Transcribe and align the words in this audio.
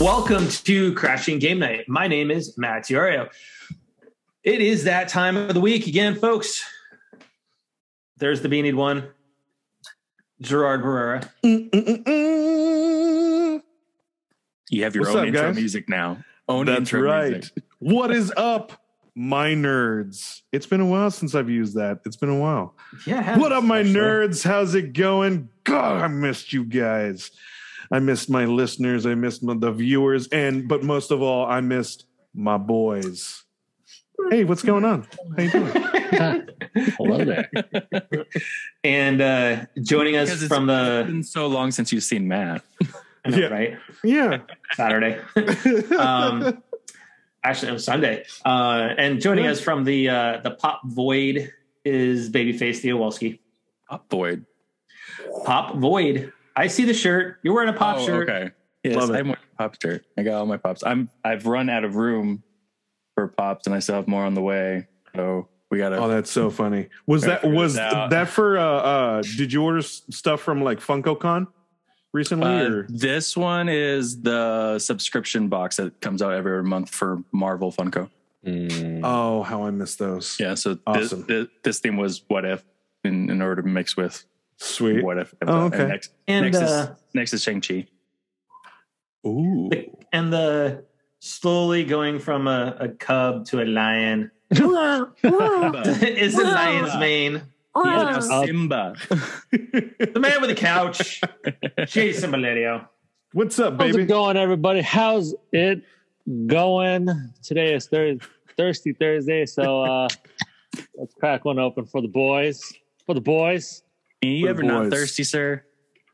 Welcome 0.00 0.48
to 0.48 0.94
Crashing 0.94 1.38
Game 1.40 1.58
Night. 1.58 1.86
My 1.86 2.08
name 2.08 2.30
is 2.30 2.56
Matt 2.56 2.84
Diorio. 2.84 3.28
It 4.42 4.62
is 4.62 4.84
that 4.84 5.08
time 5.08 5.36
of 5.36 5.52
the 5.52 5.60
week 5.60 5.86
again, 5.86 6.14
folks. 6.14 6.64
There's 8.16 8.40
the 8.40 8.48
beanied 8.48 8.76
one, 8.76 9.08
Gerard 10.40 10.82
Barrera. 10.82 11.28
You 14.70 14.84
have 14.84 14.94
your 14.94 15.04
What's 15.04 15.14
own 15.14 15.20
up, 15.20 15.26
intro 15.26 15.42
guys? 15.42 15.56
music 15.56 15.86
now. 15.90 16.24
Own 16.48 16.64
That's 16.64 16.78
intro 16.78 17.02
right. 17.02 17.32
music. 17.32 17.62
What 17.80 18.10
is 18.10 18.32
up, 18.38 18.72
my 19.14 19.48
nerds? 19.48 20.40
It's 20.50 20.66
been 20.66 20.80
a 20.80 20.86
while 20.86 21.10
since 21.10 21.34
I've 21.34 21.50
used 21.50 21.74
that. 21.76 22.00
It's 22.06 22.16
been 22.16 22.30
a 22.30 22.38
while. 22.38 22.74
Yeah. 23.06 23.38
What 23.38 23.52
up, 23.52 23.64
my 23.64 23.80
actually. 23.80 23.94
nerds? 23.96 24.44
How's 24.44 24.74
it 24.74 24.94
going? 24.94 25.50
God, 25.64 26.00
I 26.00 26.08
missed 26.08 26.54
you 26.54 26.64
guys. 26.64 27.30
I 27.90 27.98
missed 27.98 28.30
my 28.30 28.44
listeners. 28.44 29.04
I 29.06 29.14
missed 29.14 29.42
my, 29.42 29.54
the 29.54 29.72
viewers, 29.72 30.28
and 30.28 30.68
but 30.68 30.82
most 30.84 31.10
of 31.10 31.22
all, 31.22 31.46
I 31.46 31.60
missed 31.60 32.06
my 32.34 32.56
boys. 32.56 33.42
Hey, 34.30 34.44
what's 34.44 34.62
going 34.62 34.84
on? 34.84 35.08
How 35.36 35.42
you 35.42 35.50
doing? 35.50 35.72
Hello 36.98 37.24
there. 37.24 37.50
And 38.84 39.20
uh, 39.20 39.64
joining 39.82 40.16
us 40.16 40.28
Because 40.28 40.42
it's 40.42 40.48
from 40.54 40.68
It's 40.68 41.06
the 41.08 41.12
been 41.12 41.22
so 41.24 41.46
long 41.46 41.70
since 41.70 41.90
you've 41.92 42.02
seen 42.04 42.28
Matt. 42.28 42.62
Know, 43.26 43.36
Yeah. 43.36 43.46
right 43.46 43.78
Yeah. 44.04 44.38
Saturday. 44.74 45.18
um, 45.98 46.62
actually, 47.42 47.70
it 47.70 47.72
was 47.72 47.84
Sunday. 47.84 48.24
Uh, 48.44 48.90
and 48.98 49.20
joining 49.20 49.46
us 49.46 49.60
from 49.60 49.84
the 49.84 50.08
uh, 50.10 50.40
the 50.44 50.50
Pop 50.52 50.82
Void 50.84 51.50
is 51.84 52.30
Babyface 52.30 52.78
Theowalski. 52.82 53.40
Pop 53.88 54.08
Void. 54.10 54.44
Pop 55.44 55.74
Void. 55.76 56.32
I 56.56 56.66
see 56.66 56.84
the 56.84 56.94
shirt. 56.94 57.38
You're 57.42 57.54
wearing 57.54 57.68
a 57.68 57.78
pop 57.78 57.98
oh, 57.98 58.06
shirt. 58.06 58.28
Okay. 58.28 58.50
Yes, 58.82 58.96
Love 58.96 59.10
it. 59.10 59.16
I'm 59.16 59.26
wearing 59.28 59.42
a 59.54 59.56
pop 59.56 59.76
shirt. 59.80 60.04
I 60.16 60.22
got 60.22 60.34
all 60.38 60.46
my 60.46 60.56
pops. 60.56 60.82
I'm 60.84 61.10
I've 61.24 61.46
run 61.46 61.68
out 61.68 61.84
of 61.84 61.96
room 61.96 62.42
for 63.14 63.28
pops 63.28 63.66
and 63.66 63.74
I 63.74 63.78
still 63.80 63.96
have 63.96 64.08
more 64.08 64.24
on 64.24 64.34
the 64.34 64.40
way. 64.42 64.88
So 65.14 65.48
we 65.70 65.78
gotta 65.78 65.96
Oh, 65.96 66.08
that's 66.08 66.30
so 66.30 66.50
funny. 66.50 66.88
Was 67.06 67.22
that 67.22 67.44
was 67.44 67.74
that 67.74 68.28
for? 68.28 68.58
uh 68.58 68.62
uh 68.62 69.22
Did 69.22 69.52
you 69.52 69.62
order 69.62 69.82
stuff 69.82 70.40
from 70.40 70.62
like 70.62 70.80
FunkoCon 70.80 71.46
recently? 72.12 72.46
Uh, 72.48 72.68
or? 72.70 72.86
this 72.88 73.36
one 73.36 73.68
is 73.68 74.20
the 74.22 74.78
subscription 74.78 75.48
box 75.48 75.76
that 75.76 76.00
comes 76.00 76.22
out 76.22 76.32
every 76.32 76.62
month 76.64 76.90
for 76.90 77.22
Marvel 77.32 77.70
Funko. 77.72 78.10
Mm, 78.46 79.02
Oh, 79.04 79.42
how 79.42 79.64
I 79.66 79.70
miss 79.70 79.96
those. 79.96 80.38
Yeah, 80.40 80.54
so 80.54 80.78
Awesome. 80.86 81.20
this, 81.20 81.26
this, 81.28 81.46
this 81.62 81.78
theme 81.80 81.98
was 81.98 82.22
what 82.28 82.44
if 82.46 82.64
in, 83.04 83.28
in 83.30 83.42
order 83.42 83.60
to 83.62 83.68
mix 83.68 83.96
with 83.96 84.24
Sweet. 84.60 85.02
what 85.02 85.18
if. 85.18 85.34
Oh, 85.46 85.64
okay. 85.66 85.80
And 85.80 85.88
next, 85.88 86.12
And 86.28 86.44
next, 86.44 86.58
uh, 86.58 86.94
is, 86.94 87.14
next 87.14 87.32
is 87.32 87.42
Shang-Chi. 87.42 87.86
Ooh. 89.26 89.68
the, 89.70 89.90
and 90.12 90.32
the 90.32 90.84
slowly 91.18 91.84
going 91.84 92.18
from 92.18 92.46
a, 92.46 92.76
a 92.78 92.88
cub 92.88 93.46
to 93.46 93.62
a 93.62 93.66
lion 93.66 94.30
is 94.50 94.58
the 94.58 96.42
lion's 96.44 96.96
mane. 96.98 97.42
He 97.74 97.80
Uh, 97.88 98.20
Simba. 98.20 98.94
The 99.50 100.18
man 100.18 100.40
with 100.40 100.50
the 100.50 100.56
couch, 100.56 101.20
Jason 101.86 102.30
Valerio. 102.32 102.88
What's 103.32 103.58
up, 103.60 103.78
baby? 103.78 103.92
How's 103.92 103.96
it 103.98 104.08
going, 104.08 104.36
everybody? 104.36 104.80
How's 104.80 105.34
it 105.52 105.82
going? 106.46 107.08
Today 107.42 107.74
is 107.74 107.86
thir- 107.86 108.18
Thirsty 108.56 108.92
Thursday, 108.92 109.46
so 109.46 109.82
uh, 109.84 110.08
let's 110.96 111.14
crack 111.14 111.44
one 111.44 111.60
open 111.60 111.86
for 111.86 112.02
the 112.02 112.08
boys. 112.08 112.60
For 113.06 113.14
the 113.14 113.20
boys. 113.20 113.82
Are 114.22 114.26
you 114.28 114.46
For 114.46 114.46
the 114.46 114.50
ever 114.50 114.62
not 114.62 114.90
thirsty, 114.90 115.24
sir? 115.24 115.64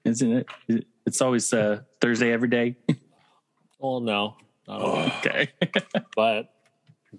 Isn't 0.04 0.44
it? 0.68 0.86
It's 1.06 1.20
always 1.20 1.52
uh, 1.52 1.80
Thursday 2.00 2.32
every 2.32 2.48
day. 2.48 2.76
Oh 3.78 3.98
no, 3.98 4.36
not 4.66 4.80
always, 4.80 5.12
okay. 5.18 5.50
but 6.16 6.50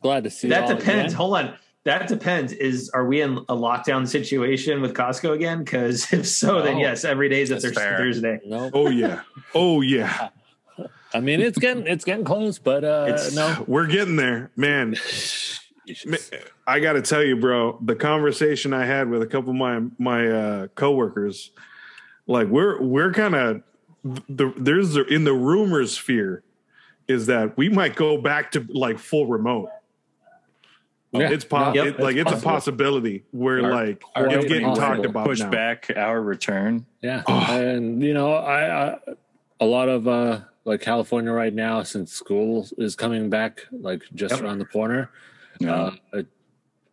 glad 0.01 0.23
to 0.23 0.31
see. 0.31 0.47
That 0.49 0.67
y'all 0.67 0.75
depends. 0.77 1.13
again. 1.13 1.17
Hold 1.17 1.37
on. 1.37 1.53
That 1.83 2.07
depends. 2.07 2.51
Is 2.51 2.89
are 2.89 3.05
we 3.05 3.21
in 3.21 3.37
a 3.37 3.55
lockdown 3.55 4.07
situation 4.07 4.81
with 4.81 4.95
Costco 4.95 5.33
again? 5.33 5.59
Because 5.63 6.11
if 6.11 6.27
so, 6.27 6.63
then 6.63 6.79
yes, 6.79 7.05
every 7.05 7.29
day 7.29 7.41
is 7.41 7.51
a 7.51 7.53
That's 7.53 7.65
Thursday. 7.65 7.79
fair. 7.81 7.97
Thursday. 7.97 8.39
No, 8.43 8.71
Oh 8.73 8.89
yeah. 8.89 9.21
Oh 9.53 9.81
yeah. 9.81 10.29
I 11.13 11.19
mean 11.19 11.39
it's 11.39 11.59
getting 11.59 11.85
it's 11.85 12.03
getting 12.03 12.25
close, 12.25 12.57
but 12.57 12.83
uh, 12.83 13.05
It's- 13.09 13.35
no. 13.35 13.63
We're 13.67 13.85
getting 13.87 14.15
there, 14.15 14.49
man. 14.55 14.95
Ma- 16.05 16.17
I 16.65 16.79
got 16.79 16.93
to 16.93 17.01
tell 17.01 17.23
you, 17.23 17.35
bro. 17.37 17.77
The 17.83 17.95
conversation 17.95 18.73
I 18.73 18.85
had 18.85 19.09
with 19.09 19.21
a 19.21 19.27
couple 19.27 19.51
of 19.51 19.55
my 19.55 19.81
my 19.97 20.27
uh, 20.27 20.67
coworkers, 20.75 21.51
like 22.27 22.47
we're 22.47 22.81
we're 22.81 23.11
kind 23.13 23.35
of 23.35 23.63
the 24.03 24.53
there's 24.57 24.93
the, 24.93 25.05
in 25.05 25.23
the 25.23 25.33
rumor 25.33 25.85
sphere 25.85 26.43
is 27.07 27.25
that 27.27 27.55
we 27.57 27.69
might 27.69 27.95
go 27.95 28.17
back 28.21 28.51
to 28.51 28.65
like 28.69 28.99
full 28.99 29.27
remote. 29.27 29.69
Yeah. 31.13 31.31
it's 31.31 31.45
po- 31.45 31.71
Yep. 31.73 31.85
it- 31.87 31.99
like 31.99 32.15
it's, 32.17 32.29
a 32.29 32.33
possible. 32.35 32.51
possibility 32.51 33.23
where 33.31 33.63
Our- 33.63 33.71
like 33.85 34.03
our 34.15 34.27
it's 34.27 34.45
getting 34.45 34.67
will 34.67 34.75
talked 34.75 35.05
about 35.05 35.25
Push 35.25 35.39
now. 35.39 35.49
back 35.49 35.89
our 35.95 36.21
return. 36.21 36.85
Yeah, 37.01 37.23
Oh. 37.27 37.45
and 37.49 38.03
you 38.03 38.13
know, 38.13 38.33
I, 38.33 38.87
I 38.89 38.97
a 39.59 39.65
lot 39.65 39.87
of 39.89 40.07
uh 40.07 40.41
like 40.65 40.81
California 40.81 41.31
right 41.31 41.53
now, 41.53 41.81
since 41.83 42.11
school 42.11 42.67
is 42.77 42.95
coming 42.97 43.29
back, 43.29 43.61
like 43.71 44.03
just 44.13 44.35
Yep. 44.35 44.43
around 44.43 44.59
the 44.59 44.65
corner. 44.65 45.09
Yeah. 45.59 45.73
Uh, 45.75 45.91
it, 46.13 46.27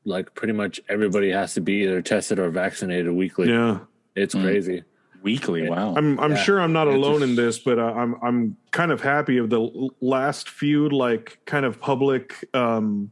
like 0.05 0.35
pretty 0.35 0.53
much 0.53 0.81
everybody 0.89 1.31
has 1.31 1.55
to 1.55 1.61
be 1.61 1.83
either 1.85 2.03
tested 2.03 2.39
or 2.39 2.51
vaccinated 2.51 3.11
weekly. 3.13 3.49
Yeah, 3.49 3.81
It's 4.15 4.35
Mm. 4.35 4.43
crazy. 4.43 4.83
Weekly. 5.23 5.69
Wow. 5.71 5.95
I'm 5.97 6.21
I'm 6.21 6.33
Yeah. 6.33 6.37
sure 6.43 6.61
I'm 6.61 6.73
not 6.75 6.87
It's 6.87 6.97
alone 6.97 7.21
just- 7.21 7.31
in 7.31 7.37
this, 7.37 7.59
but 7.59 7.79
uh, 7.79 7.93
I'm 7.95 8.15
I'm 8.23 8.57
kind 8.73 8.93
of 8.93 9.01
happy 9.01 9.39
of 9.39 9.49
the 9.49 9.89
last 10.03 10.51
few 10.51 10.89
like 10.91 11.39
kind 11.47 11.65
of 11.65 11.81
public 11.81 12.47
um 12.53 13.11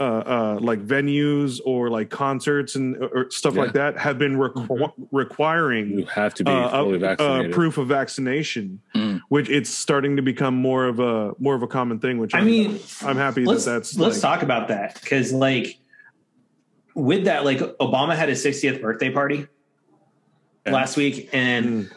uh, 0.00 0.02
uh 0.04 0.58
like 0.60 0.80
venues 0.86 1.60
or 1.64 1.90
like 1.90 2.08
concerts 2.08 2.76
and 2.76 2.96
or 2.96 3.28
stuff 3.30 3.56
like 3.56 3.72
that 3.72 3.98
have 3.98 4.18
been 4.18 4.36
requ- 4.36 4.68
You 4.98 5.08
requiring 5.10 6.06
have 6.06 6.34
to 6.34 6.44
be 6.44 6.50
uh, 6.52 6.70
fully 6.70 6.92
uh, 6.94 6.96
uh, 6.96 6.98
vaccinated. 7.16 7.52
proof 7.52 7.78
of 7.78 7.88
vaccination, 7.88 8.80
Mm. 8.94 9.20
which 9.28 9.48
it's 9.50 9.70
starting 9.70 10.16
to 10.16 10.22
become 10.22 10.54
more 10.54 10.86
of 10.86 11.00
a 11.00 11.32
more 11.38 11.54
of 11.56 11.62
a 11.62 11.66
common 11.66 11.98
thing. 11.98 12.18
Which 12.18 12.34
I 12.34 12.38
I'm, 12.38 12.46
mean, 12.46 12.78
I'm 13.02 13.16
happy 13.16 13.44
that 13.44 13.60
that's 13.64 13.96
let's 13.98 14.22
like- 14.22 14.22
talk 14.22 14.42
about 14.42 14.68
that 14.68 15.00
because 15.02 15.32
like 15.32 15.78
with 16.94 17.24
that, 17.24 17.44
like 17.44 17.58
Obama 17.78 18.14
had 18.16 18.28
his 18.28 18.44
60th 18.44 18.80
birthday 18.80 19.10
party 19.10 19.46
Yeah. 20.66 20.72
last 20.72 20.96
week, 20.96 21.28
and 21.32 21.66
Mm. 21.86 21.90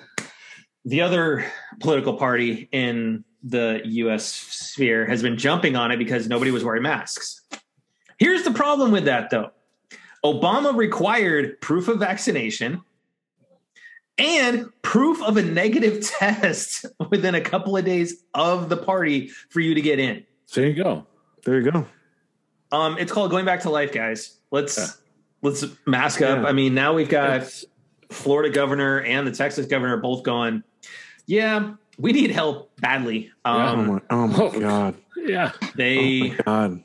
the 0.86 1.02
other 1.02 1.46
political 1.80 2.14
party 2.16 2.68
in 2.72 3.24
the 3.44 3.82
U.S. 3.86 4.26
sphere 4.26 5.06
has 5.08 5.22
been 5.24 5.38
jumping 5.38 5.76
on 5.76 5.92
it 5.92 5.98
because 5.98 6.28
nobody 6.28 6.52
was 6.52 6.64
wearing 6.64 6.84
masks. 6.84 7.42
Here's 8.22 8.44
the 8.44 8.52
problem 8.52 8.92
with 8.92 9.06
that, 9.06 9.32
though. 9.32 9.50
Obama 10.24 10.76
required 10.78 11.60
proof 11.60 11.88
of 11.88 11.98
vaccination 12.00 12.82
and 14.20 14.70
proof 14.84 15.22
of 15.24 15.38
a 15.38 15.42
negative 15.42 16.06
test 16.20 16.86
within 17.10 17.34
a 17.34 17.42
couple 17.42 17.76
of 17.76 17.84
days 17.84 18.24
of 18.36 18.70
the 18.70 18.78
party 18.78 19.30
for 19.50 19.60
you 19.60 19.74
to 19.74 19.82
get 19.82 19.98
in. 19.98 20.24
there 20.54 20.68
you 20.68 20.74
go. 20.84 21.08
There 21.44 21.60
you 21.60 21.72
go. 21.72 21.88
Um, 22.72 22.98
it's 23.00 23.12
called 23.12 23.32
going 23.32 23.46
back 23.46 23.62
to 23.62 23.72
life, 23.72 23.92
guys. 23.92 24.38
Let's 24.52 24.78
Yeah. 24.78 24.86
let's 25.42 25.66
mask 25.88 26.22
up. 26.22 26.44
Yeah. 26.44 26.48
I 26.48 26.52
mean, 26.52 26.76
now 26.76 26.94
we've 26.94 27.10
got 27.10 27.38
It's- 27.38 27.66
Florida 28.12 28.54
governor 28.54 29.02
and 29.02 29.26
the 29.26 29.32
Texas 29.32 29.66
governor 29.66 29.98
both 29.98 30.22
going. 30.22 30.64
Yeah, 31.26 31.72
we 31.98 32.12
need 32.12 32.30
help 32.30 32.70
badly. 32.80 33.32
oh 33.46 33.52
Um, 33.60 33.88
my, 33.88 34.02
oh 34.12 34.28
my 34.28 34.38
Oh. 34.40 34.52
god! 34.60 34.96
yeah. 35.18 35.52
Oh 35.64 35.68
They 35.76 36.20
my 36.30 36.36
god! 36.46 36.84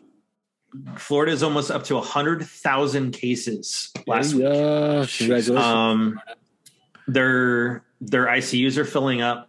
Florida 0.96 1.32
is 1.32 1.42
almost 1.42 1.70
up 1.70 1.84
to 1.84 2.00
hundred 2.00 2.44
thousand 2.44 3.12
cases 3.12 3.92
last 4.06 4.34
week. 4.34 4.44
congratulations. 4.44 5.50
Um, 5.50 6.20
their 7.08 7.84
their 8.00 8.26
ICUs 8.26 8.76
are 8.76 8.84
filling 8.84 9.22
up 9.22 9.48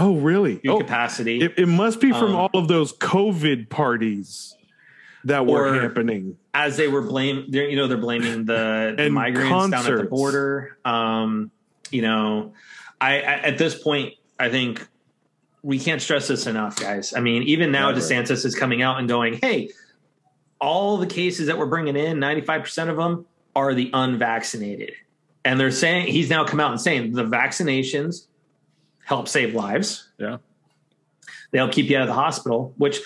Oh 0.00 0.14
really? 0.16 0.60
Oh, 0.68 0.78
capacity. 0.78 1.40
It, 1.40 1.54
it 1.58 1.66
must 1.66 2.00
be 2.00 2.12
from 2.12 2.30
Um, 2.30 2.36
all 2.36 2.50
of 2.54 2.68
those 2.68 2.92
COVID 2.92 3.68
parties 3.68 4.54
that 5.24 5.44
were 5.44 5.80
happening. 5.80 6.38
as 6.54 6.76
they 6.76 6.86
were 6.86 7.02
blame 7.02 7.46
they're 7.48 7.68
you 7.68 7.76
know 7.76 7.88
they're 7.88 7.98
blaming 7.98 8.44
the, 8.44 8.94
the 8.96 9.10
migrants 9.10 9.70
down 9.70 9.86
at 9.86 9.96
the 9.96 10.04
border 10.04 10.78
um 10.84 11.50
you 11.90 12.02
know 12.02 12.52
I, 13.00 13.14
I 13.16 13.32
at 13.50 13.58
this 13.58 13.74
point 13.82 14.14
i 14.38 14.48
think 14.48 14.86
we 15.62 15.80
can't 15.80 16.00
stress 16.00 16.28
this 16.28 16.46
enough 16.46 16.76
guys 16.78 17.12
i 17.14 17.20
mean 17.20 17.42
even 17.42 17.72
now 17.72 17.90
Never. 17.90 18.00
desantis 18.00 18.44
is 18.44 18.54
coming 18.54 18.80
out 18.80 19.00
and 19.00 19.08
going 19.08 19.34
hey 19.42 19.70
all 20.60 20.96
the 20.98 21.06
cases 21.06 21.46
that 21.46 21.58
we're 21.58 21.66
bringing 21.66 21.96
in 21.96 22.18
95% 22.18 22.88
of 22.88 22.96
them 22.96 23.26
are 23.54 23.74
the 23.74 23.90
unvaccinated 23.92 24.92
and 25.44 25.58
they're 25.58 25.70
saying 25.70 26.08
he's 26.08 26.28
now 26.30 26.44
come 26.44 26.60
out 26.60 26.70
and 26.72 26.80
saying 26.80 27.12
the 27.12 27.24
vaccinations 27.24 28.26
help 29.04 29.28
save 29.28 29.54
lives 29.54 30.08
Yeah. 30.18 30.38
they 31.50 31.58
help 31.58 31.72
keep 31.72 31.88
you 31.90 31.96
out 31.96 32.02
of 32.02 32.08
the 32.08 32.14
hospital 32.14 32.74
which 32.76 33.00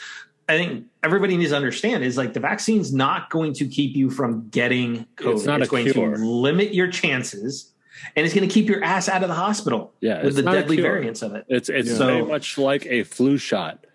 I 0.48 0.58
think 0.58 0.86
everybody 1.02 1.36
needs 1.36 1.50
to 1.50 1.56
understand 1.56 2.04
is 2.04 2.16
like 2.16 2.32
the 2.34 2.40
vaccine's 2.40 2.92
not 2.92 3.30
going 3.30 3.52
to 3.54 3.66
keep 3.66 3.96
you 3.96 4.10
from 4.10 4.48
getting 4.50 5.06
COVID. 5.16 5.34
It's 5.34 5.44
not 5.44 5.62
a 5.62 5.66
going 5.66 5.90
cure. 5.90 6.16
to 6.16 6.24
limit 6.26 6.74
your 6.74 6.88
chances. 6.88 7.72
and 8.16 8.26
it's 8.26 8.34
going 8.34 8.46
to 8.46 8.52
keep 8.52 8.68
your 8.68 8.82
ass 8.82 9.08
out 9.08 9.22
of 9.22 9.28
the 9.28 9.34
hospital 9.34 9.92
Yeah, 10.00 10.18
with 10.18 10.26
it's 10.28 10.36
the 10.36 10.42
deadly 10.42 10.80
variants 10.80 11.22
of 11.22 11.34
it. 11.34 11.44
It's 11.48 11.68
it's 11.68 11.90
Yeah. 11.92 11.98
very 11.98 12.20
So- 12.22 12.26
much 12.26 12.58
like 12.58 12.86
a 12.86 13.04
flu 13.04 13.36
shot. 13.38 13.86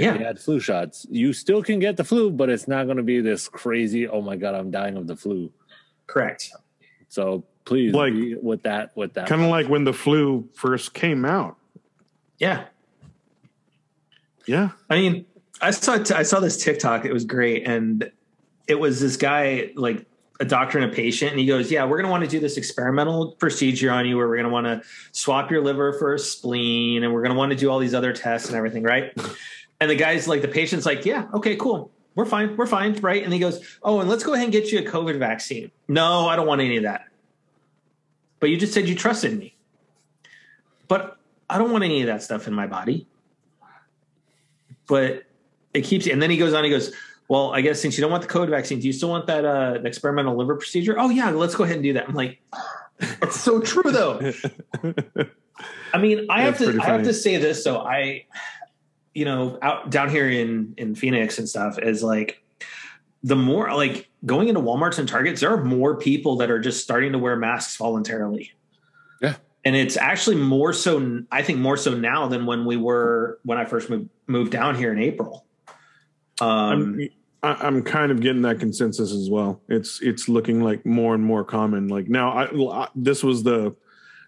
If 0.00 0.04
Yeah. 0.06 0.18
you 0.18 0.24
had 0.24 0.38
flu 0.38 0.58
shots, 0.60 1.06
you 1.10 1.34
still 1.34 1.62
can 1.62 1.78
get 1.78 1.98
the 1.98 2.04
flu, 2.04 2.30
but 2.30 2.48
it's 2.48 2.66
not 2.66 2.84
going 2.84 2.96
to 2.96 3.02
be 3.02 3.20
this 3.20 3.48
crazy. 3.48 4.08
Oh 4.08 4.22
my 4.22 4.34
god, 4.36 4.54
I'm 4.54 4.70
dying 4.70 4.96
of 4.96 5.06
the 5.06 5.14
flu. 5.14 5.52
Correct. 6.06 6.50
So 7.08 7.44
please, 7.66 7.92
Like- 7.92 8.14
be 8.14 8.34
with 8.34 8.62
that, 8.62 8.96
with 8.96 9.12
that. 9.14 9.28
Kind 9.28 9.42
of 9.42 9.48
like 9.50 9.68
when 9.68 9.84
the 9.84 9.92
flu 9.92 10.48
first 10.54 10.94
came 10.94 11.24
out. 11.26 11.56
Yeah. 12.38 12.64
Yeah. 14.46 14.70
I 14.88 14.96
mean, 14.96 15.26
I 15.60 15.70
saw 15.70 15.98
I 16.14 16.22
saw 16.22 16.40
this 16.40 16.62
TikTok. 16.64 17.04
It 17.04 17.12
was 17.12 17.24
great, 17.26 17.66
and 17.66 18.10
it 18.66 18.76
was 18.80 19.00
this 19.00 19.16
guy 19.18 19.70
like 19.76 20.06
a 20.40 20.44
doctor 20.46 20.78
and 20.78 20.90
a 20.90 20.94
patient, 20.94 21.32
and 21.32 21.38
he 21.40 21.44
goes, 21.44 21.70
"Yeah, 21.70 21.84
we're 21.84 21.98
going 21.98 22.06
to 22.06 22.10
want 22.10 22.24
to 22.24 22.30
do 22.30 22.40
this 22.40 22.56
experimental 22.56 23.32
procedure 23.32 23.90
on 23.90 24.06
you, 24.06 24.16
where 24.16 24.26
we're 24.26 24.36
going 24.36 24.48
to 24.48 24.52
want 24.52 24.64
to 24.66 24.80
swap 25.12 25.50
your 25.50 25.62
liver 25.62 25.92
for 25.98 26.14
a 26.14 26.18
spleen, 26.18 27.04
and 27.04 27.12
we're 27.12 27.20
going 27.20 27.32
to 27.34 27.38
want 27.38 27.52
to 27.52 27.58
do 27.58 27.68
all 27.70 27.78
these 27.78 27.92
other 27.94 28.14
tests 28.14 28.48
and 28.48 28.56
everything, 28.56 28.82
right?" 28.82 29.12
And 29.80 29.90
the 29.90 29.96
guy's 29.96 30.28
like, 30.28 30.42
the 30.42 30.48
patient's 30.48 30.84
like, 30.86 31.06
"Yeah, 31.06 31.26
okay, 31.34 31.56
cool, 31.56 31.90
we're 32.14 32.26
fine, 32.26 32.56
we're 32.56 32.66
fine, 32.66 32.94
right?" 33.00 33.22
And 33.22 33.32
he 33.32 33.38
goes, 33.38 33.78
"Oh, 33.82 34.00
and 34.00 34.08
let's 34.08 34.22
go 34.22 34.34
ahead 34.34 34.44
and 34.44 34.52
get 34.52 34.70
you 34.70 34.80
a 34.80 34.82
COVID 34.82 35.18
vaccine." 35.18 35.70
No, 35.88 36.28
I 36.28 36.36
don't 36.36 36.46
want 36.46 36.60
any 36.60 36.76
of 36.76 36.82
that. 36.82 37.06
But 38.40 38.50
you 38.50 38.56
just 38.56 38.72
said 38.72 38.88
you 38.88 38.94
trusted 38.94 39.38
me. 39.38 39.54
But 40.88 41.18
I 41.48 41.58
don't 41.58 41.72
want 41.72 41.84
any 41.84 42.00
of 42.00 42.06
that 42.06 42.22
stuff 42.22 42.46
in 42.46 42.54
my 42.54 42.66
body 42.66 43.06
but 44.90 45.22
it 45.72 45.82
keeps 45.82 46.06
and 46.08 46.20
then 46.20 46.28
he 46.28 46.36
goes 46.36 46.52
on 46.52 46.64
he 46.64 46.68
goes 46.68 46.92
well 47.28 47.54
i 47.54 47.60
guess 47.62 47.80
since 47.80 47.96
you 47.96 48.02
don't 48.02 48.10
want 48.10 48.22
the 48.22 48.28
covid 48.28 48.50
vaccine 48.50 48.80
do 48.80 48.86
you 48.88 48.92
still 48.92 49.08
want 49.08 49.26
that 49.26 49.44
uh 49.44 49.78
experimental 49.84 50.36
liver 50.36 50.56
procedure 50.56 50.96
oh 50.98 51.08
yeah 51.08 51.30
let's 51.30 51.54
go 51.54 51.62
ahead 51.64 51.76
and 51.76 51.84
do 51.84 51.92
that 51.92 52.08
i'm 52.08 52.14
like 52.14 52.42
it's 53.22 53.40
so 53.40 53.60
true 53.60 53.90
though 53.90 54.32
i 55.94 55.98
mean 55.98 56.26
i 56.28 56.42
have 56.42 56.58
to 56.58 56.76
i 56.82 56.84
have 56.84 57.04
to 57.04 57.14
say 57.14 57.36
this 57.38 57.62
So 57.62 57.78
i 57.78 58.26
you 59.14 59.24
know 59.24 59.58
out 59.62 59.90
down 59.90 60.08
here 60.08 60.28
in 60.28 60.74
in 60.76 60.94
phoenix 60.94 61.38
and 61.38 61.48
stuff 61.48 61.78
is 61.78 62.02
like 62.02 62.42
the 63.22 63.36
more 63.36 63.72
like 63.74 64.08
going 64.24 64.48
into 64.48 64.60
walmarts 64.60 64.98
and 64.98 65.08
targets 65.08 65.40
there 65.40 65.50
are 65.52 65.64
more 65.64 65.96
people 65.96 66.36
that 66.36 66.50
are 66.50 66.60
just 66.60 66.82
starting 66.82 67.12
to 67.12 67.18
wear 67.18 67.36
masks 67.36 67.76
voluntarily 67.76 68.52
Yeah. 69.20 69.34
and 69.64 69.74
it's 69.74 69.96
actually 69.96 70.36
more 70.36 70.72
so 70.72 71.22
i 71.30 71.42
think 71.42 71.58
more 71.58 71.76
so 71.76 71.94
now 71.94 72.28
than 72.28 72.46
when 72.46 72.64
we 72.64 72.76
were 72.76 73.40
when 73.44 73.58
i 73.58 73.64
first 73.64 73.90
moved 73.90 74.08
moved 74.26 74.52
down 74.52 74.74
here 74.74 74.92
in 74.92 74.98
april 74.98 75.44
um 76.40 77.00
I'm, 77.42 77.56
I'm 77.60 77.82
kind 77.82 78.12
of 78.12 78.20
getting 78.20 78.42
that 78.42 78.58
consensus 78.60 79.12
as 79.12 79.30
well. 79.30 79.60
It's 79.68 80.00
it's 80.02 80.28
looking 80.28 80.60
like 80.60 80.84
more 80.84 81.14
and 81.14 81.24
more 81.24 81.44
common. 81.44 81.88
Like 81.88 82.08
now, 82.08 82.30
I 82.32 82.88
this 82.94 83.22
was 83.22 83.42
the 83.42 83.74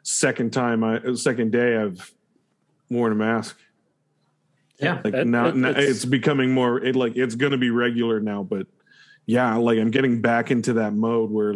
second 0.02 0.52
time 0.52 0.82
I 0.82 1.12
second 1.14 1.52
day 1.52 1.76
I've 1.76 2.12
worn 2.90 3.12
a 3.12 3.14
mask. 3.14 3.58
Yeah 4.82 5.00
Like 5.05 5.12
That- 5.14 5.26
now, 5.26 5.44
that- 5.44 5.56
now 5.56 5.69
that's- 5.73 5.88
it's 5.88 6.05
becoming 6.05 6.52
more. 6.52 6.79
It 6.82 6.96
like 6.96 7.17
it's 7.17 7.34
going 7.34 7.52
to 7.52 7.58
be 7.58 7.70
regular 7.70 8.20
now. 8.20 8.43
But 8.43 8.67
yeah, 9.26 9.55
like 9.56 9.79
I'm 9.79 9.90
getting 9.90 10.20
back 10.20 10.50
into 10.50 10.73
that 10.75 10.93
mode 10.94 11.31
where, 11.31 11.55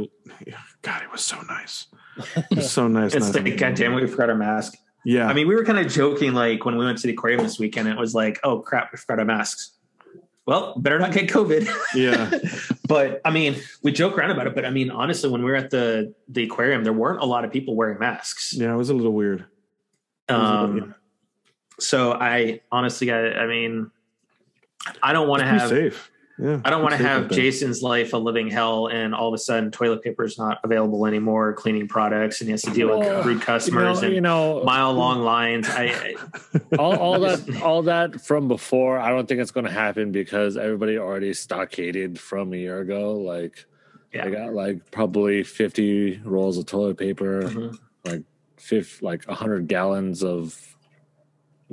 God, 0.83 1.03
it 1.03 1.11
was 1.11 1.23
so 1.23 1.41
nice. 1.43 1.87
It 2.19 2.57
was 2.57 2.71
so 2.71 2.89
nice. 2.89 3.15
it's 3.15 3.35
not 3.35 3.45
like 3.45 3.59
god 3.59 3.75
damn 3.75 3.93
we 3.95 4.07
forgot 4.07 4.31
our 4.31 4.37
mask 4.37 4.73
Yeah, 5.05 5.27
i 5.29 5.35
mean 5.35 5.47
we 5.47 5.55
were 5.55 5.65
kind 5.67 5.79
of 5.79 5.93
joking 5.93 6.33
like 6.33 6.65
when 6.65 6.79
we 6.79 6.85
went 6.87 6.97
to 6.97 7.07
the 7.07 7.13
aquarium 7.13 7.43
this 7.43 7.59
weekend 7.59 7.89
it 7.89 7.99
was 7.99 8.15
like 8.15 8.41
oh 8.43 8.61
crap 8.61 8.91
we 8.91 8.97
forgot 8.97 9.19
our 9.19 9.27
masks 9.27 9.73
well 10.47 10.73
better 10.79 10.99
not 10.99 11.13
get 11.13 11.29
covid 11.29 11.69
yeah, 11.95 12.31
but 12.89 13.21
i 13.27 13.31
mean 13.31 13.55
we 13.83 13.93
joke 13.93 14.17
around 14.17 14.31
about 14.31 14.47
it 14.47 14.55
but 14.55 14.65
i 14.65 14.71
mean 14.71 14.89
honestly 14.89 15.29
when 15.29 15.43
we 15.45 15.51
were 15.51 15.57
at 15.59 15.69
the 15.69 16.15
the 16.29 16.45
aquarium 16.45 16.85
there 16.85 16.95
weren't 16.95 17.21
a 17.21 17.27
lot 17.27 17.45
of 17.45 17.53
people 17.53 17.77
wearing 17.77 17.99
masks 17.99 18.55
yeah. 18.55 18.73
It 18.73 18.77
was 18.79 18.89
a 18.89 18.95
little 18.95 19.13
weird. 19.13 19.45
um 20.31 20.95
so 21.79 22.13
i 22.13 22.61
honestly 22.73 23.11
i, 23.13 23.31
I 23.33 23.47
mean 23.47 23.91
i 25.03 25.13
don't 25.13 25.29
want 25.29 25.41
to 25.41 25.47
have 25.47 25.69
safe. 25.69 26.11
Yeah, 26.39 26.61
I 26.67 26.69
don't 26.69 26.83
want 26.83 26.93
to 26.95 26.99
have. 27.03 27.31
Jason's 27.31 27.83
life 27.83 28.13
a 28.13 28.19
living 28.19 28.51
hell, 28.51 28.89
and 28.89 29.15
all 29.15 29.29
of 29.29 29.33
a 29.33 29.39
sudden 29.39 29.71
toilet 29.71 30.03
paper 30.03 30.23
is 30.23 30.37
not 30.37 30.59
available 30.65 31.07
anymore, 31.07 31.55
cleaning 31.55 31.89
products, 31.89 32.43
and 32.43 32.49
he 32.49 32.51
has 32.51 32.61
to 32.65 32.71
deal 32.73 32.89
Well, 32.89 32.99
with 32.99 33.25
rude 33.25 33.37
you 33.37 33.41
customers 33.41 34.03
know, 34.03 34.07
and 34.07 34.15
you 34.15 34.21
know 34.21 34.63
mile 34.63 34.93
long 34.93 35.23
lines. 35.23 35.67
I, 35.67 35.85
I 35.87 36.15
all, 36.79 36.95
all 36.95 37.21
that 37.21 37.63
all 37.63 37.83
that 37.85 38.21
from 38.21 38.49
before 38.49 38.99
i 38.99 39.09
don't 39.09 39.27
think 39.27 39.41
it's 39.41 39.51
going 39.51 39.65
to 39.65 39.73
happen 39.73 40.13
because 40.13 40.59
everybody 40.59 40.99
already 40.99 41.33
stockaded 41.33 42.21
from 42.21 42.53
a 42.53 42.57
year 42.59 42.81
ago 42.81 43.15
like 43.15 43.65
Yeah. 44.13 44.27
i 44.27 44.31
got 44.31 44.53
like 44.53 44.91
probably 44.91 45.43
50 45.43 46.21
rolls 46.23 46.59
of 46.59 46.67
toilet 46.67 46.99
paper 46.99 47.45
Mhm. 47.45 47.79
like 48.05 48.25
fifth 48.59 49.01
like 49.01 49.25
100 49.27 49.69
gallons 49.69 50.23
of 50.23 50.76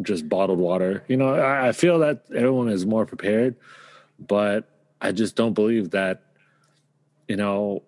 just 0.01 0.28
bottled 0.28 0.60
water. 0.60 1.04
You 1.07 1.18
know 1.18 1.36
I, 1.36 1.69
I 1.69 1.72
feel 1.72 2.00
that 2.00 2.24
everyone 2.36 2.69
is 2.69 2.86
more 2.86 3.06
prepared 3.06 3.56
but 4.19 4.69
i 5.01 5.12
just 5.12 5.36
don't 5.36 5.54
believe 5.54 5.90
that 5.92 6.22
you 7.28 7.36
know 7.36 7.81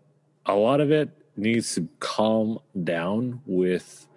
a 0.45 0.55
lot 0.55 0.81
of 0.81 0.91
it 0.91 1.09
needs 1.37 1.75
to 1.75 1.87
calm 1.99 2.59
down 2.83 3.41
with 3.45 4.07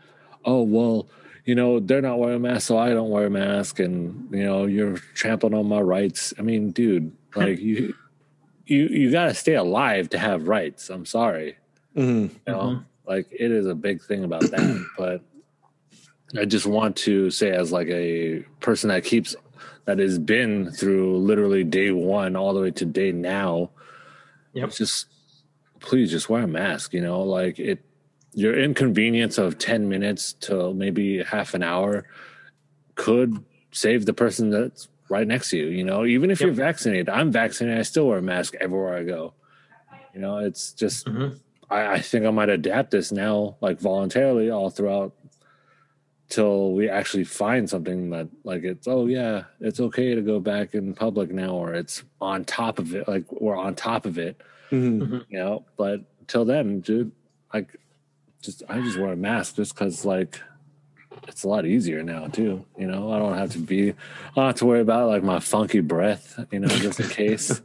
oh 0.44 0.62
well 0.62 1.06
you 1.44 1.54
know 1.54 1.80
they're 1.80 2.00
not 2.02 2.18
wearing 2.18 2.42
masks 2.42 2.64
so 2.64 2.78
i 2.78 2.88
don't 2.90 3.10
wear 3.10 3.26
a 3.26 3.30
mask 3.30 3.78
and 3.78 4.28
you 4.32 4.42
know 4.42 4.64
you're 4.66 4.96
trampling 5.14 5.54
on 5.54 5.68
my 5.68 5.80
rights. 5.80 6.32
I 6.38 6.42
mean 6.42 6.70
dude 6.72 7.12
like 7.36 7.58
you 7.58 7.94
you 8.66 8.86
you 8.88 9.10
got 9.12 9.26
to 9.26 9.34
stay 9.34 9.54
alive 9.54 10.10
to 10.10 10.18
have 10.18 10.46
rights. 10.48 10.90
I'm 10.90 11.06
sorry. 11.06 11.56
Mhm. 11.96 12.30
you 12.30 12.52
know 12.52 12.82
like 13.06 13.26
it 13.30 13.50
is 13.50 13.66
a 13.66 13.74
big 13.74 14.02
thing 14.02 14.24
about 14.24 14.42
that 14.50 14.86
but 14.96 15.22
i 16.36 16.44
just 16.44 16.66
want 16.66 16.96
to 16.96 17.30
say 17.30 17.50
as 17.50 17.72
like 17.72 17.88
a 17.88 18.40
person 18.60 18.88
that 18.88 19.04
keeps 19.04 19.34
that 19.86 19.98
has 19.98 20.18
been 20.18 20.70
through 20.70 21.16
literally 21.18 21.64
day 21.64 21.90
one 21.90 22.36
all 22.36 22.52
the 22.52 22.60
way 22.60 22.70
to 22.70 22.84
day 22.84 23.12
now 23.12 23.70
Yep. 24.54 24.68
it's 24.68 24.78
just 24.78 25.06
please 25.80 26.10
just 26.10 26.28
wear 26.28 26.42
a 26.42 26.46
mask 26.48 26.92
you 26.92 27.00
know 27.00 27.22
like 27.22 27.58
it 27.58 27.84
your 28.34 28.58
inconvenience 28.58 29.38
of 29.38 29.58
10 29.58 29.88
minutes 29.88 30.32
to 30.34 30.74
maybe 30.74 31.22
half 31.22 31.54
an 31.54 31.62
hour 31.62 32.04
could 32.94 33.42
save 33.72 34.06
the 34.06 34.12
person 34.12 34.50
that's 34.50 34.88
right 35.08 35.26
next 35.26 35.50
to 35.50 35.56
you 35.56 35.66
you 35.68 35.84
know 35.84 36.04
even 36.04 36.30
if 36.30 36.40
Yep. 36.40 36.46
you're 36.46 36.54
vaccinated 36.54 37.08
i'm 37.08 37.30
vaccinated 37.32 37.78
i 37.78 37.82
still 37.82 38.06
wear 38.08 38.18
a 38.18 38.22
mask 38.22 38.54
everywhere 38.60 38.94
i 38.96 39.02
go 39.04 39.32
you 40.14 40.20
know 40.20 40.38
it's 40.38 40.72
just 40.72 41.06
Mhm. 41.06 41.38
I, 41.70 41.94
I 41.94 42.00
think 42.00 42.24
I 42.24 42.30
might 42.30 42.48
adapt 42.48 42.92
this 42.92 43.12
now, 43.12 43.56
like 43.60 43.78
voluntarily, 43.78 44.48
all 44.48 44.70
throughout, 44.70 45.12
till 46.28 46.72
we 46.72 46.88
actually 46.88 47.24
find 47.24 47.68
something 47.70 48.10
that, 48.10 48.28
like, 48.44 48.62
it's 48.64 48.86
oh 48.86 49.06
yeah, 49.06 49.44
it's 49.60 49.80
okay 49.80 50.14
to 50.14 50.20
go 50.22 50.40
back 50.40 50.74
in 50.74 50.94
public 50.94 51.30
now, 51.30 51.50
or 51.54 51.74
it's 51.74 52.02
on 52.20 52.44
top 52.44 52.78
of 52.78 52.94
it, 52.94 53.08
like 53.08 53.24
we're 53.32 53.56
on 53.56 53.74
top 53.74 54.04
of 54.06 54.18
it, 54.18 54.40
Mhm. 54.70 55.24
you 55.28 55.38
know. 55.38 55.64
But 55.76 56.02
till 56.26 56.44
then, 56.44 56.80
dude, 56.80 57.12
like, 57.54 57.76
just 58.42 58.62
I 58.68 58.80
just 58.80 58.98
wear 58.98 59.12
a 59.12 59.16
mask 59.16 59.56
just 59.56 59.74
because, 59.74 60.04
like, 60.04 60.40
it's 61.26 61.44
a 61.44 61.48
lot 61.48 61.66
easier 61.66 62.02
now 62.02 62.26
too. 62.28 62.64
You 62.78 62.86
know, 62.86 63.10
I 63.10 63.18
don't 63.18 63.36
have 63.36 63.50
to 63.52 63.58
be, 63.58 63.90
I 63.90 63.94
don't 64.36 64.46
have 64.46 64.54
to 64.56 64.66
worry 64.66 64.80
about 64.80 65.08
like 65.08 65.22
my 65.22 65.40
funky 65.40 65.80
breath, 65.80 66.38
you 66.52 66.60
know, 66.60 66.68
just 66.68 67.00
in 67.00 67.08
case. 67.08 67.60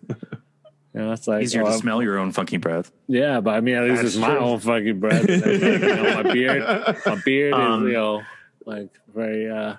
You 0.96 1.01
know, 1.01 1.12
it's 1.12 1.27
like 1.27 1.43
Easier 1.43 1.62
oh, 1.62 1.65
to 1.65 1.72
I'm- 1.72 1.79
smell 1.79 2.01
your 2.03 2.17
own 2.20 2.32
funky 2.32 2.58
breath. 2.58 2.91
yeah, 3.08 3.39
but 3.41 3.55
I 3.55 3.62
mean, 3.62 3.75
at 3.75 3.84
least 3.84 4.03
That's 4.03 4.15
it's 4.15 4.22
my 4.22 4.38
own 4.38 4.60
fucking 4.60 5.00
breath. 5.00 5.27
Like, 5.27 5.46
you 5.46 5.79
know, 5.79 6.24
my 6.24 6.34
beard, 6.34 6.63
my 7.05 7.22
beard 7.25 7.53
Um, 7.53 7.84
is 7.84 7.88
you 7.88 7.93
know 7.93 8.22
like 8.65 8.89
very 9.13 9.50
uh 9.50 9.75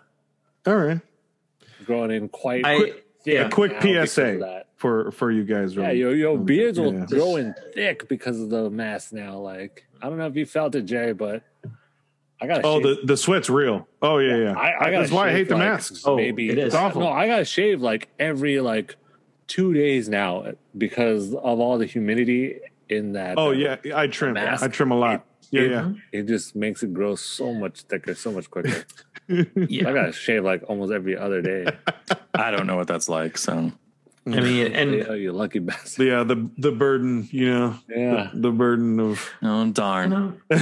All 0.67 0.77
right. 0.77 1.01
growing 1.85 2.11
in 2.11 2.29
quite. 2.29 2.65
I 2.65 2.93
yeah. 3.25 3.47
a 3.47 3.51
quick 3.51 3.73
now 3.73 3.81
because 3.81 4.03
of 4.03 4.09
PSA 4.11 4.37
that. 4.41 4.67
for 4.77 5.11
for 5.13 5.31
you 5.31 5.45
guys. 5.45 5.75
Yeah, 5.75 5.87
really. 5.87 5.99
your 5.99 6.15
your 6.15 6.39
beards 6.39 6.79
will 6.79 6.95
Yeah. 6.95 7.07
grow 7.07 7.37
in 7.37 7.55
thick 7.75 8.09
because 8.09 8.41
of 8.41 8.51
the 8.51 8.71
mask 8.71 9.13
now. 9.13 9.39
Like 9.39 9.87
I 10.03 10.09
don't 10.09 10.19
know 10.19 10.27
if 10.27 10.37
you 10.37 10.47
felt 10.47 10.75
it, 10.75 10.83
jay 10.83 11.13
but 11.13 11.43
I 12.41 12.47
got. 12.47 12.65
Oh, 12.65 12.81
the 12.81 13.01
the 13.05 13.17
sweat's 13.17 13.49
real. 13.49 13.89
Oh 14.03 14.19
yeah, 14.19 14.37
yeah. 14.37 14.53
I, 14.53 14.77
I 14.77 14.91
gotta 14.91 14.99
That's 14.99 15.13
why 15.13 15.29
I 15.29 15.33
hate 15.33 15.49
the 15.49 15.57
like, 15.57 15.65
masks. 15.65 16.03
Oh, 16.05 16.17
maybe 16.17 16.51
it 16.51 16.59
is. 16.59 16.67
It's 16.67 16.75
awful. 16.75 17.03
No, 17.03 17.09
I 17.09 17.27
gotta 17.27 17.45
shave 17.45 17.81
like 17.81 18.09
every 18.19 18.61
like 18.61 18.97
two 19.47 19.73
days 19.73 20.09
now 20.09 20.53
because 20.77 21.33
of 21.35 21.61
all 21.61 21.79
the 21.79 21.87
humidity 21.87 22.61
in 22.89 23.13
that. 23.13 23.39
Oh 23.39 23.49
uh, 23.49 23.53
yeah, 23.53 23.77
I 23.95 24.09
trim. 24.09 24.35
mask. 24.35 24.63
I 24.63 24.69
trim 24.69 24.91
a 24.91 24.97
lot. 24.97 25.25
Yeah, 25.55 25.63
yeah. 25.63 25.81
Mm-hmm. 25.83 25.99
It 26.13 26.27
just 26.27 26.57
makes 26.57 26.83
it 26.83 26.93
grow 26.93 27.15
so 27.15 27.53
much 27.55 27.83
thicker, 27.83 28.15
so 28.15 28.33
much 28.33 28.51
quicker. 28.51 28.85
yeah. 29.29 29.89
I 29.89 29.93
gotta 29.93 30.13
shave 30.13 30.45
like 30.45 30.63
almost 30.69 30.93
every 30.93 31.17
other 31.17 31.41
day. 31.43 31.67
I 32.35 32.51
don't 32.51 32.67
know 32.67 32.77
what 32.77 32.89
that's 32.89 33.09
like. 33.09 33.39
So 33.39 33.73
I 34.27 34.41
mean, 34.41 34.73
and 34.73 34.95
yeah, 34.95 35.13
you 35.15 35.33
lucky 35.33 35.59
bastard. 35.61 36.07
Yeah, 36.07 36.25
the 36.25 36.51
the 36.59 36.73
burden, 36.73 37.29
you 37.31 37.51
know, 37.53 37.79
Yeah. 37.89 38.31
the, 38.33 38.41
the 38.41 38.51
burden 38.51 38.99
of. 39.01 39.31
oh 39.43 39.71
darn. 39.71 40.41
but 40.49 40.59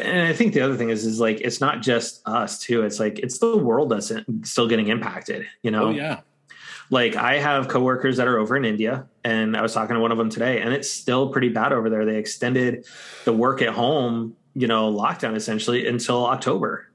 and 0.00 0.28
I 0.28 0.32
think 0.32 0.54
the 0.54 0.60
other 0.60 0.76
thing 0.76 0.90
is 0.90 1.04
is 1.04 1.20
like 1.20 1.40
it's 1.40 1.60
not 1.60 1.82
just 1.82 2.22
us 2.26 2.58
too. 2.60 2.82
It's 2.82 3.00
like 3.00 3.18
it's 3.18 3.38
the 3.38 3.56
world 3.56 3.90
that's 3.90 4.10
in- 4.10 4.44
still 4.44 4.68
getting 4.68 4.88
impacted. 4.88 5.46
You 5.62 5.70
know, 5.72 5.88
Oh 5.88 5.90
yeah. 5.90 6.20
Like 6.90 7.16
I 7.16 7.38
have 7.38 7.68
coworkers 7.68 8.18
that 8.18 8.28
are 8.28 8.38
over 8.38 8.56
in 8.56 8.64
India, 8.64 9.06
and 9.24 9.56
I 9.56 9.62
was 9.62 9.74
talking 9.74 9.94
to 9.94 10.00
one 10.00 10.12
of 10.12 10.18
them 10.18 10.30
today, 10.30 10.60
and 10.60 10.72
it's 10.72 10.90
still 10.90 11.30
pretty 11.30 11.48
bad 11.48 11.72
over 11.72 11.90
there. 11.90 12.04
They 12.04 12.16
extended 12.16 12.86
the 13.24 13.32
work 13.32 13.60
at 13.62 13.70
home, 13.70 14.36
you 14.54 14.68
know, 14.68 14.92
lockdown 14.92 15.34
essentially 15.34 15.86
until 15.88 16.26
October, 16.26 16.86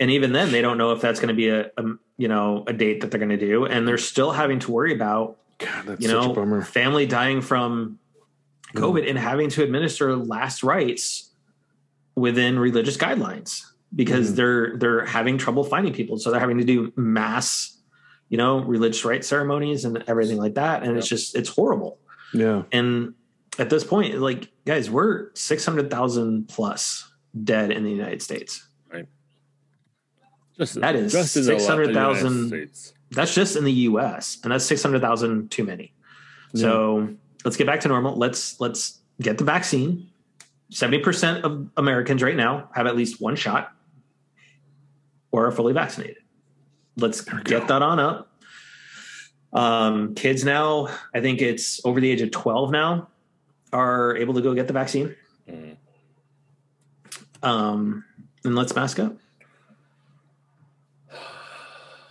and 0.00 0.10
even 0.10 0.32
then, 0.32 0.50
they 0.50 0.60
don't 0.60 0.76
know 0.76 0.90
if 0.92 1.00
that's 1.00 1.20
going 1.20 1.28
to 1.28 1.34
be 1.34 1.48
a, 1.50 1.70
a 1.76 1.84
you 2.18 2.26
know 2.28 2.64
a 2.66 2.72
date 2.72 3.00
that 3.02 3.10
they're 3.12 3.20
going 3.20 3.30
to 3.30 3.36
do, 3.36 3.64
and 3.64 3.86
they're 3.86 3.96
still 3.98 4.32
having 4.32 4.58
to 4.60 4.72
worry 4.72 4.92
about 4.92 5.38
God, 5.58 5.86
that's 5.86 6.02
you 6.02 6.08
such 6.08 6.16
a 6.24 6.28
know 6.28 6.34
bummer. 6.34 6.62
family 6.62 7.06
dying 7.06 7.40
from 7.42 8.00
COVID 8.74 9.08
and 9.08 9.16
having 9.16 9.48
to 9.50 9.62
administer 9.62 10.16
last 10.16 10.62
rites 10.64 11.30
within 12.16 12.58
religious 12.58 12.96
guidelines 12.96 13.62
because 13.94 14.32
Mhm. 14.32 14.36
they're 14.36 14.76
they're 14.78 15.04
having 15.06 15.38
trouble 15.38 15.62
finding 15.62 15.92
people, 15.92 16.18
so 16.18 16.30
they're 16.32 16.40
having 16.40 16.58
to 16.58 16.64
do 16.64 16.92
mass 16.96 17.75
you 18.28 18.38
know 18.38 18.60
religious 18.60 19.04
rites 19.04 19.28
ceremonies 19.28 19.84
and 19.84 20.02
everything 20.06 20.38
like 20.38 20.54
that. 20.54 20.82
And 20.82 20.96
it's 20.96 21.08
just 21.08 21.36
it's 21.36 21.48
horrible. 21.48 21.98
Yeah. 22.34 22.64
and 22.72 23.14
at 23.58 23.70
this 23.70 23.84
point 23.84 24.18
like 24.20 24.50
guys 24.66 24.90
we're 24.90 25.30
600000 25.34 26.48
plus 26.48 27.10
dead 27.44 27.70
in 27.70 27.84
the 27.84 27.90
united 27.90 28.20
states. 28.20 28.68
Just, 30.58 30.80
That 30.80 30.96
is 30.96 31.12
just 31.12 31.36
in 31.36 31.44
the 31.44 31.52
United 31.52 31.60
600,000 31.60 32.70
that's 33.10 33.34
just 33.34 33.56
in 33.56 33.64
the 33.64 33.72
us 33.72 34.38
and 34.42 34.52
that's 34.52 34.64
600000 34.64 35.50
too 35.50 35.64
many. 35.64 35.92
So 36.54 37.14
let's 37.44 37.56
get 37.56 37.66
back 37.66 37.80
to 37.80 37.88
normal. 37.88 38.16
Let's 38.16 38.58
let's 38.60 39.00
get 39.20 39.38
the 39.38 39.44
vaccine. 39.44 40.08
70% 40.72 41.42
of 41.42 41.68
americans 41.76 42.22
right 42.22 42.34
now 42.34 42.70
have 42.74 42.86
at 42.86 42.96
least 42.96 43.20
one 43.20 43.36
shot 43.36 43.72
or 45.30 45.46
are 45.46 45.52
fully 45.52 45.72
vaccinated 45.72 46.16
let's 46.96 47.20
get 47.44 47.68
that 47.68 47.82
on 47.82 47.98
up 48.00 48.32
um, 49.52 50.14
kids 50.14 50.44
now 50.44 50.88
i 51.14 51.20
think 51.20 51.40
it's 51.42 51.84
over 51.84 52.00
the 52.00 52.10
age 52.10 52.20
of 52.22 52.30
12 52.30 52.70
now 52.70 53.08
are 53.72 54.16
able 54.16 54.34
to 54.34 54.40
go 54.40 54.54
get 54.54 54.66
the 54.66 54.72
vaccine 54.72 55.14
Mm. 55.48 55.76
um, 57.44 58.04
and 58.44 58.56
let's 58.56 58.74
mask 58.74 58.98
up 58.98 59.16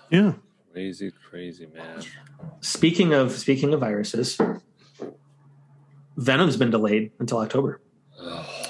Yeah. 0.09 0.33
Crazy, 0.71 1.11
crazy 1.29 1.67
man. 1.73 2.01
speaking 2.61 3.13
of 3.13 3.31
speaking 3.33 3.73
of 3.73 3.79
viruses 3.81 4.37
venom's 6.15 6.55
been 6.57 6.69
delayed 6.71 7.11
until 7.19 7.39
october 7.39 7.81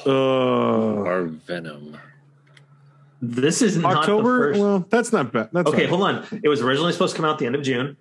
Oh, 0.08 1.04
Uh, 1.04 1.08
our 1.10 1.24
venom. 1.26 1.98
This 3.22 3.62
is 3.62 3.78
not 3.78 3.98
October. 3.98 4.48
the 4.48 4.54
first 4.54 4.60
Well, 4.62 4.86
that's 4.90 5.12
not 5.14 5.32
bad. 5.32 5.50
That's 5.54 5.68
okay, 5.70 5.88
all 5.88 6.00
right. 6.08 6.18
hold 6.22 6.32
on. 6.34 6.42
It 6.44 6.50
was 6.50 6.62
originally 6.62 6.92
supposed 6.94 7.16
to 7.16 7.22
come 7.22 7.30
out 7.30 7.40
the 7.40 7.46
end 7.46 7.56
of 7.56 7.62
June. 7.64 7.98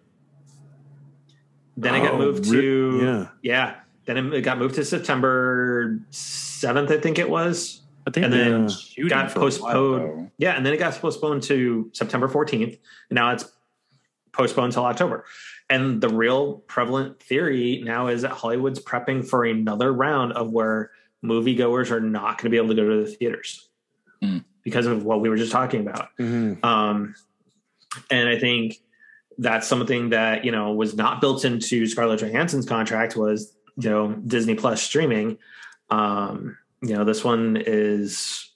Then 1.77 1.95
it 1.95 2.01
got 2.03 2.15
Oh, 2.15 2.19
moved 2.19 2.45
to 2.51 3.01
yeah. 3.03 3.29
yeah. 3.43 3.75
Then 4.07 4.33
it 4.33 4.43
got 4.43 4.59
moved 4.59 4.75
to 4.77 4.85
September 4.85 5.99
seventh, 6.11 6.91
I 6.91 6.99
think 6.99 7.19
it 7.19 7.29
was. 7.29 7.81
But 8.05 8.13
they 8.13 8.23
And 8.23 8.33
then 8.33 8.69
Yeah. 8.97 9.09
got 9.09 9.31
for 9.31 9.39
a 9.39 9.43
while, 9.43 9.51
postponed. 9.51 10.31
Yeah, 10.39 10.53
and 10.57 10.65
then 10.67 10.75
it 10.75 10.77
got 10.79 10.93
postponed 10.95 11.43
to 11.45 11.91
September 11.95 12.29
fourteenth, 12.29 12.77
and 13.09 13.17
now 13.17 13.31
it's 13.33 13.51
postponed 14.33 14.67
until 14.67 14.85
October. 14.85 15.25
And 15.71 16.01
the 16.03 16.11
real 16.11 16.59
prevalent 16.67 17.19
theory 17.21 17.81
now 17.83 18.09
is 18.09 18.23
that 18.23 18.33
Hollywood's 18.33 18.79
prepping 18.85 19.27
for 19.27 19.45
another 19.45 19.91
round 19.93 20.33
of 20.35 20.51
where 20.51 20.91
moviegoers 21.25 21.91
are 21.91 22.01
not 22.01 22.37
going 22.37 22.45
to 22.45 22.51
be 22.51 22.59
able 22.59 22.69
to 22.69 22.75
go 22.75 22.89
to 22.91 23.05
the 23.05 23.11
theaters 23.11 23.69
Hmm. 24.23 24.39
Because 24.65 24.87
of 24.87 25.05
what 25.05 25.21
we 25.21 25.29
were 25.29 25.37
just 25.37 25.53
talking 25.53 25.81
about. 25.81 26.09
Mhm. 26.19 26.65
Um, 26.65 27.15
and 28.11 28.29
I 28.29 28.39
think 28.39 28.79
that's 29.39 29.67
something 29.69 30.11
that 30.11 30.45
you 30.45 30.51
know 30.53 30.73
was 30.73 30.97
not 30.97 31.21
built 31.21 31.45
into 31.45 31.87
Scarlett 31.87 32.21
Johansson's 32.21 32.67
contract 32.67 33.17
was 33.17 33.55
you 33.77 33.91
know 33.91 34.13
Disney 34.27 34.55
Plus 34.55 34.83
streaming. 34.83 35.39
Um, 35.91 36.57
you 36.83 36.95
know, 36.95 37.05
this 37.05 37.23
one 37.23 37.63
is 37.65 38.51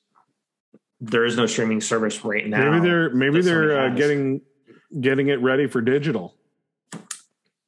there 1.01 1.25
is 1.25 1.37
no 1.37 1.47
streaming 1.47 1.81
service 1.81 2.25
right 2.25 2.47
now. 2.47 2.71
Maybe 2.73 2.87
they're 2.89 3.11
maybe 3.15 3.41
they're 3.43 3.79
uh, 3.79 3.89
getting 3.91 4.41
getting 5.01 5.29
it 5.29 5.41
ready 5.41 5.67
for 5.69 5.81
digital. 5.81 6.35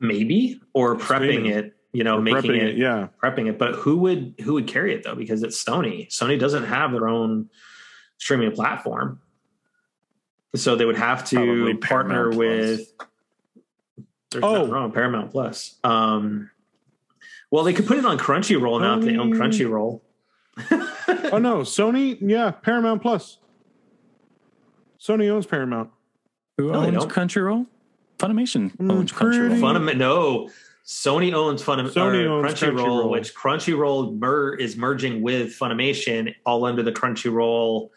maybe 0.00 0.60
or 0.72 0.96
prepping 0.96 1.04
Streaming. 1.32 1.46
it. 1.52 1.76
You 1.92 2.04
know, 2.04 2.20
making 2.20 2.52
prepping 2.52 2.62
it, 2.62 2.76
Yeah. 2.76 3.08
prepping 3.22 3.48
it. 3.48 3.58
But 3.58 3.74
who 3.74 3.98
would 3.98 4.34
who 4.42 4.54
would 4.54 4.66
carry 4.68 4.94
it 4.94 5.02
though? 5.02 5.14
Because 5.16 5.42
it's 5.42 5.62
Sony. 5.62 6.08
Sony 6.08 6.38
doesn't 6.38 6.64
have 6.64 6.92
their 6.92 7.08
own 7.08 7.50
streaming 8.20 8.52
platform, 8.52 9.20
so 10.54 10.76
they 10.76 10.84
would 10.84 10.96
have 10.98 11.24
to 11.30 11.76
partner 11.80 12.30
Paramount 12.30 12.36
with. 12.36 12.92
There's 14.30 14.44
Oh. 14.44 14.54
nothing 14.54 14.70
wrong. 14.70 14.92
Paramount 14.92 15.32
Plus. 15.32 15.78
Um, 15.82 16.50
well, 17.50 17.64
they 17.64 17.72
could 17.72 17.86
put 17.88 17.98
it 17.98 18.04
on 18.04 18.16
Crunchyroll 18.18 18.80
now 18.80 18.98
if 18.98 19.04
they 19.04 19.16
own 19.16 19.32
Crunchyroll. 19.32 20.00
Oh 21.32 21.38
no, 21.38 21.58
Sony. 21.62 22.18
Yeah, 22.20 22.50
Paramount 22.52 23.02
Plus. 23.02 23.38
Sony 25.00 25.28
owns 25.30 25.46
Paramount. 25.46 25.90
Who 26.56 26.70
No, 26.70 26.84
owns. 26.84 27.04
Crunchyroll? 27.06 27.66
Funimation 28.18 28.76
Mm, 28.76 28.92
owns 28.92 29.12
pretty- 29.12 29.38
Crunchyroll. 29.38 29.60
Funam- 29.60 29.96
no, 29.96 30.48
Sony 30.86 31.32
owns 31.32 31.62
Funam- 31.64 31.90
Sony 31.90 32.26
owns 32.26 32.52
Crunchyroll, 32.54 32.76
Crunchyroll. 32.78 33.10
which 33.10 33.34
Crunchyroll 33.34 34.18
mer- 34.20 34.54
is 34.54 34.76
merging 34.76 35.22
with 35.22 35.56
Funimation 35.58 36.34
all 36.46 36.64
under 36.64 36.82
the 36.82 36.92
Crunchyroll 36.92 37.88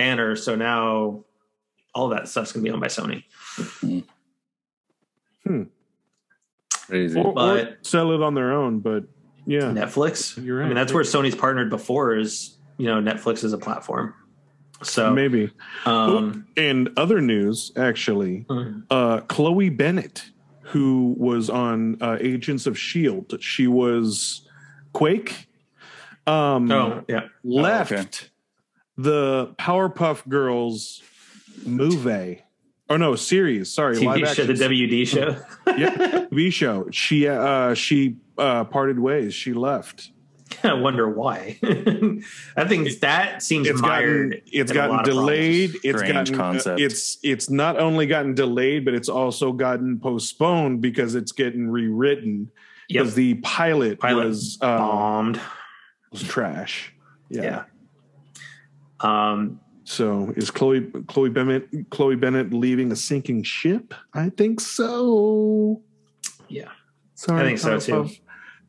banner. 0.00 0.34
So 0.36 0.56
now 0.56 1.24
all 1.94 2.08
that 2.08 2.26
stuff's 2.28 2.52
gonna 2.52 2.64
be 2.64 2.70
owned 2.70 2.80
by 2.80 2.88
Sony. 2.88 3.24
Hmm. 5.44 5.62
Crazy. 6.86 7.18
Or, 7.20 7.26
or 7.28 7.32
But- 7.34 7.78
sell 7.86 8.12
it 8.12 8.22
on 8.22 8.34
their 8.34 8.52
own, 8.52 8.80
but 8.80 9.04
yeah. 9.46 9.62
Netflix. 9.72 10.42
You're 10.42 10.62
I 10.62 10.66
mean, 10.66 10.74
that's 10.74 10.92
where 10.92 11.04
Sony's 11.04 11.34
partnered 11.34 11.70
before. 11.70 12.16
Is 12.16 12.56
you 12.78 12.86
know 12.86 13.00
Netflix 13.00 13.44
is 13.44 13.52
a 13.52 13.58
platform. 13.58 14.14
So 14.82 15.12
Maybe. 15.12 15.50
um, 15.84 16.46
And 16.56 16.88
other 16.96 17.20
news, 17.20 17.70
actually, 17.76 18.46
mm, 18.48 18.82
uh, 18.88 19.20
Chloe 19.28 19.68
Bennet, 19.68 20.24
who 20.62 21.14
was 21.18 21.50
on 21.50 21.98
uh, 22.00 22.16
Agents 22.18 22.66
of 22.66 22.78
Shield, 22.78 23.36
she 23.42 23.66
was 23.66 24.48
Quake. 24.94 25.48
Um, 26.26 26.70
oh 26.72 27.04
yeah, 27.08 27.24
left 27.44 27.92
okay. 27.92 28.06
The 29.02 29.54
Powerpuff 29.58 30.28
Girls 30.28 31.02
movie. 31.64 32.42
Oh 32.88 32.96
no, 32.96 33.14
series. 33.14 33.72
Sorry, 33.72 33.98
live 33.98 34.20
TV 34.20 34.34
show, 34.34 34.44
the 34.44 34.52
WD 34.54 35.06
show. 35.06 35.36
yeah, 35.78 36.26
TV 36.30 36.52
show. 36.52 36.88
She 36.90 37.28
uh, 37.28 37.74
she 37.74 38.16
uh, 38.36 38.64
parted 38.64 38.98
ways. 38.98 39.32
She 39.32 39.52
left. 39.52 40.10
I 40.64 40.74
wonder 40.74 41.08
why. 41.08 41.58
I 42.56 42.66
think 42.66 42.98
that 43.00 43.42
seems 43.42 43.68
It's 43.68 43.80
mired. 43.80 44.30
gotten 44.32 44.42
it's 44.52 44.72
gotten 44.72 45.04
delayed. 45.04 45.76
It's 45.84 45.98
Strange 45.98 46.30
gotten 46.30 46.34
uh, 46.34 46.38
concept. 46.38 46.80
it's 46.80 47.18
it's 47.22 47.48
not 47.48 47.78
only 47.78 48.06
gotten 48.06 48.34
delayed, 48.34 48.84
but 48.84 48.94
it's 48.94 49.08
also 49.08 49.52
gotten 49.52 50.00
postponed 50.00 50.80
because 50.80 51.14
it's 51.14 51.32
getting 51.32 51.70
rewritten. 51.70 52.50
Yep. 52.88 53.02
Because 53.02 53.14
the 53.14 53.34
pilot, 53.34 54.00
Pilot 54.00 54.26
was 54.26 54.58
uh, 54.60 54.78
bombed. 54.78 55.40
was 56.10 56.24
trash. 56.24 56.92
Yeah. 57.28 57.64
Um, 59.02 59.60
So 59.84 60.32
is 60.36 60.50
Chloe 60.50 60.82
Chloe 61.08 61.30
Bennet 61.30 61.68
Chloe 61.90 62.16
Bennet 62.16 62.52
leaving 62.52 62.92
a 62.92 62.96
sinking 62.96 63.42
ship? 63.42 63.94
I 64.14 64.28
think 64.28 64.60
so. 64.60 65.82
Yeah. 66.48 66.68
Sorry, 67.14 67.40
I 67.40 67.44
think 67.44 67.58
so, 67.58 67.78
too. 67.80 68.08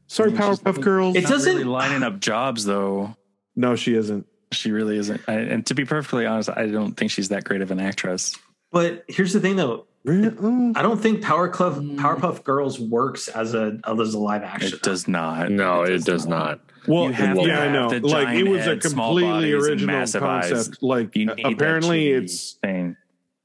Sorry, 0.08 0.32
Powerpuff 0.32 0.82
Girls. 0.82 1.16
It 1.16 1.26
doesn't- 1.26 1.54
really 1.54 1.64
lining 1.66 2.04
up 2.04 2.20
jobs 2.20 2.66
though. 2.66 3.16
no, 3.56 3.76
she 3.76 3.96
isn't. 3.96 4.26
She 4.52 4.72
really 4.72 4.98
isn't. 4.98 5.22
I, 5.28 5.34
and 5.36 5.66
to 5.68 5.74
be 5.74 5.86
perfectly 5.86 6.26
honest, 6.26 6.50
I 6.50 6.66
don't 6.68 6.94
think 6.96 7.12
she's 7.12 7.30
that 7.30 7.44
great 7.46 7.62
of 7.62 7.72
an 7.72 7.80
actress. 7.80 8.36
but 8.72 9.06
here's 9.08 9.32
the 9.34 9.40
thing, 9.40 9.56
though. 9.56 9.86
Really? 10.04 10.36
Oh. 10.42 10.74
I 10.76 10.82
don't 10.82 11.00
think 11.00 11.22
Power 11.22 11.48
Club, 11.48 11.76
Powerpuff 11.98 12.44
Girls 12.44 12.80
works 12.80 13.28
as 13.28 13.54
a 13.54 13.80
as 13.86 14.14
a 14.14 14.20
live 14.20 14.42
action. 14.44 14.74
It 14.74 14.82
does 14.82 15.08
not. 15.08 15.52
no, 15.52 15.84
it 15.84 16.04
does 16.04 16.26
not. 16.26 16.60
Well, 16.88 17.06
You 17.06 17.12
have 17.14 17.38
to 17.38 17.44
yeah, 17.48 17.60
I 17.62 17.72
know. 17.72 17.88
Like 17.90 18.36
it 18.36 18.44
was 18.48 18.62
a 18.62 18.64
head, 18.72 18.84
small 18.84 19.16
completely 19.16 19.54
original 19.54 19.86
massive 19.86 20.24
eyes. 20.24 20.50
concept. 20.52 20.82
Like 20.82 21.16
You 21.16 21.28
need 21.28 21.38
that 21.46 21.54
apparently, 21.54 22.10
it's 22.10 22.54
thing. 22.54 22.98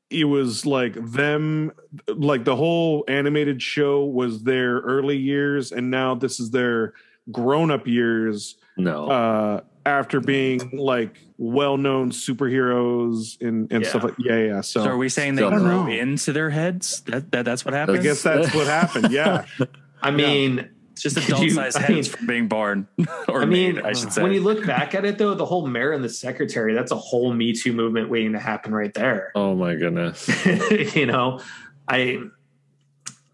it 0.08 0.24
was 0.24 0.64
like 0.64 0.94
them 1.12 1.72
like 2.08 2.44
the 2.44 2.56
whole 2.56 3.04
animated 3.08 3.60
show 3.60 4.06
was 4.06 4.42
their 4.44 4.78
early 4.78 5.18
years 5.18 5.72
and 5.72 5.90
now 5.90 6.14
this 6.14 6.40
is 6.40 6.50
their 6.52 6.94
grown-up 7.30 7.86
years 7.86 8.56
No. 8.78 9.08
uh 9.10 9.60
after 9.86 10.20
being 10.20 10.70
like 10.76 11.18
well-known 11.38 12.10
superheroes 12.10 13.40
and 13.40 13.70
and 13.72 13.82
Yeah. 13.84 13.88
stuff 13.88 14.02
like 14.04 14.14
yeah 14.18 14.38
yeah 14.38 14.60
so, 14.60 14.82
So, 14.84 14.90
are 14.90 14.96
we 14.96 15.08
saying 15.08 15.36
they 15.36 15.42
Don't 15.42 15.58
grow 15.62 15.86
into 15.86 16.32
their 16.32 16.50
heads? 16.50 17.00
That, 17.02 17.30
that 17.32 17.44
that's 17.44 17.64
what 17.64 17.72
happened 17.74 17.98
i 17.98 18.02
guess 18.02 18.22
that's 18.22 18.54
what 18.54 18.66
happened 18.66 19.12
yeah 19.12 19.44
I 20.02 20.10
mean, 20.10 20.68
it's 20.92 21.02
just 21.02 21.16
Could 21.16 21.24
adult 21.26 21.42
you- 21.44 21.50
sized 21.50 21.76
I 21.78 21.80
heads 21.80 21.90
mean- 21.90 22.04
from 22.04 22.26
being 22.26 22.48
born 22.48 22.86
or 23.28 23.42
I 23.42 23.44
mean, 23.46 23.76
made, 23.76 23.84
I 23.84 23.92
should 23.94 24.12
say. 24.12 24.22
when 24.22 24.32
you 24.32 24.40
look 24.42 24.64
back 24.66 24.94
at 24.94 25.04
it, 25.04 25.16
though, 25.18 25.34
the 25.34 25.44
whole 25.46 25.66
mayor 25.66 25.92
and 25.92 26.02
the 26.04 26.08
secretary, 26.08 26.74
that's 26.74 26.92
a 26.92 26.96
whole 26.96 27.32
Me 27.32 27.52
Too 27.54 27.72
movement 27.72 28.08
waiting 28.10 28.32
to 28.32 28.38
happen 28.38 28.74
right 28.74 28.92
there. 28.94 29.32
oh 29.34 29.54
my 29.54 29.74
goodness. 29.74 30.28
you 30.94 31.06
know, 31.06 31.40
I 31.88 32.18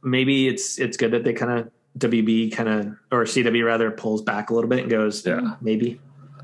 maybe 0.03 0.49
it's 0.49 0.79
it's 0.79 0.97
good 0.97 1.13
that 1.13 1.25
they 1.25 1.33
kind 1.33 1.59
of 1.59 1.71
WB 1.99 2.53
kind 2.53 2.69
of 2.69 2.87
or 3.11 3.25
CW 3.25 3.65
rather 3.67 3.91
pulls 3.91 4.23
back 4.23 4.51
a 4.51 4.55
little 4.55 4.71
bit 4.71 4.81
and 4.81 4.91
goes, 4.91 5.27
Yeah. 5.27 5.57
maybe. 5.61 6.01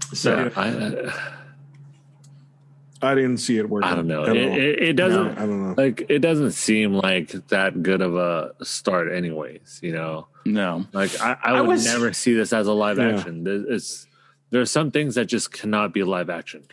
So 0.15 0.37
Yeah, 0.37 0.51
I, 0.57 0.69
uh, 0.71 1.13
I 3.01 3.15
didn't 3.15 3.37
see 3.37 3.59
it 3.59 3.69
working. 3.69 3.89
I 3.89 3.95
don't 3.95 4.09
know. 4.09 4.25
It, 4.25 4.37
it, 4.37 4.83
it 4.83 4.93
doesn't 4.95 5.39
I 5.39 5.47
don't 5.47 5.69
know. 5.69 5.75
like 5.77 6.05
it 6.09 6.19
doesn't 6.19 6.51
seem 6.53 6.95
like 6.95 7.31
that 7.49 7.83
good 7.83 8.01
of 8.01 8.17
a 8.17 8.55
start, 8.65 9.13
anyways. 9.13 9.79
You 9.83 9.93
know, 9.93 10.27
No. 10.45 10.85
like 10.93 11.21
I, 11.21 11.37
I 11.43 11.51
I 11.53 11.61
would 11.61 11.69
was- 11.69 11.85
never 11.85 12.13
see 12.13 12.35
this 12.35 12.53
as 12.53 12.67
a 12.67 12.73
live 12.73 12.99
Yeah. 12.99 13.11
action. 13.19 13.45
There- 13.45 13.65
It's 13.73 14.07
there 14.51 14.61
are 14.63 14.67
some 14.67 14.91
things 14.91 15.15
that 15.15 15.27
just 15.27 15.53
cannot 15.53 15.93
be 15.95 16.03
live 16.03 16.29
action. 16.31 16.65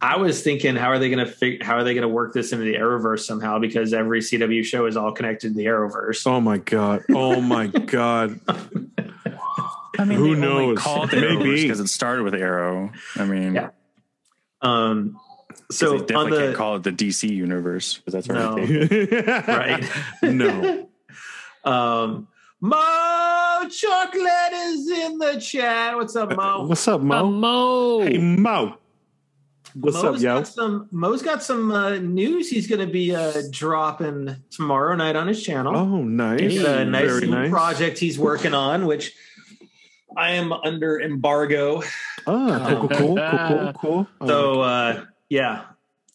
I 0.00 0.16
was 0.16 0.42
thinking, 0.42 0.74
how 0.74 0.88
are 0.88 0.98
they 0.98 1.10
going 1.10 1.24
to 1.24 1.30
fig- 1.30 1.62
how 1.62 1.76
are 1.76 1.84
they 1.84 1.94
going 1.94 2.02
to 2.02 2.08
work 2.08 2.32
this 2.32 2.50
into 2.52 2.64
the 2.64 2.74
Arrowverse 2.74 3.20
somehow? 3.20 3.60
Because 3.60 3.94
every 3.94 4.18
CW 4.20 4.64
show 4.64 4.86
is 4.86 4.96
all 4.96 5.12
connected 5.12 5.50
to 5.50 5.54
the 5.54 5.66
Arrowverse. 5.66 6.26
Oh 6.26 6.40
my 6.40 6.58
god! 6.58 7.02
Oh 7.10 7.40
my 7.40 7.66
god! 7.96 8.40
I 9.98 10.04
mean, 10.04 10.18
Who 10.18 10.34
they 10.36 10.46
only 10.46 10.66
knows? 10.68 10.78
Called 10.78 11.12
it 11.12 11.20
Maybe. 11.38 11.62
because 11.62 11.80
it 11.80 11.88
started 11.88 12.22
with 12.22 12.34
Arrow. 12.34 12.90
I 13.16 13.24
mean, 13.24 13.54
Yeah. 13.54 13.70
Um, 14.62 15.18
'cause 15.48 15.76
so 15.78 15.98
they 15.98 16.14
on 16.14 16.26
definitely 16.26 16.38
can't 16.46 16.56
call 16.56 16.76
it 16.76 16.82
the 16.84 16.92
DC 16.92 17.28
universe 17.28 17.98
because 17.98 18.12
that's 18.14 18.28
No. 18.28 18.56
right, 18.56 19.84
no. 20.22 20.88
um, 21.64 22.28
Mo 22.60 23.68
Chocolate 23.70 24.52
is 24.52 24.88
in 24.88 25.18
the 25.18 25.40
chat. 25.40 25.96
What's 25.96 26.14
up, 26.14 26.34
Mo? 26.36 26.64
What's 26.66 26.86
up, 26.86 27.00
Mo? 27.00 27.28
Mo, 27.28 28.00
Hey, 28.02 28.18
Mo. 28.18 28.76
What's 29.74 29.96
Mo's 30.02 30.16
up, 30.16 30.20
yo? 30.22 30.36
got 30.36 30.46
some 30.48 30.88
Mo's 30.92 31.22
got 31.22 31.42
some 31.42 31.72
uh, 31.72 31.96
news 31.96 32.48
he's 32.50 32.66
going 32.68 32.86
to 32.86 32.92
be 32.92 33.14
uh, 33.16 33.42
dropping 33.50 34.36
tomorrow 34.50 34.94
night 34.94 35.16
on 35.16 35.26
his 35.26 35.42
channel. 35.42 35.74
Oh, 35.76 36.02
nice. 36.04 36.40
He's 36.40 36.62
got 36.62 36.78
a 36.78 36.84
nice 36.84 37.06
Very 37.08 37.20
little 37.22 37.34
nice. 37.34 37.50
project 37.50 37.98
he's 37.98 38.18
working 38.18 38.52
on, 38.54 38.86
which 38.86 39.14
I 40.16 40.32
am 40.32 40.52
under 40.52 41.00
embargo. 41.00 41.82
Ah, 42.26 42.76
cool, 42.80 42.88
cool, 42.88 42.98
cool, 42.98 43.16
cool, 43.16 43.38
cool. 43.48 43.72
cool. 43.74 44.06
So 44.28 44.60
uh, 44.60 45.04
yeah, 45.28 45.64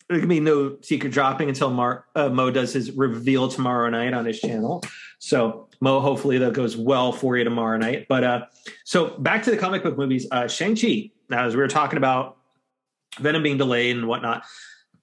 there 0.09 0.19
can 0.19 0.29
be 0.29 0.39
no 0.39 0.77
secret 0.81 1.11
dropping 1.11 1.49
until 1.49 1.69
Mar- 1.69 2.05
uh, 2.15 2.29
Mo 2.29 2.51
does 2.51 2.73
his 2.73 2.91
reveal 2.91 3.49
tomorrow 3.49 3.89
night 3.89 4.13
on 4.13 4.25
his 4.25 4.39
channel. 4.39 4.83
So 5.19 5.67
Mo, 5.81 5.99
hopefully 5.99 6.37
that 6.39 6.53
goes 6.53 6.77
well 6.77 7.11
for 7.11 7.37
you 7.37 7.43
tomorrow 7.43 7.77
night. 7.77 8.07
But 8.07 8.23
uh, 8.23 8.45
so 8.83 9.17
back 9.17 9.43
to 9.43 9.51
the 9.51 9.57
comic 9.57 9.83
book 9.83 9.97
movies. 9.97 10.27
Uh, 10.31 10.47
Shang 10.47 10.75
Chi. 10.75 11.11
Now, 11.29 11.45
as 11.45 11.55
we 11.55 11.61
were 11.61 11.67
talking 11.67 11.97
about 11.97 12.37
Venom 13.19 13.43
being 13.43 13.57
delayed 13.57 13.97
and 13.97 14.07
whatnot, 14.07 14.43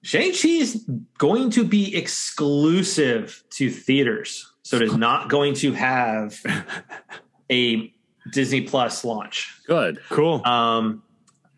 Shang 0.01 0.31
Chi 0.33 0.49
is 0.49 0.87
going 1.17 1.51
to 1.51 1.63
be 1.63 1.95
exclusive 1.95 3.43
to 3.51 3.69
theaters. 3.69 4.51
So 4.63 4.77
it 4.77 4.81
is 4.81 4.97
not 4.97 5.29
going 5.29 5.53
to 5.55 5.73
have 5.73 6.41
a 7.51 7.93
Disney 8.31 8.61
Plus 8.61 9.03
launch. 9.05 9.53
good. 9.67 9.99
cool. 10.09 10.45
Um, 10.45 11.03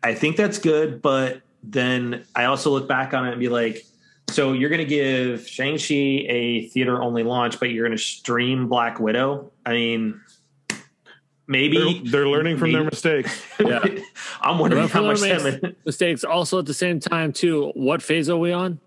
I 0.02 0.14
think 0.14 0.36
that's 0.36 0.58
good, 0.58 1.02
but 1.02 1.40
then 1.62 2.24
I 2.34 2.44
also 2.44 2.70
look 2.70 2.86
back 2.88 3.14
on 3.14 3.26
it 3.26 3.32
and 3.32 3.40
be 3.40 3.48
like, 3.48 3.84
so 4.30 4.52
you're 4.52 4.68
going 4.70 4.80
to 4.80 4.84
give 4.84 5.46
Shang-Chi 5.48 5.94
a 5.94 6.68
theater 6.68 7.02
only 7.02 7.22
launch, 7.22 7.58
but 7.58 7.70
you're 7.70 7.86
going 7.86 7.96
to 7.96 8.02
stream 8.02 8.68
Black 8.68 9.00
Widow? 9.00 9.50
I 9.64 9.72
mean, 9.72 10.20
They're, 10.68 10.78
maybe. 11.46 12.02
they're 12.04 12.28
learning 12.28 12.58
from 12.58 12.72
their 12.72 12.84
mistakes. 12.84 13.42
Yeah. 13.60 13.84
I'm 14.40 14.58
wondering 14.58 14.86
how 14.88 15.02
much 15.02 15.20
their 15.20 15.40
them. 15.40 15.74
Mistakes. 15.84 16.22
Also, 16.24 16.58
at 16.58 16.66
the 16.66 16.74
same 16.74 17.00
time, 17.00 17.32
too. 17.32 17.72
What 17.74 18.02
phase 18.02 18.28
are 18.30 18.36
we 18.36 18.52
on? 18.52 18.78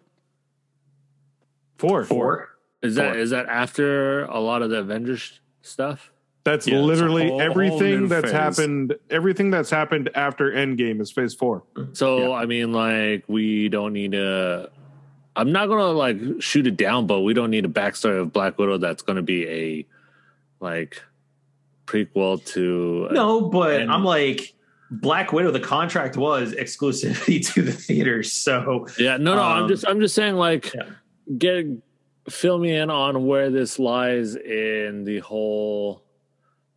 Four. 1.78 2.06
Four. 2.06 2.50
Is 2.82 2.96
that 2.96 3.14
Four. 3.14 3.20
is 3.20 3.30
that 3.32 3.48
after 3.48 4.24
a 4.26 4.40
lot 4.40 4.62
of 4.62 4.70
the 4.70 4.78
Avengers 4.78 5.40
stuff? 5.62 6.12
That's 6.44 6.68
Yeah, 6.68 6.80
literally 6.80 7.28
whole- 7.28 7.40
whole 7.40 7.42
everything 7.42 8.02
new 8.02 8.08
that's 8.08 8.24
phase. 8.26 8.32
happened. 8.32 8.96
Everything 9.12 9.52
that's 9.52 9.70
happened 9.70 10.10
after 10.16 10.52
Endgame 10.52 11.00
is 11.00 11.12
Phase 11.12 11.36
Four. 11.36 11.64
So 11.94 12.34
I 12.34 12.46
mean, 12.48 12.74
like, 12.74 13.24
we 13.27 13.70
don't 13.70 13.94
need 13.94 14.16
a. 14.16 14.70
I'm 15.36 15.51
not 15.51 15.68
gonna 15.68 15.92
like 15.92 16.18
shoot 16.40 16.66
it 16.68 16.77
down, 16.77 17.06
but 17.08 17.22
we 17.22 17.34
don't 17.34 17.51
need 17.51 17.66
a 17.66 17.70
backstory 17.70 18.20
of 18.20 18.34
Black 18.34 18.58
Widow 18.58 18.77
that's 18.80 19.04
gonna 19.04 19.22
be 19.22 19.48
a 19.48 19.86
like 20.60 21.01
prequel 21.86 22.44
to. 22.48 23.08
No, 23.12 23.42
but 23.42 23.82
And- 23.82 23.92
I'm 23.92 24.04
like, 24.04 24.54
Black 24.90 25.32
Widow, 25.32 25.51
the 25.51 25.60
contract 25.60 26.18
was 26.18 26.54
exclusivity 26.54 27.46
to 27.54 27.62
the 27.62 27.72
theaters. 27.72 28.32
So 28.32 28.88
Yeah, 28.98 29.18
no, 29.18 29.36
no. 29.36 29.42
I'm 29.42 29.64
Um, 29.64 29.70
just, 29.70 29.88
I'm 29.88 30.00
just 30.01 30.16
saying, 30.16 30.36
like, 30.36 30.74
Yeah. 30.74 30.84
get 31.38 31.66
fill 32.30 32.58
me 32.60 32.75
in 32.75 32.90
on 32.90 33.25
where 33.25 33.50
this 33.50 33.77
lies 33.80 34.36
in 34.36 35.04
the 35.06 35.20
whole. 35.20 36.04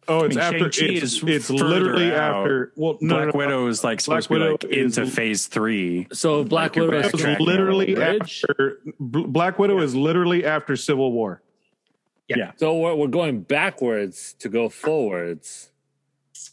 Oh, 0.09 0.25
it's 0.25 0.37
I 0.37 0.51
mean, 0.53 0.63
after. 0.63 0.73
Shang-Chi 0.73 0.95
It's, 0.95 1.03
is 1.15 1.23
it's 1.23 1.51
literally 1.51 2.13
out. 2.15 2.41
after. 2.43 2.73
Well, 2.77 2.99
no, 3.01 3.15
Black 3.17 3.27
no, 3.27 3.31
no, 3.33 3.39
Widow 3.39 3.67
is 3.69 3.83
like 3.85 4.01
supposed 4.01 4.29
Black 4.29 4.39
to 4.41 4.45
be 4.47 4.51
Widow 4.53 4.53
like 4.53 4.65
is- 4.87 4.99
into 4.99 5.11
phase 5.11 5.47
three. 5.47 6.07
So 6.13 6.45
Black 6.45 6.77
Like 6.77 6.89
Widow 6.91 6.99
is 6.99 7.15
literally 7.41 7.97
after. 7.97 8.79
Black 9.01 9.59
Widow 9.59 9.81
is 9.81 9.95
literally 9.95 10.45
after 10.45 10.77
Civil 10.77 11.13
War. 11.13 11.41
Yeah. 12.29 12.53
So 12.57 12.77
we're, 12.79 12.95
we're 12.95 13.07
going 13.09 13.41
backwards 13.41 14.35
to 14.41 14.49
go 14.49 14.69
forwards. 14.71 15.71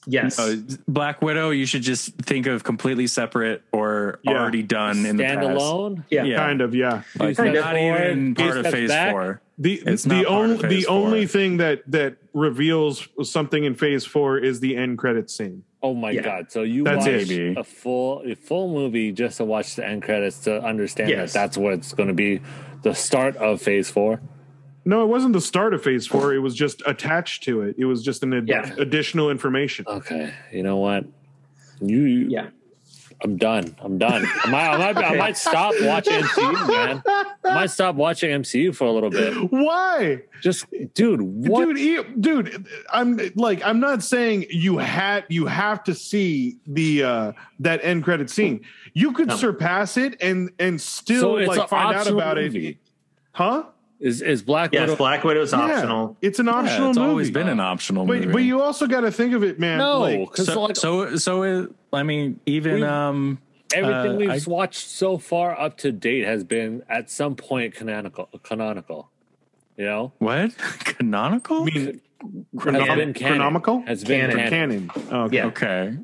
yes, 0.06 0.38
Uh, 0.40 0.58
Black 0.88 1.22
Widow, 1.22 1.52
you 1.52 1.66
should 1.66 1.82
just 1.82 2.14
think 2.18 2.46
of 2.48 2.64
completely 2.64 3.08
separate 3.08 3.64
or 3.72 4.20
Yeah. 4.24 4.32
already 4.40 4.64
done 4.64 5.06
in 5.06 5.16
the 5.18 5.24
past. 5.24 5.40
Standalone. 5.40 6.04
yeah. 6.10 6.24
yeah. 6.24 6.36
Kind 6.38 6.62
of, 6.62 6.76
yeah. 6.76 7.04
Like 7.18 7.38
Two 7.38 7.46
not 7.52 7.56
steps 7.64 7.78
even 7.80 8.36
part 8.36 8.58
of 8.58 8.68
phase 8.68 8.90
back. 8.90 9.12
four. 9.12 9.42
The 9.62 9.82
It's 9.86 10.04
the 10.04 10.16
not 10.16 10.26
part 10.26 10.40
only 10.42 10.56
the 10.58 10.68
phase 10.70 10.86
only 10.88 11.28
thing 11.28 11.58
that 11.58 11.84
that 11.92 12.18
reveals 12.34 13.08
something 13.24 13.64
in 13.64 13.76
Phase 13.76 14.04
Four 14.06 14.40
is 14.40 14.60
the 14.60 14.76
end 14.76 14.98
credit 14.98 15.30
scene. 15.30 15.64
Oh 15.84 15.94
my 15.94 16.12
Yeah. 16.12 16.22
god! 16.24 16.52
So 16.52 16.64
you 16.64 16.84
That's 16.84 17.06
watch 17.06 17.30
it. 17.30 17.58
a 17.58 17.64
full 17.64 18.24
a 18.26 18.36
full 18.36 18.74
movie 18.74 19.12
just 19.12 19.38
to 19.38 19.46
watch 19.46 19.76
the 19.76 19.86
end 19.86 20.02
credits 20.02 20.40
to 20.46 20.64
understand 20.64 21.10
Yes. 21.12 21.34
that 21.34 21.40
that's 21.40 21.58
what's 21.58 21.94
going 21.94 22.08
to 22.10 22.16
be 22.16 22.42
the 22.82 22.94
start 22.96 23.36
of 23.38 23.62
Phase 23.62 23.92
Four. 23.92 24.20
No, 24.84 25.04
it 25.04 25.08
wasn't 25.08 25.34
the 25.34 25.42
start 25.42 25.76
of 25.76 25.84
Phase 25.84 26.08
Four. 26.08 26.34
It 26.34 26.40
was 26.40 26.56
just 26.56 26.82
attached 26.88 27.44
to 27.44 27.62
it. 27.62 27.76
It 27.78 27.86
was 27.86 28.04
just 28.04 28.24
an 28.24 28.34
ad- 28.34 28.48
Yeah. 28.48 28.74
additional 28.80 29.30
information. 29.30 29.86
Okay, 29.88 30.34
you 30.52 30.64
know 30.64 30.78
what? 30.78 31.06
You, 31.82 32.02
yeah. 32.04 32.48
I'm 33.24 33.38
done. 33.38 33.76
I'm 33.80 33.98
done. 34.00 34.26
I 34.44 34.50
might, 34.50 34.68
I 34.70 34.78
might, 34.94 34.98
I 35.06 35.16
might 35.16 35.38
stop 35.38 35.76
watching 35.82 36.14
MCU, 36.14 36.68
man. 36.68 37.04
I 37.06 37.54
might 37.54 37.70
stop 37.70 37.96
watching 37.96 38.32
MCU 38.32 38.76
for 38.76 38.86
a 38.86 38.92
little 38.92 39.12
bit. 39.12 39.34
Why, 39.52 40.24
Just, 40.42 40.66
dude, 40.96 41.22
what? 41.22 41.76
dude? 41.76 42.20
Dude, 42.22 42.66
I'm 42.92 43.20
like, 43.36 43.64
I'm 43.64 43.80
not 43.80 44.02
saying 44.04 44.46
you 44.50 44.80
had 44.80 45.26
you 45.30 45.46
have 45.46 45.84
to 45.84 45.94
see 45.94 46.58
the 46.66 47.04
uh 47.04 47.32
that 47.60 47.82
end 47.84 48.04
credit 48.04 48.30
scene. 48.30 48.62
You 48.94 49.12
could 49.14 49.28
No. 49.28 49.36
surpass 49.36 49.98
it 49.98 50.20
and 50.22 50.52
and 50.58 50.82
still 50.82 51.38
it's 51.38 51.48
like 51.48 51.70
find 51.70 51.96
out 51.96 52.08
about 52.08 52.38
movie. 52.38 52.68
it, 52.70 52.78
huh? 53.34 53.66
Is 54.02 54.22
is 54.24 54.42
Black 54.42 54.74
Yes, 54.74 54.82
Widow? 54.90 54.96
Black 54.98 55.24
Widow's 55.24 55.52
Yeah, 55.54 55.60
optional. 55.60 56.18
it's 56.24 56.40
an 56.40 56.48
Yeah, 56.48 56.54
optional 56.54 56.90
it's 56.90 56.98
movie. 56.98 57.10
always 57.10 57.30
been 57.32 57.48
an 57.48 57.60
optional 57.60 58.06
but, 58.08 58.18
movie. 58.18 58.32
but 58.32 58.40
you 58.40 58.60
also 58.62 58.88
got 58.88 59.02
to 59.02 59.12
think 59.12 59.34
of 59.34 59.44
it, 59.44 59.60
man. 59.60 59.78
no, 59.78 60.00
like, 60.00 60.36
so, 60.38 60.62
like 60.64 60.76
so 60.76 61.16
so 61.18 61.44
it, 61.44 61.70
I 61.94 62.02
mean 62.02 62.40
even 62.48 62.76
We- 62.76 62.84
um 62.84 63.40
everything 63.74 64.14
uh, 64.14 64.16
we've 64.16 64.48
I- 64.48 64.50
watched 64.50 64.88
so 64.88 65.20
far 65.20 65.58
up 65.60 65.78
to 65.78 65.92
date 65.92 66.26
has 66.26 66.44
been 66.44 66.82
at 66.90 67.12
some 67.12 67.36
point 67.36 67.76
canonical. 67.76 68.28
Canonical, 68.44 69.12
you 69.78 69.86
know, 69.86 70.14
what 70.18 70.58
canonical? 70.80 71.62
I 71.62 71.66
mean, 71.66 71.86
has 71.86 71.96
chronom- 72.56 72.96
been 72.96 73.14
canon. 73.14 73.40
chronomical, 73.40 73.88
Has 73.88 74.04
been 74.04 74.32
Canon. 74.32 74.50
canon. 74.50 74.90
canon. 74.90 75.08
Oh, 75.12 75.22
okay. 75.26 75.36
Yeah. 75.38 75.46
okay, 75.46 75.98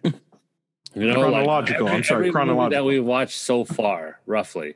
You 0.93 1.07
know, 1.07 1.19
like, 1.21 1.31
Chronological, 1.31 1.87
I'm 1.89 2.03
sorry, 2.03 2.17
every 2.17 2.25
movie 2.27 2.31
chronological. 2.33 2.69
that 2.83 2.87
we 2.87 2.99
watched 2.99 3.39
so 3.39 3.65
far, 3.65 4.19
roughly, 4.27 4.75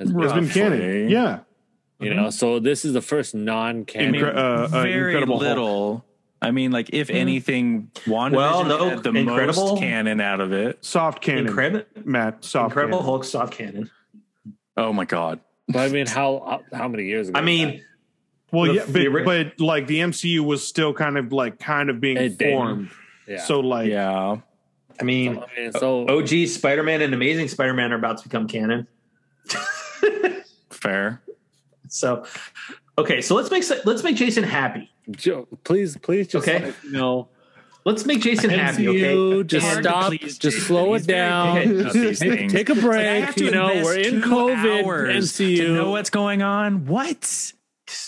has 0.00 0.10
been, 0.12 0.22
It's 0.24 0.32
been 0.32 0.48
canon. 0.48 1.08
Yeah. 1.08 1.38
You 2.02 2.14
know. 2.14 2.30
So 2.30 2.58
this 2.58 2.84
is 2.84 2.92
the 2.92 3.00
first 3.02 3.34
non-canon. 3.34 4.14
Incre- 4.14 4.34
uh, 4.36 4.38
uh, 4.38 4.66
very 4.82 5.12
Incredible 5.12 5.38
Hulk. 5.38 5.48
little. 5.48 6.04
I 6.40 6.50
mean, 6.50 6.72
like 6.72 6.90
if 6.92 7.08
anything, 7.08 7.90
WandaVision 8.04 8.32
Well, 8.32 8.64
no, 8.64 8.88
had 8.90 9.02
the 9.04 9.10
Incredible- 9.10 9.68
most 9.70 9.78
canon 9.80 10.20
out 10.20 10.40
of 10.40 10.52
it. 10.52 10.84
Soft 10.84 11.22
canon. 11.22 11.46
Incredible, 11.46 11.84
Matt, 12.04 12.44
soft 12.44 12.70
Incredible 12.72 12.98
canon. 12.98 13.04
Hulk 13.10 13.24
soft 13.24 13.52
cannon. 13.54 13.90
Oh 14.76 14.92
my 14.92 15.04
god! 15.04 15.38
but 15.68 15.78
I 15.80 15.88
mean, 15.88 16.06
how 16.06 16.62
how 16.72 16.88
many 16.88 17.04
years 17.04 17.28
ago? 17.28 17.38
I 17.38 17.42
was 17.42 17.46
mean, 17.46 17.84
Well, 18.50 18.64
The 18.66 18.74
yeah, 18.74 18.82
but, 18.86 18.92
theory- 18.92 19.24
but 19.24 19.60
like 19.60 19.86
the 19.86 20.00
MCU 20.00 20.40
was 20.40 20.66
still 20.66 20.92
kind 20.92 21.16
of 21.16 21.32
like 21.32 21.58
kind 21.60 21.88
of 21.90 22.00
being 22.00 22.16
It 22.16 22.38
formed. 22.38 22.90
yeah. 23.28 23.38
So 23.44 23.60
like, 23.60 23.88
Yeah, 23.88 24.38
I 25.00 25.04
mean, 25.04 25.38
I 25.38 25.60
mean, 25.60 25.72
so 25.72 26.06
OG 26.08 26.48
Spider 26.48 26.82
Man 26.82 27.02
and 27.02 27.14
Amazing 27.14 27.48
Spider 27.48 27.72
Man 27.74 27.92
are 27.92 27.96
about 27.96 28.18
to 28.18 28.24
become 28.24 28.48
canon. 28.48 28.88
fair. 30.70 31.22
So, 31.92 32.24
okay, 32.98 33.20
so 33.20 33.34
let's 33.34 33.50
make 33.50 33.64
let's 33.84 34.02
make 34.02 34.16
Jason 34.16 34.44
happy. 34.44 34.90
Joe, 35.10 35.46
please, 35.64 35.96
please, 35.98 36.26
just 36.28 36.46
Okay. 36.48 36.66
like, 36.66 36.74
you 36.84 36.92
know, 36.92 37.28
Let's 37.84 38.06
make 38.06 38.20
Jason 38.20 38.48
happy. 38.50 38.84
MCU, 38.84 39.38
Okay, 39.40 39.42
just 39.48 39.66
And- 39.66 39.84
stop, 39.84 40.06
please 40.06 40.38
just 40.38 40.40
Jason. 40.40 40.60
slow 40.60 40.92
He's 40.92 41.02
it 41.02 41.08
down. 41.08 41.56
picky 41.58 41.80
about 41.80 41.92
these 41.92 42.18
Take, 42.20 42.30
things. 42.38 42.52
take 42.52 42.68
a 42.68 42.74
Like, 42.74 42.82
I 42.84 42.86
break. 42.86 43.24
have 43.24 43.34
to 43.34 43.44
you 43.44 43.50
know, 43.50 43.66
we're 43.82 43.98
in 43.98 44.20
COVID. 44.22 45.16
MCU. 45.16 45.56
to 45.56 45.74
know 45.74 45.90
what's 45.90 46.08
going 46.10 46.42
on. 46.42 46.86
What? 46.86 47.52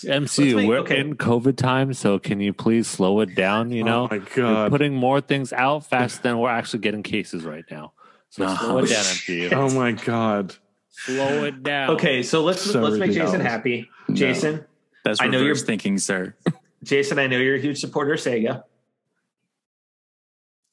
MC, 0.06 0.54
make- 0.54 0.68
we're 0.68 0.78
okay. 0.78 1.00
in 1.00 1.16
COVID 1.16 1.56
time, 1.56 1.92
so 1.92 2.20
can 2.20 2.40
you 2.40 2.52
please 2.52 2.86
slow 2.86 3.18
it 3.18 3.34
down? 3.34 3.72
You 3.72 3.82
oh 3.82 3.86
know, 3.86 4.08
oh 4.12 4.16
my 4.16 4.22
You're 4.36 4.70
putting 4.70 4.94
more 4.94 5.20
things 5.20 5.52
out 5.52 5.84
faster 5.86 6.22
than 6.22 6.38
we're 6.38 6.50
actually 6.50 6.78
getting 6.78 7.02
cases 7.02 7.42
right 7.42 7.64
now. 7.68 7.94
So 8.30 8.46
No. 8.46 8.54
slow 8.54 8.78
it 8.78 8.88
down, 8.90 8.98
MC. 9.00 9.48
oh 9.52 9.70
my 9.70 9.90
god. 9.90 10.54
Slow 10.96 11.44
it 11.44 11.62
down. 11.62 11.90
Okay, 11.90 12.22
so 12.22 12.42
let's 12.42 12.62
So 12.62 12.80
let's 12.80 12.96
make 12.96 13.10
Jason 13.10 13.24
ridiculous. 13.40 13.50
happy. 13.52 13.90
No. 14.08 14.14
Jason, 14.14 14.64
That's 15.04 15.20
I 15.20 15.26
know 15.26 15.40
you're- 15.40 15.58
thinking, 15.58 15.98
sir. 15.98 16.34
Jason, 16.82 17.18
I 17.18 17.26
know 17.26 17.38
you're 17.38 17.56
a 17.56 17.60
huge 17.60 17.80
supporter 17.80 18.12
of 18.14 18.20
Sega. 18.20 18.62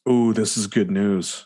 Ooh, 0.09 0.33
this 0.33 0.57
is 0.57 0.67
good 0.67 0.89
news. 0.91 1.45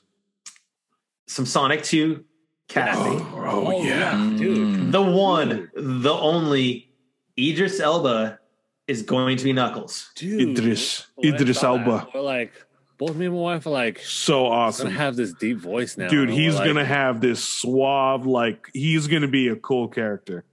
Some 1.28 1.46
Sonic 1.46 1.84
2 1.84 2.24
Kathy. 2.68 3.00
Oh, 3.34 3.66
Oh, 3.68 3.84
yeah. 3.84 4.18
yeah, 4.20 4.38
dude. 4.38 4.58
Mm. 4.58 4.92
The 4.92 5.02
one, 5.02 5.70
the 5.76 6.14
only 6.14 6.90
Idris 7.38 7.80
Elba 7.80 8.40
is 8.88 9.02
going 9.04 9.38
to 9.38 9.44
be 9.44 9.54
Knuckles. 9.54 10.12
Dude, 10.16 10.58
Idris. 10.58 11.06
Idris 11.24 11.64
Elba. 11.64 12.08
We're 12.14 12.22
like, 12.22 12.54
both 12.98 13.16
me 13.16 13.26
and 13.26 13.36
my 13.36 13.42
wife 13.42 13.66
are 13.68 13.72
like, 13.72 14.00
So 14.00 14.44
gonna 14.44 14.56
awesome. 14.56 14.92
have 14.92 15.16
this 15.16 15.34
deep 15.34 15.58
voice 15.58 15.98
now. 15.98 16.08
Dude, 16.08 16.30
he's 16.30 16.56
like, 16.56 16.66
gonna 16.68 16.86
have 16.86 17.22
this 17.22 17.44
suave, 17.44 18.26
like 18.26 18.68
he's 18.74 19.08
gonna 19.08 19.28
be 19.28 19.48
a 19.50 19.56
cool 19.56 19.88
character. 19.88 20.44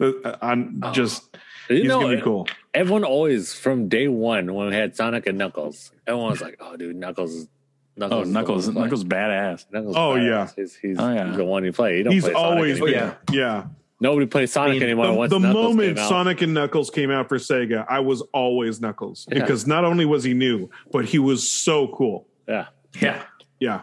Uh, 0.00 0.12
I'm 0.42 0.80
Oh. 0.82 0.92
just 0.92 1.36
You 1.68 1.76
he's 1.76 1.84
know, 1.88 2.00
gonna 2.00 2.16
be 2.16 2.22
cool. 2.22 2.46
everyone 2.74 3.04
always 3.04 3.52
from 3.54 3.88
day 3.88 4.08
one 4.08 4.54
when 4.54 4.68
we 4.68 4.74
had 4.74 4.94
Sonic 4.96 5.26
and 5.26 5.36
Knuckles, 5.38 5.90
everyone 6.06 6.30
was 6.30 6.40
like, 6.40 6.56
"Oh, 6.60 6.76
dude, 6.76 6.96
Knuckles, 6.96 7.34
is- 7.34 7.48
Knuckles, 7.96 8.28
Oh, 8.28 8.30
Knuckles, 8.30 8.66
one 8.66 8.74
to 8.74 8.78
play. 8.78 8.82
Knuckles, 8.84 9.04
badass. 9.04 9.66
Knuckles, 9.72 9.96
Oh, 9.96 10.14
badass. 10.14 10.26
yeah. 10.28 10.48
he's, 10.62 10.76
he's, 10.76 10.98
Oh, 11.00 11.12
yeah. 11.12 11.26
he's 11.28 11.36
the 11.36 11.44
one 11.44 11.64
you 11.64 11.72
play. 11.72 11.98
You 11.98 12.04
don't 12.04 12.12
He's 12.12 12.22
play 12.22 12.32
Sonic 12.32 12.46
always 12.56 12.70
anymore. 12.80 12.88
been- 12.90 13.16
been. 13.26 13.34
Yeah. 13.36 13.64
Nobody 14.00 14.26
plays 14.26 14.52
Sonic 14.52 14.70
I 14.70 14.74
mean, 14.74 14.82
anymore. 14.84 15.06
The, 15.08 15.12
once 15.14 15.30
the 15.30 15.40
moment 15.40 15.96
came 15.96 16.04
out. 16.04 16.08
Sonic 16.08 16.40
and 16.42 16.54
Knuckles 16.54 16.88
came 16.90 17.10
out 17.10 17.28
for 17.28 17.36
Sega, 17.38 17.84
I 17.88 17.98
was 18.00 18.22
always 18.32 18.80
Knuckles 18.80 19.26
Yeah. 19.30 19.40
because 19.40 19.66
not 19.66 19.84
only 19.84 20.04
was 20.04 20.22
he 20.22 20.34
new, 20.34 20.70
but 20.92 21.04
he 21.04 21.18
was 21.18 21.50
so 21.50 21.88
cool. 21.88 22.26
yeah, 22.46 22.66
Yeah. 23.00 23.22
Yeah. 23.58 23.80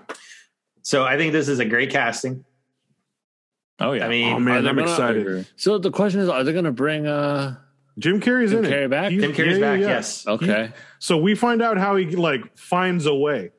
So 0.84 1.04
I 1.04 1.17
think 1.17 1.34
this 1.34 1.49
is 1.49 1.60
a 1.60 1.65
great 1.65 1.89
casting. 1.91 2.45
Oh 3.80 3.91
yeah. 3.91 4.06
I 4.06 4.10
mean, 4.10 4.34
Oh 4.34 4.39
man, 4.39 4.65
I'm 4.65 4.75
gonna- 4.78 4.84
excited. 4.89 5.47
So 5.58 5.78
the 5.80 5.91
question 5.91 6.21
is, 6.21 6.30
are 6.30 6.43
they 6.45 6.54
going 6.54 6.63
to 6.65 6.71
bring? 6.71 7.08
uh 7.08 7.58
Jim 7.97 8.19
Carrey's 8.21 8.51
Jim 8.51 8.63
in 8.65 8.71
Carrey 8.71 8.86
it. 8.86 8.89
back? 8.89 9.12
He's- 9.12 9.21
Tim 9.21 9.34
Carrey's 9.34 9.58
yeah, 9.58 9.71
back, 9.71 9.80
yeah, 9.82 9.86
yeah. 9.88 9.93
yes. 9.95 10.25
Okay, 10.28 10.71
So 10.99 11.17
we 11.17 11.36
find 11.36 11.62
out 11.62 11.78
how 11.78 11.95
he 11.97 12.06
like 12.15 12.58
finds 12.58 13.06
a 13.06 13.13
way. 13.15 13.51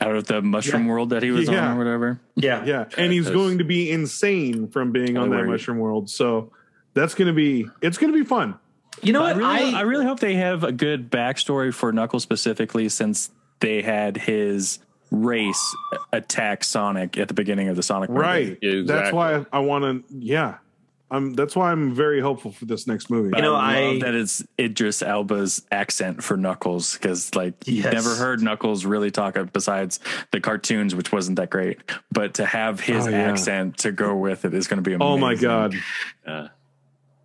Out 0.00 0.14
of 0.16 0.26
the 0.26 0.42
mushroom 0.42 0.86
world 0.86 1.10
that 1.10 1.22
he 1.22 1.30
was 1.30 1.48
Yeah. 1.48 1.68
on 1.70 1.76
or 1.76 1.78
whatever. 1.78 2.20
Yeah. 2.36 2.64
Yeah, 2.64 2.84
and 2.98 3.12
he's 3.12 3.30
going 3.30 3.58
to 3.58 3.64
be 3.64 3.90
insane 3.90 4.68
from 4.68 4.92
being 4.92 5.16
on 5.16 5.30
that 5.30 5.36
Probably. 5.36 5.50
mushroom 5.52 5.78
world. 5.78 6.10
So 6.10 6.52
that's 6.94 7.14
going 7.14 7.28
to 7.28 7.34
be 7.34 7.68
it's 7.82 7.98
going 7.98 8.12
to 8.12 8.18
be 8.18 8.24
fun. 8.24 8.54
You 9.02 9.12
know 9.12 9.22
I 9.24 9.32
what? 9.32 9.36
really, 9.38 9.74
I, 9.74 9.78
I, 9.78 9.80
really 9.82 10.04
hope 10.06 10.20
they 10.20 10.34
have 10.36 10.62
a 10.62 10.70
good 10.70 11.10
backstory 11.10 11.74
for 11.74 11.90
Knuckles 11.92 12.22
specifically, 12.22 12.88
since 12.88 13.30
they 13.60 13.82
had 13.82 14.16
his 14.16 14.78
race 15.10 15.74
attack 16.12 16.62
Sonic 16.64 17.18
at 17.18 17.26
the 17.28 17.34
beginning 17.34 17.68
of 17.68 17.76
the 17.76 17.82
Sonic 17.82 18.08
movie. 18.10 18.20
Right. 18.20 18.58
Yeah, 18.62 18.70
That's 18.84 19.08
exactly. 19.08 19.12
why 19.16 19.46
I 19.52 19.58
want 19.60 19.84
to. 20.08 20.14
Yeah. 20.16 20.58
Um. 21.10 21.34
That's 21.34 21.54
why 21.54 21.70
I'm 21.70 21.94
very 21.94 22.20
hopeful 22.20 22.50
for 22.50 22.64
this 22.64 22.86
next 22.86 23.10
movie. 23.10 23.30
But 23.30 23.38
You 23.38 23.42
know, 23.42 23.54
I 23.54 23.80
love 23.80 23.96
I- 23.96 23.98
that 24.00 24.14
it's 24.14 24.44
Idris 24.58 25.02
Elba's 25.02 25.62
accent 25.70 26.24
for 26.24 26.36
Knuckles 26.36 26.94
because, 26.94 27.34
like, 27.34 27.54
you've 27.66 27.84
never 27.92 28.14
heard 28.14 28.42
Knuckles 28.42 28.84
really 28.84 29.10
talk 29.10 29.36
besides 29.52 30.00
the 30.32 30.40
cartoons, 30.40 30.94
which 30.94 31.12
wasn't 31.12 31.36
that 31.36 31.50
great. 31.50 31.78
But 32.10 32.34
to 32.34 32.46
have 32.46 32.80
his 32.80 33.06
Oh, 33.06 33.10
yeah. 33.10 33.30
accent 33.30 33.78
to 33.78 33.92
go 33.92 34.16
with 34.16 34.44
it 34.44 34.54
is 34.54 34.66
going 34.66 34.82
to 34.82 34.88
be 34.88 34.94
amazing. 34.94 35.12
oh 35.12 35.18
my 35.18 35.34
god. 35.34 35.74
yeah, 36.26 36.48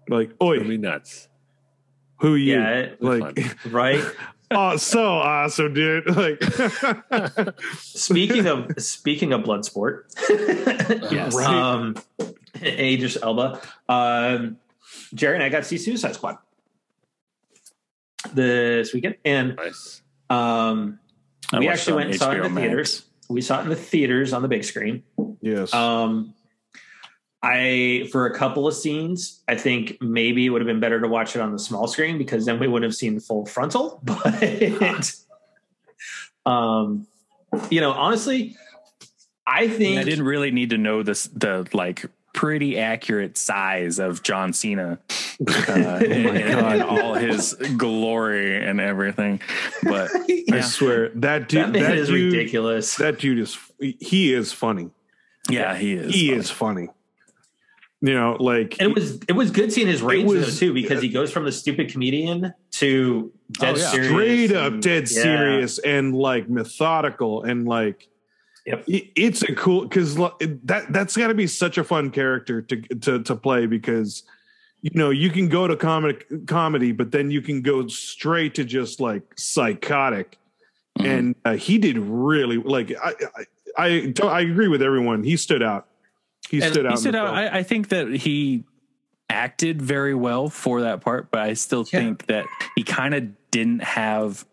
Like, 0.07 0.31
it'll 0.31 0.47
oi, 0.49 0.59
be 0.59 0.77
nuts. 0.77 1.27
who 2.17 2.35
you? 2.35 2.55
Yeah, 2.59 2.69
it- 2.71 3.01
like, 3.01 3.55
right. 3.71 4.03
oh, 4.51 4.75
so 4.77 5.03
awesome, 5.03 5.73
dude. 5.73 6.05
Like, 6.15 6.43
Speaking 7.77 8.45
of 8.47 8.71
speaking 8.77 9.31
of 9.33 9.43
blood 9.43 9.63
sport, 9.65 10.07
Yes. 10.29 11.35
Um, 11.37 11.95
Idris 12.61 13.17
Elba, 13.21 13.61
um, 13.87 14.57
Jerry 15.13 15.35
and 15.35 15.43
I 15.43 15.49
got 15.49 15.59
to 15.59 15.63
see 15.63 15.77
Suicide 15.77 16.15
Squad 16.15 16.37
this 18.33 18.93
weekend, 18.93 19.15
and 19.25 19.55
Nice. 19.55 20.01
um, 20.29 20.99
we 21.57 21.67
actually 21.67 21.93
went 21.95 22.09
and 22.11 22.19
saw 22.19 22.31
it 22.31 22.37
in 22.37 22.43
the 22.43 22.49
Max. 22.49 22.61
theaters. 22.67 23.05
We 23.29 23.41
saw 23.41 23.59
it 23.59 23.63
in 23.63 23.69
the 23.69 23.75
theaters 23.75 24.33
on 24.33 24.41
the 24.41 24.47
big 24.47 24.63
screen. 24.63 25.03
yes. 25.41 25.73
Um, 25.73 26.33
I 27.41 28.09
for 28.11 28.25
a 28.25 28.35
couple 28.37 28.67
of 28.67 28.73
scenes, 28.73 29.41
I 29.47 29.55
think 29.55 29.97
maybe 30.01 30.45
it 30.45 30.49
would 30.49 30.61
have 30.61 30.67
been 30.67 30.81
better 30.81 30.99
to 30.99 31.07
watch 31.07 31.35
it 31.37 31.41
on 31.41 31.53
the 31.53 31.59
small 31.59 31.87
screen 31.87 32.17
because 32.17 32.45
then 32.45 32.59
we 32.59 32.67
wouldn't 32.67 32.89
have 32.89 32.95
seen 32.95 33.19
full 33.19 33.45
frontal. 33.45 34.01
But 34.05 35.13
um, 36.45 37.07
you 37.69 37.79
know, 37.79 37.91
honestly, 37.91 38.57
I 39.47 39.67
think 39.69 39.99
I 39.99 40.03
didn't 40.03 40.25
really 40.25 40.51
need 40.51 40.71
to 40.71 40.77
know 40.77 41.01
this 41.03 41.27
the 41.27 41.65
like 41.71 42.05
pretty 42.33 42.77
accurate 42.77 43.37
size 43.37 43.99
of 43.99 44.23
John 44.23 44.53
Cena 44.53 44.99
uh, 45.49 45.73
in, 46.03 46.23
my 46.23 46.29
in- 46.35 46.37
in 46.37 46.81
all 46.81 47.13
his 47.15 47.53
glory 47.77 48.63
and 48.65 48.79
everything. 48.79 49.41
But 49.83 50.09
I 50.51 50.61
swear 50.61 51.09
that 51.15 51.49
dude 51.49 51.73
that, 51.73 51.79
that 51.79 51.97
is 51.97 52.07
dude, 52.09 52.33
ridiculous. 52.33 52.95
That 52.95 53.19
dude 53.19 53.39
is. 53.39 53.57
He 53.79 54.33
is 54.33 54.51
funny. 54.53 54.89
yeah, 55.49 55.75
he 55.75 55.93
is. 55.93 56.13
he 56.13 56.27
funny. 56.29 56.39
is 56.39 56.51
funny. 56.51 56.87
You 58.01 58.13
know, 58.13 58.37
like 58.39 58.77
And 58.79 58.91
it 58.91 58.95
was 58.95 59.19
it 59.27 59.33
was 59.33 59.51
good 59.51 59.73
seeing 59.73 59.87
his 59.87 60.01
range 60.01 60.29
was- 60.29 60.57
though 60.59 60.67
too 60.67 60.73
because 60.73 61.01
he 61.01 61.09
goes 61.09 61.31
from 61.31 61.43
the 61.43 61.51
stupid 61.51 61.91
comedian 61.91 62.53
to 62.71 63.33
dead 63.51 63.75
Oh, 63.75 63.77
yeah. 63.77 63.87
serious, 63.89 64.09
straight 64.09 64.51
up 64.53 64.73
and- 64.73 64.81
dead 64.81 65.11
yeah. 65.11 65.21
serious 65.21 65.79
and 65.79 66.15
like 66.15 66.47
methodical 66.49 67.43
and 67.43 67.67
like 67.67 68.07
Yep. 68.69 68.83
it's 68.87 69.41
a 69.41 69.55
cool 69.55 69.81
because 69.83 70.15
that 70.15 70.85
that's 70.89 71.17
got 71.17 71.27
to 71.27 71.33
be 71.33 71.47
such 71.47 71.77
a 71.79 71.83
fun 71.83 72.11
character 72.11 72.61
to 72.61 72.81
to 72.81 73.23
to 73.23 73.35
play 73.35 73.65
because 73.65 74.21
you 74.81 74.91
know 74.93 75.09
you 75.09 75.31
can 75.31 75.49
go 75.49 75.67
to 75.67 75.75
comic 75.75 76.27
comedy 76.45 76.91
but 76.91 77.11
then 77.11 77.31
you 77.31 77.41
can 77.41 77.61
go 77.63 77.87
straight 77.87 78.53
to 78.55 78.63
just 78.63 78.99
like 78.99 79.23
psychotic 79.37 80.37
Mhm. 80.99 81.05
and 81.05 81.35
uh, 81.45 81.53
he 81.55 81.77
did 81.77 81.97
really 81.97 82.57
like 82.57 82.91
I, 83.01 83.13
I 83.77 83.83
I 83.87 84.13
I 84.23 84.41
agree 84.41 84.67
with 84.67 84.81
everyone 84.83 85.23
he 85.23 85.35
stood 85.37 85.63
out 85.63 85.87
he 86.49 86.61
And 86.61 86.71
stood 86.71 86.85
out 86.85 86.91
he 86.91 86.97
stood 86.97 87.15
out. 87.15 87.33
I, 87.33 87.59
I 87.59 87.63
think 87.63 87.89
that 87.89 88.09
he 88.09 88.65
acted 89.29 89.81
very 89.81 90.13
well 90.15 90.49
for 90.49 90.81
that 90.81 91.01
part, 91.01 91.29
but 91.31 91.41
I 91.41 91.53
still 91.53 91.85
Yeah. 91.91 91.99
think 91.99 92.25
that 92.27 92.45
he 92.75 92.83
kind 92.83 93.13
of 93.13 93.29
didn't 93.51 93.83
have 93.83 94.45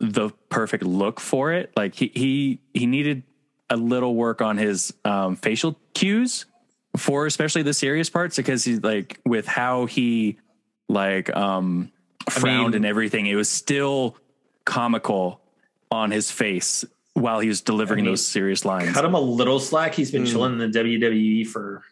the 0.00 0.30
perfect 0.48 0.82
look 0.84 1.20
for 1.20 1.52
it. 1.52 1.70
Like 1.76 1.94
he 1.94 2.10
he 2.14 2.58
he 2.74 2.86
needed 2.86 3.22
a 3.70 3.76
little 3.76 4.14
work 4.14 4.40
on 4.42 4.56
his 4.58 4.92
um, 5.04 5.36
facial 5.36 5.78
cues 5.94 6.46
for 6.96 7.26
especially 7.26 7.62
the 7.62 7.74
serious 7.74 8.08
parts 8.10 8.36
because 8.36 8.64
he's 8.64 8.80
like 8.82 9.18
with 9.24 9.46
how 9.46 9.86
he 9.86 10.38
like 10.88 11.34
um 11.34 11.90
frowned 12.30 12.68
mean- 12.68 12.74
and 12.76 12.86
everything. 12.86 13.26
It 13.26 13.34
was 13.36 13.48
still 13.48 14.16
comical 14.64 15.40
on 15.90 16.10
his 16.10 16.30
face 16.30 16.84
while 17.14 17.40
he 17.40 17.48
was 17.48 17.60
delivering 17.60 18.00
I 18.00 18.02
mean, 18.04 18.12
those 18.12 18.26
serious 18.26 18.64
lines. 18.64 18.92
Cut 18.92 19.04
him 19.04 19.14
a 19.14 19.20
little 19.20 19.60
slack. 19.60 19.94
He's 19.94 20.10
been 20.10 20.24
Mm. 20.24 20.30
chilling 20.30 20.52
in 20.60 20.70
the 20.70 20.78
WWE 20.78 21.46
for 21.46 21.82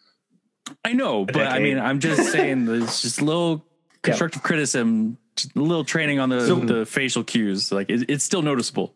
I 0.85 0.93
know, 0.93 1.25
but 1.25 1.47
I 1.47 1.59
mean, 1.59 1.77
I'm 1.79 1.99
just 1.99 2.31
saying 2.31 2.65
there's 2.65 3.01
just 3.01 3.19
a 3.21 3.25
little 3.25 3.65
constructive 4.01 4.43
criticism, 4.43 5.17
a 5.55 5.59
little 5.59 5.83
training 5.85 6.19
on 6.19 6.29
the, 6.29 6.45
So- 6.47 6.55
the 6.55 6.85
facial 6.85 7.23
cues. 7.23 7.71
Like 7.71 7.89
it, 7.89 8.09
it's 8.09 8.23
still 8.23 8.41
noticeable. 8.41 8.93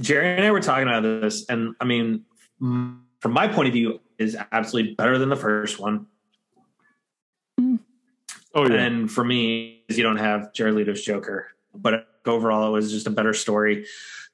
Jerry 0.00 0.36
and 0.36 0.44
I 0.44 0.50
were 0.50 0.60
talking 0.60 0.88
about 0.88 1.02
this, 1.02 1.46
and 1.48 1.74
I 1.80 1.84
mean, 1.84 2.24
mm, 2.60 2.98
from 3.20 3.32
my 3.32 3.48
point 3.48 3.68
of 3.68 3.74
view, 3.74 4.00
is 4.18 4.36
absolutely 4.52 4.94
better 4.94 5.18
than 5.18 5.28
the 5.28 5.36
first 5.36 5.78
one. 5.80 6.06
oh 7.58 8.68
yeah 8.68 8.74
And 8.74 9.10
for 9.10 9.24
me, 9.24 9.82
you 9.88 10.02
don't 10.02 10.16
have 10.18 10.52
Jared 10.52 10.74
Leto's 10.74 11.02
Joker, 11.02 11.48
but 11.74 12.06
overall, 12.26 12.66
it 12.68 12.70
was 12.70 12.90
just 12.90 13.06
a 13.06 13.10
better 13.10 13.32
story. 13.32 13.86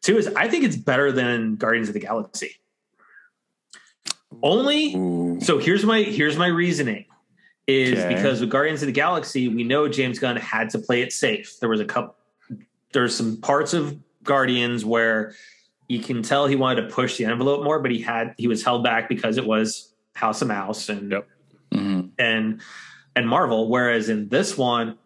Two 0.02 0.18
is 0.18 0.28
I 0.34 0.48
think 0.48 0.64
it's 0.64 0.76
better 0.76 1.12
than 1.12 1.56
Guardians 1.56 1.88
of 1.88 1.94
the 1.94 2.00
Galaxy. 2.00 2.56
Only 4.42 4.94
Ooh. 4.94 5.38
so 5.40 5.58
here's 5.58 5.84
my 5.84 6.02
here's 6.02 6.36
my 6.36 6.48
reasoning 6.48 7.06
is 7.66 7.98
Okay. 7.98 8.14
because 8.14 8.40
with 8.40 8.50
Guardians 8.50 8.82
of 8.82 8.86
the 8.86 8.92
Galaxy, 8.92 9.48
we 9.48 9.64
know 9.64 9.88
James 9.88 10.18
Gunn 10.18 10.36
had 10.36 10.70
to 10.70 10.78
play 10.78 11.02
it 11.02 11.12
safe. 11.12 11.58
There 11.60 11.68
was 11.68 11.80
a 11.80 11.84
couple 11.84 12.14
there's 12.92 13.14
some 13.14 13.38
parts 13.38 13.72
of 13.74 13.96
Guardians 14.22 14.84
where 14.84 15.34
you 15.88 16.00
can 16.00 16.22
tell 16.22 16.46
he 16.46 16.56
wanted 16.56 16.82
to 16.82 16.88
push 16.88 17.16
the 17.16 17.24
envelope 17.24 17.62
more, 17.64 17.78
but 17.80 17.90
he 17.90 18.00
had 18.02 18.34
he 18.38 18.48
was 18.48 18.64
held 18.64 18.82
back 18.84 19.08
because 19.08 19.36
it 19.38 19.46
was 19.46 19.92
House 20.14 20.42
of 20.42 20.48
Mouse 20.48 20.88
and 20.88 21.12
Yep. 21.12 21.28
Mhm. 21.72 22.10
and 22.18 22.60
and 23.14 23.28
Marvel. 23.28 23.68
Whereas 23.68 24.08
in 24.08 24.28
this 24.28 24.56
one, 24.58 24.98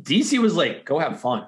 DC 0.00 0.38
was 0.40 0.54
like, 0.54 0.84
go 0.84 0.98
have 0.98 1.20
fun. 1.20 1.46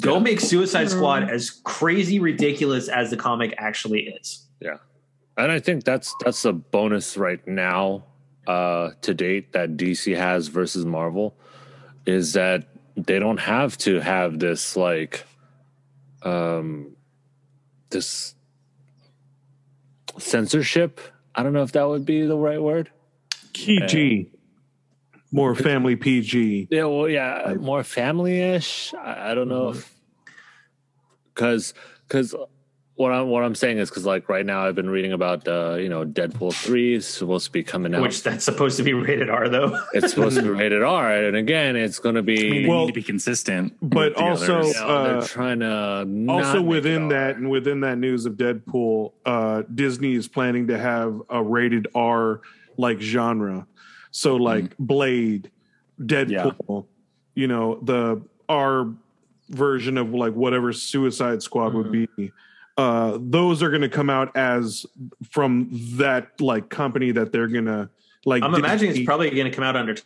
Go 0.00 0.18
make 0.18 0.40
Suicide 0.40 0.88
Squad 0.90 1.28
as 1.28 1.50
crazy 1.50 2.18
ridiculous 2.18 2.88
as 2.88 3.10
the 3.10 3.16
comic 3.16 3.54
actually 3.58 4.04
is. 4.08 4.46
Yeah, 4.60 4.78
and 5.36 5.52
I 5.52 5.60
think 5.60 5.84
that's 5.84 6.14
that's 6.24 6.44
a 6.46 6.52
bonus 6.52 7.16
right 7.16 7.46
now 7.46 8.04
uh 8.46 8.90
to 9.02 9.14
date 9.14 9.52
that 9.52 9.76
DC 9.76 10.16
has 10.16 10.48
versus 10.48 10.84
Marvel. 10.84 11.34
is 12.06 12.32
that 12.32 12.66
they 12.96 13.18
don't 13.20 13.38
have 13.38 13.76
to 13.78 14.00
have 14.00 14.38
this 14.40 14.76
like 14.76 15.24
um 16.22 16.96
this 17.92 18.34
censorship. 20.18 21.00
I 21.34 21.42
don't 21.42 21.52
know 21.52 21.62
if 21.62 21.72
that 21.72 21.88
would 21.88 22.04
be 22.04 22.26
the 22.26 22.36
right 22.36 22.60
word. 22.60 22.90
PG, 23.54 24.30
uh, 24.32 25.18
more 25.30 25.54
family 25.54 25.96
PG. 25.96 26.68
Yeah, 26.70 26.84
well, 26.84 27.08
yeah, 27.08 27.54
more 27.58 27.84
family-ish. 27.84 28.92
I, 28.94 29.30
I 29.30 29.34
don't 29.34 29.48
know, 29.48 29.70
mm-hmm. 29.70 30.32
because 31.34 31.74
because 32.08 32.34
what 32.94 33.10
I'm 33.10 33.28
what 33.28 33.42
I'm 33.42 33.54
saying 33.54 33.78
is 33.78 33.88
because 33.88 34.04
like 34.04 34.28
right 34.28 34.44
now 34.44 34.66
I've 34.66 34.74
been 34.74 34.90
reading 34.90 35.12
about 35.12 35.48
uh, 35.48 35.74
you 35.74 35.88
know 35.88 36.04
Deadpool 36.04 36.54
three 36.54 36.94
is 36.94 37.06
supposed 37.06 37.46
to 37.46 37.50
be 37.52 37.62
coming 37.62 37.94
out. 37.94 38.02
Which 38.02 38.22
that's 38.22 38.44
supposed 38.44 38.76
to 38.76 38.82
be 38.82 38.92
rated 38.92 39.30
R 39.30 39.48
though. 39.48 39.80
it's 39.94 40.10
supposed 40.10 40.36
to 40.36 40.42
be 40.42 40.50
rated 40.50 40.82
R, 40.82 41.10
and 41.24 41.36
again, 41.36 41.74
it's 41.74 41.98
going 41.98 42.16
to 42.16 42.20
I 42.20 42.24
mean, 42.24 42.36
be. 42.36 42.62
they 42.62 42.68
Well, 42.68 42.80
need 42.82 42.88
to 42.88 42.92
be 42.92 43.02
consistent. 43.02 43.74
but 43.82 44.14
also- 44.16 44.58
others. 44.60 44.74
you 44.74 44.80
know, 44.80 45.04
they're 45.04 45.18
uh, 45.18 45.26
trying 45.26 45.60
to 45.60 46.04
not 46.04 46.44
also 46.44 46.60
within 46.62 47.08
that 47.08 47.36
and 47.36 47.48
within 47.50 47.80
that 47.80 47.96
news 47.98 48.26
of 48.26 48.34
Deadpool, 48.34 49.12
uh, 49.24 49.62
Disney 49.74 50.14
is 50.14 50.28
planning 50.28 50.66
to 50.66 50.78
have 50.78 51.20
a 51.30 51.42
rated 51.42 51.88
R 51.94 52.42
like 52.76 53.00
genre. 53.00 53.66
So 54.10 54.36
like 54.36 54.76
Blade, 54.78 55.50
Deadpool, 56.00 56.84
you 57.34 57.46
know, 57.46 57.78
the 57.82 58.22
R 58.48 58.88
version 59.48 59.96
of 59.96 60.12
like 60.12 60.34
whatever 60.34 60.72
Suicide 60.72 61.42
Squad 61.42 61.72
would 61.74 61.90
be. 61.90 62.06
Uh, 62.76 63.18
those 63.20 63.62
are 63.62 63.68
going 63.68 63.82
to 63.82 63.88
come 63.88 64.08
out 64.08 64.34
as 64.36 64.86
from 65.30 65.68
that 65.70 66.40
like 66.40 66.70
company 66.70 67.12
that 67.12 67.32
they're 67.32 67.48
gonna 67.48 67.90
like. 68.24 68.42
I'm 68.42 68.54
imagining 68.54 68.90
Disney- 68.90 69.02
it's 69.02 69.06
probably 69.06 69.30
going 69.30 69.50
to 69.50 69.54
come 69.54 69.64
out 69.64 69.76
under 69.76 69.96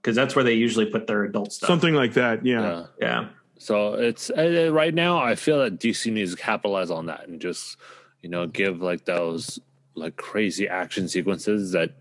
because 0.00 0.16
that's 0.16 0.34
where 0.34 0.44
they 0.44 0.54
usually 0.54 0.86
put 0.86 1.06
their 1.06 1.24
adult 1.24 1.52
stuff. 1.52 1.66
something 1.68 1.94
like 1.94 2.14
that. 2.14 2.44
Yeah. 2.44 2.60
Yeah. 2.60 2.86
yeah. 3.00 3.28
So 3.58 3.94
it's 3.94 4.30
uh, 4.30 4.70
right 4.72 4.94
now. 4.94 5.18
I 5.18 5.34
feel 5.34 5.58
that 5.60 5.78
DC 5.78 6.12
needs 6.12 6.34
to 6.34 6.40
capitalize 6.40 6.90
on 6.90 7.06
that 7.06 7.26
and 7.28 7.40
just 7.40 7.76
you 8.22 8.28
know 8.28 8.46
give 8.46 8.80
like 8.80 9.04
those 9.04 9.58
like 9.94 10.16
crazy 10.16 10.68
action 10.68 11.08
sequences 11.08 11.72
that 11.72 11.92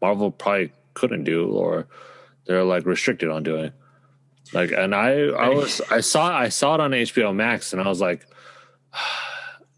Marvel 0.00 0.30
probably 0.30 0.72
couldn't 0.94 1.24
do 1.24 1.46
or 1.50 1.86
they're 2.44 2.64
like 2.64 2.84
restricted 2.86 3.30
on 3.30 3.42
doing. 3.42 3.72
Like, 4.52 4.72
and 4.72 4.94
I 4.94 5.28
I 5.28 5.48
was 5.48 5.80
I 5.90 6.00
saw 6.00 6.36
I 6.36 6.48
saw 6.50 6.74
it 6.74 6.80
on 6.80 6.90
HBO 6.90 7.34
Max 7.34 7.72
and 7.72 7.80
I 7.80 7.88
was 7.88 8.00
like, 8.00 8.26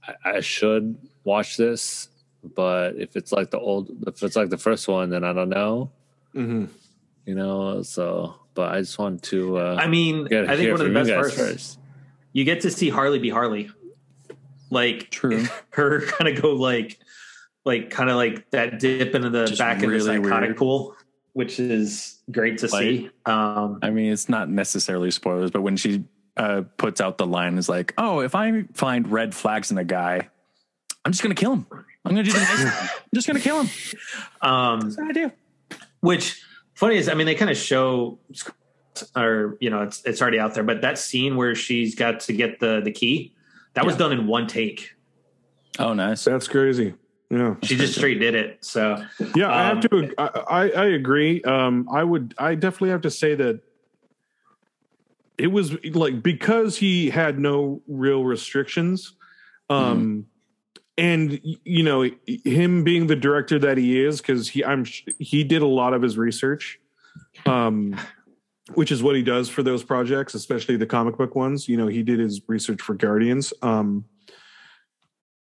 I, 0.06 0.36
I 0.36 0.40
should 0.40 0.96
watch 1.24 1.56
this, 1.56 2.08
but 2.54 2.96
if 2.96 3.16
it's 3.16 3.32
like 3.32 3.50
the 3.50 3.58
old 3.58 3.90
if 4.06 4.22
it's 4.22 4.36
like 4.36 4.50
the 4.50 4.58
first 4.58 4.86
one, 4.88 5.10
then 5.10 5.24
I 5.24 5.32
don't 5.32 5.48
know. 5.48 5.90
Mhm. 6.34 6.68
You 7.26 7.34
know, 7.34 7.82
so 7.82 8.34
but 8.54 8.72
I 8.72 8.80
just 8.80 8.98
want 8.98 9.22
to. 9.24 9.58
uh 9.58 9.76
I 9.80 9.86
mean, 9.88 10.26
I 10.32 10.56
think 10.56 10.70
one 10.72 10.80
of 10.80 10.86
the 10.86 10.92
best 10.94 11.10
parts 11.10 11.34
first. 11.34 11.78
you 12.32 12.44
get 12.44 12.60
to 12.62 12.70
see 12.70 12.90
Harley 12.90 13.18
be 13.18 13.30
Harley. 13.30 13.70
Like 14.70 15.10
True. 15.10 15.44
her 15.70 16.02
kind 16.02 16.28
of 16.36 16.42
go 16.42 16.52
like 16.54 16.98
like 17.64 17.90
kind 17.90 18.10
of 18.10 18.16
like 18.16 18.50
that 18.50 18.78
dip 18.78 19.14
into 19.14 19.30
the 19.30 19.46
Just 19.46 19.58
back 19.58 19.76
of 19.76 19.82
the 19.82 19.88
really 19.88 20.00
psychotic 20.22 20.48
weird. 20.50 20.56
pool, 20.58 20.96
which 21.32 21.58
is 21.58 22.20
great 22.30 22.58
to 22.58 22.66
Like- 22.68 22.82
see. 22.82 23.10
Um 23.24 23.78
I 23.82 23.88
mean, 23.90 24.12
it's 24.12 24.28
not 24.28 24.50
necessarily 24.50 25.10
spoilers, 25.10 25.50
but 25.50 25.62
when 25.62 25.76
she 25.78 26.04
uh, 26.36 26.62
puts 26.78 27.00
out 27.00 27.18
the 27.18 27.26
line, 27.26 27.58
is 27.58 27.68
like, 27.68 27.94
"Oh, 27.98 28.20
if 28.20 28.34
I 28.34 28.62
find 28.74 29.10
red 29.10 29.34
flags 29.34 29.70
in 29.70 29.78
a 29.78 29.84
guy, 29.84 30.28
I'm 31.04 31.12
just 31.12 31.22
gonna 31.22 31.34
kill 31.34 31.52
him. 31.54 31.66
I'm 32.04 32.10
gonna 32.12 32.22
do 32.22 32.32
the 32.32 32.38
nice 32.38 32.58
thing. 32.58 32.66
I'm 32.68 32.88
just 33.14 33.26
gonna 33.26 33.40
kill 33.40 33.62
him. 33.62 33.70
um 34.42 34.80
That's 34.80 34.96
what 34.98 35.08
I 35.08 35.12
do." 35.12 35.32
which 36.00 36.42
funny 36.74 36.96
is 36.96 37.08
i 37.08 37.14
mean 37.14 37.24
they 37.26 37.34
kind 37.34 37.50
of 37.50 37.56
show 37.56 38.18
or 39.16 39.56
you 39.60 39.70
know 39.70 39.82
it's 39.82 40.02
it's 40.04 40.20
already 40.20 40.38
out 40.38 40.52
there 40.54 40.62
but 40.62 40.82
that 40.82 40.98
scene 40.98 41.34
where 41.36 41.54
she's 41.54 41.94
got 41.94 42.20
to 42.20 42.32
get 42.34 42.60
the 42.60 42.80
the 42.84 42.90
key 42.90 43.32
that 43.72 43.86
was 43.86 43.96
done 43.96 44.12
in 44.12 44.26
one 44.26 44.46
take 44.46 44.90
Oh, 45.78 45.92
nice. 45.92 46.22
That's 46.24 46.46
crazy. 46.46 46.94
Yeah. 47.30 47.56
she 47.64 47.76
just 47.76 47.94
straight 47.94 48.20
did 48.20 48.34
it 48.36 48.58
so 48.64 49.04
Yeah, 49.34 49.50
I 49.52 49.64
have 49.64 49.76
Um, 49.78 49.82
to. 49.82 50.14
I, 50.18 50.26
I, 50.26 50.70
I 50.70 50.84
agree. 50.86 51.42
Um, 51.42 51.88
I 51.92 52.04
would. 52.04 52.32
I 52.38 52.54
definitely 52.54 52.90
have 52.90 53.00
to 53.02 53.10
say 53.10 53.34
that 53.34 53.60
it 55.38 55.48
was 55.48 55.76
like 55.94 56.22
because 56.22 56.76
he 56.76 57.10
had 57.10 57.38
no 57.38 57.82
real 57.86 58.24
restrictions, 58.24 59.14
um, 59.68 60.26
and 60.96 61.40
you 61.42 61.82
know 61.82 62.08
him 62.26 62.84
being 62.84 63.06
the 63.06 63.16
director 63.16 63.58
that 63.58 63.76
he 63.76 64.00
is 64.00 64.20
because 64.20 64.48
he 64.48 64.64
I'm 64.64 64.84
he 65.18 65.44
did 65.44 65.62
a 65.62 65.66
lot 65.66 65.92
of 65.92 66.02
his 66.02 66.16
research, 66.16 66.78
um, 67.46 67.98
which 68.74 68.92
is 68.92 69.02
what 69.02 69.16
he 69.16 69.22
does 69.22 69.48
for 69.48 69.62
those 69.62 69.82
projects, 69.82 70.34
especially 70.34 70.76
the 70.76 70.86
comic 70.86 71.16
book 71.16 71.34
ones. 71.34 71.68
You 71.68 71.76
know, 71.76 71.88
he 71.88 72.02
did 72.02 72.20
his 72.20 72.40
research 72.46 72.80
for 72.80 72.94
Guardians. 72.94 73.52
Um, 73.60 74.04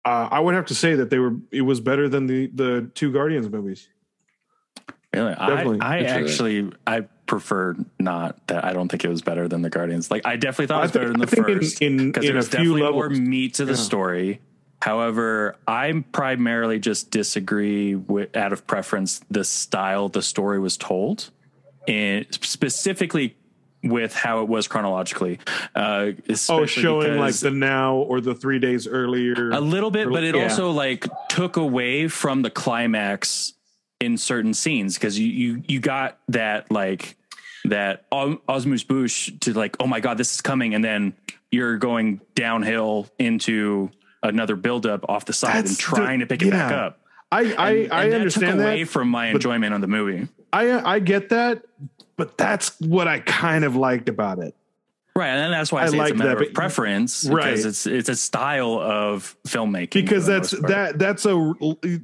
uh, 0.05 0.29
I 0.31 0.41
would 0.41 0.55
have 0.55 0.67
to 0.67 0.75
say 0.75 0.95
that 0.97 1.11
they 1.11 1.19
were. 1.19 1.37
It 1.51 1.63
was 1.63 1.81
better 1.81 2.09
than 2.09 2.27
the 2.27 2.47
the 2.55 2.91
two 2.95 3.13
Guardians 3.13 3.51
movies. 3.51 3.89
Really, 5.15 5.35
I, 5.35 5.49
Definitely. 5.49 5.81
I 5.81 5.99
Interesting. 6.01 6.25
actually 6.25 6.73
I 6.87 7.09
prefer 7.27 7.75
not 7.99 8.47
that. 8.49 8.65
I 8.65 8.73
don't 8.73 8.89
think 8.89 9.05
it 9.05 9.09
was 9.09 9.23
better 9.23 9.49
than 9.49 9.63
the 9.63 9.71
Guardians. 9.71 10.11
Like 10.11 10.27
I 10.27 10.37
definitely 10.37 10.67
thought 10.67 10.79
it 10.81 10.83
was 10.83 10.91
think- 10.93 11.01
better 11.03 11.13
than 11.13 11.21
the 11.21 11.27
I 11.55 11.59
first 11.59 11.83
in- 11.83 11.97
because 12.13 12.25
in 12.25 12.29
there 12.29 12.35
a 12.35 12.39
was 12.39 12.49
definitely 12.49 12.83
more 12.83 13.09
meat 13.11 13.55
to 13.55 13.65
the 13.65 13.73
Yeah. 13.73 13.79
story. 13.79 14.41
However, 14.83 15.57
I 15.67 16.05
primarily 16.13 16.79
just 16.79 17.11
disagree 17.11 17.95
with, 17.95 18.37
out 18.37 18.53
of 18.53 18.67
preference, 18.67 19.23
the 19.31 19.43
style 19.45 20.11
the 20.11 20.21
story 20.21 20.59
was 20.59 20.77
told, 20.77 21.31
and 21.89 22.27
specifically 22.33 23.35
with 23.83 24.15
how 24.15 24.43
it 24.43 24.49
was 24.49 24.69
chronologically. 24.69 25.39
Uh, 25.75 26.13
Oh, 26.51 26.67
showing 26.67 27.19
like 27.19 27.35
the 27.37 27.51
now 27.51 27.95
or 27.97 28.21
the 28.21 28.35
three 28.35 28.59
days 28.59 28.87
earlier. 28.87 29.51
a 29.51 29.61
little 29.61 29.91
bit, 29.91 30.11
but 30.11 30.23
it 30.25 30.35
Yeah. 30.35 30.43
also 30.45 30.71
like 30.71 31.07
took 31.31 31.57
away 31.57 32.09
from 32.09 32.43
the 32.43 32.51
climax 32.51 33.54
in 34.05 34.17
certain 34.19 34.53
scenes 34.55 34.95
because 34.95 35.19
you 35.19 35.27
you 35.27 35.63
you 35.67 35.81
got 35.81 36.19
that 36.29 36.71
like 36.71 37.17
that 37.65 38.05
Os- 38.13 38.37
Osmus 38.49 38.87
Bush 38.87 39.33
to 39.41 39.53
like 39.55 39.77
oh 39.81 39.87
my 39.87 40.01
god 40.01 40.19
this 40.19 40.35
is 40.35 40.41
coming 40.41 40.75
and 40.75 40.85
then 40.85 41.15
you're 41.51 41.79
going 41.79 42.21
downhill 42.35 43.09
into 43.19 43.91
another 44.23 44.57
buildup 44.57 45.09
off 45.09 45.25
the 45.25 45.33
side 45.33 45.55
That's 45.57 45.71
and 45.71 45.79
trying 45.79 46.19
the- 46.21 46.27
to 46.27 46.29
pick 46.37 46.43
it 46.47 46.51
back 46.51 46.73
up. 46.73 47.01
I 47.33 47.39
I, 47.39 47.43
And- 47.43 47.57
I 47.59 47.71
and 48.05 48.13
that 48.13 48.17
understand 48.21 48.53
took 48.59 48.61
away 48.67 48.83
that. 48.85 48.91
from 48.91 49.09
my 49.09 49.27
enjoyment 49.29 49.73
on 49.75 49.81
the 49.81 49.87
movie. 49.89 50.29
I 50.53 50.95
I 50.95 50.99
get 51.01 51.31
that, 51.31 51.65
but 52.17 52.37
that's 52.39 52.79
what 52.81 53.09
I 53.09 53.21
kind 53.21 53.65
of 53.65 53.75
liked 53.77 54.09
about 54.09 54.39
it. 54.39 54.55
Right, 55.17 55.29
and 55.29 55.53
that's 55.53 55.71
why 55.71 55.83
I, 55.83 55.85
I 55.85 55.89
say 55.91 55.97
like 55.97 56.11
it's 56.11 56.21
a 56.21 56.25
matter 56.25 56.31
that, 56.31 56.43
of 56.43 56.49
but- 56.49 56.55
preference, 56.55 57.25
Right. 57.25 57.45
Because 57.45 57.65
it's 57.65 57.87
it's 57.87 58.09
a 58.09 58.17
style 58.17 58.81
of 58.81 59.37
filmmaking. 59.47 59.93
Because 59.93 60.27
that's 60.27 60.51
that 60.63 60.99
that's 60.99 61.25
a 61.25 61.55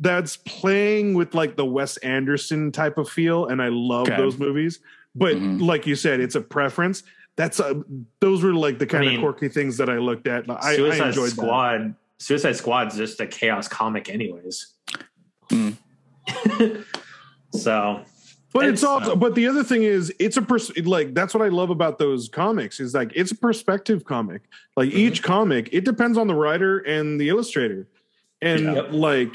that's 0.01 0.37
playing 0.37 1.15
with 1.15 1.35
like 1.35 1.57
the 1.57 1.67
Wes 1.67 1.97
Anderson 1.99 2.71
type 2.71 2.99
of 2.99 3.09
feel, 3.09 3.47
and 3.47 3.61
I 3.61 3.69
love 3.69 4.07
Okay. 4.09 4.17
those 4.17 4.39
movies. 4.39 4.79
But 5.17 5.35
Mhm. 5.37 5.61
like 5.61 5.89
you 5.89 5.97
said, 5.97 6.21
it's 6.21 6.37
a 6.37 6.41
preference. 6.41 7.03
That's 7.35 7.59
a 7.59 7.83
those 8.21 8.45
were 8.45 8.55
like 8.55 8.79
the 8.79 8.87
kind 8.87 9.05
mean, 9.07 9.15
of 9.17 9.21
quirky 9.23 9.49
things 9.49 9.77
that 9.79 9.89
I 9.91 9.99
looked 9.99 10.29
at. 10.29 10.49
I, 10.49 10.55
I 10.61 10.77
suicide 10.77 11.09
enjoyed 11.09 11.31
that. 11.31 11.35
squad 11.37 11.95
suicide 12.19 12.55
squad's 12.57 12.97
just 12.97 13.19
a 13.21 13.27
chaos 13.27 13.67
comic 13.67 14.09
anyways 14.11 14.75
Mm. 15.51 15.75
so 17.53 18.03
But 18.53 18.67
it's, 18.67 18.83
It's- 18.83 18.85
also, 18.85 19.15
but 19.17 19.35
the 19.37 19.47
other 19.47 19.63
thing 19.63 19.85
is, 19.85 20.13
it's 20.19 20.37
a 20.37 20.43
pers- 20.43 20.77
like 20.85 21.15
that's 21.15 21.33
what 21.35 21.43
I 21.43 21.49
love 21.49 21.71
about 21.71 21.99
those 21.99 22.29
comics 22.29 22.81
is 22.81 22.95
like 22.95 23.13
it's 23.15 23.31
a 23.31 23.37
perspective 23.37 24.05
comic. 24.05 24.43
Like 24.77 24.89
Mm-hmm. 24.89 24.99
each 24.99 25.23
comic, 25.23 25.69
it 25.73 25.85
depends 25.85 26.19
on 26.19 26.27
the 26.27 26.35
writer 26.35 26.79
and 26.81 27.21
the 27.21 27.29
illustrator, 27.29 27.87
and 28.43 28.61
Yeah. 28.65 28.73
Yep. 28.75 28.89
like, 28.93 29.35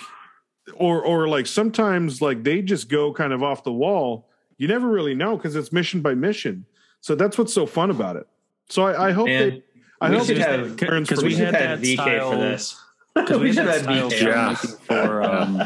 or 0.73 1.01
or 1.01 1.27
like 1.29 1.47
sometimes 1.47 2.21
like 2.21 2.43
they 2.43 2.61
just 2.61 2.89
go 2.89 3.13
kind 3.13 3.31
of 3.31 3.41
off 3.41 3.63
the 3.63 3.71
wall. 3.71 4.27
You 4.57 4.67
never 4.67 4.87
really 4.89 5.15
know 5.15 5.37
because 5.37 5.55
it's 5.55 5.71
mission 5.71 6.01
by 6.01 6.13
mission. 6.15 6.65
So 7.01 7.13
that's 7.15 7.37
what's 7.37 7.53
so 7.53 7.65
fun 7.65 7.91
about 7.91 8.15
it. 8.17 8.27
So 8.69 8.83
I, 8.83 9.09
I 9.09 9.11
hope 9.11 9.27
Man, 9.27 9.49
they, 9.49 9.63
I 10.01 10.09
hope 10.09 10.25
should 10.25 10.37
they 10.37 10.41
have- 10.41 10.75
because 10.75 11.21
we 11.23 11.29
we 11.29 11.35
had 11.35 11.53
have 11.55 11.81
that 11.81 11.87
VK 11.87 11.93
style- 11.95 12.31
for 12.31 12.37
this 12.37 12.81
Because 13.13 13.39
we 13.39 13.53
should 13.53 13.65
had 13.65 13.75
have 13.75 13.83
style 13.83 14.09
VK 14.09 14.21
Yeah. 14.21 14.53
for 14.55 15.23
um, 15.23 15.61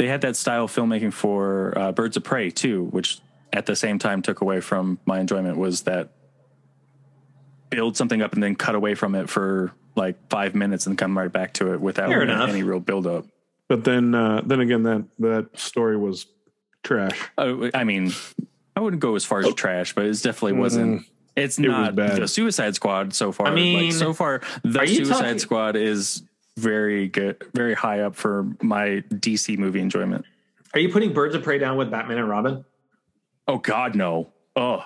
they 0.00 0.08
had 0.08 0.22
that 0.22 0.34
style 0.34 0.64
of 0.64 0.72
filmmaking 0.74 1.12
for 1.12 1.76
uh, 1.78 1.92
Birds 1.92 2.16
of 2.16 2.24
Prey 2.24 2.50
too, 2.50 2.84
which 2.84 3.20
at 3.52 3.66
the 3.66 3.76
same 3.76 3.98
time 3.98 4.22
took 4.22 4.40
away 4.40 4.60
from 4.60 4.98
my 5.04 5.20
enjoyment 5.20 5.58
was 5.58 5.82
that 5.82 6.08
build 7.68 7.96
something 7.98 8.22
up 8.22 8.32
and 8.32 8.42
then 8.42 8.54
cut 8.56 8.74
away 8.74 8.94
from 8.94 9.14
it 9.14 9.28
for 9.28 9.72
like 9.96 10.16
five 10.30 10.54
minutes 10.54 10.86
and 10.86 10.96
come 10.96 11.18
right 11.18 11.30
back 11.30 11.52
to 11.54 11.74
it 11.74 11.80
without 11.82 12.10
any, 12.10 12.32
any 12.32 12.62
real 12.62 12.80
build 12.80 13.06
up. 13.06 13.26
But 13.68 13.84
then 13.84 14.14
uh, 14.14 14.40
then 14.44 14.60
again, 14.60 14.82
that 14.84 15.04
that 15.18 15.58
story 15.58 15.98
was 15.98 16.26
trash. 16.82 17.20
Uh, 17.36 17.68
I 17.74 17.84
mean, 17.84 18.12
I 18.74 18.80
wouldn't 18.80 19.00
go 19.02 19.16
as 19.16 19.24
far 19.26 19.40
as 19.40 19.52
trash, 19.54 19.94
but 19.94 20.06
it 20.06 20.22
definitely 20.22 20.54
wasn't. 20.54 21.02
It's 21.36 21.58
Mm. 21.58 21.64
It 21.64 21.68
was 21.68 21.76
not 21.76 21.94
bad. 21.94 22.16
the 22.22 22.26
Suicide 22.26 22.74
Squad 22.74 23.12
so 23.14 23.32
far. 23.32 23.46
I 23.48 23.54
mean, 23.54 23.84
like, 23.84 23.92
so 23.92 24.12
far 24.14 24.40
the 24.64 24.86
Suicide 24.86 25.20
talking- 25.20 25.38
Squad 25.38 25.76
is 25.76 26.22
very 26.60 27.08
good, 27.08 27.42
very 27.54 27.74
high 27.74 28.00
up 28.00 28.14
for 28.14 28.46
my 28.62 29.02
DC 29.08 29.58
movie 29.58 29.80
enjoyment. 29.80 30.24
are 30.74 30.80
you 30.80 30.90
putting 30.92 31.12
birds 31.12 31.34
of 31.34 31.42
prey 31.42 31.58
down 31.58 31.76
with 31.76 31.90
batman 31.90 32.18
and 32.18 32.28
robin 32.28 32.64
Oh 33.48 33.58
God, 33.58 33.96
no. 33.96 34.28
oh. 34.54 34.84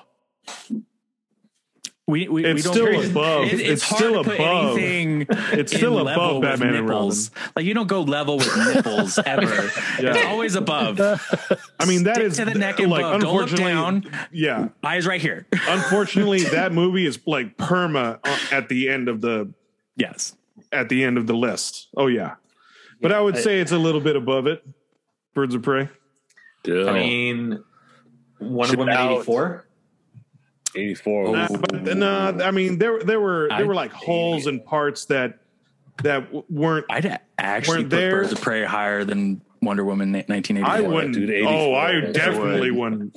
We, 2.06 2.28
we, 2.28 2.44
It's 2.44 2.54
we 2.54 2.62
don't 2.62 2.72
still 2.74 2.86
it- 3.00 3.10
above. 3.10 3.44
it- 3.46 3.60
It's 3.60 3.82
hard 3.82 3.98
still 3.98 4.22
to 4.24 4.30
put 4.30 4.38
above. 4.38 4.76
Anything 4.76 5.26
It's 5.30 5.72
in 5.72 5.78
still 5.78 5.98
above 6.06 6.42
Batman 6.42 6.74
and 6.74 6.86
nipples. 6.86 7.30
Like 7.56 7.64
you 7.64 7.72
don't 7.72 7.86
go 7.86 8.02
level 8.02 8.36
with 8.38 8.56
nipples 8.74 9.18
ever. 9.26 9.70
It's 9.98 10.26
always 10.26 10.54
above. 10.54 11.00
I 11.80 11.86
mean, 11.86 12.04
that 12.04 12.16
Stick 12.16 12.26
is 12.26 12.36
to 12.36 12.44
the 12.44 12.54
neck 12.54 12.78
and 12.78 12.90
like 12.90 13.00
above. 13.04 13.20
Don't 13.22 13.34
look 13.34 13.50
unfortunately, 13.50 13.72
down. 14.10 14.28
yeah. 14.32 14.68
Eyes 14.82 15.06
right 15.06 15.20
here. 15.20 15.46
Unfortunately, 15.66 16.42
that 16.44 16.72
movie 16.72 17.06
is 17.06 17.18
like 17.26 17.56
perma 17.56 18.18
uh, 18.22 18.38
at 18.54 18.68
the 18.68 18.90
end 18.90 19.08
of 19.08 19.22
the 19.22 19.52
yes. 19.96 20.36
At 20.74 20.88
the 20.88 21.04
end 21.04 21.16
of 21.18 21.26
the 21.26 21.34
list. 21.34 21.88
Oh 21.96 22.06
yeah, 22.08 22.34
but 23.00 23.12
I 23.12 23.20
would 23.20 23.36
I- 23.36 23.40
say 23.40 23.60
it's 23.60 23.72
a 23.72 23.78
little 23.78 24.00
bit 24.00 24.16
above 24.16 24.46
it. 24.46 24.62
Birds 25.34 25.54
of 25.54 25.62
Prey. 25.62 25.88
Dude, 26.62 26.88
I 26.88 26.92
mean, 26.94 27.62
Wonder 28.40 28.70
Shoot 28.72 28.78
Woman 28.78 28.94
out. 28.94 29.12
eighty 29.12 29.22
four. 29.24 29.66
84. 30.76 31.36
Nah, 31.36 31.48
but 31.56 31.96
no, 31.96 32.38
I 32.42 32.50
mean 32.50 32.78
there 32.78 32.98
there 33.02 33.20
were 33.20 33.46
there 33.48 33.58
I- 33.58 33.62
were 33.62 33.74
like 33.74 33.92
holes 33.92 34.46
and 34.46 34.64
parts 34.64 35.04
that 35.06 35.38
that 36.02 36.28
weren't. 36.50 36.86
I'd 36.90 37.20
actually 37.38 37.78
Weren't 37.78 37.90
put 37.90 37.96
there- 37.96 38.10
Birds 38.22 38.32
of 38.32 38.40
Prey 38.40 38.64
higher 38.64 39.04
than 39.04 39.40
Wonder 39.62 39.84
Woman 39.84 40.14
I 40.16 40.24
1984. 40.26 40.92
wouldn't. 40.92 41.14
dude, 41.14 41.44
oh, 41.46 41.74
I 41.74 42.00
that's 42.00 42.12
definitely 42.12 42.70
would. 42.72 42.92
wouldn't. 42.92 43.16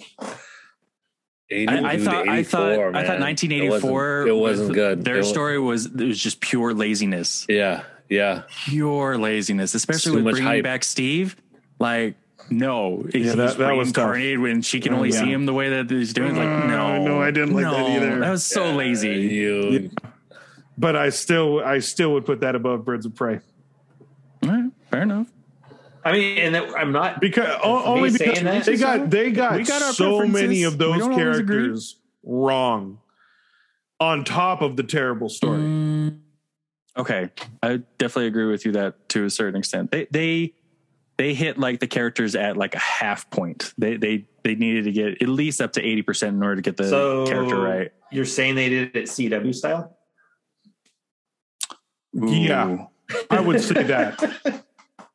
80, 1.50 1.68
I, 1.68 1.90
I 1.92 1.98
thought 1.98 2.28
I 2.28 2.44
thought 2.44 2.72
84, 2.74 2.96
I 2.96 3.04
thought 3.06 3.20
1984 3.20 4.28
It 4.28 4.32
wasn't, 4.34 4.38
it 4.38 4.42
wasn't 4.42 4.74
good. 4.74 5.06
Their 5.06 5.16
It 5.18 5.24
wa- 5.24 5.28
story 5.32 5.60
was 5.60 5.86
it 5.86 5.96
was 5.96 6.20
just 6.22 6.40
pure 6.42 6.74
laziness. 6.74 7.46
Yeah, 7.50 7.84
yeah. 8.10 8.44
Pure 8.66 9.18
laziness, 9.18 9.74
especially 9.76 10.22
with 10.22 10.34
bringing 10.36 10.44
hype. 10.44 10.64
back 10.64 10.84
Steve. 10.84 11.36
Like 11.80 12.16
no, 12.50 13.06
he's 13.12 13.36
that- 13.36 13.58
that 13.58 13.76
was 13.76 13.92
tough. 13.92 14.06
reincarnated 14.12 14.40
when 14.40 14.62
she 14.62 14.80
can 14.80 14.94
only 14.94 15.10
Yeah. 15.12 15.20
see 15.22 15.32
him 15.32 15.46
the 15.46 15.54
way 15.54 15.70
that 15.70 15.90
he's 15.90 16.14
doing. 16.14 16.36
Like 16.36 16.48
Uh, 16.48 16.68
no, 16.68 17.06
no, 17.06 17.22
I 17.22 17.32
didn't 17.32 17.54
like 17.54 17.64
that 17.66 17.90
either. 17.92 18.20
That 18.20 18.30
was 18.32 18.46
so 18.46 18.66
Yeah, 18.70 18.76
lazy. 18.76 19.10
You, 19.10 19.90
But 20.78 20.96
I 20.96 21.10
still 21.10 21.60
I 21.64 21.80
still 21.80 22.14
would 22.14 22.26
put 22.26 22.42
that 22.42 22.56
above 22.56 22.84
Birds 22.86 23.06
of 23.06 23.16
Prey 23.16 23.40
All 24.44 24.50
right, 24.50 24.72
fair 24.92 25.02
enough. 25.04 25.28
I 26.08 26.14
mean, 26.14 26.38
and 26.38 26.56
that, 26.56 26.74
I'm 26.78 26.92
not. 26.94 27.20
because 27.20 27.60
only 27.62 28.12
because 28.12 28.40
that- 28.42 28.64
they 28.66 28.78
got 28.78 29.10
they 29.10 29.32
got, 29.32 29.58
We 29.58 29.64
got 29.64 29.82
our 29.82 29.92
so 29.94 30.26
many 30.26 30.64
of 30.64 30.78
those 30.78 31.00
don't 31.00 31.12
always 31.14 31.40
agree. 31.40 31.58
characters 31.58 31.98
wrong. 32.24 33.00
On 34.00 34.24
top 34.24 34.62
of 34.62 34.76
the 34.78 34.84
terrible 34.84 35.28
story. 35.28 35.58
Mm, 35.60 36.20
okay, 36.96 37.30
I 37.64 37.78
definitely 37.98 38.28
agree 38.28 38.46
with 38.46 38.64
you 38.66 38.72
that 38.74 39.10
to 39.10 39.26
a 39.26 39.30
certain 39.30 39.58
extent. 39.60 39.92
They 39.92 40.08
they 40.12 40.54
they 41.18 41.34
hit 41.34 41.58
like 41.58 41.80
the 41.80 41.88
characters 41.88 42.36
at 42.36 42.56
like 42.56 42.76
a 42.76 42.80
half 42.80 43.30
point. 43.32 43.74
They 43.78 43.98
they 43.98 44.28
they 44.44 44.54
needed 44.56 44.84
to 44.86 44.92
get 44.92 45.22
at 45.22 45.28
least 45.28 45.60
up 45.62 45.74
to 45.74 45.82
eighty 45.82 46.04
percent 46.04 46.36
in 46.36 46.44
order 46.44 46.58
to 46.58 46.62
get 46.62 46.78
the 46.78 46.88
So 46.88 47.26
character 47.26 47.60
right. 47.60 47.92
You're 48.12 48.24
saying 48.26 48.56
they 48.56 48.70
did 48.70 48.96
it 48.96 49.06
CW 49.06 49.54
style? 49.54 49.98
Yeah. 52.14 52.86
I 53.30 53.40
would 53.40 53.62
say 53.62 53.84
that. 53.84 54.64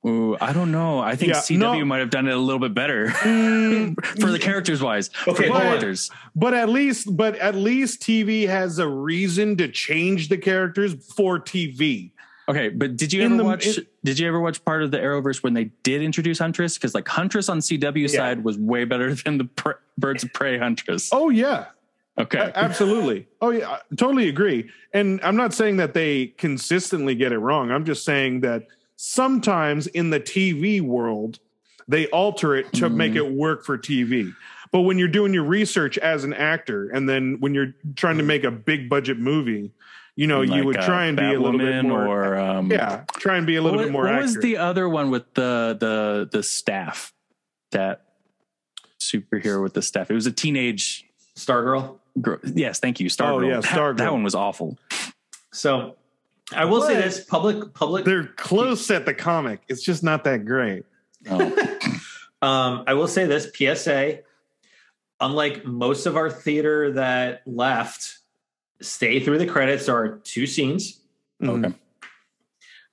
Ooh, 0.04 0.36
I 0.40 0.52
don't 0.52 0.72
know. 0.72 0.98
I 0.98 1.14
think 1.14 1.32
Yeah, 1.32 1.38
CW 1.40 1.58
no. 1.58 1.84
might 1.84 1.98
have 2.00 2.10
done 2.10 2.26
it 2.26 2.32
a 2.34 2.36
little 2.38 2.58
bit 2.58 2.74
better 2.74 3.06
Mm, 3.22 4.04
for 4.20 4.30
the 4.32 4.38
characters 4.38 4.82
wise. 4.82 5.10
Okay, 5.28 5.48
characters. 5.48 6.10
but 6.34 6.54
at 6.54 6.68
least 6.68 7.16
but 7.16 7.36
at 7.36 7.54
least 7.54 8.02
TV 8.02 8.46
has 8.48 8.78
a 8.80 8.88
reason 8.88 9.56
to 9.58 9.68
change 9.68 10.28
the 10.28 10.36
characters 10.38 10.94
for 11.14 11.38
TV. 11.38 12.10
Okay, 12.48 12.68
but 12.70 12.96
did 12.96 13.12
you 13.12 13.20
In 13.22 13.26
ever 13.26 13.36
the- 13.36 13.44
watch? 13.44 13.78
in- 13.78 13.86
did 14.04 14.18
you 14.18 14.26
ever 14.26 14.40
watch 14.40 14.64
part 14.64 14.82
of 14.82 14.90
the 14.90 14.98
Arrowverse 14.98 15.44
when 15.44 15.54
they 15.54 15.70
did 15.84 16.02
introduce 16.02 16.40
Huntress? 16.40 16.74
Because 16.74 16.92
like 16.94 17.06
Huntress 17.06 17.48
on 17.48 17.60
CW 17.60 18.10
side 18.10 18.42
was 18.42 18.58
way 18.58 18.84
better 18.84 19.14
than 19.24 19.38
the 19.38 19.44
Pre- 19.44 19.74
Birds 19.96 20.24
of 20.24 20.32
Prey 20.32 20.58
Huntress. 20.58 21.10
Oh 21.12 21.28
yeah. 21.30 21.66
okay, 22.18 22.50
Absolutely. 22.56 23.28
Oh 23.40 23.50
yeah, 23.50 23.70
I 23.70 23.78
totally 23.96 24.28
agree. 24.28 24.68
And 24.92 25.20
I'm 25.22 25.36
not 25.36 25.54
saying 25.54 25.76
that 25.76 25.94
they 25.94 26.26
consistently 26.38 27.14
get 27.14 27.30
it 27.30 27.38
wrong. 27.38 27.70
I'm 27.70 27.84
just 27.84 28.04
saying 28.04 28.40
that 28.40 28.64
sometimes 29.06 29.88
in 29.88 30.10
the 30.10 30.20
TV 30.20 30.80
world, 30.80 31.40
they 31.88 32.06
alter 32.06 32.54
it 32.54 32.72
to 32.74 32.88
Mhm. 32.88 32.94
make 32.94 33.14
it 33.16 33.32
work 33.32 33.64
for 33.64 33.76
TV. 33.76 34.32
But 34.70 34.82
when 34.82 34.96
you're 34.96 35.08
doing 35.08 35.34
your 35.34 35.42
research 35.42 35.98
as 35.98 36.22
an 36.22 36.32
actor, 36.32 36.88
and 36.88 37.08
then 37.08 37.38
when 37.40 37.52
you're 37.52 37.74
trying 37.96 38.18
to 38.18 38.22
make 38.22 38.44
a 38.44 38.50
big 38.52 38.88
budget 38.88 39.18
movie, 39.18 39.72
you 40.14 40.28
know, 40.28 40.42
you 40.42 40.64
would 40.64 40.76
try 40.80 41.06
and 41.06 41.16
be 41.16 41.24
a 41.34 41.40
little 41.40 41.58
bit 41.58 41.84
more. 41.84 42.06
or 42.06 42.38
um, 42.38 42.70
yeah, 42.70 43.02
try 43.18 43.36
and 43.38 43.46
be 43.46 43.56
a 43.56 43.62
What, 43.62 43.72
little 43.72 43.78
wa- 43.80 43.84
bit 43.86 43.92
more 43.92 44.02
what 44.04 44.12
accurate. 44.12 44.36
was 44.36 44.38
the 44.42 44.56
other 44.58 44.88
one 44.88 45.10
with 45.10 45.34
the 45.34 45.76
the 45.78 46.28
the 46.30 46.42
staff? 46.44 47.12
That 47.72 48.04
superhero 49.00 49.62
with 49.62 49.74
the 49.74 49.82
staff. 49.82 50.10
It 50.10 50.14
was 50.14 50.26
a 50.26 50.32
teenage. 50.32 51.06
Stargirl. 51.36 51.98
Girl. 52.20 52.38
Yes, 52.44 52.78
thank 52.78 53.00
you, 53.00 53.08
Stargirl. 53.08 53.44
Oh, 53.44 53.48
yeah, 53.48 53.60
That- 53.60 53.96
That, 53.96 54.12
one 54.12 54.22
was 54.22 54.34
awful. 54.34 54.78
So 55.52 55.96
I 56.54 56.64
will 56.64 56.82
say 56.82 56.94
this: 56.96 57.24
public, 57.24 57.74
public. 57.74 58.04
They're 58.04 58.26
close 58.36 58.90
at 58.90 59.06
the 59.06 59.14
comic. 59.14 59.62
It's 59.68 59.82
just 59.82 60.02
not 60.02 60.24
that 60.24 60.44
great. 60.44 60.84
Oh. 61.28 61.68
Um, 62.42 62.82
I 62.88 62.94
will 62.94 63.06
say 63.06 63.24
this 63.26 63.48
PSA, 63.54 64.18
unlike 65.20 65.64
most 65.64 66.06
of 66.06 66.16
our 66.16 66.28
theater 66.28 66.94
that 66.94 67.42
left, 67.46 68.18
stay 68.80 69.20
through 69.20 69.38
the 69.38 69.46
credits. 69.46 69.86
There 69.86 69.96
are 69.96 70.18
two 70.24 70.48
scenes. 70.48 71.00
Mm-hmm. 71.40 71.64
Okay. 71.66 71.74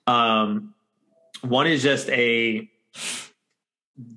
Um, 0.06 0.76
one 1.42 1.66
is 1.66 1.82
just 1.82 2.10
a 2.10 2.70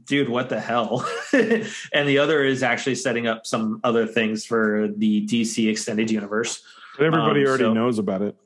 dude, 0.05 0.29
what 0.29 0.51
the 0.51 0.61
hell? 0.61 1.09
and 1.33 2.07
the 2.07 2.19
other 2.19 2.45
is 2.45 2.63
actually 2.63 2.97
setting 2.97 3.27
up 3.27 3.47
some 3.47 3.81
other 3.83 4.07
things 4.07 4.45
for 4.45 4.89
the 4.95 5.27
DC 5.27 5.67
extended 5.71 6.11
universe. 6.11 6.63
But 6.99 7.07
everybody 7.07 7.41
Um, 7.41 7.47
already 7.47 7.65
so- 7.65 7.73
knows 7.73 7.99
about 7.99 8.21
it. 8.21 8.37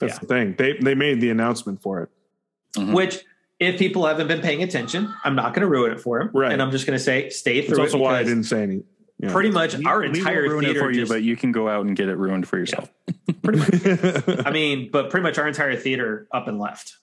That's 0.00 0.14
Yeah. 0.14 0.18
the 0.20 0.26
thing. 0.26 0.54
They 0.58 0.72
they 0.80 0.94
made 0.94 1.20
the 1.20 1.30
announcement 1.30 1.82
for 1.82 2.02
it. 2.02 2.08
Mhm. 2.76 2.92
Which, 2.94 3.20
if 3.60 3.78
people 3.78 4.04
haven't 4.06 4.26
been 4.28 4.40
paying 4.40 4.62
attention, 4.62 5.12
I'm 5.24 5.36
not 5.36 5.54
going 5.54 5.62
to 5.62 5.68
ruin 5.68 5.92
it 5.92 6.00
for 6.00 6.18
them. 6.18 6.30
Right. 6.34 6.52
And 6.52 6.60
I'm 6.60 6.70
just 6.72 6.86
going 6.86 6.98
to 6.98 7.02
say, 7.02 7.28
stay 7.30 7.60
That's 7.60 7.68
through 7.72 7.80
also 7.84 7.98
it. 7.98 8.00
why 8.00 8.18
I 8.18 8.24
didn't 8.24 8.44
say 8.44 8.62
any. 8.64 8.82
Yeah. 9.20 9.32
Pretty 9.32 9.50
much 9.52 9.76
We- 9.76 9.84
our 9.84 10.02
entire 10.02 10.42
ruin 10.42 10.64
it 10.64 10.68
theater 10.68 10.80
for 10.80 10.90
you, 10.90 11.00
just- 11.02 11.12
but 11.12 11.22
you 11.22 11.36
can 11.36 11.52
go 11.52 11.68
out 11.68 11.86
and 11.86 11.96
get 11.96 12.08
it 12.08 12.16
ruined 12.16 12.48
for 12.48 12.58
yourself. 12.58 12.90
I 13.46 14.50
mean, 14.52 14.90
but 14.90 15.10
pretty 15.10 15.22
much 15.22 15.38
our 15.38 15.46
entire 15.46 15.76
theater 15.76 16.26
up 16.32 16.48
and 16.48 16.58
left. 16.58 16.96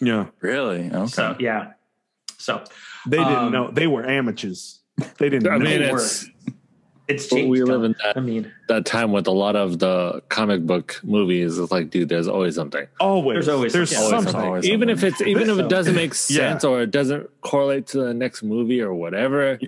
yeah, 0.00 0.26
Really? 0.40 0.90
Okay. 0.92 1.06
So 1.06 1.36
yeah. 1.38 1.72
So 2.38 2.64
they 3.06 3.18
didn't 3.18 3.32
Um, 3.32 3.52
know. 3.52 3.70
They 3.70 3.86
were 3.86 4.04
amateurs. 4.04 4.80
They 5.18 5.28
didn't. 5.28 5.46
I 5.48 5.58
mean, 5.58 5.80
They 5.82 5.90
it's 5.92 6.28
it's 7.08 7.28
changed. 7.28 7.50
we 7.50 7.58
though. 7.60 7.66
live 7.66 7.84
in 7.84 7.94
that- 8.04 8.16
I 8.16 8.20
mean, 8.20 8.50
that 8.68 8.84
time 8.86 9.12
with 9.12 9.26
a 9.26 9.32
lot 9.32 9.56
of 9.56 9.78
the 9.78 10.22
comic 10.28 10.66
book 10.66 11.00
movies. 11.02 11.58
It's 11.58 11.70
like, 11.72 11.90
dude, 11.90 12.08
there's 12.08 12.28
always 12.28 12.54
something. 12.54 12.86
always. 13.00 13.34
There's 13.36 13.48
always 13.48 13.72
there's 13.72 13.90
something. 13.90 14.22
something. 14.32 14.40
Always 14.40 14.64
even 14.68 14.88
if 14.88 15.02
it's 15.02 15.20
even 15.20 15.50
if 15.50 15.58
it 15.58 15.68
doesn't 15.68 15.94
make 15.94 16.10
Yeah. 16.28 16.50
sense 16.50 16.64
or 16.64 16.82
it 16.82 16.90
doesn't 16.90 17.28
correlate 17.40 17.86
to 17.88 17.98
the 17.98 18.14
next 18.14 18.42
movie 18.42 18.80
or 18.80 18.94
whatever, 18.94 19.58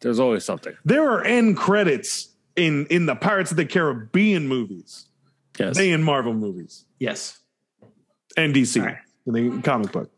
there's 0.00 0.18
always 0.18 0.44
something. 0.44 0.74
There 0.84 1.08
are 1.10 1.22
end 1.24 1.56
credits 1.56 2.28
in 2.56 2.86
in 2.86 3.06
the 3.06 3.14
Pirates 3.16 3.50
of 3.50 3.56
the 3.56 3.66
Caribbean 3.66 4.48
movies. 4.48 5.06
yes. 5.58 5.76
They 5.76 5.90
in 5.90 6.02
Marvel 6.02 6.34
movies 6.34 6.84
yes. 6.98 7.38
and 8.36 8.54
DC 8.54 8.80
All 8.80 8.86
right. 8.86 8.96
in 9.26 9.32
the 9.56 9.62
comic 9.62 9.92
book. 9.92 10.10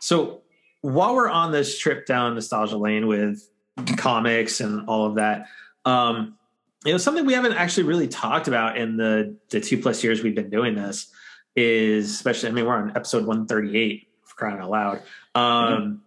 So 0.00 0.42
while 0.82 1.14
we're 1.14 1.30
on 1.30 1.50
this 1.52 1.78
trip 1.78 2.06
down 2.06 2.34
nostalgia 2.34 2.76
lane 2.76 3.06
with 3.06 3.48
comics 3.96 4.60
and 4.60 4.86
all 4.88 5.06
of 5.06 5.14
that, 5.16 5.46
um, 5.84 6.36
you 6.84 6.92
know, 6.92 6.98
something 6.98 7.24
we 7.24 7.34
haven't 7.34 7.54
actually 7.54 7.84
really 7.84 8.08
talked 8.08 8.48
about 8.48 8.76
in 8.76 8.96
the 8.96 9.36
the 9.50 9.60
two 9.60 9.78
plus 9.78 10.04
years 10.04 10.22
we've 10.22 10.34
been 10.34 10.50
doing 10.50 10.74
this 10.74 11.10
is 11.56 12.10
especially. 12.10 12.50
I 12.50 12.52
mean, 12.52 12.66
we're 12.66 12.76
on 12.76 12.90
episode 12.90 13.26
one 13.26 13.46
thirty 13.46 13.76
eight 13.78 14.08
for 14.22 14.34
crying 14.36 14.60
out 14.60 14.70
loud. 14.70 15.02
Um, 15.34 16.02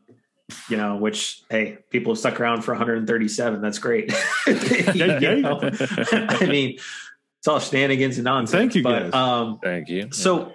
You 0.69 0.77
know, 0.77 0.95
which 0.95 1.41
hey, 1.49 1.79
people 1.89 2.13
have 2.13 2.19
stuck 2.19 2.39
around 2.39 2.61
for 2.61 2.71
137. 2.71 3.61
That's 3.61 3.79
great. 3.79 4.13
Yeah, 4.47 5.19
yeah. 5.19 5.33
You 5.33 5.41
know? 5.41 5.59
I 6.11 6.45
mean, 6.45 6.77
it's 7.37 7.47
all 7.47 7.59
shenanigans 7.59 8.17
and 8.17 8.23
nonsense. 8.23 8.51
Thank 8.51 8.75
you, 8.75 8.81
but, 8.81 9.11
guys. 9.11 9.13
Um, 9.13 9.59
Thank 9.61 9.89
you. 9.89 10.07
so 10.11 10.53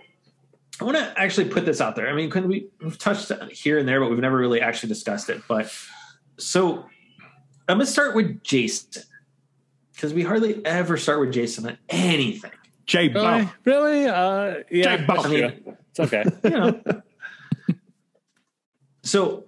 I 0.81 0.85
want 0.85 0.97
to 0.97 1.13
actually 1.21 1.51
put 1.51 1.67
this 1.67 1.81
out 1.81 1.95
there. 1.95 2.09
I 2.09 2.15
mean, 2.15 2.31
couldn't 2.31 2.49
we 2.49 2.69
we've 2.83 2.97
touched 2.99 3.31
here 3.51 3.79
and 3.79 3.87
there, 3.87 4.01
but 4.01 4.09
we've 4.09 4.19
never 4.19 4.37
really 4.37 4.61
actually 4.63 4.89
discussed 4.89 5.29
it. 5.29 5.43
But 5.47 5.71
so 6.39 6.87
I'm 7.69 7.77
gonna 7.77 7.87
start 7.87 8.17
with 8.17 8.43
Jason. 8.43 9.03
Because 10.03 10.15
we 10.15 10.25
hardly 10.25 10.67
ever 10.67 10.97
start 10.97 11.21
with 11.21 11.33
Jason 11.33 11.65
on 11.65 11.79
anything. 11.89 12.51
J. 12.87 13.07
really, 13.07 13.13
Bow. 13.13 13.53
really, 13.65 14.07
uh, 14.07 14.55
yeah, 14.69 14.97
Jake 14.97 15.07
Bauer. 15.07 15.17
that's 15.17 15.29
true. 15.29 15.77
it's 15.91 16.01
okay. 16.01 16.25
You 16.43 16.51
know. 16.51 17.03
so 19.05 19.45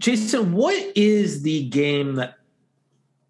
Jason, 0.00 0.52
what 0.52 0.74
is 0.96 1.42
the 1.42 1.68
game 1.68 2.16
that 2.16 2.38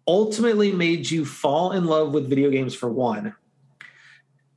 ultimately 0.07 0.71
made 0.71 1.11
you 1.11 1.23
fall 1.23 1.71
in 1.71 1.85
love 1.85 2.15
with 2.15 2.27
video 2.27 2.49
games 2.49 2.73
for 2.73 2.89
one? 2.89 3.35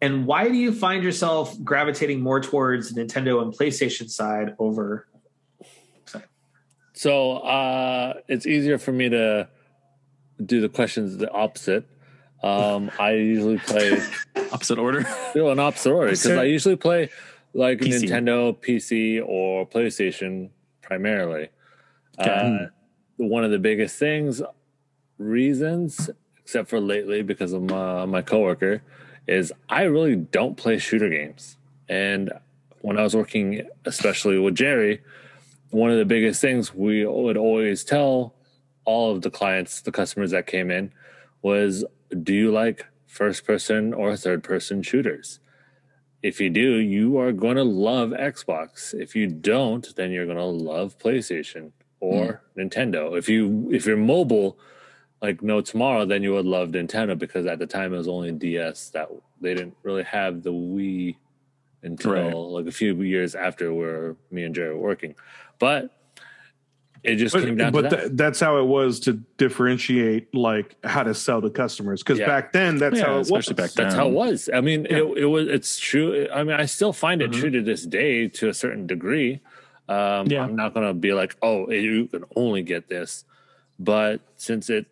And 0.00 0.24
why 0.24 0.48
do 0.48 0.54
you 0.54 0.72
find 0.72 1.04
yourself 1.04 1.62
gravitating 1.62 2.22
more 2.22 2.40
towards 2.40 2.90
the 2.90 3.04
Nintendo 3.04 3.42
and 3.42 3.52
PlayStation 3.52 4.08
side 4.08 4.54
over 4.58 5.08
So 6.94 7.36
uh, 7.36 8.14
it's 8.28 8.46
easier 8.46 8.78
for 8.78 8.92
me 8.92 9.10
to 9.10 9.50
do 10.44 10.60
the 10.60 10.68
questions 10.68 11.16
the 11.16 11.30
opposite. 11.30 11.86
Um, 12.42 12.90
I 12.98 13.12
usually 13.12 13.58
play 13.58 13.98
Opposite 14.52 14.78
order. 14.78 15.04
know, 15.34 15.50
an 15.50 15.58
opposite 15.58 15.90
order 15.90 16.10
because 16.10 16.26
I 16.26 16.44
usually 16.44 16.76
play 16.76 17.10
like 17.52 17.78
PC. 17.78 18.08
Nintendo, 18.08 18.56
PC, 18.56 19.22
or 19.26 19.66
PlayStation 19.66 20.50
primarily. 20.82 21.48
Okay. 22.18 22.30
Uh, 22.30 22.66
one 23.16 23.44
of 23.44 23.50
the 23.50 23.58
biggest 23.58 23.98
things, 23.98 24.42
reasons, 25.18 26.10
except 26.42 26.68
for 26.68 26.80
lately 26.80 27.22
because 27.22 27.52
of 27.52 27.62
my, 27.62 28.04
my 28.04 28.22
coworker, 28.22 28.82
is 29.26 29.52
I 29.68 29.82
really 29.82 30.16
don't 30.16 30.56
play 30.56 30.78
shooter 30.78 31.08
games. 31.08 31.56
And 31.88 32.32
when 32.80 32.98
I 32.98 33.02
was 33.02 33.16
working, 33.16 33.68
especially 33.84 34.38
with 34.38 34.54
Jerry, 34.54 35.02
one 35.70 35.90
of 35.90 35.98
the 35.98 36.04
biggest 36.04 36.40
things 36.40 36.74
we 36.74 37.04
would 37.04 37.36
always 37.36 37.84
tell 37.84 38.34
all 38.86 39.12
of 39.12 39.20
the 39.20 39.30
clients, 39.30 39.82
the 39.82 39.92
customers 39.92 40.30
that 40.30 40.46
came 40.46 40.70
in, 40.70 40.92
was 41.42 41.84
do 42.22 42.32
you 42.32 42.50
like 42.50 42.86
first 43.06 43.44
person 43.44 43.92
or 43.92 44.16
third 44.16 44.42
person 44.42 44.82
shooters? 44.82 45.40
If 46.22 46.40
you 46.40 46.48
do, 46.48 46.76
you 46.76 47.18
are 47.18 47.32
going 47.32 47.56
to 47.56 47.64
love 47.64 48.10
Xbox. 48.10 48.94
If 48.94 49.14
you 49.14 49.26
don't, 49.26 49.94
then 49.96 50.10
you're 50.10 50.24
going 50.24 50.38
to 50.38 50.44
love 50.44 50.98
PlayStation 50.98 51.72
or 52.00 52.42
hmm. 52.54 52.60
Nintendo. 52.60 53.16
If 53.18 53.28
you 53.28 53.68
if 53.70 53.86
you're 53.86 53.96
mobile 53.96 54.58
like 55.22 55.42
no 55.42 55.60
tomorrow, 55.60 56.04
then 56.04 56.22
you 56.22 56.32
would 56.32 56.46
love 56.46 56.70
Nintendo 56.70 57.18
because 57.18 57.46
at 57.46 57.58
the 57.58 57.66
time 57.66 57.92
it 57.92 57.98
was 57.98 58.08
only 58.08 58.32
DS 58.32 58.90
that 58.90 59.08
they 59.40 59.54
didn't 59.54 59.76
really 59.82 60.04
have 60.04 60.42
the 60.42 60.52
Wii 60.52 61.16
until 61.82 62.12
Right. 62.12 62.34
like 62.34 62.66
a 62.66 62.72
few 62.72 62.94
years 63.02 63.34
after 63.34 63.72
where 63.72 64.16
me 64.30 64.44
and 64.44 64.54
Jerry 64.54 64.74
were 64.74 64.80
working. 64.80 65.14
But 65.58 65.90
it 67.06 67.16
just 67.16 67.34
came 67.34 67.56
But, 67.56 67.58
down 67.58 67.72
but 67.72 67.82
to 67.82 67.88
that. 67.88 68.02
tha- 68.02 68.08
that's 68.14 68.40
how 68.40 68.58
it 68.58 68.64
was 68.66 69.00
to 69.00 69.14
differentiate 69.38 70.34
like 70.34 70.76
how 70.84 71.02
to 71.02 71.14
sell 71.14 71.40
to 71.40 71.50
customers. 71.50 72.02
Because 72.02 72.18
Yeah. 72.18 72.26
back 72.26 72.52
then, 72.52 72.78
that's 72.78 72.98
Yeah, 72.98 73.06
how 73.06 73.14
it 73.14 73.18
was. 73.18 73.28
especially 73.28 73.54
back 73.54 73.70
That's 73.72 73.94
how 73.94 74.08
it 74.08 74.12
was. 74.12 74.50
I 74.52 74.60
mean, 74.60 74.86
it, 74.86 75.02
it 75.16 75.26
was. 75.26 75.48
It's 75.48 75.78
true. 75.78 76.26
I 76.32 76.42
mean, 76.44 76.56
I 76.56 76.66
still 76.66 76.92
find 76.92 77.22
it 77.22 77.30
Mhm. 77.30 77.40
true 77.40 77.50
to 77.50 77.62
this 77.62 77.86
day 77.86 78.28
to 78.28 78.48
a 78.48 78.54
certain 78.54 78.86
degree. 78.86 79.40
Um, 79.88 80.26
Yeah. 80.26 80.42
I'm 80.42 80.56
not 80.56 80.74
going 80.74 80.86
to 80.86 80.94
be 80.94 81.12
like, 81.12 81.36
oh, 81.42 81.70
you 81.70 82.08
can 82.08 82.24
only 82.34 82.62
get 82.62 82.88
this, 82.88 83.24
but 83.78 84.20
since 84.36 84.68
it 84.68 84.86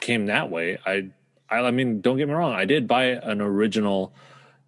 came 0.00 0.26
that 0.26 0.50
way, 0.50 0.78
I, 0.84 1.08
I, 1.48 1.60
I 1.60 1.70
mean, 1.70 2.00
don't 2.02 2.18
get 2.18 2.28
me 2.28 2.34
wrong. 2.34 2.52
I 2.52 2.64
did 2.66 2.86
buy 2.86 3.04
an 3.04 3.40
original, 3.40 4.12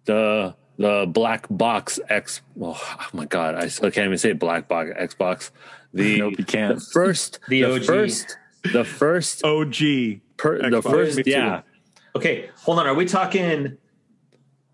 the 0.05 0.55
the 0.79 1.05
black 1.07 1.45
box 1.51 1.99
X. 2.09 2.41
Oh, 2.59 2.73
oh 2.99 3.07
my 3.13 3.25
god, 3.25 3.53
I 3.53 3.67
still 3.67 3.91
can't 3.91 4.07
even 4.07 4.17
say 4.17 4.33
black 4.33 4.67
box 4.67 4.89
Xbox. 4.99 5.51
The 5.93 6.17
Nope, 6.19 6.33
you 6.39 6.45
can't. 6.45 6.75
the 6.79 6.81
first 6.93 7.39
The 7.47 7.61
the 7.63 7.73
OG. 7.75 7.83
first 7.85 8.37
the 8.71 8.83
first 8.83 9.43
OG. 9.43 9.75
per, 10.37 10.69
the 10.69 10.81
first 10.81 11.21
yeah 11.27 11.61
Okay, 12.15 12.49
hold 12.57 12.79
on. 12.79 12.85
Are 12.87 12.93
we 12.93 13.05
talking 13.05 13.77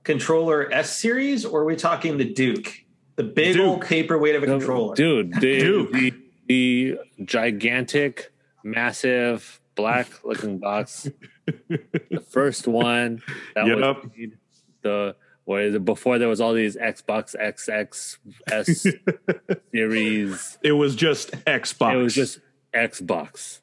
controller 0.04 0.72
S 0.74 0.98
series 0.98 1.46
or 1.46 1.62
are 1.62 1.66
we 1.66 1.76
talking 1.76 2.18
the 2.18 2.26
Duke? 2.26 2.84
The 3.16 3.24
big 3.24 3.56
Duke. 3.56 3.66
old 3.68 3.82
paperweight 3.82 4.36
of 4.36 4.44
a 4.44 4.46
controller. 4.46 4.96
Dude, 4.96 5.34
the, 5.36 5.60
Duke. 5.60 5.92
the 5.92 6.14
the 6.48 6.98
gigantic, 7.26 8.32
massive, 8.64 9.60
black 9.76 10.08
looking 10.24 10.58
box. 10.60 11.10
the 11.68 12.24
first 12.30 12.68
one 12.68 13.22
that 13.56 13.68
Yep. 13.68 13.78
was 13.78 13.96
made, 14.18 14.38
the 14.82 15.16
what 15.50 15.64
is 15.64 15.74
it 15.74 15.84
before 15.84 16.20
there 16.20 16.28
was 16.28 16.40
all 16.40 16.54
these 16.54 16.78
Xbox 16.78 17.36
XXS 17.36 19.60
series. 19.72 20.60
It 20.62 20.74
was 20.74 20.96
just 20.96 21.32
Xbox. 21.46 21.94
It 21.96 21.98
was 21.98 22.14
just 22.14 22.40
Xbox. 22.72 23.62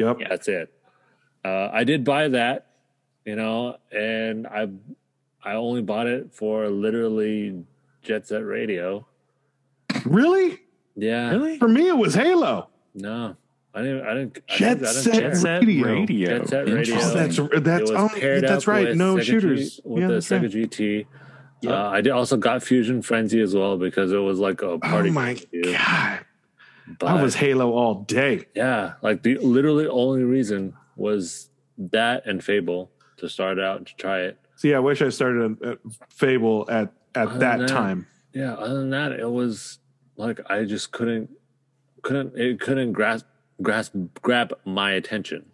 yep. 0.00 0.16
That's 0.28 0.48
it. 0.48 0.74
Uh, 1.44 1.68
I 1.72 1.84
did 1.84 2.02
buy 2.02 2.26
that, 2.30 2.66
you 3.24 3.36
know, 3.36 3.76
and 3.92 4.48
I 4.48 4.66
I 5.40 5.54
only 5.54 5.80
bought 5.80 6.08
it 6.08 6.34
for 6.34 6.68
literally 6.70 7.62
Jet 8.02 8.26
Set 8.26 8.44
Radio. 8.44 9.06
Really? 10.04 10.58
Yeah. 10.96 11.30
Really? 11.30 11.56
For 11.60 11.68
me, 11.68 11.86
it 11.86 11.96
was 11.96 12.14
Halo. 12.14 12.66
No, 12.96 13.36
I 13.72 13.82
didn't. 13.82 14.04
I 14.04 14.14
didn't. 14.14 14.38
I 14.50 14.56
Jet 14.56 14.74
didn't, 14.80 14.86
I 14.88 14.92
didn't 14.92 15.04
Set. 15.04 15.14
Jet 15.14 15.36
Set 15.36 15.62
Radio. 15.62 15.86
Radio. 15.86 16.38
Jet 16.40 16.48
Set 16.48 16.68
Radio. 16.68 16.78
Interesting. 16.96 17.10
Oh, 17.12 17.14
that's 17.14 17.38
It 17.38 17.64
that's 17.64 17.90
was 17.92 18.12
oh, 18.12 18.18
paired 18.18 18.42
that's 18.42 18.64
up 18.64 18.66
right. 18.66 18.88
with 18.88 18.96
No 18.96 19.20
shooters 19.20 19.76
G, 19.76 19.82
with 19.84 20.02
Yeah, 20.02 20.08
the 20.08 20.14
that's 20.14 20.28
Sega 20.28 20.42
right. 20.42 20.50
GT. 20.50 21.06
Yep. 21.60 21.72
Uh, 21.72 21.76
I 21.88 22.00
also 22.10 22.36
got 22.36 22.62
Fusion 22.62 23.02
Frenzy 23.02 23.40
as 23.40 23.54
well 23.54 23.76
because 23.76 24.12
it 24.12 24.18
was 24.18 24.38
like 24.38 24.62
a 24.62 24.78
party. 24.78 24.86
Oh 24.86 24.90
party. 24.90 25.10
my 25.10 25.34
game 25.34 25.72
god! 25.72 26.24
But 26.98 27.06
I 27.06 27.22
was 27.22 27.34
Halo 27.34 27.72
all 27.72 28.02
day. 28.02 28.46
yeah, 28.54 28.94
like 29.02 29.22
the 29.22 29.38
literally 29.38 29.86
only 29.86 30.22
reason 30.22 30.74
was 30.96 31.50
that 31.76 32.26
and 32.26 32.42
Fable 32.42 32.90
to 33.18 33.28
start 33.28 33.58
out 33.58 33.86
to 33.86 33.96
try 33.96 34.20
it. 34.20 34.38
See, 34.56 34.74
I 34.74 34.78
wish 34.78 35.02
I 35.02 35.08
started 35.10 35.62
at 35.62 35.78
Fable 36.08 36.66
at 36.70 36.92
at 37.14 37.28
Other 37.28 37.38
that 37.38 37.58
that, 37.60 37.68
time. 37.68 38.06
Yeah, 38.32 38.54
other 38.54 38.74
than 38.78 38.90
that, 38.90 39.12
it 39.12 39.30
was 39.30 39.78
like 40.16 40.40
I 40.50 40.64
just 40.64 40.92
couldn't 40.92 41.30
couldn't 42.02 42.38
it 42.38 42.60
couldn't 42.60 42.92
grasp 42.92 43.26
grasp 43.60 43.94
grab 44.22 44.56
my 44.64 44.92
attention. 44.92 45.46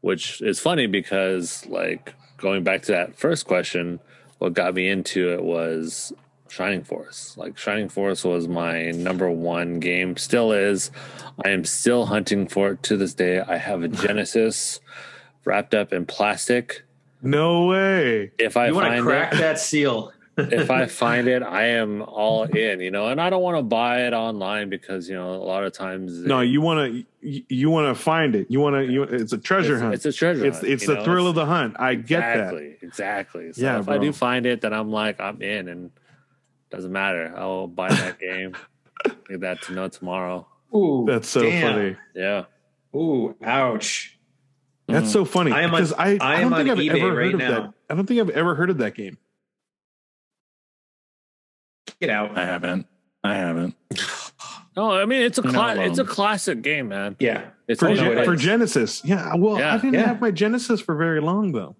Which 0.00 0.40
is 0.40 0.58
funny 0.60 0.86
because 0.86 1.66
like 1.66 2.14
going 2.38 2.64
back 2.64 2.82
to 2.82 2.92
that 2.92 3.18
first 3.18 3.46
question, 3.46 4.00
what 4.40 4.54
got 4.54 4.74
me 4.74 4.88
into 4.88 5.32
it 5.32 5.44
was 5.44 6.12
Shining 6.48 6.82
Force. 6.82 7.36
Like 7.36 7.56
Shining 7.56 7.88
Force 7.88 8.24
was 8.24 8.48
my 8.48 8.90
number 8.90 9.30
one 9.30 9.80
game, 9.80 10.16
still 10.16 10.50
is. 10.50 10.90
I 11.44 11.50
am 11.50 11.64
still 11.64 12.06
hunting 12.06 12.48
for 12.48 12.70
it 12.72 12.82
to 12.84 12.96
this 12.96 13.14
day. 13.14 13.40
I 13.40 13.58
have 13.58 13.82
a 13.82 13.88
Genesis 14.06 14.80
wrapped 15.44 15.74
up 15.74 15.92
in 15.92 16.06
plastic. 16.06 16.84
No 17.22 17.66
way. 17.66 18.32
If 18.38 18.56
I 18.56 18.68
you 18.68 18.74
want 18.74 18.96
to 18.96 19.02
crack 19.02 19.34
it, 19.34 19.38
that 19.38 19.58
seal. 19.58 20.12
If 20.52 20.70
I 20.70 20.86
find 20.86 21.28
it, 21.28 21.42
I 21.42 21.66
am 21.68 22.02
all 22.02 22.44
in, 22.44 22.80
you 22.80 22.90
know, 22.90 23.08
and 23.08 23.20
I 23.20 23.30
don't 23.30 23.42
want 23.42 23.58
to 23.58 23.62
buy 23.62 24.06
it 24.06 24.12
online 24.12 24.68
because, 24.68 25.08
you 25.08 25.14
know, 25.14 25.34
a 25.34 25.44
lot 25.44 25.64
of 25.64 25.72
times 25.72 26.12
No, 26.18 26.40
you 26.40 26.60
want 26.60 26.92
to 26.92 27.04
you, 27.26 27.42
you 27.48 27.70
want 27.70 27.94
to 27.94 28.02
find 28.02 28.34
it. 28.34 28.46
You 28.50 28.60
want 28.60 28.76
to. 28.76 28.92
You, 28.92 29.02
it's 29.02 29.32
a 29.32 29.38
treasure 29.38 29.74
it's, 29.74 29.82
hunt. 29.82 29.94
it's 29.94 30.04
a 30.06 30.12
treasure. 30.12 30.44
It's 30.46 30.58
hunt, 30.58 30.68
it's 30.68 30.86
the 30.86 30.94
know, 30.94 31.04
thrill 31.04 31.26
it's- 31.26 31.28
of 31.28 31.34
the 31.36 31.46
hunt. 31.46 31.76
I 31.78 31.94
get 31.94 32.20
that. 32.20 32.38
exactly, 32.54 32.76
Exactly. 32.82 33.52
So 33.52 33.62
Yeah, 33.62 33.78
if 33.80 33.88
I 33.88 33.98
do 33.98 34.12
find 34.12 34.46
it, 34.46 34.60
then 34.60 34.72
I'm 34.72 34.90
like, 34.90 35.20
I'm 35.20 35.42
in 35.42 35.68
and 35.68 35.90
doesn't 36.70 36.92
matter. 36.92 37.34
I'll 37.36 37.66
buy 37.66 37.88
that 37.88 38.18
game. 38.18 38.56
Get 39.28 39.40
that 39.40 39.62
to 39.62 39.72
know 39.72 39.88
tomorrow. 39.88 40.46
Ooh, 40.74 41.04
That's 41.08 41.28
so 41.28 41.42
damn. 41.42 41.72
funny. 41.72 41.96
Yeah. 42.14 42.44
Ooh, 42.94 43.34
ouch. 43.42 44.18
That's 44.86 45.08
mm. 45.08 45.12
so 45.12 45.24
funny 45.24 45.52
I 45.52 45.62
am 45.62 45.74
on- 45.74 45.82
I, 45.98 46.12
I 46.12 46.18
I 46.20 46.40
am 46.40 46.50
don't 46.50 46.66
think 46.66 46.78
I've 46.78 46.96
ever 46.96 47.14
right 47.14 47.32
heard 47.32 47.34
of 47.34 47.40
that. 47.40 47.72
I 47.88 47.94
don't 47.94 48.06
think 48.06 48.20
I've 48.20 48.30
ever 48.30 48.54
heard 48.54 48.70
of 48.70 48.78
that 48.78 48.94
game. 48.94 49.18
Get 52.00 52.10
out. 52.10 52.36
I 52.36 52.44
haven't. 52.44 52.86
I 53.22 53.34
haven't. 53.34 53.74
No, 54.76 54.92
I 54.92 55.04
mean 55.04 55.22
it's 55.22 55.36
a 55.38 55.42
cla- 55.42 55.76
it's 55.80 55.98
a 55.98 56.04
classic 56.04 56.62
game, 56.62 56.88
man. 56.88 57.16
Yeah. 57.18 57.50
It's 57.68 57.80
For, 57.80 57.88
only 57.88 58.00
no, 58.00 58.08
Gen- 58.08 58.18
it 58.18 58.24
for. 58.24 58.36
Genesis, 58.36 59.02
yeah. 59.04 59.34
Well, 59.36 59.58
Yeah. 59.58 59.74
I 59.74 59.76
didn't 59.78 59.94
Yeah. 59.94 60.06
have 60.06 60.20
my 60.20 60.30
Genesis 60.30 60.80
for 60.80 60.94
very 60.96 61.20
long 61.20 61.52
though. 61.52 61.76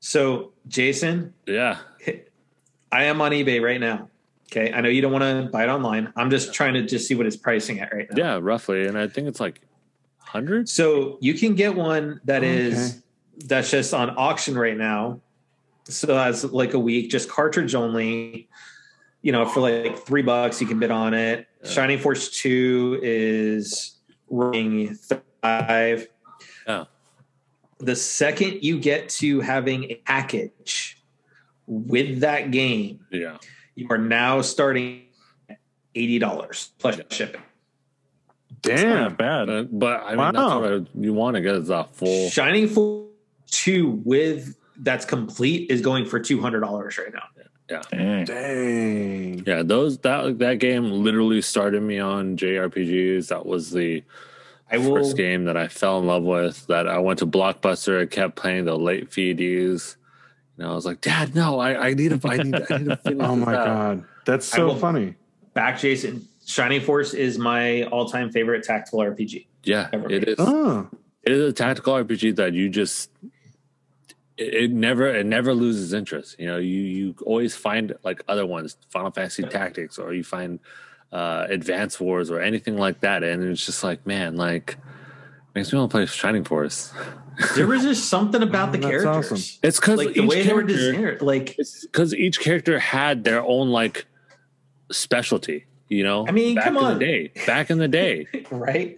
So, 0.00 0.52
Jason, 0.68 1.34
yeah. 1.46 1.78
I 2.92 3.04
am 3.04 3.20
on 3.20 3.32
eBay 3.32 3.62
right 3.62 3.80
now. 3.80 4.08
Okay. 4.50 4.72
I 4.72 4.80
know 4.80 4.88
you 4.88 5.02
don't 5.02 5.12
want 5.12 5.22
to 5.22 5.48
buy 5.52 5.64
it 5.64 5.68
online. 5.68 6.12
I'm 6.16 6.30
just 6.30 6.54
trying 6.54 6.74
to 6.74 6.82
just 6.82 7.06
see 7.06 7.14
what 7.14 7.26
it's 7.26 7.36
pricing 7.36 7.78
at 7.80 7.92
right 7.92 8.08
now. 8.10 8.16
Yeah, 8.16 8.38
roughly. 8.42 8.86
And 8.86 8.98
I 8.98 9.06
think 9.06 9.28
it's 9.28 9.38
like 9.38 9.60
hundreds. 10.18 10.72
So 10.72 11.18
you 11.20 11.34
can 11.34 11.54
get 11.54 11.74
one 11.76 12.20
that 12.24 12.42
is 12.42 12.76
Okay. 12.94 12.98
that's 13.46 13.70
just 13.70 13.92
on 13.94 14.10
auction 14.16 14.56
right 14.58 14.76
now. 14.76 15.20
So 15.84 16.06
that's 16.08 16.44
like 16.44 16.74
a 16.74 16.78
week, 16.78 17.10
just 17.10 17.28
cartridge 17.28 17.74
only. 17.74 18.48
You 19.22 19.32
know, 19.32 19.44
for 19.46 19.60
like 19.60 19.98
three 19.98 20.22
bucks, 20.22 20.60
you 20.60 20.66
can 20.66 20.78
bid 20.78 20.90
on 20.90 21.12
it. 21.14 21.46
Yeah. 21.62 21.70
Shining 21.70 21.98
Force 21.98 22.30
Two 22.30 22.98
is 23.02 23.98
ring 24.30 24.94
five. 25.42 26.08
Yeah. 26.66 26.84
The 27.78 27.96
second 27.96 28.62
you 28.62 28.78
get 28.78 29.08
to 29.20 29.40
having 29.40 29.84
a 29.84 29.94
package 30.06 31.02
with 31.66 32.20
that 32.20 32.50
game, 32.50 33.00
Yeah. 33.10 33.36
you 33.74 33.86
are 33.90 33.98
now 33.98 34.40
starting 34.40 35.02
at 35.50 35.58
eighty 35.94 36.18
dollars 36.18 36.70
plus 36.78 36.96
Yeah. 36.98 37.04
shipping. 37.10 37.42
Damn. 38.62 38.88
Not 39.00 39.18
bad. 39.18 39.46
But, 39.46 39.78
but 39.78 40.02
I 40.04 40.08
mean 40.10 40.18
Wow. 40.18 40.32
that's 40.32 40.54
what 40.54 40.72
I, 40.72 40.98
you 40.98 41.12
want 41.14 41.34
to 41.36 41.40
get 41.42 41.56
is 41.56 41.68
a 41.70 41.84
full 41.84 42.30
Shining 42.30 42.68
Force 42.68 43.06
Two 43.50 44.00
with 44.04 44.56
that's 44.78 45.04
complete 45.04 45.70
is 45.70 45.82
going 45.82 46.06
for 46.06 46.18
two 46.20 46.40
hundred 46.40 46.60
dollars 46.60 46.96
right 46.96 47.12
now. 47.12 47.24
Dang. 47.90 48.24
Dang. 48.24 49.44
Yeah, 49.46 49.62
those 49.62 49.98
that 49.98 50.38
that 50.38 50.54
game 50.58 50.90
literally 50.90 51.42
started 51.42 51.82
me 51.82 51.98
on 51.98 52.36
JRPGs. 52.36 53.28
That 53.28 53.46
was 53.46 53.70
the 53.70 54.02
I 54.70 54.78
will. 54.78 54.96
first 54.96 55.16
game 55.16 55.44
that 55.44 55.56
I 55.56 55.68
fell 55.68 55.98
in 56.00 56.06
love 56.06 56.22
with. 56.22 56.66
That 56.68 56.86
I 56.88 56.98
went 56.98 57.18
to 57.20 57.26
Blockbuster. 57.26 58.02
I 58.02 58.06
kept 58.06 58.36
playing 58.36 58.64
the 58.66 58.76
late 58.76 59.12
fee 59.12 59.34
dues. 59.34 59.96
And 60.58 60.66
I 60.68 60.74
was 60.74 60.84
like, 60.84 61.00
Dad, 61.00 61.34
no, 61.34 61.58
I, 61.58 61.88
I 61.88 61.94
need 61.94 62.20
to, 62.20 62.28
I 62.28 62.36
need, 62.36 62.54
I 62.70 62.78
need 62.78 62.88
to 62.90 62.96
finish. 63.02 63.24
Oh 63.26 63.34
my 63.36 63.54
out." 63.56 63.64
god, 63.66 64.04
that's 64.26 64.46
so 64.46 64.66
will- 64.68 64.76
funny. 64.76 65.14
back 65.54 65.78
Jason. 65.78 66.26
Shining 66.46 66.80
Force 66.80 67.14
is 67.14 67.38
my 67.38 67.84
all-time 67.84 68.32
favorite 68.32 68.64
tactical 68.64 68.98
RPG. 69.00 69.46
Yeah, 69.62 69.88
Ever 69.92 70.06
it 70.10 70.20
made. 70.22 70.28
is. 70.30 70.34
Oh, 70.38 70.88
it 71.22 71.30
is 71.32 71.48
a 71.48 71.52
tactical 71.52 71.94
RPG 71.94 72.36
that 72.36 72.54
you 72.54 72.68
just 72.68 73.08
it, 74.40 74.54
it 74.54 74.70
never 74.72 75.06
it 75.06 75.26
never 75.26 75.54
loses 75.54 75.92
interest. 75.92 76.36
You 76.38 76.46
know, 76.46 76.58
you 76.58 76.80
you 76.80 77.14
always 77.24 77.54
find 77.56 77.94
like 78.02 78.22
other 78.26 78.46
ones, 78.46 78.76
Final 78.88 79.10
Fantasy 79.10 79.42
Tactics, 79.44 79.98
or 79.98 80.12
you 80.14 80.24
find 80.24 80.58
uh 81.12 81.46
Advance 81.48 82.00
Wars 82.00 82.30
or 82.30 82.40
anything 82.40 82.76
like 82.76 83.00
that, 83.00 83.22
and 83.22 83.42
it's 83.44 83.64
just 83.66 83.84
like, 83.84 84.06
man, 84.06 84.36
like 84.36 84.76
makes 85.54 85.72
me 85.72 85.78
want 85.78 85.90
to 85.90 85.96
play 85.96 86.06
Shining 86.06 86.44
Force. 86.44 86.92
There 87.56 87.66
was 87.66 87.82
just 87.82 88.10
something 88.10 88.42
about 88.42 88.72
the 88.72 88.78
characters. 88.78 89.06
awesome. 89.06 89.58
It's 89.62 89.80
because 89.80 89.96
Like 89.98 90.12
the 90.14 90.26
way 90.26 90.42
they 90.42 90.52
were 90.52 90.62
designed, 90.62 91.22
like 91.22 91.56
because 91.56 92.12
each 92.14 92.38
character 92.38 92.78
had 92.78 93.24
their 93.24 93.42
own 93.42 93.70
like 93.70 94.04
specialty. 94.92 95.64
You 95.88 96.04
know, 96.04 96.26
I 96.28 96.32
mean, 96.32 96.54
back 96.54 96.64
come 96.64 96.76
in 96.76 96.84
on. 96.84 96.98
the 96.98 97.04
day, 97.04 97.32
back 97.46 97.70
in 97.70 97.78
the 97.78 97.88
day, 97.88 98.26
right? 98.50 98.96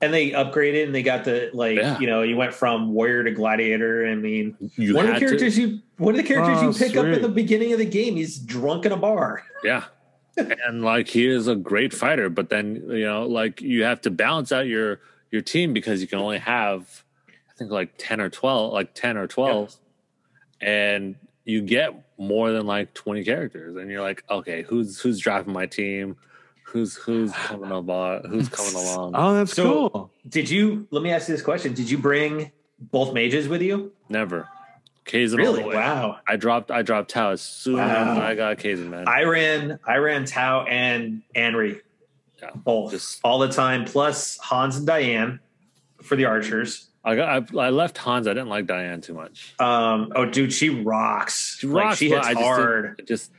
And 0.00 0.14
they 0.14 0.30
upgraded 0.30 0.84
and 0.84 0.94
they 0.94 1.02
got 1.02 1.24
the 1.24 1.50
like 1.52 1.76
Yeah. 1.76 1.98
you 1.98 2.06
know 2.06 2.22
you 2.22 2.36
went 2.36 2.54
from 2.54 2.92
warrior 2.94 3.24
to 3.24 3.30
gladiator. 3.32 4.06
I 4.06 4.14
mean, 4.14 4.56
you 4.76 4.94
one 4.94 5.06
of 5.06 5.14
had 5.14 5.16
the 5.16 5.20
to- 5.20 5.26
characters 5.26 5.58
you 5.58 5.80
one 5.96 6.14
of 6.14 6.18
the 6.18 6.26
characters 6.26 6.58
Oh, 6.58 6.62
you 6.62 6.68
ah, 6.68 6.72
pick 6.72 6.96
up 6.96 7.04
sweet. 7.04 7.14
in 7.14 7.22
the 7.22 7.28
beginning 7.28 7.72
of 7.72 7.78
the 7.80 7.84
game. 7.84 8.14
He's 8.16 8.38
drunk 8.38 8.86
in 8.86 8.92
a 8.92 8.96
bar. 8.96 9.42
Yeah. 9.64 9.84
and 10.36 10.84
like 10.84 11.08
he 11.08 11.26
is 11.26 11.48
a 11.48 11.56
great 11.56 11.92
fighter, 11.92 12.30
but 12.30 12.48
then 12.48 12.76
you 12.88 13.04
know, 13.04 13.26
like 13.26 13.60
you 13.60 13.82
have 13.82 14.00
to 14.02 14.10
balance 14.10 14.52
out 14.52 14.66
your 14.68 15.00
your 15.32 15.42
team 15.42 15.72
because 15.72 16.00
you 16.00 16.06
can 16.06 16.20
only 16.20 16.38
have 16.38 17.02
I 17.28 17.54
think 17.58 17.72
like 17.72 17.94
10 17.98 18.20
or 18.20 18.28
12, 18.30 18.72
like 18.72 18.94
10 18.94 19.16
or 19.16 19.26
12. 19.26 19.74
And 20.60 21.16
you 21.44 21.60
get 21.62 21.92
more 22.18 22.52
than 22.52 22.66
like 22.66 22.94
20 22.94 23.24
characters 23.24 23.76
and 23.76 23.90
you're 23.90 24.00
like, 24.02 24.22
okay, 24.30 24.62
who's 24.62 25.00
who's 25.00 25.18
driving 25.18 25.52
my 25.52 25.66
team? 25.66 26.16
Who's 26.68 26.96
who's 26.96 27.32
coming 27.46 27.70
along? 27.70 28.24
Who's 28.28 28.48
coming 28.48 28.74
along? 28.74 29.12
Oh, 29.14 29.34
that's 29.34 29.54
So- 29.54 29.88
cool. 29.90 30.10
Did 30.28 30.50
you? 30.50 30.86
Let 30.90 31.02
me 31.02 31.10
ask 31.10 31.28
you 31.28 31.34
this 31.34 31.42
question: 31.44 31.72
Did 31.74 31.90
you 31.90 31.98
bring 31.98 32.52
both 32.78 33.12
mages 33.14 33.48
with 33.48 33.62
you? 33.62 33.92
Never. 34.08 34.48
Kazin 35.06 35.32
all 35.32 35.38
Really? 35.38 35.62
the 35.62 35.68
way. 35.68 35.74
Wow. 35.76 36.18
I 36.28 36.36
dropped 36.36 36.70
I 36.70 36.82
dropped 36.82 37.10
Tao 37.10 37.30
as 37.30 37.40
soon 37.40 37.76
Wow. 37.76 38.12
as 38.12 38.18
I 38.18 38.34
got 38.34 38.58
Kazin, 38.58 38.90
man. 38.90 39.08
I 39.08 39.22
ran 39.22 39.78
I 39.86 39.96
ran 39.96 40.26
Tao 40.26 40.64
and 40.64 41.22
Anri 41.34 41.80
Yeah. 42.42 42.50
both 42.54 42.90
Just- 42.90 43.20
all 43.24 43.38
the 43.38 43.48
time, 43.48 43.86
plus 43.86 44.36
Hans 44.38 44.76
and 44.76 44.86
Diane 44.86 45.40
for 46.02 46.14
the 46.14 46.26
archers. 46.26 46.88
I 47.02 47.16
got 47.16 47.54
I, 47.54 47.58
I 47.58 47.70
left 47.70 47.96
Hans. 47.96 48.26
I 48.26 48.34
didn't 48.34 48.50
like 48.50 48.66
Diane 48.66 49.00
too 49.00 49.14
much. 49.14 49.54
Um, 49.58 50.12
oh, 50.14 50.26
dude, 50.26 50.52
she 50.52 50.68
rocks. 50.68 51.56
She 51.58 51.66
like, 51.66 51.84
rocks, 51.84 51.98
she 51.98 52.10
hits 52.10 52.26
I 52.26 52.34
just 52.34 52.44
hard. 52.44 52.96
didn't- 52.98 53.08
Just 53.08 53.32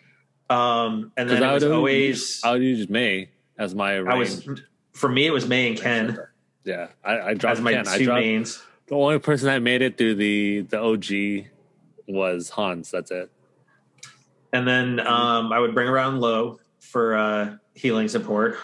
Um, 0.49 1.11
and 1.15 1.29
then 1.29 1.43
it 1.43 1.45
I 1.45 1.53
was 1.53 1.63
would 1.63 1.71
always 1.73 2.41
I 2.43 2.53
would 2.53 2.63
use 2.63 2.89
Mae 2.89 3.29
as 3.57 3.75
my 3.75 3.97
I 3.97 4.15
was 4.15 4.47
for 4.93 5.07
me 5.09 5.27
it 5.27 5.31
was 5.31 5.47
Mae 5.47 5.69
and 5.69 5.77
Ken 5.79 6.17
Yeah, 6.63 6.87
I, 7.03 7.19
I 7.19 7.33
dropped 7.35 7.57
as 7.57 7.61
my 7.63 7.73
Ken. 7.73 7.87
I 7.87 7.97
two 7.97 8.05
dropped, 8.05 8.21
mains. 8.21 8.63
the 8.87 8.95
only 8.95 9.19
person 9.19 9.47
that 9.47 9.61
made 9.61 9.81
it 9.81 9.97
through 9.97 10.15
the 10.15 10.61
the 10.61 10.79
OG 10.79 11.47
was 12.07 12.49
Hans. 12.49 12.89
That's 12.89 13.11
it. 13.11 13.29
And 14.51 14.67
then 14.67 14.99
um, 15.05 15.51
I 15.53 15.59
would 15.59 15.75
bring 15.75 15.87
around 15.87 16.19
Lowe 16.21 16.59
for 16.79 17.15
uh, 17.15 17.55
healing 17.75 18.07
support, 18.07 18.57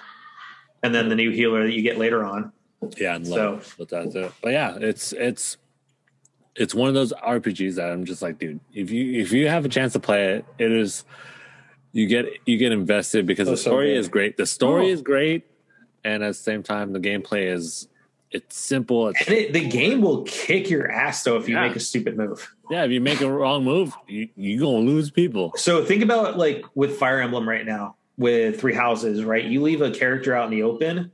and 0.82 0.96
then 0.96 1.10
the 1.10 1.16
new 1.16 1.30
healer 1.30 1.64
that 1.68 1.74
you 1.74 1.84
get 1.84 2.00
later 2.00 2.26
on. 2.26 2.52
Yeah, 2.98 3.16
and 3.16 3.28
So- 3.28 3.62
but 3.78 3.90
that's 3.90 4.16
it. 4.16 4.32
But 4.42 4.54
yeah, 4.54 4.78
it's 4.80 5.14
it's 5.14 5.58
it's 6.56 6.74
one 6.74 6.88
of 6.88 6.96
those 6.96 7.14
RPGs 7.14 7.76
that 7.76 7.92
I'm 7.92 8.06
just 8.06 8.24
like, 8.24 8.40
dude, 8.40 8.60
if 8.74 8.90
you 8.90 9.22
if 9.22 9.32
you 9.32 9.48
have 9.48 9.64
a 9.66 9.70
chance 9.70 9.94
to 9.94 10.00
play 10.00 10.30
it, 10.38 10.46
it 10.58 10.72
is 10.72 11.04
you 11.96 12.08
get 12.08 12.26
you 12.46 12.58
get 12.58 12.74
invested 12.74 13.26
because 13.26 13.48
Oh, 13.48 13.52
the 13.52 13.58
story 13.58 13.88
good. 13.94 13.98
is 14.00 14.08
great. 14.10 14.36
The 14.36 14.46
story 14.46 14.88
Oh. 14.90 14.94
is 14.94 15.02
great, 15.02 15.44
and 16.04 16.22
at 16.24 16.28
the 16.28 16.34
same 16.34 16.62
time, 16.62 16.92
the 16.92 17.00
gameplay 17.00 17.52
is 17.54 17.88
it's 18.32 18.58
simple. 18.58 19.08
It's 19.08 19.22
And 19.26 19.34
it, 19.38 19.54
the 19.54 19.66
game 19.66 20.02
will 20.02 20.24
kick 20.24 20.70
your 20.70 20.92
ass 20.92 21.24
though 21.24 21.38
if 21.38 21.48
you 21.48 21.56
Yeah. 21.56 21.68
make 21.68 21.76
a 21.78 21.80
stupid 21.80 22.18
move. 22.18 22.54
yeah. 22.70 22.84
If 22.84 22.92
you 22.92 23.00
make 23.00 23.22
a 23.22 23.32
wrong 23.32 23.64
move, 23.64 23.94
you 24.10 24.28
you 24.36 24.60
gonna 24.60 24.80
lose 24.80 25.10
people. 25.10 25.54
So 25.56 25.86
think 25.86 26.04
about 26.04 26.38
like 26.38 26.66
with 26.76 26.98
Fire 26.98 27.22
Emblem 27.22 27.48
right 27.48 27.66
now 27.66 27.96
with 28.18 28.60
Three 28.60 28.74
Houses, 28.74 29.24
right? 29.24 29.46
You 29.46 29.62
leave 29.62 29.82
a 29.82 29.92
character 29.92 30.36
out 30.36 30.46
in 30.46 30.52
the 30.52 30.64
open, 30.64 31.12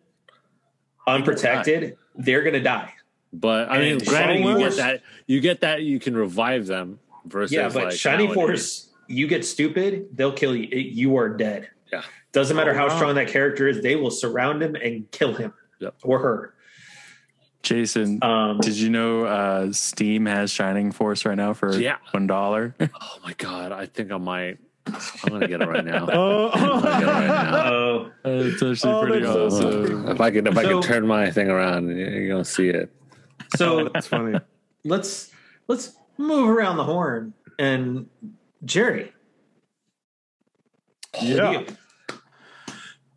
unprotected, 1.08 1.98
they're 2.16 2.42
gonna 2.44 2.60
die. 2.64 2.94
But 3.34 3.70
I 3.70 3.78
mean, 3.80 3.94
And 3.94 4.06
granted, 4.06 4.34
Shining 4.34 4.44
you 4.48 4.54
get 4.58 4.62
Force- 4.64 4.78
that 4.78 5.02
you 5.28 5.40
get 5.42 5.62
that 5.62 5.84
you 5.84 6.00
can 6.00 6.16
revive 6.18 6.66
them 6.68 7.00
versus 7.26 7.52
Yeah, 7.54 7.70
but 7.70 7.84
like 7.86 7.92
Shining 7.94 8.28
nowadays. 8.28 8.36
Force, 8.36 8.90
you 9.12 9.28
get 9.28 9.46
stupid, 9.46 10.08
they'll 10.14 10.32
kill 10.34 10.56
you. 10.56 10.68
You 10.78 11.18
are 11.18 11.30
dead. 11.30 11.70
Yeah. 11.92 12.02
Doesn't 12.32 12.56
matter 12.56 12.72
Oh, 12.72 12.78
how 12.78 12.88
wow. 12.88 12.96
strong 12.96 13.16
that 13.16 13.28
character 13.28 13.68
is, 13.68 13.82
they 13.82 13.96
will 13.96 14.12
surround 14.12 14.64
him 14.64 14.76
and 14.76 15.10
kill 15.12 15.34
him 15.34 15.54
Yep. 15.80 15.96
or 16.04 16.20
her. 16.20 16.54
Jason, 17.64 18.18
Um, 18.24 18.60
did 18.60 18.76
you 18.76 18.90
know 18.90 19.26
uh, 19.26 19.72
Steam 19.72 20.26
has 20.26 20.50
Shining 20.52 20.92
Force 20.92 21.26
right 21.26 21.36
now 21.36 21.54
for 21.54 21.78
Yeah. 21.78 21.98
one 22.12 22.26
dollar? 22.28 22.74
Oh 22.80 23.18
my 23.24 23.34
god, 23.34 23.72
I 23.72 23.86
think 23.86 24.12
I 24.12 24.18
might. 24.18 24.58
I'm 24.88 25.30
gonna 25.30 25.48
get 25.48 25.62
it 25.62 25.68
right 25.68 25.86
now. 25.86 26.08
Oh, 26.12 26.50
I'm 26.54 26.82
gonna 26.82 26.82
get 26.82 27.04
it 27.04 27.06
right 27.06 27.28
now. 27.28 27.72
oh, 27.72 28.12
it's 28.26 28.64
actually 28.64 28.94
Oh, 28.94 29.02
pretty 29.02 29.20
that's 29.26 29.34
so 29.34 29.46
awesome. 29.46 30.08
If 30.10 30.20
I 30.22 30.32
could, 30.32 30.48
if 30.48 30.58
I 30.58 30.64
could 30.64 30.82
turn 30.82 31.06
my 31.06 31.30
thing 31.30 31.50
around, 31.50 31.96
you're 31.96 32.28
gonna 32.30 32.44
see 32.46 32.70
it. 32.70 32.92
so 33.56 33.90
that's 33.94 34.08
funny. 34.08 34.40
let's 34.84 35.30
let's 35.68 35.96
move 36.18 36.50
around 36.50 36.78
the 36.78 36.84
horn 36.84 37.34
and 37.60 38.08
Jerry. 38.66 39.12
Yeah. 41.22 41.64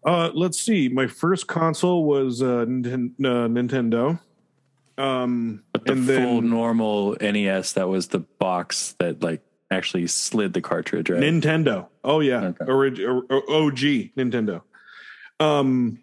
Uh, 0.05 0.31
let's 0.35 0.61
see. 0.61 0.89
My 0.89 1.07
first 1.07 1.47
console 1.47 2.05
was 2.05 2.43
uh, 2.43 2.67
Ninten- 2.67 3.13
uh, 3.21 3.49
Nintendo. 3.49 4.19
Um, 4.99 5.63
But 5.73 5.87
the 5.87 5.93
and 5.93 6.05
full 6.07 6.15
then 6.41 6.51
normal 6.51 7.17
NES 7.21 7.73
that 7.73 7.89
was 7.89 8.09
the 8.09 8.21
box 8.21 8.95
that 8.99 9.23
like 9.23 9.43
actually 9.71 10.07
slid 10.07 10.53
the 10.53 10.61
cartridge, 10.61 11.11
right? 11.11 11.21
Nintendo. 11.21 11.89
Oh 12.05 12.21
yeah, 12.21 12.45
Okay. 12.61 12.65
Orig- 12.67 13.01
or- 13.01 13.25
or 13.31 13.51
OG 13.51 14.13
Nintendo. 14.17 14.63
Um, 15.41 15.99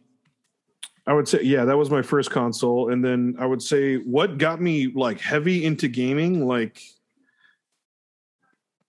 I 1.07 1.13
would 1.13 1.27
say 1.27 1.41
yeah, 1.43 1.65
that 1.65 1.77
was 1.77 1.89
my 1.89 2.01
first 2.01 2.31
console, 2.31 2.91
and 2.91 3.03
then 3.03 3.35
I 3.39 3.45
would 3.45 3.61
say 3.61 3.97
what 3.97 4.37
got 4.37 4.61
me 4.61 4.87
like 4.87 5.19
heavy 5.21 5.63
into 5.63 5.87
gaming, 5.87 6.45
like, 6.45 6.81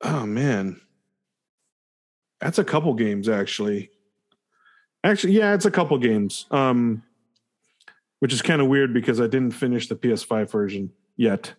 oh 0.02 0.26
man, 0.26 0.80
that's 2.40 2.58
a 2.58 2.64
couple 2.64 2.94
games 2.94 3.28
actually. 3.28 3.90
Actually, 5.04 5.32
yeah, 5.34 5.54
it's 5.54 5.64
a 5.64 5.70
couple 5.70 5.98
games. 5.98 6.46
Um, 6.50 7.02
which 8.22 8.32
is 8.32 8.40
kind 8.40 8.62
of 8.62 8.68
weird 8.68 8.94
because 8.94 9.20
I 9.20 9.26
didn't 9.26 9.50
finish 9.50 9.88
the 9.88 9.96
PS5 9.96 10.48
version 10.48 10.92
yet. 11.16 11.54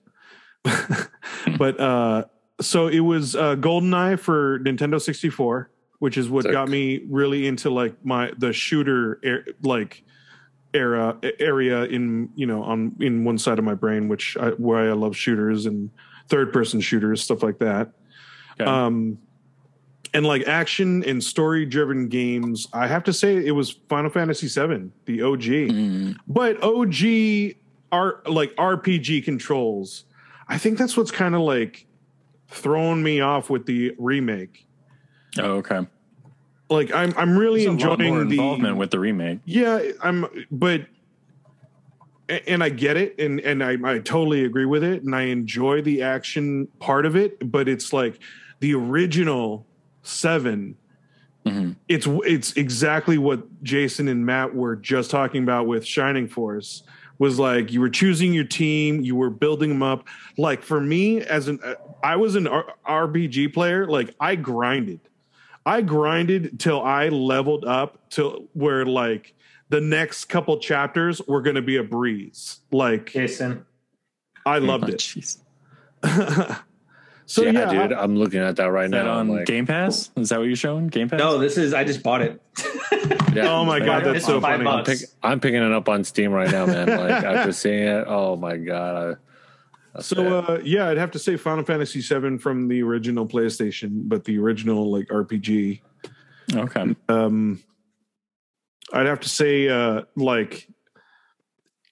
but 1.57 1.77
uh 1.77 2.23
so 2.61 2.87
it 2.87 3.01
was 3.01 3.35
uh 3.35 3.57
GoldenEye 3.57 4.17
for 4.17 4.59
Nintendo 4.59 5.01
64, 5.01 5.69
which 5.99 6.17
is 6.17 6.29
what 6.29 6.43
Sick. 6.43 6.53
got 6.53 6.69
me 6.69 7.01
really 7.09 7.47
into 7.47 7.69
like 7.69 8.05
my 8.05 8.31
the 8.37 8.53
shooter 8.53 9.19
er, 9.25 9.45
like 9.61 10.05
era 10.73 11.17
area 11.37 11.83
in 11.83 12.29
you 12.33 12.45
know 12.45 12.63
on 12.63 12.95
in 13.01 13.25
one 13.25 13.37
side 13.37 13.59
of 13.59 13.65
my 13.65 13.75
brain 13.75 14.07
which 14.07 14.37
I, 14.37 14.51
where 14.51 14.89
I 14.89 14.93
love 14.93 15.17
shooters 15.17 15.65
and 15.65 15.91
third 16.29 16.53
person 16.53 16.79
shooters 16.79 17.21
stuff 17.21 17.43
like 17.43 17.59
that. 17.59 17.91
Okay. 18.59 18.69
Um 18.69 19.17
and 20.15 20.25
like 20.27 20.47
action 20.47 21.03
and 21.05 21.23
story 21.23 21.65
driven 21.65 22.07
games, 22.07 22.67
I 22.71 22.85
have 22.87 23.03
to 23.05 23.13
say 23.13 23.35
it 23.43 23.51
was 23.51 23.71
Final 23.89 24.11
Fantasy 24.11 24.47
7, 24.47 24.91
the 25.05 25.23
OG 25.23 25.41
Mm. 25.41 26.15
but 26.27 26.61
OG 26.61 27.55
are 27.91 28.21
like 28.27 28.55
RPG 28.55 29.23
controls. 29.23 30.05
I 30.47 30.57
think 30.57 30.77
that's 30.77 30.95
what's 30.95 31.09
kind 31.11 31.33
of 31.35 31.41
like 31.41 31.87
throwing 32.47 33.01
me 33.01 33.21
off 33.21 33.49
with 33.49 33.65
the 33.65 33.95
remake. 33.97 34.67
Oh, 35.39 35.53
okay. 35.57 35.87
Like 36.69 36.93
I'm 36.93 37.13
I'm 37.17 37.35
really 37.37 37.65
There's 37.65 37.83
a 37.83 37.87
lot 37.89 37.99
more 37.99 38.07
enjoying 38.07 38.27
the 38.29 38.35
involvement 38.35 38.77
with 38.77 38.91
the 38.91 38.99
remake. 38.99 39.39
yeah, 39.45 39.81
I'm 40.03 40.25
but 40.51 40.85
and 42.29 42.63
I 42.63 42.69
get 42.69 42.97
it 42.97 43.19
and 43.19 43.39
and 43.41 43.63
I, 43.63 43.77
I 43.83 43.99
totally 43.99 44.45
agree 44.45 44.65
with 44.65 44.83
it 44.83 45.03
and 45.03 45.15
I 45.15 45.23
enjoy 45.23 45.81
the 45.81 46.01
action 46.03 46.67
part 46.79 47.05
of 47.05 47.15
it, 47.15 47.51
but 47.51 47.67
it's 47.67 47.91
like 47.93 48.19
the 48.64 48.74
original 48.74 49.68
7 50.03 50.76
Mhm. 51.45 51.76
it's 51.89 52.07
it's 52.07 52.53
exactly 52.53 53.18
what 53.18 53.61
Jason 53.61 54.07
and 54.07 54.26
Matt 54.26 54.55
were 54.55 54.78
just 54.78 55.11
talking 55.11 55.43
about 55.43 55.68
with 55.68 55.86
Shining 55.86 56.30
Force 56.30 56.84
was 57.20 57.38
like 57.38 57.74
you 57.74 57.82
were 57.82 57.89
choosing 57.89 58.34
your 58.34 58.45
team, 58.45 59.01
you 59.01 59.18
were 59.18 59.30
building 59.30 59.68
them 59.68 59.84
up. 59.84 60.07
Like 60.38 60.64
for 60.64 60.80
me 60.80 61.20
as 61.20 61.49
an 61.49 61.59
uh, 61.61 61.74
I 62.01 62.16
was 62.16 62.36
an 62.36 62.47
R- 62.47 62.74
RPG 62.88 63.53
player, 63.53 63.86
like 63.86 64.16
I 64.22 64.36
grinded. 64.38 65.01
I 65.66 65.82
grinded 65.82 66.57
till 66.61 66.82
I 66.82 67.09
leveled 67.09 67.66
up 67.66 68.09
to 68.11 68.47
where 68.53 68.86
like 68.86 69.34
the 69.68 69.82
next 69.82 70.26
couple 70.26 70.57
chapters 70.59 71.22
were 71.28 71.41
going 71.41 71.57
to 71.57 71.61
be 71.61 71.76
a 71.76 71.84
breeze. 71.84 72.61
Like 72.72 73.07
Jason. 73.11 73.66
I 74.45 74.57
loved 74.70 74.86
Oh, 74.89 74.93
it. 74.95 76.57
jeez. 77.26 77.30
So 77.30 77.43
yeah, 77.43 77.71
yeah, 77.71 77.88
dude, 77.88 77.97
I'm 77.97 78.15
looking 78.15 78.39
at 78.39 78.55
that 78.57 78.71
right 78.71 78.86
Is 78.86 78.91
that 78.91 79.05
now. 79.05 79.19
on 79.19 79.30
like, 79.30 79.45
Game 79.45 79.65
Pass? 79.65 80.11
Is 80.15 80.30
that 80.30 80.39
what 80.39 80.45
you're 80.45 80.55
showing? 80.55 80.88
Game 80.88 81.09
Pass? 81.09 81.19
No, 81.19 81.38
this 81.38 81.57
is 81.57 81.74
I 81.74 81.84
just 81.84 82.03
bought 82.03 82.21
it. 82.21 82.41
yeah, 83.34 83.51
Oh 83.51 83.65
my 83.65 83.80
God, 83.80 84.03
that's 84.03 84.26
so 84.26 84.39
funny. 84.39 84.65
I'm, 84.65 84.84
pick, 84.84 84.99
I'm 85.21 85.39
picking 85.39 85.61
it 85.61 85.71
up 85.71 85.89
on 85.89 86.03
Steam 86.03 86.32
right 86.32 86.49
now, 86.49 86.65
man. 86.65 86.88
Like 86.88 87.11
after 87.24 87.51
seeing 87.51 87.84
it, 87.84 88.05
oh 88.07 88.36
my 88.36 88.57
god. 88.57 88.95
I, 88.95 89.15
that's 89.93 90.07
So 90.07 90.39
uh, 90.39 90.59
yeah, 90.63 90.89
I'd 90.89 90.97
have 90.97 91.11
to 91.11 91.19
say 91.19 91.38
Final 91.38 91.63
Fantasy 91.63 92.01
VII 92.01 92.38
from 92.38 92.67
the 92.67 92.82
original 92.82 93.28
PlayStation, 93.28 94.07
but 94.07 94.24
the 94.24 94.39
original 94.39 94.91
like 94.91 95.07
RPG. 95.07 95.82
Okay. 96.53 96.95
Um, 97.09 97.63
I'd 98.91 99.05
have 99.05 99.21
to 99.21 99.30
say 99.30 99.69
uh, 99.69 100.03
like 100.15 100.67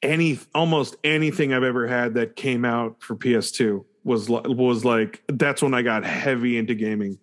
any 0.02 0.40
almost 0.54 0.96
anything 1.04 1.54
I've 1.54 1.64
ever 1.64 1.88
had 1.88 2.16
that 2.16 2.36
came 2.36 2.66
out 2.66 3.02
for 3.02 3.16
PS2 3.16 3.86
was 4.04 4.30
was 4.30 4.86
like 4.86 5.22
that's 5.28 5.62
when 5.62 5.74
I 5.74 5.82
got 5.82 6.04
heavy 6.04 6.58
into 6.58 6.76
gaming. 6.76 7.18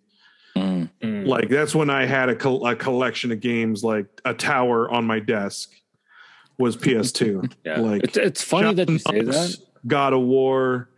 Mm. 0.56 0.88
Mm. 1.02 1.26
Like 1.26 1.48
that's 1.48 1.74
when 1.74 1.90
I 1.90 2.06
had 2.06 2.28
a, 2.28 2.34
col- 2.34 2.66
a 2.66 2.74
collection 2.74 3.32
of 3.32 3.40
games, 3.40 3.84
like 3.84 4.06
a 4.24 4.34
tower 4.34 4.90
on 4.90 5.04
my 5.04 5.20
desk 5.20 5.70
was 6.58 6.76
PS2. 6.76 7.52
yeah. 7.64 7.80
like 7.80 8.04
it's, 8.04 8.16
it's 8.16 8.42
funny 8.42 8.74
that 8.74 8.88
you 8.88 8.98
say 8.98 9.22
that. 9.22 9.56
God 9.86 10.12
of 10.12 10.20
War, 10.22 10.90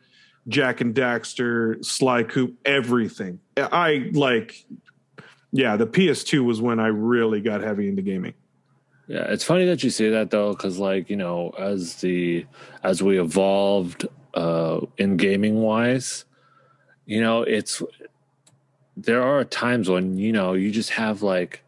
Jak 0.48 0.80
and 0.80 0.94
Daxter, 0.94 1.84
Sly 1.84 2.22
Coop, 2.22 2.56
everything. 2.64 3.40
I 3.56 4.10
like, 4.12 4.64
yeah, 5.52 5.76
the 5.76 5.86
PS2 5.86 6.44
was 6.44 6.60
when 6.60 6.80
I 6.80 6.86
really 6.86 7.40
got 7.40 7.60
heavy 7.60 7.88
into 7.88 8.02
gaming. 8.02 8.34
Yeah, 9.06 9.24
it's 9.24 9.44
funny 9.44 9.66
that 9.66 9.82
you 9.82 9.90
say 9.90 10.10
that 10.10 10.30
though, 10.30 10.52
because 10.52 10.78
like 10.78 11.10
you 11.10 11.16
know, 11.16 11.50
as 11.58 11.96
the 11.96 12.46
as 12.84 13.02
we 13.02 13.20
evolved 13.20 14.06
uh 14.34 14.80
in 14.98 15.16
gaming 15.16 15.62
wise, 15.62 16.24
you 17.06 17.20
know, 17.20 17.42
it's 17.42 17.82
there 18.96 19.22
are 19.22 19.44
times 19.44 19.88
when 19.88 20.18
you 20.18 20.32
know 20.32 20.52
you 20.52 20.70
just 20.70 20.90
have 20.90 21.22
like 21.22 21.62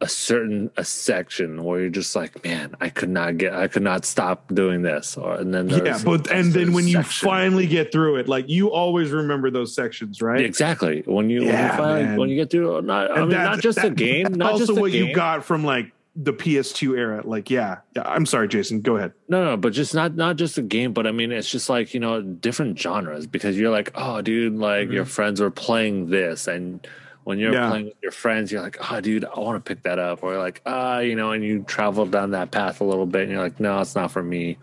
a 0.00 0.08
certain 0.08 0.68
a 0.76 0.84
section 0.84 1.62
where 1.62 1.78
you're 1.80 1.88
just 1.88 2.16
like, 2.16 2.42
man, 2.42 2.74
I 2.80 2.88
could 2.88 3.08
not 3.08 3.36
get, 3.38 3.54
I 3.54 3.68
could 3.68 3.84
not 3.84 4.04
stop 4.04 4.52
doing 4.52 4.82
this, 4.82 5.16
or 5.16 5.34
and 5.36 5.54
then 5.54 5.68
Yeah, 5.68 6.00
but 6.04 6.28
and 6.28 6.52
then 6.52 6.72
when 6.72 6.88
you 6.88 7.04
finally 7.04 7.68
get 7.68 7.92
through 7.92 8.16
it, 8.16 8.28
like 8.28 8.48
you 8.48 8.72
always 8.72 9.12
remember 9.12 9.48
those 9.48 9.72
sections, 9.76 10.20
right? 10.20 10.40
exactly 10.44 11.02
when 11.06 11.30
you 11.30 11.42
when 11.42 11.50
Yeah, 11.50 11.70
you 11.70 11.76
finally 11.78 12.02
man. 12.04 12.18
when 12.18 12.28
you 12.30 12.34
get 12.36 12.50
through, 12.50 12.82
not 12.82 13.12
I 13.12 13.20
And 13.20 13.28
mean, 13.30 13.38
not 13.44 13.60
just 13.60 13.80
the 13.80 13.90
that- 13.90 13.94
game, 13.96 14.32
not 14.32 14.52
also 14.54 14.74
what 14.74 14.90
game. 14.90 15.06
you 15.10 15.14
got 15.14 15.44
from 15.44 15.62
like 15.64 15.92
the 16.14 16.32
PS2 16.32 16.96
era. 16.98 17.22
Like, 17.24 17.48
yeah. 17.50 17.78
I'm 17.96 18.26
sorry, 18.26 18.48
Jason. 18.48 18.80
Go 18.80 18.96
ahead. 18.96 19.12
No, 19.28 19.44
no, 19.44 19.56
but 19.56 19.72
just 19.72 19.94
not 19.94 20.14
not 20.14 20.36
just 20.36 20.58
a 20.58 20.62
game, 20.62 20.92
but 20.92 21.06
I 21.06 21.12
mean, 21.12 21.32
it's 21.32 21.50
just 21.50 21.68
like 21.70 21.94
you 21.94 22.00
know 22.00 22.20
different 22.22 22.78
genres 22.78 23.26
because 23.26 23.58
you're 23.58 23.70
like, 23.70 23.90
oh, 23.94 24.20
dude, 24.20 24.54
like 24.54 24.90
your 24.90 25.04
friends 25.06 25.40
were 25.40 25.50
playing 25.50 26.10
this, 26.10 26.46
and 26.48 26.86
when 27.24 27.38
you're 27.38 27.52
Yeah. 27.54 27.68
playing 27.70 27.84
with 27.86 27.94
your 28.02 28.12
friends, 28.12 28.50
you're 28.52 28.62
like, 28.62 28.76
oh, 28.90 29.00
dude, 29.00 29.24
I 29.24 29.38
want 29.38 29.64
to 29.64 29.68
pick 29.74 29.84
that 29.84 29.98
up, 29.98 30.22
or 30.22 30.36
like, 30.38 30.60
ah, 30.66 30.98
you 30.98 31.14
know, 31.16 31.30
and 31.32 31.42
you 31.44 31.62
travel 31.62 32.04
down 32.04 32.32
that 32.32 32.50
path 32.50 32.80
a 32.80 32.84
little 32.84 33.06
bit, 33.06 33.22
and 33.22 33.30
you're 33.30 33.40
like, 33.42 33.60
no, 33.60 33.80
it's 33.80 33.94
not 33.94 34.10
for 34.10 34.22
me. 34.22 34.58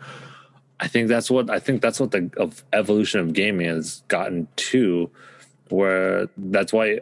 I 0.79 0.87
think 0.87 1.07
that's 1.09 1.31
what 1.31 1.49
I 1.49 1.59
think 1.59 1.81
that's 1.81 1.99
what 1.99 2.11
the 2.11 2.29
of 2.37 2.63
evolution 2.73 3.19
of 3.21 3.33
gaming 3.33 3.67
has 3.67 4.03
gotten 4.07 4.47
to, 4.55 5.09
where 5.69 6.29
that's 6.37 6.71
why 6.71 6.99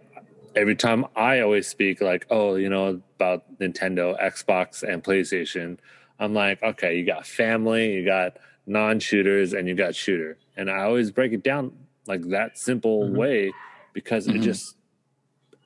every 0.57 0.75
time 0.75 1.05
I 1.15 1.39
always 1.41 1.67
speak 1.67 2.01
like, 2.01 2.25
oh, 2.29 2.55
you 2.55 2.67
know, 2.69 3.01
about 3.15 3.59
Nintendo, 3.59 4.19
Xbox, 4.21 4.81
and 4.83 5.03
PlayStation, 5.03 5.77
I'm 6.19 6.33
like, 6.33 6.61
okay, 6.63 6.97
you 6.97 7.05
got 7.05 7.27
family, 7.27 7.93
you 7.93 8.03
got 8.03 8.37
non-shooters, 8.65 9.53
and 9.53 9.67
you 9.67 9.75
got 9.75 9.95
shooter, 9.95 10.37
and 10.57 10.69
I 10.69 10.81
always 10.81 11.11
break 11.11 11.31
it 11.31 11.43
down 11.43 11.71
like 12.07 12.27
that 12.29 12.57
simple 12.57 13.07
Mhm. 13.07 13.15
way 13.15 13.53
because 13.93 14.27
it 14.27 14.35
Mhm. 14.35 14.43
just 14.43 14.75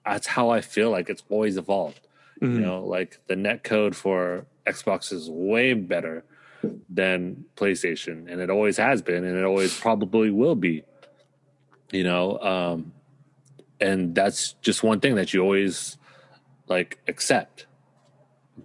that's 0.05 0.27
how 0.27 0.49
I 0.49 0.61
feel 0.61 0.89
like 0.89 1.09
it's 1.09 1.23
always 1.29 1.57
evolved. 1.57 2.07
You 2.41 2.47
Mhm. 2.47 2.61
know, 2.61 2.83
like 2.83 3.19
the 3.27 3.35
net 3.35 3.63
code 3.63 3.95
for 3.95 4.45
Xbox 4.65 5.13
is 5.13 5.29
way 5.29 5.73
better 5.73 6.23
than 6.89 7.45
PlayStation, 7.55 8.27
and 8.29 8.41
it 8.41 8.49
always 8.49 8.77
has 8.77 9.01
been, 9.01 9.23
and 9.23 9.37
it 9.37 9.45
always 9.45 9.79
probably 9.79 10.31
will 10.31 10.55
be. 10.55 10.83
You 11.91 12.03
know, 12.03 12.39
um, 12.39 12.93
and 13.82 14.13
that's 14.15 14.53
just 14.61 14.84
one 14.84 14.99
thing 14.99 15.15
that 15.15 15.34
you 15.34 15.41
always 15.41 15.97
like 16.67 16.99
accept. 17.07 17.65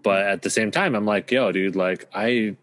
But 0.02 0.26
at 0.26 0.42
the 0.42 0.50
same 0.50 0.70
time, 0.70 0.94
I'm 0.94 1.06
like, 1.06 1.30
yo, 1.30 1.50
dude, 1.52 1.74
like 1.76 2.06
I, 2.14 2.56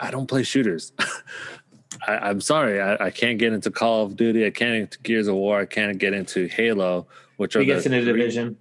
I 0.00 0.10
don't 0.10 0.26
play 0.26 0.42
shooters. 0.42 0.92
I, 2.06 2.12
I'm 2.28 2.40
sorry, 2.40 2.80
I, 2.80 3.06
I 3.06 3.10
can't 3.10 3.38
get 3.38 3.52
into 3.52 3.70
Call 3.70 4.04
of 4.06 4.16
Duty. 4.16 4.46
I 4.46 4.50
can't 4.50 4.74
into 4.76 4.98
Gears 5.00 5.26
of 5.28 5.34
War. 5.34 5.60
I 5.60 5.66
can't 5.66 5.98
get 5.98 6.12
into 6.12 6.46
Halo, 6.46 7.06
which 7.36 7.56
are 7.56 7.60
He 7.60 7.66
gets 7.66 7.84
the 7.84 7.90
in 7.94 7.98
a 8.00 8.02
three- 8.02 8.12
division. 8.12 8.56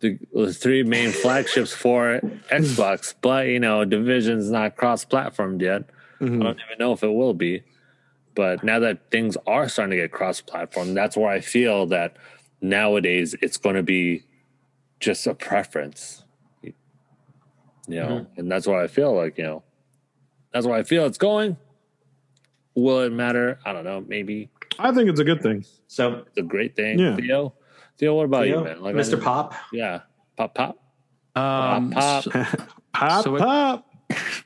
the, 0.00 0.18
the 0.32 0.52
three 0.52 0.82
main 0.82 1.10
flagships 1.22 1.72
for 1.72 2.20
Xbox, 2.50 3.14
but 3.20 3.46
you 3.48 3.58
know, 3.60 3.84
Division's 3.84 4.50
not 4.50 4.76
cross-platformed 4.76 5.60
yet. 5.62 5.84
I 6.20 6.24
Mhm. 6.24 6.42
don't 6.42 6.60
even 6.66 6.78
know 6.78 6.92
if 6.92 7.02
it 7.02 7.12
will 7.12 7.34
be. 7.34 7.62
But 8.34 8.64
now 8.64 8.80
that 8.80 9.10
things 9.10 9.36
are 9.46 9.68
starting 9.68 9.92
to 9.92 9.96
get 9.96 10.10
cross-platform, 10.12 10.94
that's 10.94 11.16
where 11.16 11.30
I 11.30 11.40
feel 11.40 11.86
that 11.86 12.16
nowadays 12.64 13.34
it's 13.40 13.56
going 13.56 13.76
to 13.76 13.82
be 13.82 14.24
just 15.00 15.26
a 15.26 15.34
preference. 15.34 16.22
You 16.62 18.00
know, 18.00 18.26
and 18.38 18.50
that's 18.50 18.66
why 18.66 18.82
I 18.82 18.86
feel 18.86 19.14
like 19.14 19.36
you 19.36 19.44
know, 19.44 19.62
that's 20.52 20.66
why 20.66 20.78
I 20.78 20.82
feel 20.84 21.04
it's 21.04 21.18
going. 21.18 21.58
Will 22.74 23.00
it 23.00 23.12
matter? 23.12 23.58
I 23.64 23.72
don't 23.74 23.84
know. 23.84 24.02
Maybe 24.06 24.48
I 24.78 24.90
think 24.92 25.10
it's 25.10 25.20
a 25.20 25.24
good 25.24 25.42
thing. 25.42 25.66
So 25.86 26.24
it's 26.26 26.38
a 26.38 26.42
great 26.42 26.74
thing. 26.76 26.98
Yeah. 26.98 27.14
Theo, 27.16 27.52
Theo, 27.98 28.14
what 28.14 28.24
about 28.24 28.44
Theo, 28.44 28.58
you, 28.60 28.64
man? 28.64 28.82
Like, 28.82 28.94
Mr. 28.94 29.22
Pop. 29.22 29.54
Yeah, 29.70 30.00
pop, 30.36 30.54
pop. 30.54 30.78
Um, 31.36 31.90
Pop, 31.90 32.24
so- 32.24 32.30
Pop, 32.94 33.24
So 33.24 33.36
it- 33.36 33.40
pop. 33.40 33.86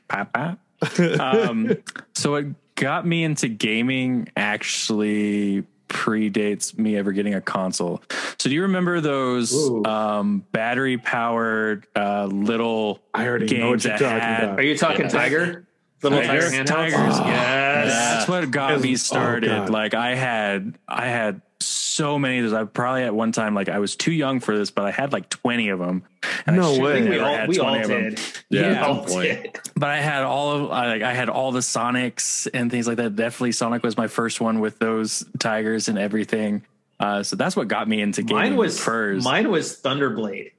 pop, 0.09 0.33
pop. 0.33 0.59
um, 1.19 1.77
so 2.13 2.31
what 2.31 2.45
got 2.75 3.05
me 3.07 3.23
into 3.23 3.47
gaming 3.47 4.27
actually 4.35 5.63
predates 5.89 6.77
me 6.77 6.95
ever 6.95 7.11
getting 7.11 7.33
a 7.33 7.41
console. 7.41 8.01
So 8.37 8.49
do 8.49 8.55
you 8.55 8.61
remember 8.63 9.01
those 9.01 9.53
um, 9.85 10.45
battery 10.51 10.97
powered 10.97 11.87
uh, 11.95 12.25
little 12.25 13.01
I 13.13 13.27
already 13.27 13.57
know 13.57 13.71
what 13.71 13.79
games 13.81 13.85
you're 13.85 13.97
talking 13.97 14.19
had- 14.19 14.43
about. 14.43 14.59
Are 14.59 14.63
you 14.63 14.77
talking 14.77 15.01
Yeah. 15.01 15.07
Tiger? 15.09 15.65
Little 16.01 16.19
Tiger 16.21 16.27
Tigers, 16.49 16.53
handhelds? 16.53 16.65
Tigers, 16.67 17.19
Oh, 17.19 17.25
yes. 17.25 17.87
That's 17.91 18.29
what 18.29 18.49
got 18.51 18.79
me 18.79 18.93
oh, 18.93 18.95
started. 18.95 19.49
God. 19.49 19.69
like 19.69 19.93
I 19.93 20.15
had, 20.15 20.77
I 20.87 21.07
had 21.07 21.41
so 21.61 22.17
many 22.17 22.39
of 22.39 22.45
those. 22.45 22.53
I 22.53 22.63
probably 22.63 23.03
at 23.03 23.13
one 23.13 23.31
time, 23.31 23.53
like 23.55 23.67
I 23.69 23.79
was 23.79 23.95
too 23.95 24.11
young 24.13 24.39
for 24.39 24.57
this, 24.57 24.71
but 24.71 24.85
I 24.85 24.91
had 24.91 25.11
like 25.13 25.29
twenty 25.29 25.69
of 25.69 25.79
them. 25.79 26.03
And 26.45 26.55
No 26.55 26.73
I 26.75 26.79
way. 26.79 27.09
We 27.09 27.19
all, 27.19 27.35
had 27.35 27.49
we 27.49 27.59
all 27.59 27.75
of 27.75 27.87
them. 27.87 28.09
did. 28.15 28.21
Yeah, 28.49 28.85
all 28.85 29.03
did. 29.05 29.59
But 29.75 29.89
I 29.89 29.99
had 30.01 30.23
all 30.23 30.51
of, 30.51 30.71
I, 30.71 30.87
like 30.87 31.01
I 31.01 31.13
had 31.13 31.29
all 31.29 31.51
the 31.51 31.59
Sonics 31.59 32.47
and 32.53 32.71
things 32.71 32.87
like 32.87 32.97
that. 32.97 33.15
Definitely, 33.15 33.51
Sonic 33.53 33.83
was 33.83 33.97
my 33.97 34.07
first 34.07 34.39
one 34.41 34.59
with 34.59 34.79
those 34.79 35.25
tigers 35.39 35.87
and 35.89 35.97
everything. 35.99 36.63
Uh, 36.99 37.23
so 37.23 37.35
that's 37.35 37.55
what 37.55 37.67
got 37.67 37.87
me 37.87 38.01
into 38.01 38.21
gaming 38.23 38.35
Mine 38.43 38.55
was 38.57 38.79
first. 38.79 39.23
mine 39.23 39.49
was 39.49 39.79
Thunderblade. 39.81 40.51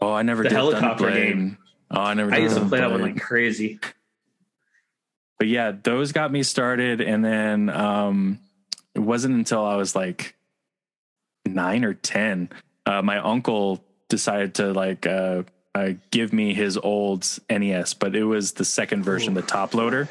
oh, 0.00 0.12
I 0.12 0.22
never 0.22 0.42
the 0.44 0.48
did 0.48 0.54
helicopter 0.56 1.04
Thunderblade. 1.06 1.14
game. 1.32 1.58
Oh, 1.90 2.00
I 2.00 2.14
never. 2.14 2.30
Did. 2.30 2.38
I 2.38 2.42
used 2.42 2.56
to 2.56 2.64
play 2.66 2.80
that 2.80 2.90
one 2.90 3.00
like 3.02 3.20
crazy. 3.20 3.78
but 5.38 5.48
yeah, 5.48 5.72
those 5.82 6.12
got 6.12 6.30
me 6.32 6.42
started, 6.42 7.00
and 7.00 7.24
then 7.24 7.68
um, 7.70 8.38
it 8.98 9.02
wasn't 9.04 9.34
until 9.34 9.64
I 9.64 9.76
was 9.76 9.94
like 9.94 10.34
nine 11.46 11.84
or 11.84 11.94
ten, 11.94 12.50
uh, 12.84 13.00
my 13.00 13.18
uncle 13.18 13.82
decided 14.08 14.54
to 14.56 14.72
like 14.72 15.06
uh, 15.06 15.44
uh, 15.74 15.90
give 16.10 16.32
me 16.32 16.52
his 16.52 16.76
old 16.76 17.26
NES, 17.48 17.94
but 17.94 18.16
it 18.16 18.24
was 18.24 18.52
the 18.52 18.64
second 18.64 19.04
version, 19.04 19.34
the 19.34 19.42
top 19.42 19.72
loader. 19.74 20.08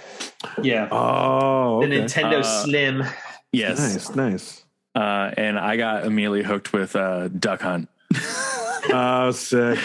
Yeah. 0.62 0.88
Oh, 0.90 1.82
The. 1.82 1.88
Nintendo 1.88 2.40
Uh, 2.40 2.44
Slim. 2.64 3.04
Yes, 3.52 3.78
nice, 3.80 4.16
nice. 4.16 4.64
uh, 4.96 5.32
and 5.36 5.58
I 5.60 5.76
got 5.78 6.06
immediately 6.06 6.44
hooked 6.44 6.72
with 6.74 6.96
uh, 6.96 7.28
Duck 7.28 7.62
Hunt. 7.62 7.90
Oh, 8.90 9.32
sick. 9.32 9.80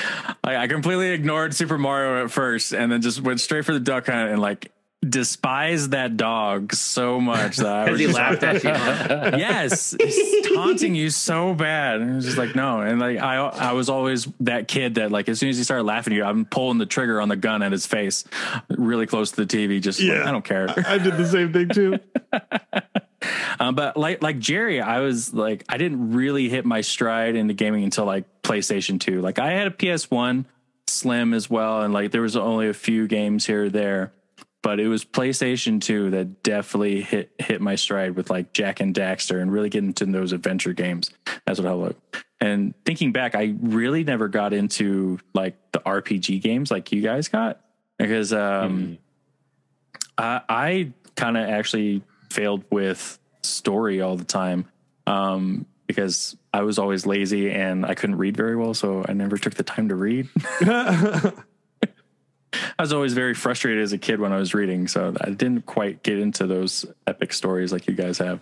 I, 0.44 0.56
I 0.58 0.66
completely 0.68 1.08
ignored 1.10 1.54
Super 1.54 1.76
Mario 1.76 2.22
at 2.24 2.30
first, 2.30 2.72
and 2.72 2.92
then 2.92 3.02
just 3.02 3.20
went 3.20 3.40
straight 3.40 3.64
for 3.64 3.72
the 3.72 3.80
Duck 3.80 4.06
Hunt, 4.06 4.30
and 4.30 4.40
like 4.40 4.70
despised 5.06 5.90
that 5.90 6.16
dog 6.16 6.72
so 6.74 7.20
much 7.20 7.56
that 7.56 7.66
I 7.66 7.84
Because 7.84 7.92
was 7.92 8.00
he 8.00 8.06
just 8.06 8.18
laughed 8.18 8.42
at 8.42 8.62
you. 8.64 8.70
yes, 9.38 9.96
he's 10.00 10.48
taunting 10.54 10.94
you 10.94 11.10
so 11.10 11.54
bad. 11.54 12.00
And 12.00 12.10
it 12.10 12.14
was 12.14 12.24
just 12.24 12.38
like, 12.38 12.54
no. 12.54 12.80
And 12.80 13.00
like, 13.00 13.18
I, 13.18 13.36
I 13.36 13.72
was 13.72 13.88
always 13.88 14.28
that 14.40 14.68
kid 14.68 14.94
that 14.94 15.10
like, 15.10 15.28
as 15.28 15.40
soon 15.40 15.48
as 15.48 15.58
he 15.58 15.64
started 15.64 15.84
laughing 15.84 16.12
at 16.12 16.16
you, 16.16 16.24
I'm 16.24 16.44
pulling 16.44 16.78
the 16.78 16.86
trigger 16.86 17.20
on 17.20 17.28
the 17.28 17.36
gun 17.36 17.62
at 17.62 17.72
his 17.72 17.84
face 17.86 18.24
really 18.70 19.06
close 19.06 19.32
to 19.32 19.44
the 19.44 19.56
TV. 19.56 19.80
Just 19.80 20.00
like, 20.00 20.08
Yeah. 20.08 20.28
I 20.28 20.30
don't 20.30 20.44
care. 20.44 20.68
I 20.86 20.98
did 20.98 21.16
the 21.16 21.26
same 21.26 21.52
thing 21.52 21.68
too. 21.68 21.98
Um, 23.60 23.76
but 23.76 23.96
like, 23.96 24.20
like 24.20 24.40
Jerry, 24.40 24.80
I 24.80 24.98
was 24.98 25.32
like, 25.32 25.64
I 25.68 25.76
didn't 25.76 26.12
really 26.12 26.48
hit 26.48 26.64
my 26.64 26.80
stride 26.80 27.36
into 27.36 27.54
gaming 27.54 27.84
until 27.84 28.04
like 28.04 28.24
PlayStation 28.42 28.98
2. 28.98 29.20
Like 29.20 29.38
I 29.38 29.52
had 29.52 29.68
a 29.68 29.70
PS1 29.70 30.46
Slim 30.88 31.32
as 31.32 31.48
well. 31.48 31.82
And 31.82 31.94
like, 31.94 32.10
there 32.10 32.22
was 32.22 32.36
only 32.36 32.68
a 32.68 32.74
few 32.74 33.06
games 33.06 33.46
here 33.46 33.66
or 33.66 33.68
there. 33.70 34.12
But 34.62 34.78
it 34.78 34.86
was 34.86 35.04
PlayStation 35.04 35.80
2 35.80 36.10
that 36.10 36.42
definitely 36.44 37.02
hit 37.02 37.32
hit 37.38 37.60
my 37.60 37.74
stride 37.74 38.14
with 38.14 38.30
like 38.30 38.52
Jak 38.52 38.80
and 38.80 38.94
Daxter 38.94 39.42
and 39.42 39.52
really 39.52 39.68
getting 39.68 39.88
into 39.88 40.06
those 40.06 40.32
adventure 40.32 40.72
games. 40.72 41.10
That's 41.46 41.58
what 41.58 41.68
I 41.68 41.74
look. 41.74 41.96
And 42.40 42.74
thinking 42.84 43.12
back, 43.12 43.34
I 43.34 43.54
really 43.60 44.04
never 44.04 44.28
got 44.28 44.52
into 44.52 45.18
like 45.34 45.56
the 45.72 45.80
RPG 45.80 46.42
games 46.42 46.70
like 46.70 46.90
you 46.92 47.00
guys 47.00 47.28
got 47.28 47.60
because 47.98 48.32
um, 48.32 48.98
I, 50.18 50.40
I 50.48 50.92
kind 51.16 51.36
of 51.36 51.48
actually 51.48 52.02
failed 52.30 52.64
with 52.70 53.18
story 53.42 54.00
all 54.00 54.16
the 54.16 54.24
time 54.24 54.66
um, 55.06 55.66
because 55.86 56.36
I 56.52 56.62
was 56.62 56.78
always 56.78 57.06
lazy 57.06 57.50
and 57.50 57.86
I 57.86 57.94
couldn't 57.94 58.16
read 58.16 58.36
very 58.36 58.56
well, 58.56 58.74
so 58.74 59.04
I 59.08 59.12
never 59.12 59.36
took 59.36 59.54
the 59.54 59.62
time 59.62 59.88
to 59.88 59.94
read. 59.94 60.28
I 62.52 62.82
was 62.82 62.92
always 62.92 63.14
very 63.14 63.34
frustrated 63.34 63.82
as 63.82 63.92
a 63.92 63.98
kid 63.98 64.20
when 64.20 64.32
I 64.32 64.36
was 64.36 64.54
reading, 64.54 64.88
so 64.88 65.14
I 65.20 65.30
didn't 65.30 65.66
quite 65.66 66.02
get 66.02 66.18
into 66.18 66.46
those 66.46 66.84
epic 67.06 67.32
stories 67.32 67.72
like 67.72 67.86
you 67.86 67.94
guys 67.94 68.18
have. 68.18 68.40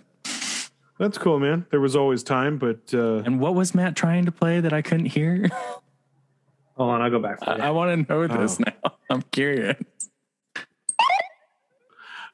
That's 0.99 1.17
cool, 1.17 1.39
man. 1.39 1.65
There 1.71 1.79
was 1.79 1.95
always 1.95 2.23
time, 2.23 2.57
but 2.57 2.93
uh, 2.93 3.17
And 3.25 3.39
what 3.39 3.55
was 3.55 3.73
Matt 3.73 3.95
trying 3.95 4.25
to 4.25 4.31
play 4.31 4.59
that 4.59 4.73
I 4.73 4.81
couldn't 4.81 5.07
hear? 5.07 5.49
Hold 6.77 6.89
on, 6.91 7.01
I'll 7.01 7.09
go 7.09 7.19
back. 7.19 7.43
For 7.43 7.51
I. 7.51 7.67
I 7.67 7.69
want 7.71 8.07
to 8.07 8.13
know 8.13 8.27
this 8.27 8.59
Oh. 8.59 8.63
now. 8.83 8.93
I'm 9.09 9.21
curious. 9.23 9.77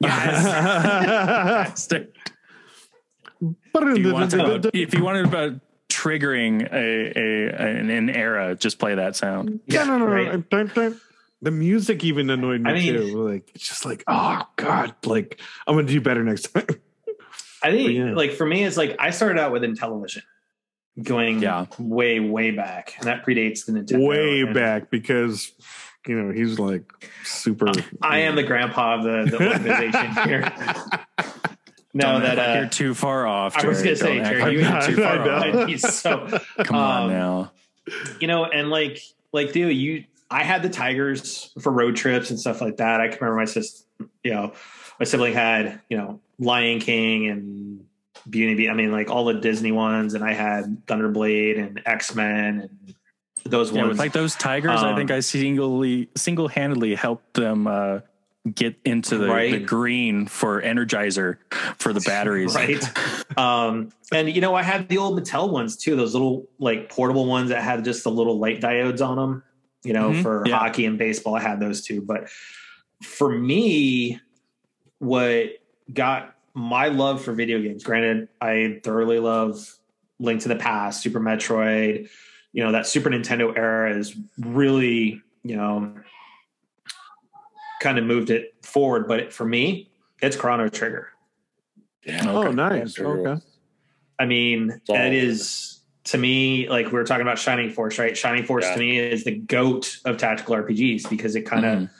you, 3.98 4.12
want 4.12 4.30
to, 4.30 4.70
if 4.74 4.94
you 4.94 5.02
wanted 5.04 5.26
about 5.26 5.52
triggering 5.88 6.70
a, 6.72 7.18
a 7.18 7.48
an, 7.78 7.90
an 7.90 8.10
era, 8.10 8.54
just 8.54 8.78
play 8.78 8.94
that 8.94 9.16
sound. 9.16 9.60
Yeah, 9.66 9.84
no, 9.84 9.98
no, 9.98 10.06
no. 10.06 10.12
right. 10.12 10.44
Dun, 11.42 11.52
dun. 11.52 11.52
The 11.52 11.58
music 11.58 12.04
even 12.04 12.30
annoyed 12.30 12.60
me 12.62 12.70
I 12.70 12.74
mean- 12.74 12.92
too. 12.94 13.28
Like 13.28 13.50
it's 13.54 13.66
just 13.68 13.84
like, 13.84 14.04
oh 14.06 14.42
god, 14.56 14.94
like 15.04 15.40
I'm 15.66 15.76
gonna 15.76 15.86
do 15.86 16.00
better 16.00 16.24
next 16.24 16.52
time. 16.52 16.66
I 17.62 17.72
think, 17.72 17.90
yeah. 17.92 18.12
like 18.14 18.32
for 18.32 18.46
me, 18.46 18.64
it's 18.64 18.76
like 18.76 18.94
I 19.00 19.10
started 19.10 19.40
out 19.40 19.50
with 19.50 19.62
Intellivision, 19.62 20.22
going 21.02 21.40
Yeah. 21.42 21.66
way, 21.78 22.20
way 22.20 22.52
back, 22.52 22.94
and 22.98 23.08
that 23.08 23.26
predates 23.26 23.66
the 23.66 23.72
Nintendo. 23.72 24.06
Way 24.06 24.40
and 24.42 24.54
back 24.54 24.90
because 24.90 25.50
you 26.06 26.20
know 26.20 26.32
he's 26.32 26.58
like 26.60 26.84
super. 27.24 27.66
I 28.00 28.18
am 28.20 28.36
the 28.36 28.44
grandpa 28.44 28.94
of 28.98 29.02
the, 29.02 29.36
the 29.36 29.48
organization 29.52 30.28
here. 30.28 30.52
Now 31.94 32.12
Don't 32.12 32.22
that 32.22 32.36
like 32.36 32.48
uh, 32.48 32.60
you're 32.60 32.68
too 32.68 32.94
far 32.94 33.26
off. 33.26 33.56
I 33.56 33.66
was 33.66 33.82
gonna 33.82 33.96
say, 33.96 34.16
Don't 34.18 34.26
act 34.26 34.36
Jerry, 34.36 34.52
you- 34.52 34.60
you're 34.60 34.82
too 34.82 34.96
far 34.96 35.24
know. 35.24 35.62
off. 35.62 35.68
he's 35.68 35.94
so 35.94 36.38
Come 36.58 36.76
on 36.76 37.02
um, 37.04 37.10
now. 37.10 37.52
you 38.20 38.28
know, 38.28 38.44
and 38.44 38.68
like 38.70 39.00
like 39.32 39.52
dude, 39.52 39.74
you 39.74 40.04
I 40.30 40.44
had 40.44 40.62
the 40.62 40.68
Tigers 40.68 41.52
for 41.60 41.72
road 41.72 41.96
trips 41.96 42.30
and 42.30 42.38
stuff 42.38 42.60
like 42.60 42.76
that. 42.76 43.00
I 43.00 43.08
can 43.08 43.18
remember 43.20 43.36
my 43.36 43.44
sister, 43.46 43.84
you 44.22 44.32
know, 44.32 44.52
my 45.00 45.04
sibling 45.04 45.32
had, 45.32 45.80
you 45.88 45.96
know, 45.96 46.20
Lion 46.38 46.80
King 46.80 47.28
and 47.28 47.86
Beauty 48.28 48.48
and 48.48 48.56
Beast. 48.58 48.70
I 48.70 48.74
mean, 48.74 48.92
like 48.92 49.10
all 49.10 49.24
the 49.24 49.34
Disney 49.34 49.72
ones, 49.72 50.14
and 50.14 50.22
I 50.22 50.34
had 50.34 50.86
Thunderblade 50.86 51.58
and 51.58 51.82
X 51.86 52.14
Men 52.14 52.60
and 52.60 52.94
those 53.44 53.72
Yeah, 53.72 53.82
ones. 53.82 53.90
with 53.90 53.98
like 53.98 54.12
those 54.12 54.34
tigers, 54.34 54.82
I 54.82 54.94
think 54.94 55.10
Um, 55.10 55.16
I 55.16 55.20
singly 55.20 56.08
single 56.16 56.48
handedly 56.48 56.94
helped 56.94 57.34
them 57.34 57.66
uh, 57.66 58.00
get 58.54 58.76
into 58.84 59.16
the, 59.18 59.26
the 59.26 59.60
green 59.60 60.26
for 60.26 60.60
Energizer 60.60 61.38
for 61.78 61.92
the 61.92 62.00
batteries. 62.00 62.54
right? 62.54 63.38
um, 63.38 63.90
and 64.12 64.28
you 64.28 64.40
know, 64.40 64.54
I 64.54 64.62
had 64.62 64.88
the 64.88 64.98
old 64.98 65.18
Mattel 65.18 65.50
ones 65.50 65.76
too, 65.76 65.96
those 65.96 66.12
little 66.12 66.46
like 66.58 66.90
portable 66.90 67.26
ones 67.26 67.48
that 67.50 67.62
had 67.62 67.84
just 67.84 68.04
the 68.04 68.10
little 68.10 68.38
light 68.38 68.60
diodes 68.60 69.06
on 69.06 69.16
them. 69.16 69.42
You 69.88 69.94
know, 69.94 70.10
Mhm, 70.10 70.22
for 70.22 70.42
yeah. 70.46 70.58
hockey 70.58 70.84
and 70.84 70.98
baseball, 70.98 71.34
I 71.34 71.40
had 71.40 71.60
those 71.60 71.80
too. 71.80 72.02
But 72.02 72.28
for 73.02 73.30
me, 73.30 74.20
what 74.98 75.46
got 75.90 76.36
my 76.52 76.88
love 76.88 77.24
for 77.24 77.32
video 77.32 77.58
games, 77.58 77.82
granted, 77.82 78.28
I 78.38 78.80
thoroughly 78.84 79.18
love 79.18 79.78
Link 80.18 80.42
to 80.42 80.48
the 80.48 80.56
Past, 80.56 81.02
Super 81.02 81.20
Metroid. 81.20 82.10
You 82.52 82.64
know, 82.64 82.72
that 82.72 82.86
Super 82.86 83.08
Nintendo 83.08 83.56
era 83.56 83.96
is 83.96 84.14
really, 84.38 85.22
you 85.42 85.56
know, 85.56 85.94
kind 87.80 87.98
of 87.98 88.04
moved 88.04 88.28
it 88.28 88.56
forward. 88.60 89.08
But 89.08 89.32
for 89.32 89.46
me, 89.46 89.90
it's 90.20 90.36
Chrono 90.36 90.68
Trigger. 90.68 91.08
Yeah. 92.04 92.30
Oh, 92.30 92.50
nice. 92.50 93.00
Okay. 93.00 93.40
I 94.18 94.26
mean, 94.26 94.82
all 94.86 94.96
that 94.96 95.14
is 95.14 95.77
to 96.08 96.18
me 96.18 96.68
like 96.68 96.86
we 96.86 96.92
were 96.92 97.04
talking 97.04 97.22
about 97.22 97.38
Shining 97.38 97.70
Force, 97.70 97.98
right? 97.98 98.16
Shining 98.16 98.44
Force 98.44 98.64
Yeah. 98.64 98.74
to 98.74 98.78
me 98.80 98.98
is 98.98 99.24
the 99.24 99.32
goat 99.36 99.98
of 100.06 100.16
tactical 100.16 100.54
RPGs 100.56 101.08
because 101.10 101.36
it 101.36 101.42
kind 101.42 101.64
of 101.66 101.78
Mhm. 101.80 101.90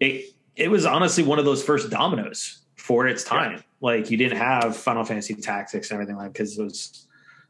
it 0.00 0.24
it 0.56 0.70
was 0.70 0.84
honestly 0.86 1.22
one 1.24 1.38
of 1.38 1.44
those 1.44 1.62
first 1.62 1.88
dominoes 1.90 2.62
for 2.76 3.06
its 3.06 3.24
time. 3.24 3.62
Like 3.80 4.10
you 4.10 4.16
didn't 4.16 4.38
have 4.38 4.76
Final 4.76 5.04
Fantasy 5.04 5.34
Tactics 5.34 5.90
and 5.90 5.96
everything 5.96 6.16
like 6.16 6.32
because 6.32 6.58
it 6.58 6.62
was. 6.62 7.06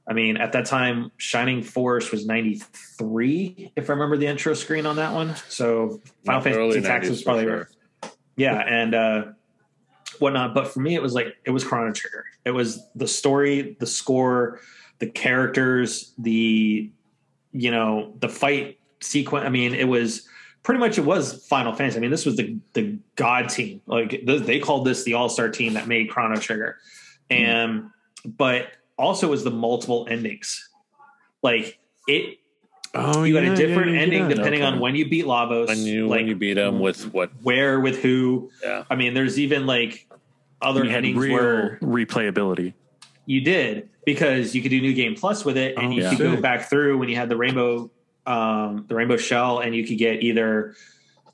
I 0.08 0.14
mean, 0.14 0.36
at 0.36 0.50
that 0.52 0.66
time, 0.66 1.12
Shining 1.16 1.62
Force 1.62 2.10
was 2.10 2.26
ninety 2.26 2.60
three, 2.98 3.70
if 3.76 3.88
I 3.88 3.92
remember 3.92 4.16
the 4.16 4.26
intro 4.26 4.54
screen 4.54 4.84
on 4.86 4.96
that 4.96 5.12
one. 5.12 5.36
So 5.48 6.00
Final 6.26 6.40
Early 6.48 6.72
Fantasy 6.72 6.80
Tactics 6.80 7.10
was 7.10 7.22
probably 7.22 7.44
sure. 7.44 7.68
yeah 8.36 8.58
and 8.66 8.94
uh 8.94 9.24
whatnot 10.18 10.54
but 10.54 10.66
for 10.68 10.80
me 10.80 10.94
it 10.94 11.02
was 11.02 11.12
like 11.14 11.36
it 11.44 11.50
was 11.50 11.62
chrono 11.64 11.92
trigger 11.92 12.24
it 12.46 12.50
was 12.50 12.80
the 12.94 13.06
story 13.06 13.76
the 13.78 13.86
score 13.86 14.60
the 15.02 15.08
characters 15.08 16.14
the 16.16 16.88
you 17.50 17.72
know 17.72 18.14
the 18.20 18.28
fight 18.28 18.78
sequence 19.00 19.44
i 19.44 19.48
mean 19.48 19.74
it 19.74 19.88
was 19.88 20.28
pretty 20.62 20.78
much 20.78 20.96
it 20.96 21.04
was 21.04 21.44
final 21.48 21.74
fantasy 21.74 21.96
i 21.96 22.00
mean 22.00 22.12
this 22.12 22.24
was 22.24 22.36
the 22.36 22.56
the 22.74 22.96
god 23.16 23.48
team 23.48 23.80
like 23.86 24.10
th- 24.10 24.42
they 24.42 24.60
called 24.60 24.86
this 24.86 25.02
the 25.02 25.14
all-star 25.14 25.48
team 25.48 25.74
that 25.74 25.88
made 25.88 26.08
chrono 26.08 26.36
trigger 26.36 26.78
hmm. 27.28 27.36
and 27.36 27.90
but 28.24 28.68
also 28.96 29.26
it 29.26 29.30
was 29.30 29.42
the 29.42 29.50
multiple 29.50 30.06
endings 30.08 30.70
like 31.42 31.80
it 32.06 32.38
Oh, 32.94 33.24
you 33.24 33.36
had 33.36 33.44
a 33.44 33.56
different 33.56 33.92
yeah, 33.92 33.96
yeah, 33.96 34.02
ending 34.02 34.22
yeah. 34.24 34.36
depending 34.36 34.62
okay. 34.62 34.70
on 34.70 34.78
when 34.78 34.94
you 34.94 35.08
beat 35.08 35.24
lavos 35.24 35.68
When 35.68 35.78
you 35.78 36.08
like 36.08 36.18
when 36.18 36.28
you 36.28 36.36
beat 36.36 36.58
him 36.58 36.78
with 36.78 37.10
what? 37.14 37.30
where 37.42 37.80
with 37.80 38.02
who 38.02 38.50
Yeah. 38.62 38.84
I 38.90 38.96
mean, 38.96 39.14
there's 39.14 39.38
even 39.38 39.64
like 39.64 40.06
other 40.60 40.84
endings 40.84 41.16
real 41.16 41.32
where 41.32 41.78
replayability. 41.80 42.74
You 43.26 43.40
did 43.40 43.88
because 44.04 44.54
you 44.54 44.62
could 44.62 44.70
do 44.70 44.80
new 44.80 44.94
game 44.94 45.14
plus 45.14 45.44
with 45.44 45.56
it, 45.56 45.76
and 45.76 45.86
Oh, 45.86 45.90
you 45.90 46.02
yeah. 46.02 46.10
could 46.10 46.18
go 46.18 46.40
back 46.40 46.68
through 46.68 46.98
when 46.98 47.08
you 47.08 47.16
had 47.16 47.28
the 47.28 47.36
rainbow, 47.36 47.90
um, 48.26 48.84
the 48.88 48.94
rainbow 48.94 49.16
shell, 49.16 49.60
and 49.60 49.74
you 49.74 49.86
could 49.86 49.98
get 49.98 50.22
either 50.22 50.74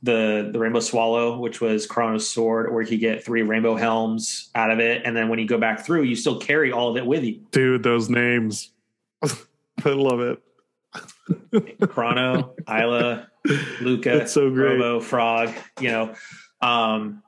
the 0.02 0.50
the 0.52 0.58
rainbow 0.58 0.80
swallow, 0.80 1.38
which 1.38 1.60
was 1.60 1.86
Crono's 1.86 2.28
sword, 2.28 2.66
or 2.68 2.82
you 2.82 2.88
could 2.88 3.00
get 3.00 3.24
three 3.24 3.42
rainbow 3.42 3.74
helms 3.74 4.50
out 4.54 4.70
of 4.70 4.80
it, 4.80 5.02
and 5.04 5.16
then 5.16 5.28
when 5.28 5.38
you 5.38 5.46
go 5.46 5.58
back 5.58 5.84
through, 5.84 6.02
you 6.02 6.14
still 6.14 6.38
carry 6.38 6.70
all 6.72 6.90
of 6.90 6.96
it 6.96 7.06
with 7.06 7.24
you. 7.24 7.40
Dude, 7.52 7.82
those 7.82 8.08
names. 8.10 8.70
I 9.22 9.88
love 9.90 10.20
it. 10.20 10.42
Chrono, 11.90 12.54
Ayla, 12.66 13.26
Lucca, 13.80 14.10
That's 14.18 14.32
so 14.32 14.50
great. 14.50 14.74
Robo, 14.78 15.00
Frog, 15.00 15.50
you 15.80 15.88
know, 15.90 16.14
um, 16.60 17.22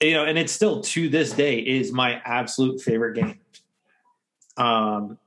you 0.00 0.12
know, 0.12 0.24
and 0.24 0.38
it's 0.38 0.52
still 0.52 0.80
to 0.82 1.08
this 1.08 1.32
day 1.32 1.58
is 1.58 1.92
my 1.92 2.20
absolute 2.24 2.80
favorite 2.80 3.14
game. 3.14 3.38
Um, 4.56 5.18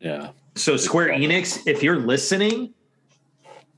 Yeah. 0.00 0.30
so 0.54 0.76
Square 0.76 1.08
Enix, 1.10 1.66
if 1.66 1.82
you're 1.82 1.98
listening, 1.98 2.74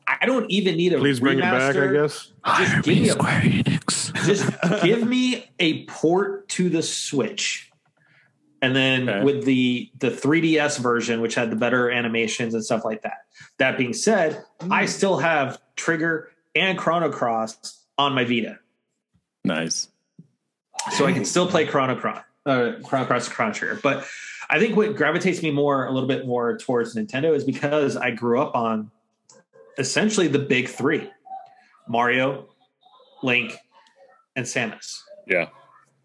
I 0.06 0.26
don't 0.26 0.50
even 0.50 0.76
need 0.76 0.92
a 0.92 0.98
Please 0.98 1.20
bring 1.20 1.38
it 1.38 1.42
back, 1.42 1.76
I 1.76 1.78
remaster. 1.78 1.92
guess. 1.92 2.32
Just 2.58 2.82
give 2.84 2.86
me 3.02 3.08
a 3.08 3.14
Enix. 3.14 4.26
just 4.26 4.82
give 4.84 5.06
me 5.06 5.50
a 5.58 5.84
port 5.86 6.48
to 6.50 6.68
the 6.68 6.82
Switch. 6.82 7.70
And 8.62 8.74
then 8.74 9.08
Okay. 9.10 9.22
with 9.24 9.44
the 9.44 9.90
the 9.98 10.10
3DS 10.10 10.78
version, 10.78 11.20
which 11.20 11.34
had 11.34 11.50
the 11.50 11.56
better 11.56 11.90
animations 11.90 12.54
and 12.54 12.64
stuff 12.64 12.82
like 12.84 13.02
that. 13.02 13.24
That 13.58 13.76
being 13.76 13.92
said, 13.92 14.42
I 14.70 14.86
still 14.86 15.18
have 15.18 15.58
Trigger 15.76 16.30
and 16.54 16.78
Chrono 16.78 17.10
Cross 17.10 17.84
on 17.98 18.14
my 18.14 18.24
Vita, 18.24 18.58
Nice. 19.44 19.88
so 20.96 21.04
I 21.04 21.12
can 21.12 21.24
still 21.26 21.46
play 21.46 21.66
Chrono 21.66 21.94
Cross, 21.96 22.22
uh, 22.46 22.72
Chrono 22.82 23.04
Cross, 23.04 23.28
Chrono 23.28 23.52
Trigger. 23.52 23.78
But 23.82 24.06
I 24.50 24.58
think 24.58 24.76
what 24.76 24.94
gravitates 24.96 25.42
me 25.42 25.50
more, 25.50 25.86
a 25.86 25.92
little 25.92 26.08
bit 26.08 26.26
more 26.26 26.56
towards 26.58 26.94
Nintendo, 26.94 27.34
is 27.34 27.44
because 27.44 27.96
I 27.96 28.10
grew 28.10 28.40
up 28.40 28.54
on 28.54 28.90
essentially 29.78 30.28
the 30.28 30.38
big 30.38 30.68
three: 30.68 31.10
Mario, 31.88 32.48
Link, 33.22 33.56
and 34.36 34.44
Samus. 34.46 35.00
Yeah. 35.26 35.46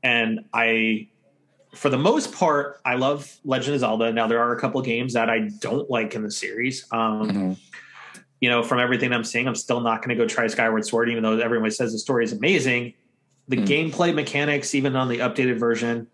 and 0.01 0.45
I, 0.53 1.09
for 1.75 1.89
the 1.89 1.97
most 1.97 2.31
part, 2.33 2.79
I 2.85 2.95
love 2.95 3.35
Legend 3.43 3.73
of 3.75 3.81
Zelda. 3.81 4.13
Now 4.13 4.27
there 4.27 4.39
are 4.39 4.55
a 4.55 4.59
couple 4.59 4.81
games 4.81 5.13
that 5.13 5.29
I 5.29 5.49
don't 5.59 5.89
like 5.89 6.15
in 6.15 6.23
the 6.23 6.31
series. 6.31 6.85
Um, 6.91 7.29
Mhm. 7.29 7.57
You 8.39 8.49
know, 8.49 8.63
from 8.63 8.79
everything 8.79 9.11
I'm 9.11 9.25
seeing, 9.25 9.45
I'm 9.49 9.55
still 9.55 9.81
not 9.81 9.97
going 10.01 10.15
to 10.17 10.23
go 10.23 10.25
try 10.25 10.47
Skyward 10.47 10.85
Sword, 10.85 11.09
even 11.09 11.21
though 11.23 11.37
everyone 11.39 11.69
says 11.71 11.91
the 11.91 11.99
story 11.99 12.23
is 12.23 12.31
amazing. 12.31 12.93
The 13.49 13.57
Mm. 13.57 13.91
gameplay 13.91 14.13
mechanics, 14.15 14.73
even 14.73 14.95
on 14.95 15.09
the 15.09 15.17
updated 15.17 15.59
version, 15.59 16.07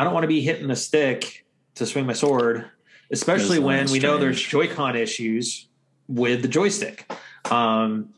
I 0.00 0.04
don't 0.04 0.14
want 0.14 0.24
to 0.24 0.28
be 0.28 0.40
hitting 0.40 0.70
a 0.70 0.76
stick 0.76 1.44
to 1.74 1.84
swing 1.84 2.06
my 2.06 2.14
sword, 2.14 2.64
especially 3.10 3.58
when 3.58 3.90
we 3.90 3.98
know 3.98 4.16
there's 4.16 4.38
strange. 4.38 4.70
Joy-Con 4.70 4.96
issues 4.96 5.68
with 6.08 6.40
the 6.40 6.48
joystick. 6.48 7.04
Um, 7.50 8.14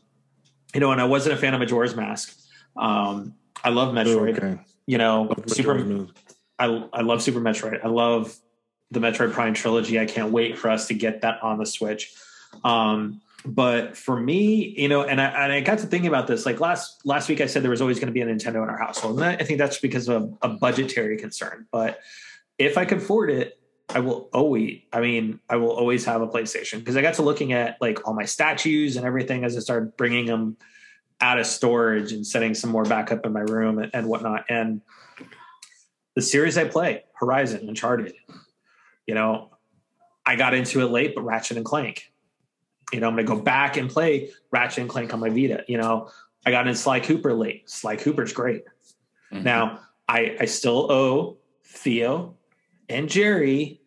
you 0.73 0.79
know, 0.79 0.93
and 0.93 1.01
I 1.01 1.03
wasn't 1.03 1.35
a 1.35 1.37
fan 1.37 1.53
of 1.53 1.59
Majora's 1.59 1.93
Mask. 1.93 2.39
Um, 2.77 3.35
I 3.65 3.69
love 3.71 3.93
Metroid. 3.93 4.37
Okay. 4.37 4.61
You 4.85 4.97
know, 4.97 5.23
Love 5.23 5.43
Super. 5.49 5.75
Metroid. 5.75 6.11
I 6.57 6.87
I 6.93 7.01
love 7.01 7.21
Super 7.21 7.41
Metroid. 7.41 7.83
I 7.83 7.89
love 7.89 8.33
the 8.89 9.01
Metroid 9.01 9.33
Prime 9.33 9.53
trilogy. 9.53 9.99
I 9.99 10.05
can't 10.05 10.31
wait 10.31 10.57
for 10.57 10.69
us 10.69 10.87
to 10.87 10.93
get 10.93 11.19
that 11.23 11.43
on 11.43 11.57
the 11.57 11.65
Switch. 11.65 12.13
Um, 12.63 13.19
but 13.45 13.97
for 13.97 14.19
me, 14.19 14.73
you 14.77 14.87
know, 14.87 15.03
and 15.03 15.19
I 15.19 15.25
and 15.25 15.51
I 15.51 15.61
got 15.61 15.79
to 15.79 15.87
thinking 15.87 16.07
about 16.07 16.27
this. 16.27 16.45
Like 16.45 16.59
last 16.59 17.05
last 17.05 17.27
week, 17.27 17.41
I 17.41 17.45
said 17.45 17.63
there 17.63 17.71
was 17.71 17.81
always 17.81 17.99
going 17.99 18.07
to 18.07 18.13
be 18.13 18.21
a 18.21 18.25
Nintendo 18.25 18.63
in 18.63 18.69
our 18.69 18.77
household, 18.77 19.19
and 19.19 19.25
I 19.25 19.43
think 19.43 19.59
that's 19.59 19.79
because 19.79 20.07
of 20.07 20.37
a 20.41 20.49
budgetary 20.49 21.17
concern. 21.17 21.67
But 21.71 21.99
if 22.57 22.77
I 22.77 22.85
could 22.85 22.99
afford 22.99 23.29
it, 23.29 23.59
I 23.89 23.99
will 23.99 24.29
always. 24.33 24.81
I 24.93 25.01
mean, 25.01 25.39
I 25.49 25.57
will 25.57 25.71
always 25.71 26.05
have 26.05 26.21
a 26.21 26.27
PlayStation 26.27 26.79
because 26.79 26.95
I 26.95 27.01
got 27.01 27.15
to 27.15 27.21
looking 27.21 27.53
at 27.53 27.77
like 27.81 28.07
all 28.07 28.13
my 28.13 28.25
statues 28.25 28.95
and 28.95 29.05
everything 29.05 29.43
as 29.43 29.57
I 29.57 29.59
started 29.59 29.97
bringing 29.97 30.25
them 30.25 30.57
out 31.19 31.39
of 31.39 31.45
storage 31.45 32.11
and 32.11 32.25
setting 32.25 32.53
some 32.53 32.69
more 32.69 32.83
back 32.83 33.11
up 33.11 33.25
in 33.25 33.33
my 33.33 33.41
room 33.41 33.79
and, 33.79 33.91
and 33.93 34.07
whatnot. 34.07 34.45
And 34.49 34.81
the 36.15 36.21
series 36.21 36.57
I 36.57 36.65
play, 36.65 37.03
Horizon, 37.13 37.67
Uncharted, 37.67 38.13
you 39.05 39.15
know, 39.15 39.49
I 40.25 40.35
got 40.35 40.53
into 40.53 40.81
it 40.81 40.91
late, 40.91 41.15
but 41.15 41.21
Ratchet 41.23 41.57
and 41.57 41.65
Clank. 41.65 42.12
You 42.93 42.99
know, 42.99 43.07
I'm 43.07 43.15
gonna 43.15 43.23
go 43.27 43.39
back 43.39 43.75
and 43.77 43.89
play 43.89 44.29
Ratchet 44.51 44.79
and 44.79 44.89
Clank 44.89 45.13
on 45.13 45.19
my 45.19 45.29
Vita. 45.29 45.63
You 45.67 45.77
know, 45.79 46.09
I 46.45 46.51
got 46.51 46.67
into 46.67 46.77
Sly 46.79 46.99
Cooper 46.99 47.33
late. 47.33 47.69
Sly 47.69 47.95
Cooper's 47.95 48.31
great. 48.33 48.63
Mhm. 49.31 49.43
Now, 49.43 49.79
I 50.07 50.37
I 50.39 50.45
still 50.45 50.91
owe 50.91 51.37
Theo 51.65 52.35
and 52.87 53.09
Jerry 53.09 53.81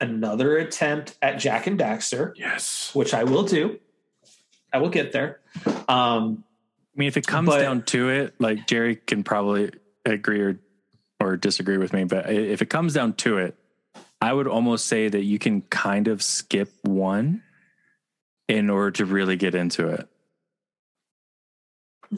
another 0.00 0.56
attempt 0.58 1.16
at 1.22 1.38
Jak 1.38 1.66
and 1.68 1.78
Daxter, 1.78 2.32
Yes. 2.36 2.90
which 2.94 3.14
I 3.14 3.22
will 3.24 3.44
do. 3.44 3.78
I 4.72 4.78
will 4.78 4.88
get 4.90 5.12
there. 5.12 5.40
Um, 5.88 6.42
I 6.96 6.98
mean, 6.98 7.08
if 7.08 7.16
it 7.16 7.26
comes 7.26 7.48
But- 7.48 7.60
down 7.62 7.82
to 7.84 8.10
it, 8.10 8.34
like 8.40 8.66
Jerry 8.66 8.96
can 8.96 9.22
probably 9.22 9.70
agree 10.04 10.40
or 10.40 10.58
or 11.20 11.36
disagree 11.36 11.78
with 11.78 11.92
me, 11.92 12.04
but 12.04 12.28
if 12.28 12.60
it 12.60 12.66
comes 12.68 12.92
down 12.92 13.12
to 13.14 13.38
it, 13.38 13.56
I 14.20 14.32
would 14.32 14.48
almost 14.48 14.86
say 14.86 15.08
that 15.08 15.22
you 15.22 15.38
can 15.38 15.62
kind 15.62 16.08
of 16.08 16.22
skip 16.22 16.70
one 16.82 17.42
in 18.48 18.70
order 18.70 18.90
to 18.92 19.04
really 19.04 19.36
get 19.36 19.54
into 19.54 19.88
it. 19.88 20.08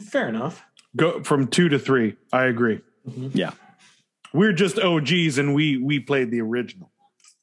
fair 0.01 0.27
enough. 0.29 0.63
Go 0.95 1.23
from 1.23 1.47
two 1.47 1.69
to 1.69 1.79
three. 1.79 2.15
I 2.31 2.45
agree. 2.45 2.81
Mhm. 3.09 3.31
Yeah. 3.33 3.51
We're 4.33 4.53
just 4.53 4.77
OGs 4.79 5.37
and 5.37 5.55
we 5.55 5.77
we 5.77 5.99
played 5.99 6.29
the 6.31 6.41
original. 6.41 6.91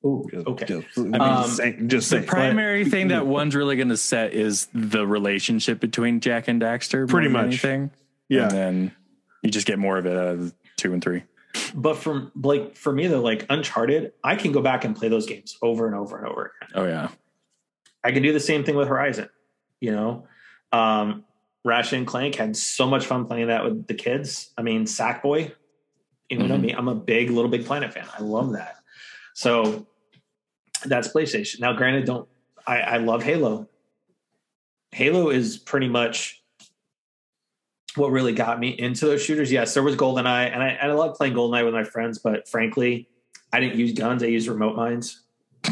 Ooh, 0.05 0.27
Just, 0.31 0.47
okay. 0.47 0.67
Just, 0.67 0.99
Um, 0.99 1.13
just 1.15 1.57
saying. 1.57 1.89
Just 1.89 2.11
The 2.11 2.17
saying. 2.19 2.27
primary 2.29 2.85
thing 2.85 3.09
that 3.09 3.27
one's 3.27 3.55
really 3.57 3.75
going 3.77 3.89
to 3.89 3.97
set 3.97 4.35
is 4.35 4.69
the 4.75 5.07
relationship 5.07 5.81
between 5.81 6.21
Jak 6.21 6.47
and 6.47 6.61
Daxter. 6.61 7.09
Pretty 7.09 7.29
than 7.29 7.33
much. 7.33 7.45
anything. 7.47 7.91
yeah. 8.29 8.43
And 8.43 8.51
then 8.53 8.93
you 9.43 9.51
just 9.51 9.67
get 9.67 9.79
more 9.79 9.97
of 9.97 10.05
it 10.07 10.17
out 10.17 10.27
of 10.29 10.55
two 10.77 10.93
and 10.93 11.03
three. 11.03 11.23
But 11.75 11.97
from 11.97 12.31
like 12.41 12.77
for 12.77 12.93
me 12.93 13.07
though, 13.07 13.23
like 13.23 13.47
Uncharted, 13.49 14.13
I 14.23 14.37
can 14.37 14.53
go 14.53 14.61
back 14.61 14.85
and 14.85 14.95
play 14.95 15.09
those 15.09 15.27
games 15.27 15.57
over 15.63 15.87
and 15.87 15.95
over 15.97 16.19
and 16.19 16.27
over. 16.27 16.53
again. 16.63 16.71
Oh 16.75 16.87
yeah. 16.87 17.09
I 18.05 18.13
can 18.13 18.23
do 18.23 18.33
the 18.33 18.41
same 18.41 18.65
thing 18.65 18.77
with 18.77 18.87
Horizon. 18.89 19.29
You 19.81 19.93
know, 19.93 20.27
um, 20.73 21.25
Ratchet 21.65 21.95
and 21.99 22.07
Clank 22.07 22.35
had 22.35 22.57
so 22.57 22.87
much 22.87 23.07
fun 23.07 23.25
playing 23.27 23.49
that 23.49 23.65
with 23.65 23.87
the 23.87 23.95
kids. 23.95 24.53
I 24.59 24.63
mean, 24.63 24.85
Sackboy. 24.85 25.53
You 26.31 26.39
know 26.39 26.57
Mhm. 26.57 26.61
me. 26.61 26.71
I'm 26.73 26.89
a 26.89 26.95
big 26.95 27.31
Little 27.31 27.51
Big 27.51 27.67
Planet 27.67 27.93
fan. 27.93 28.07
I 28.19 28.23
love 28.23 28.53
that. 28.53 28.77
So 29.35 29.87
that's 30.85 31.09
PlayStation. 31.09 31.61
Now, 31.61 31.73
granted, 31.73 32.05
don't 32.07 32.29
I, 32.67 32.79
I 32.81 32.97
love 32.97 33.23
Halo. 33.23 33.69
Halo 34.93 35.29
is 35.31 35.59
pretty 35.59 35.89
much 35.89 36.43
what 37.97 38.11
really 38.11 38.33
got 38.33 38.59
me 38.59 38.71
into 38.71 39.05
those 39.07 39.23
shooters. 39.23 39.53
Yes, 39.53 39.75
there 39.75 39.83
was 39.83 39.97
GoldenEye, 39.97 40.51
and 40.53 40.63
I, 40.63 40.69
and 40.71 40.91
I 40.91 40.95
love 40.95 41.15
playing 41.15 41.35
GoldenEye 41.35 41.65
with 41.65 41.75
my 41.75 41.85
friends, 41.85 42.19
but 42.19 42.49
frankly, 42.49 43.09
I 43.53 43.61
didn't 43.61 43.79
use 43.79 43.93
guns. 43.93 44.23
I 44.23 44.27
used 44.27 44.49
remote 44.49 44.77
mines. 44.77 45.23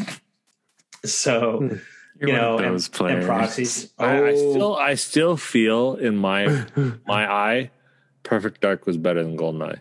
So 1.05 1.59
Hmm. 1.59 1.77
You're 2.23 2.31
you 2.31 2.37
one 2.37 2.43
know, 2.43 2.55
of 2.55 2.61
and, 2.65 2.75
those 2.75 2.87
and 2.87 2.95
players. 2.95 3.25
proxies. 3.27 3.93
I, 3.99 4.05
I 4.17 4.31
Oh, 4.31 4.51
still 4.53 4.77
I 4.77 4.95
still 4.95 5.37
feel 5.37 5.97
in 5.97 6.17
my 6.17 6.47
my 7.07 7.31
eye, 7.31 7.71
Perfect 8.23 8.61
Dark 8.61 8.87
was 8.87 8.97
better 8.97 9.23
than 9.25 9.37
Goldeneye. 9.37 9.81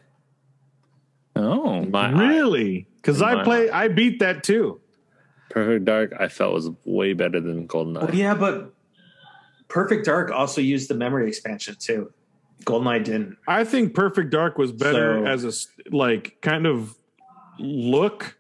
Oh, 1.36 1.82
my 1.86 2.10
really? 2.12 2.88
Because 2.98 3.22
I 3.22 3.36
my 3.36 3.44
play. 3.44 3.70
I 3.70 3.88
beat 3.88 4.20
that 4.20 4.44
too. 4.44 4.82
Perfect 5.50 5.86
Dark 5.86 6.14
I 6.20 6.28
felt 6.30 6.54
was 6.54 6.70
way 6.86 7.14
better 7.14 7.40
than 7.40 7.68
Goldeneye. 7.68 8.02
well, 8.08 8.16
yeah, 8.16 8.34
but 8.34 8.74
Perfect 9.68 10.06
Dark 10.06 10.32
also 10.32 10.62
used 10.62 10.90
the 10.90 10.96
memory 10.96 11.28
expansion 11.28 11.76
too. 11.80 12.12
GoldenEye 12.64 13.04
didn't. 13.04 13.38
I 13.48 13.64
think 13.64 13.94
Perfect 13.94 14.32
Dark 14.32 14.58
was 14.58 14.72
better 14.72 15.20
So- 15.24 15.26
as 15.28 15.44
a 15.46 15.96
like 15.96 16.38
kind 16.42 16.66
of 16.66 16.96
look, 17.60 18.36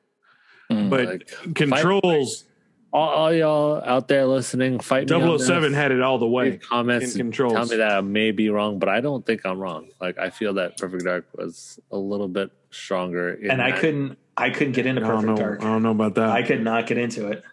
Mm. 0.71 0.89
but 0.89 1.05
Like, 1.05 1.53
controls. 1.55 2.45
All, 2.93 3.09
all 3.09 3.33
y'all 3.33 3.81
out 3.85 4.07
there 4.07 4.25
listening, 4.25 4.79
fight 4.79 5.09
me. 5.09 5.37
007 5.37 5.73
had 5.73 5.91
it 5.91 6.01
all 6.01 6.17
the 6.17 6.27
way. 6.27 6.51
Leave 6.51 6.61
comments 6.61 7.15
in 7.15 7.21
and 7.21 7.29
controls. 7.29 7.53
tell 7.53 7.65
me 7.67 7.77
that 7.77 7.91
I 7.91 8.01
may 8.01 8.31
be 8.31 8.49
wrong, 8.49 8.79
but 8.79 8.89
I 8.89 8.99
don't 9.01 9.25
think 9.25 9.45
I'm 9.45 9.59
wrong. 9.59 9.89
Like 10.01 10.17
I 10.17 10.29
feel 10.29 10.53
that 10.55 10.77
Perfect 10.77 11.05
Dark 11.05 11.25
was 11.35 11.79
a 11.91 11.97
little 11.97 12.27
bit 12.27 12.51
stronger. 12.71 13.33
In 13.33 13.51
And 13.51 13.61
I 13.61 13.71
couldn't. 13.71 14.17
I 14.37 14.49
couldn't 14.49 14.73
get 14.73 14.85
into 14.85 15.03
I 15.03 15.07
Perfect 15.07 15.27
know. 15.27 15.35
Dark. 15.35 15.61
I 15.61 15.65
don't 15.65 15.83
know 15.83 15.91
about 15.91 16.15
that. 16.15 16.29
I 16.29 16.41
could 16.43 16.61
not 16.63 16.87
get 16.87 16.97
into 16.97 17.27
it. 17.27 17.43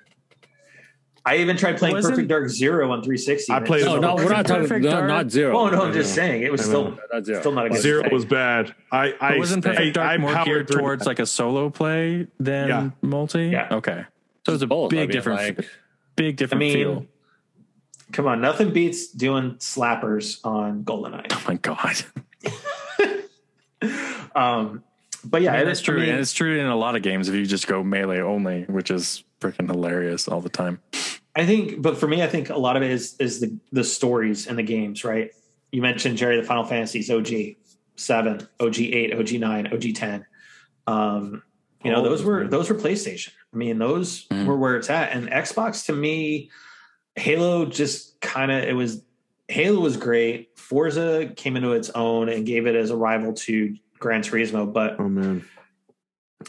I 1.27 1.37
even 1.39 1.57
tried 1.59 1.77
playing 1.77 1.95
Wasn't- 1.95 2.13
Perfect 2.15 2.29
Dark 2.29 2.49
Zero 2.49 2.91
on 2.91 3.03
360. 3.03 3.53
I 3.53 3.61
played 3.61 3.83
it 3.83 3.85
No, 3.85 3.99
no, 3.99 4.15
we're 4.15 4.29
not 4.31 4.47
talking. 4.47 4.63
Perfect 4.63 4.85
No, 4.85 4.91
Dark? 4.93 5.09
not 5.09 5.31
zero. 5.31 5.59
Oh 5.59 5.69
no, 5.69 5.83
I'm 5.83 5.93
just 5.93 6.15
saying 6.15 6.43
it 6.43 6.51
was 6.51 6.65
still 6.65 6.97
not 7.13 7.25
zero. 7.27 7.41
still 7.41 7.53
not 7.53 7.67
a 7.67 7.71
good 7.71 7.83
Zero 7.83 8.03
thing. 8.03 8.15
was 8.15 8.25
bad. 8.25 8.75
I, 8.91 9.13
I 9.21 9.37
wasn't 9.37 9.67
I, 9.67 9.71
Perfect 9.71 9.95
Dark 9.97 10.09
I 10.09 10.17
more 10.17 10.33
powered 10.33 10.47
geared 10.47 10.69
towards 10.69 11.03
that. 11.03 11.09
like 11.11 11.19
a 11.19 11.27
solo 11.27 11.69
play 11.69 12.29
than 12.41 12.69
Yeah. 12.69 12.91
multi? 13.03 13.49
Yeah. 13.49 13.69
Okay. 13.73 14.05
So 14.49 14.55
it's 14.55 14.63
a 14.63 14.67
Both, 14.67 14.89
big 14.91 14.99
I 14.99 15.03
mean, 15.03 15.11
different, 15.11 15.59
like- 15.59 15.69
big 16.17 16.43
I 16.51 16.57
mean, 16.57 16.73
feel. 16.73 17.07
come 18.13 18.27
on, 18.27 18.41
nothing 18.41 18.73
beats 18.73 19.09
doing 19.13 19.57
slappers 19.57 20.39
on 20.43 20.85
GoldenEye. 20.85 21.27
Oh 21.33 21.45
my 21.47 21.57
god, 21.57 21.97
Um, 24.35 24.85
but 25.25 25.43
yeah, 25.43 25.51
I 25.51 25.53
mean, 25.55 25.63
it 25.63 25.65
that's 25.67 25.81
true, 25.83 26.01
and 26.01 26.19
it's 26.19 26.33
true 26.33 26.59
in 26.59 26.67
a 26.67 26.77
lot 26.77 26.97
of 26.97 27.03
games 27.03 27.29
if 27.29 27.35
you 27.35 27.45
just 27.45 27.67
go 27.67 27.83
melee 27.85 28.21
only, 28.21 28.63
which 28.65 28.91
is 28.91 29.23
freaking 29.41 29.69
hilarious 29.69 30.29
all 30.29 30.41
the 30.41 30.49
time. 30.49 30.81
I 31.37 31.45
think, 31.45 31.83
but 31.83 31.99
for 31.99 32.07
me, 32.09 32.23
I 32.23 32.27
think 32.29 32.49
a 32.49 32.57
lot 32.57 32.77
of 32.77 32.83
it 32.83 32.91
is 32.91 33.17
is 33.19 33.41
the 33.41 33.55
the 33.73 33.85
stories 33.85 34.47
and 34.47 34.59
the 34.59 34.63
games, 34.63 35.05
right? 35.05 35.31
You 35.73 35.83
mentioned 35.83 36.17
Jerry, 36.17 36.37
the 36.41 36.47
Final 36.47 36.65
Fantasies, 36.65 37.11
OG 37.11 37.29
seven, 37.97 38.49
OG 38.61 38.79
eight, 38.79 39.13
OG 39.15 39.33
nine, 39.41 39.67
OG 39.67 39.95
ten. 39.95 40.25
Um, 40.87 41.43
you 41.85 41.91
know, 41.91 41.99
All 41.99 42.03
those 42.03 42.19
those, 42.21 42.27
were 42.27 42.49
those 42.49 42.69
were 42.71 42.75
PlayStation. 42.77 43.31
I 43.53 43.57
mean, 43.57 43.79
those 43.79 44.27
Mhm. 44.29 44.47
were 44.47 44.57
where 44.57 44.77
it's 44.77 44.91
at. 44.91 45.13
And 45.13 45.29
Xbox 45.29 45.87
to 45.87 45.93
me, 45.93 46.51
Halo 47.17 47.65
just 47.67 48.21
kind 48.21 48.51
of 48.51 48.65
it 48.65 48.75
was 48.75 49.03
Halo 49.49 49.81
was 49.81 49.97
great. 49.97 50.51
Forza 50.59 51.33
came 51.37 51.57
into 51.57 51.73
its 51.73 51.91
own 51.91 52.29
and 52.29 52.45
gave 52.45 52.67
it 52.67 52.75
as 52.75 52.91
a 52.91 52.97
rival 52.97 53.33
to 53.33 53.75
Gran 53.99 54.23
Turismo, 54.23 54.71
but 54.73 54.97
Oh 54.99 55.09
man, 55.09 55.45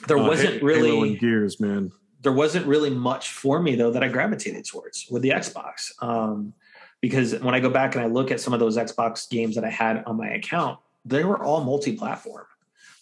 there 0.08 0.18
Uh, 0.18 0.28
wasn't 0.28 0.60
Ha- 0.60 0.66
really 0.66 0.90
Halo 0.90 1.04
and 1.04 1.20
Gears, 1.20 1.60
man. 1.60 1.92
there 2.22 2.34
wasn't 2.34 2.66
really 2.66 2.90
much 2.90 3.30
for 3.32 3.62
me 3.62 3.76
though 3.76 3.92
that 3.92 4.04
I 4.04 4.08
gravitated 4.10 4.66
towards 4.66 5.08
with 5.10 5.22
the 5.22 5.30
Xbox. 5.30 5.92
Um, 6.04 6.54
because 7.02 7.34
when 7.40 7.56
I 7.56 7.60
go 7.62 7.70
back 7.70 7.96
and 7.96 8.04
I 8.04 8.08
look 8.08 8.30
at 8.30 8.42
some 8.42 8.54
of 8.54 8.60
those 8.60 8.78
Xbox 8.78 9.30
games 9.30 9.56
that 9.56 9.64
I 9.64 9.70
had 9.70 10.04
on 10.06 10.18
my 10.18 10.28
account, 10.32 10.80
they 11.06 11.24
were 11.24 11.42
all 11.42 11.64
multi-platform. 11.64 12.46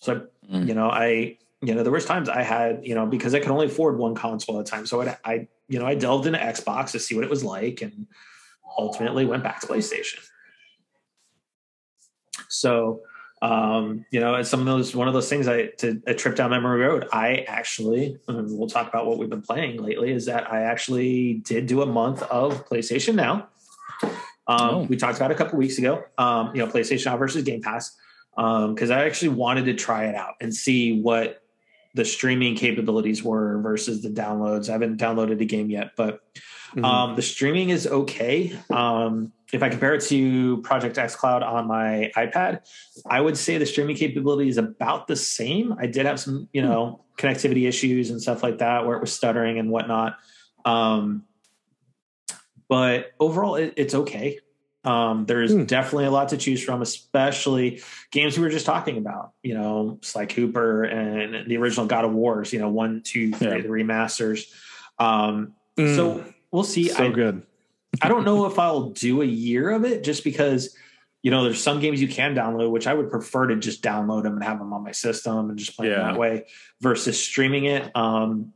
So 0.01 0.27
Mm. 0.51 0.67
you 0.67 0.75
know, 0.75 0.89
I 0.91 1.37
you 1.61 1.73
know 1.73 1.83
there 1.83 1.91
was 1.91 2.05
times 2.05 2.29
I 2.29 2.43
had 2.43 2.85
you 2.85 2.95
know 2.95 3.05
because 3.05 3.33
I 3.33 3.39
could 3.39 3.51
only 3.51 3.67
afford 3.67 3.97
one 3.97 4.15
console 4.15 4.59
at 4.59 4.67
a 4.67 4.69
time, 4.69 4.85
so 4.85 5.01
I, 5.01 5.17
I 5.23 5.47
you 5.67 5.79
know 5.79 5.85
I 5.85 5.95
delved 5.95 6.27
into 6.27 6.39
Xbox 6.39 6.91
to 6.91 6.99
see 6.99 7.15
what 7.15 7.23
it 7.23 7.29
was 7.29 7.43
like, 7.43 7.81
and 7.81 8.07
ultimately 8.77 9.25
went 9.25 9.43
back 9.43 9.61
to 9.61 9.67
PlayStation. 9.67 10.19
So 12.49 13.01
um, 13.41 14.05
you 14.09 14.19
know, 14.19 14.35
it's 14.35 14.49
some 14.49 14.61
of 14.61 14.65
those 14.65 14.95
one 14.95 15.07
of 15.07 15.13
those 15.13 15.29
things 15.29 15.47
I 15.47 15.67
to 15.77 16.01
a 16.07 16.13
trip 16.13 16.35
down 16.35 16.49
memory 16.49 16.81
road. 16.81 17.07
I 17.11 17.45
actually, 17.47 18.17
we'll 18.27 18.67
talk 18.67 18.89
about 18.89 19.05
what 19.05 19.19
we've 19.19 19.29
been 19.29 19.43
playing 19.43 19.81
lately. 19.81 20.11
Is 20.11 20.25
that 20.25 20.51
I 20.51 20.63
actually 20.63 21.35
did 21.35 21.67
do 21.67 21.81
a 21.81 21.85
month 21.85 22.23
of 22.23 22.67
PlayStation 22.67 23.15
Now. 23.15 23.49
Um, 24.03 24.11
Oh. 24.49 24.81
We 24.83 24.95
talked 24.95 25.17
about 25.17 25.29
a 25.31 25.35
couple 25.35 25.59
weeks 25.59 25.77
ago. 25.77 26.05
Um, 26.17 26.55
you 26.55 26.65
know, 26.65 26.71
PlayStation 26.71 27.05
Now 27.05 27.17
versus 27.17 27.43
Game 27.43 27.61
Pass, 27.61 27.95
because 28.35 28.89
I 28.89 29.05
actually 29.05 29.29
wanted 29.29 29.65
to 29.65 29.73
try 29.73 30.05
it 30.05 30.15
out 30.15 30.35
and 30.39 30.55
see 30.55 31.01
what 31.01 31.43
the 31.93 32.05
streaming 32.05 32.55
capabilities 32.55 33.23
were 33.23 33.59
versus 33.61 34.01
the 34.01 34.09
downloads. 34.09 34.69
I 34.69 34.73
haven't 34.73 34.99
downloaded 34.99 35.41
a 35.41 35.45
game 35.45 35.69
yet, 35.69 35.91
but 35.95 36.21
Mhm. 36.75 36.83
um, 36.83 37.15
the 37.15 37.21
streaming 37.21 37.69
is 37.69 37.87
okay. 37.87 38.53
Um, 38.69 39.31
if 39.53 39.63
I 39.63 39.69
compare 39.69 39.93
it 39.93 40.01
to 40.03 40.57
Project 40.57 40.97
xCloud 40.97 41.41
on 41.41 41.67
my 41.67 42.11
iPad, 42.17 42.61
I 43.09 43.21
would 43.21 43.37
say 43.37 43.57
the 43.57 43.65
streaming 43.65 43.95
capability 43.95 44.49
is 44.49 44.57
about 44.57 45.07
the 45.07 45.15
same. 45.15 45.73
I 45.79 45.87
did 45.87 46.05
have 46.05 46.19
some, 46.19 46.49
you 46.51 46.61
know, 46.61 47.05
connectivity 47.17 47.67
issues 47.67 48.09
and 48.09 48.21
stuff 48.21 48.43
like 48.43 48.57
that 48.57 48.85
where 48.85 48.97
it 48.97 49.01
was 49.01 49.13
stuttering 49.13 49.57
and 49.57 49.69
whatnot. 49.69 50.17
Um, 50.65 51.23
but 52.67 53.11
overall, 53.19 53.55
it, 53.55 53.73
it's 53.77 53.95
okay. 53.95 54.39
Um, 54.87 55.25
there's 55.25 55.51
Hmm. 55.53 55.65
definitely 55.65 56.05
a 56.05 56.11
lot 56.11 56.29
to 56.29 56.37
choose 56.37 56.63
from, 56.63 56.81
especially 56.81 57.81
games 58.11 58.37
we 58.37 58.43
were 58.43 58.49
just 58.49 58.65
talking 58.65 58.97
about. 58.97 59.31
You 59.43 59.55
know, 59.55 59.99
Sly 60.01 60.25
Cooper 60.27 60.83
and 60.85 61.49
the 61.49 61.57
original 61.57 61.85
God 61.87 62.05
of 62.05 62.13
Wars. 62.13 62.53
You 62.53 62.59
know, 62.59 62.69
one, 62.69 63.01
two, 63.03 63.31
three, 63.33 63.47
Yeah. 63.47 63.61
the 63.61 63.67
remasters. 63.67 64.49
Um, 64.97 65.53
Mm, 65.77 65.95
So 65.95 66.23
we'll 66.51 66.63
see. 66.63 66.87
so 66.89 67.05
I, 67.05 67.09
good. 67.11 67.43
I 68.01 68.07
don't 68.07 68.23
know 68.25 68.45
if 68.47 68.57
I'll 68.57 68.89
do 68.91 69.21
a 69.21 69.25
year 69.25 69.69
of 69.71 69.83
it, 69.85 70.03
just 70.03 70.23
because 70.23 70.75
you 71.21 71.29
know 71.31 71.43
there's 71.43 71.61
some 71.61 71.79
games 71.81 72.01
you 72.01 72.07
can 72.07 72.33
download, 72.33 72.71
which 72.71 72.87
I 72.87 72.93
would 72.95 73.11
prefer 73.11 73.47
to 73.47 73.55
just 73.57 73.83
download 73.83 74.23
them 74.23 74.33
and 74.35 74.43
have 74.43 74.57
them 74.57 74.71
on 74.73 74.83
my 74.83 74.91
system 74.93 75.49
and 75.49 75.59
just 75.59 75.75
play 75.75 75.89
them 75.89 75.99
that 76.01 76.17
way 76.17 76.45
versus 76.81 77.21
streaming 77.23 77.65
it. 77.65 77.91
Um, 77.95 78.53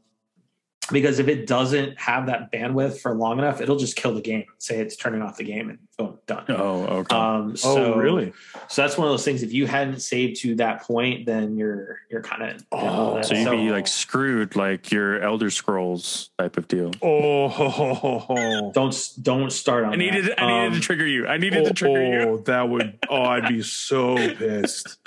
because 0.91 1.19
if 1.19 1.27
it 1.27 1.47
doesn't 1.47 1.99
have 1.99 2.25
that 2.27 2.51
bandwidth 2.51 2.99
for 2.99 3.13
long 3.15 3.39
enough, 3.39 3.61
it'll 3.61 3.77
just 3.77 3.95
kill 3.95 4.13
the 4.13 4.21
game. 4.21 4.45
Say 4.57 4.79
it's 4.79 4.95
turning 4.95 5.21
off 5.21 5.37
the 5.37 5.43
game 5.43 5.69
and 5.69 5.79
boom, 5.97 6.19
done. 6.27 6.45
Oh, 6.49 6.83
okay. 6.99 7.15
Um, 7.15 7.55
so 7.55 7.93
oh, 7.93 7.97
really? 7.97 8.33
So 8.67 8.81
that's 8.81 8.97
one 8.97 9.07
of 9.07 9.13
those 9.13 9.23
things. 9.25 9.43
If 9.43 9.53
you 9.53 9.67
hadn't 9.67 10.01
saved 10.01 10.41
to 10.41 10.55
that 10.55 10.81
point, 10.83 11.25
then 11.25 11.55
you're 11.57 11.99
you're 12.09 12.21
kind 12.21 12.43
of 12.43 12.65
Oh, 12.71 13.21
so 13.21 13.33
you'd 13.35 13.49
be 13.51 13.71
like 13.71 13.87
screwed, 13.87 14.55
like 14.55 14.91
your 14.91 15.21
Elder 15.21 15.49
Scrolls 15.49 16.29
type 16.37 16.57
of 16.57 16.67
deal. 16.67 16.91
Oh, 17.01 17.47
ho, 17.47 17.69
ho, 17.69 17.93
ho, 17.93 18.19
ho. 18.19 18.71
don't 18.73 19.09
don't 19.21 19.51
start 19.51 19.85
on. 19.85 19.93
I 19.93 19.95
needed, 19.95 20.25
that. 20.25 20.41
I 20.41 20.47
needed 20.47 20.67
Um, 20.67 20.73
to 20.73 20.79
trigger 20.79 21.07
you. 21.07 21.27
I 21.27 21.37
needed 21.37 21.61
Oh, 21.63 21.67
to 21.69 21.73
trigger 21.73 22.03
you. 22.05 22.19
oh, 22.29 22.37
that 22.45 22.69
would. 22.69 22.99
Oh, 23.09 23.21
I'd 23.23 23.47
be 23.47 23.61
so 23.63 24.15
pissed. 24.15 24.97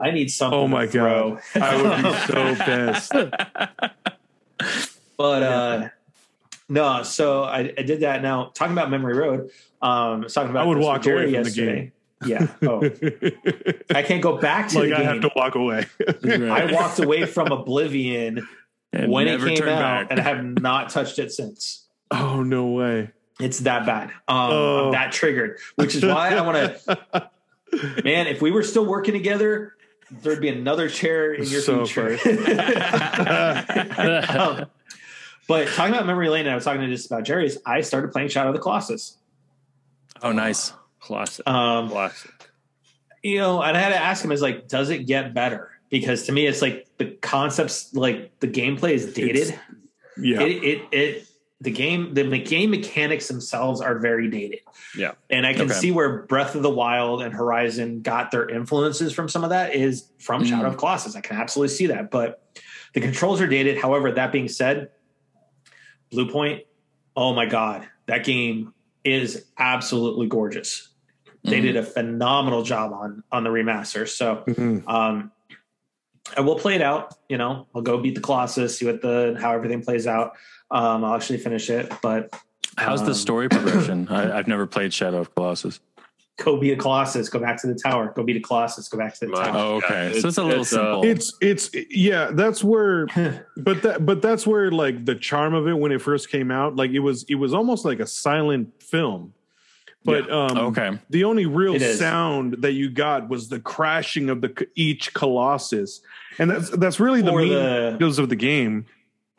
I 0.00 0.10
need 0.10 0.30
something. 0.30 0.58
Oh 0.58 0.68
my 0.68 0.86
to 0.86 0.92
throw. 0.92 1.38
god, 1.54 1.62
I 1.62 1.82
would 1.82 2.02
be 2.02 2.12
so 2.26 2.54
pissed. 4.04 4.15
But 5.18 5.42
uh 5.42 5.88
no, 6.68 7.02
so 7.04 7.44
I, 7.44 7.72
I 7.78 7.82
did 7.82 8.00
that. 8.00 8.20
Now 8.22 8.50
talking 8.54 8.72
about 8.72 8.90
Memory 8.90 9.16
Road, 9.16 9.50
um, 9.80 9.90
I 9.90 10.16
was 10.24 10.34
talking 10.34 10.50
about 10.50 10.64
I 10.64 10.66
would 10.68 10.78
walk 10.78 11.06
away 11.06 11.22
from 11.22 11.32
the 11.32 11.38
yesterday. 11.38 11.92
Yeah. 12.24 12.46
Oh, 12.62 12.82
I 13.94 14.02
can't 14.02 14.20
go 14.22 14.36
back 14.38 14.68
to 14.70 14.80
the 14.80 14.92
I 14.94 14.98
game. 14.98 15.06
have 15.06 15.20
to 15.22 15.30
walk 15.36 15.54
away. 15.54 15.86
I 16.24 16.70
walked 16.72 16.98
away 16.98 17.24
from 17.26 17.52
Oblivion 17.52 18.46
And 18.92 19.10
when 19.12 19.28
it 19.28 19.38
came 19.40 19.68
out, 19.68 20.08
back. 20.08 20.10
and 20.10 20.20
I 20.20 20.22
have 20.22 20.44
not 20.44 20.90
touched 20.90 21.18
it 21.18 21.32
since. 21.32 21.86
oh 22.10 22.42
no 22.42 22.66
way. 22.66 23.10
It's 23.40 23.60
that 23.60 23.86
bad. 23.86 24.08
Um, 24.28 24.50
Oh. 24.50 24.84
I'm 24.86 24.92
that 24.92 25.12
triggered, 25.12 25.58
which 25.76 25.94
is 25.94 26.04
why 26.04 26.30
I 26.34 26.40
want 26.42 26.56
to. 26.84 27.30
Man, 28.04 28.26
if 28.26 28.40
we 28.42 28.50
were 28.50 28.62
still 28.62 28.86
working 28.86 29.12
together, 29.14 29.74
there'd 30.10 30.40
be 30.40 30.48
another 30.48 30.88
chair 30.88 31.32
in 31.34 31.44
your 31.48 31.60
So 31.60 31.84
future. 31.84 32.16
Um, 33.18 34.66
but 35.48 35.68
talking 35.68 35.94
about 35.94 36.06
memory 36.06 36.28
lane, 36.28 36.42
and 36.46 36.50
I 36.50 36.54
was 36.54 36.64
talking 36.64 36.80
to 36.82 36.88
just 36.88 37.06
about 37.06 37.24
Jerry's. 37.24 37.58
I 37.66 37.80
started 37.80 38.12
playing 38.12 38.28
Shadow 38.28 38.48
of 38.50 38.54
the 38.54 38.60
Colossus. 38.60 39.18
oh, 40.22 40.32
nice. 40.32 40.72
Classic. 41.00 41.46
Um, 41.48 41.88
Classic. 41.90 42.30
you 43.22 43.38
know, 43.38 43.62
and 43.62 43.76
I 43.76 43.80
had 43.80 43.90
to 43.90 43.96
ask 44.00 44.24
him, 44.24 44.32
is 44.32 44.42
like, 44.42 44.68
does 44.68 44.90
it 44.90 45.06
get 45.06 45.34
better? 45.34 45.70
Because 45.90 46.24
to 46.24 46.32
me, 46.32 46.46
it's 46.46 46.62
like 46.62 46.88
the 46.98 47.12
concepts, 47.22 47.94
like 47.94 48.38
the 48.40 48.48
gameplay 48.48 48.92
is 48.92 49.12
dated. 49.12 49.58
Yeah. 50.18 50.40
It, 50.42 50.64
it, 50.64 50.82
it, 50.90 51.26
the 51.60 51.70
game, 51.70 52.12
the 52.14 52.24
game 52.38 52.70
mechanics 52.70 53.28
themselves 53.28 53.80
are 53.80 53.98
very 53.98 54.28
dated. 54.28 54.60
Yeah. 54.96 55.12
And 55.30 55.46
I 55.46 55.52
can 55.52 55.62
Okay. 55.70 55.74
see 55.74 55.90
where 55.92 56.22
Breath 56.24 56.54
of 56.56 56.62
the 56.62 56.70
Wild 56.70 57.22
and 57.22 57.32
Horizon 57.32 58.02
got 58.02 58.30
their 58.30 58.48
influences 58.48 59.12
from 59.12 59.28
some 59.28 59.44
of 59.44 59.50
that 59.50 59.74
is 59.74 60.08
from 60.18 60.42
Mm. 60.42 60.48
Shadow 60.48 60.68
of 60.68 60.76
Colossus. 60.76 61.14
I 61.16 61.20
can 61.20 61.36
absolutely 61.36 61.74
see 61.74 61.86
that. 61.86 62.10
But 62.10 62.42
the 62.96 63.02
controls 63.02 63.42
are 63.42 63.46
dated. 63.46 63.76
However, 63.76 64.10
that 64.10 64.32
being 64.32 64.48
said, 64.48 64.88
Bluepoint, 66.10 66.64
oh 67.14 67.34
my 67.34 67.44
God, 67.44 67.86
that 68.06 68.24
game 68.24 68.72
is 69.04 69.44
absolutely 69.58 70.28
gorgeous. 70.28 70.88
They 71.44 71.58
Mhm. 71.58 71.62
did 71.62 71.76
a 71.76 71.82
phenomenal 71.82 72.62
job 72.62 72.94
on 72.94 73.22
on 73.30 73.44
the 73.44 73.50
remaster. 73.50 74.08
So 74.08 74.44
Mhm. 74.48 74.88
um 74.88 75.30
I 76.36 76.40
will 76.40 76.58
play 76.58 76.74
it 76.74 76.80
out, 76.82 77.14
you 77.28 77.36
know. 77.36 77.66
I'll 77.74 77.82
go 77.82 77.98
beat 77.98 78.14
the 78.14 78.20
Colossus, 78.22 78.78
see 78.78 78.86
what 78.86 79.02
the 79.02 79.36
how 79.38 79.52
everything 79.52 79.82
plays 79.82 80.06
out. 80.06 80.32
Um 80.70 81.04
I'll 81.04 81.14
actually 81.16 81.38
finish 81.38 81.68
it, 81.68 81.92
but 82.02 82.30
How's 82.78 83.00
Um, 83.02 83.08
the 83.08 83.14
story 83.14 83.48
progression? 83.50 84.08
I, 84.10 84.38
I've 84.38 84.48
never 84.48 84.66
played 84.66 84.94
Shadow 84.94 85.18
of 85.18 85.34
Colossus. 85.34 85.80
Go 86.38 86.56
beat 86.58 86.72
a 86.72 86.76
Colossus, 86.76 87.28
go 87.28 87.38
back 87.38 87.60
to 87.62 87.66
the 87.66 87.74
tower, 87.74 88.12
go 88.14 88.22
beat 88.22 88.36
a 88.36 88.40
Colossus, 88.40 88.88
go 88.88 88.98
back 88.98 89.14
to 89.14 89.26
the 89.26 89.32
Wow. 89.32 89.42
tower. 89.42 89.56
Oh, 89.56 89.74
okay. 89.76 90.12
Yeah, 90.14 90.20
so 90.20 90.28
it's 90.28 90.38
a 90.38 90.44
little 90.44 90.60
it's, 90.62 90.72
uh, 90.72 90.76
simple. 90.76 91.04
It's 91.04 91.32
it's 91.40 91.70
yeah, 91.90 92.30
that's 92.32 92.62
where 92.62 93.06
but 93.56 93.82
that 93.82 94.04
but 94.04 94.20
that's 94.22 94.46
where 94.46 94.70
like 94.70 95.04
the 95.04 95.14
charm 95.14 95.54
of 95.54 95.66
it 95.66 95.74
when 95.78 95.92
it 95.92 96.02
first 96.02 96.30
came 96.30 96.50
out, 96.50 96.76
like 96.76 96.90
it 96.90 96.98
was 97.00 97.24
it 97.28 97.36
was 97.36 97.54
almost 97.54 97.84
like 97.84 98.00
a 98.00 98.06
silent 98.06 98.82
film. 98.82 99.32
But 100.04 100.30
um 100.30 100.56
okay. 100.68 100.98
the 101.10 101.24
only 101.24 101.46
real 101.46 101.80
sound 101.80 102.58
that 102.60 102.72
you 102.72 102.90
got 102.90 103.28
was 103.28 103.48
the 103.48 103.58
crashing 103.58 104.30
of 104.30 104.40
the 104.40 104.68
each 104.76 105.12
colossus. 105.14 106.00
And 106.38 106.48
that's 106.50 106.70
that's 106.70 107.00
really 107.00 107.22
the 107.22 107.32
Or 107.32 107.40
main 107.40 107.48
the- 107.48 107.92
skills 107.96 108.18
of 108.18 108.28
the 108.28 108.36
game 108.36 108.86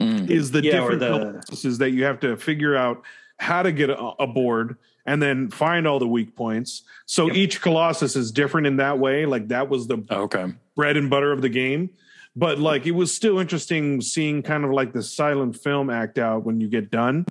Mm. 0.02 0.30
is 0.30 0.52
the 0.52 0.62
Yeah, 0.64 0.82
or 0.84 0.92
different 0.92 1.00
the- 1.00 1.40
colossuses 1.56 1.78
that 1.80 1.90
you 1.92 2.04
have 2.04 2.20
to 2.20 2.38
figure 2.38 2.76
out 2.76 3.02
how 3.40 3.64
to 3.64 3.72
get 3.72 3.90
a- 3.90 3.98
aboard 4.20 4.76
and 5.08 5.22
then 5.22 5.50
find 5.50 5.88
all 5.88 5.98
the 6.00 6.08
weak 6.08 6.36
points. 6.36 6.84
So 7.08 7.28
Yep. 7.28 7.36
each 7.36 7.62
colossus 7.62 8.16
is 8.16 8.32
different 8.32 8.68
in 8.68 8.76
that 8.78 9.00
way. 9.00 9.26
Like 9.26 9.48
that 9.48 9.70
was 9.70 9.88
the 9.88 10.04
Okay. 10.12 10.54
bread 10.76 10.98
and 10.98 11.10
butter 11.10 11.32
of 11.32 11.42
the 11.42 11.50
game. 11.50 11.90
But 12.36 12.60
like 12.60 12.86
it 12.86 12.92
was 12.92 13.12
still 13.16 13.40
interesting 13.40 14.02
seeing 14.02 14.44
kind 14.44 14.64
of 14.64 14.72
like 14.72 14.94
the 14.94 15.02
silent 15.02 15.56
film 15.56 15.90
act 15.90 16.20
out 16.20 16.44
when 16.44 16.62
you 16.62 16.68
get 16.68 16.92
done. 16.92 17.26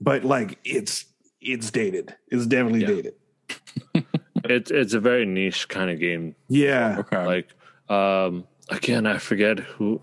But 0.00 0.24
like 0.24 0.58
it's 0.64 1.06
it's 1.40 1.70
dated. 1.70 2.14
It's 2.30 2.46
definitely 2.46 2.82
Yeah. 2.82 2.86
dated. 2.86 3.14
It's 4.46 4.70
it's 4.70 4.92
a 4.92 5.00
very 5.00 5.24
niche 5.24 5.68
kind 5.68 5.90
of 5.90 5.98
game. 5.98 6.34
Yeah. 6.48 6.96
Okay. 6.98 7.24
Like 7.26 7.48
um 7.88 8.44
again, 8.68 9.06
I 9.06 9.16
forget 9.16 9.58
who 9.58 10.02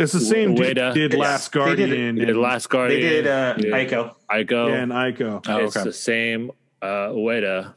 It's 0.00 0.12
the 0.12 0.20
same 0.20 0.54
dude 0.54 0.76
Ueda. 0.76 0.94
did 0.94 1.14
It's- 1.14 1.18
Last 1.20 1.52
they 1.52 1.60
did 1.60 1.78
it- 1.80 1.86
Guardian 1.88 2.14
did 2.16 2.28
and, 2.30 2.38
Last 2.40 2.70
They 2.70 3.00
did 3.00 3.26
uh 3.26 3.54
yeah. 3.58 3.84
Ico. 3.84 4.14
Ico. 4.30 4.72
and 4.82 4.92
Ico. 4.92 5.44
Oh, 5.48 5.58
it's 5.64 5.76
okay. 5.76 5.84
the 5.84 5.92
same 5.92 6.50
uh 6.82 7.08
Ueda 7.10 7.74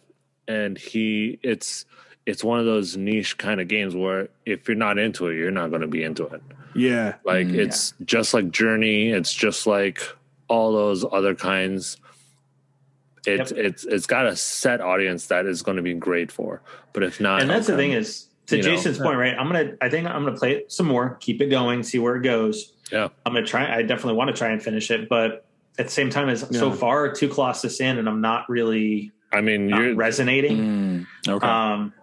and 0.48 0.78
he 0.78 1.40
it's 1.44 1.86
it's 2.26 2.44
one 2.44 2.60
of 2.60 2.66
those 2.66 2.96
niche 2.96 3.38
kind 3.38 3.60
of 3.60 3.68
games 3.68 3.96
where 3.96 4.30
if 4.46 4.68
you're 4.68 4.78
not 4.78 4.98
into 4.98 5.28
it, 5.28 5.36
you're 5.36 5.52
not 5.52 5.70
going 5.70 5.82
to 5.82 5.88
be 5.88 6.04
into 6.04 6.26
it. 6.28 6.42
Yeah. 6.74 7.16
Like 7.26 7.48
Mm. 7.48 7.56
it's 7.56 7.94
just 8.06 8.34
like 8.34 8.50
Journey, 8.52 9.10
it's 9.10 9.34
just 9.34 9.68
like 9.68 10.02
all 10.48 10.72
those 10.72 11.04
other 11.12 11.36
kinds. 11.36 11.98
It's 13.26 13.52
Yep. 13.52 13.60
it's 13.66 13.84
it's 13.86 14.06
got 14.06 14.26
a 14.26 14.36
set 14.36 14.82
audience 14.82 15.28
that 15.28 15.46
is 15.46 15.62
going 15.62 15.78
to 15.78 15.82
be 15.84 15.94
great 15.94 16.32
for. 16.32 16.62
But 16.94 17.04
if 17.04 17.20
not, 17.22 17.42
And 17.42 17.50
that's 17.50 17.68
the 17.68 17.76
thing 17.78 17.92
is 17.94 18.28
to 18.48 18.58
You 18.58 18.64
know. 18.64 18.70
Jason's 18.70 18.98
point, 18.98 19.18
right? 19.18 19.34
I'm 19.38 19.48
gonna 19.48 19.74
I 19.82 19.90
think 19.90 20.08
I'm 20.08 20.24
gonna 20.26 20.38
play 20.38 20.54
it 20.54 20.72
some 20.72 20.86
more, 20.88 21.16
keep 21.22 21.42
it 21.42 21.48
going, 21.48 21.84
see 21.84 22.00
where 22.00 22.16
it 22.16 22.24
goes. 22.24 22.74
Yeah. 22.92 23.10
I'm 23.26 23.34
gonna 23.34 23.46
try 23.46 23.74
I 23.76 23.82
definitely 23.84 24.16
want 24.16 24.30
to 24.30 24.36
try 24.36 24.50
and 24.50 24.62
finish 24.62 24.92
it, 24.92 25.08
but 25.10 25.46
at 25.80 25.86
the 25.86 25.92
same 25.92 26.10
time 26.10 26.30
as 26.30 26.42
so 26.56 26.72
far 26.72 27.12
two 27.14 27.28
Colossus 27.30 27.80
in 27.80 27.98
and 27.98 28.08
I'm 28.08 28.22
not 28.22 28.50
really 28.50 29.12
I 29.32 29.42
mean, 29.42 29.70
you're 29.70 29.96
resonating. 29.96 30.58
Mm. 31.26 31.30
Okay. 31.30 31.48
Um 31.48 31.94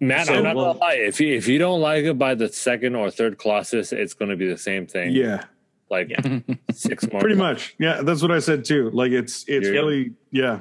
Matt. 0.00 0.26
so 0.26 0.34
I'm 0.34 0.42
not 0.44 0.56
we'll- 0.56 0.64
gonna 0.66 0.78
lie. 0.78 0.94
If 0.94 1.20
you 1.20 1.34
if 1.34 1.46
you 1.48 1.58
don't 1.58 1.80
like 1.80 2.04
it 2.04 2.18
by 2.18 2.34
the 2.34 2.48
second 2.48 2.94
or 2.96 3.10
third 3.10 3.38
Colossus, 3.38 3.92
it's 3.92 4.14
going 4.14 4.30
to 4.30 4.36
be 4.36 4.48
the 4.48 4.58
same 4.58 4.86
thing. 4.86 5.12
Yeah. 5.12 5.44
like 5.90 6.08
Yeah. 6.10 6.38
six 6.72 7.06
more. 7.10 7.20
Pretty 7.20 7.36
much. 7.36 7.74
Yeah, 7.78 8.02
that's 8.02 8.22
what 8.22 8.30
I 8.32 8.38
said 8.38 8.64
too. 8.64 8.90
Like 8.90 9.12
it's 9.12 9.44
it's 9.48 9.66
You're- 9.66 9.70
really 9.78 10.12
yeah. 10.30 10.60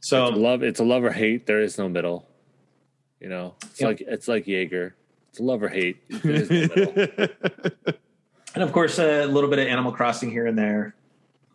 so 0.00 0.28
It's 0.28 0.36
love. 0.36 0.62
It's 0.62 0.80
a 0.80 0.84
love 0.84 1.02
or 1.04 1.10
hate. 1.12 1.46
There 1.46 1.60
is 1.60 1.78
no 1.78 1.88
middle. 1.88 2.28
You 3.20 3.28
know, 3.28 3.54
it's 3.62 3.80
Yep. 3.80 3.88
like 3.88 4.00
it's 4.02 4.28
like 4.28 4.46
Jaeger. 4.46 4.94
It's 5.30 5.40
love 5.40 5.62
or 5.62 5.68
hate. 5.68 5.98
No 8.56 8.62
and 8.62 8.62
of 8.62 8.72
course 8.72 8.98
a 8.98 9.26
little 9.26 9.50
bit 9.50 9.58
of 9.58 9.66
Animal 9.68 9.92
Crossing 9.92 10.30
here 10.30 10.46
and 10.46 10.58
there. 10.58 10.94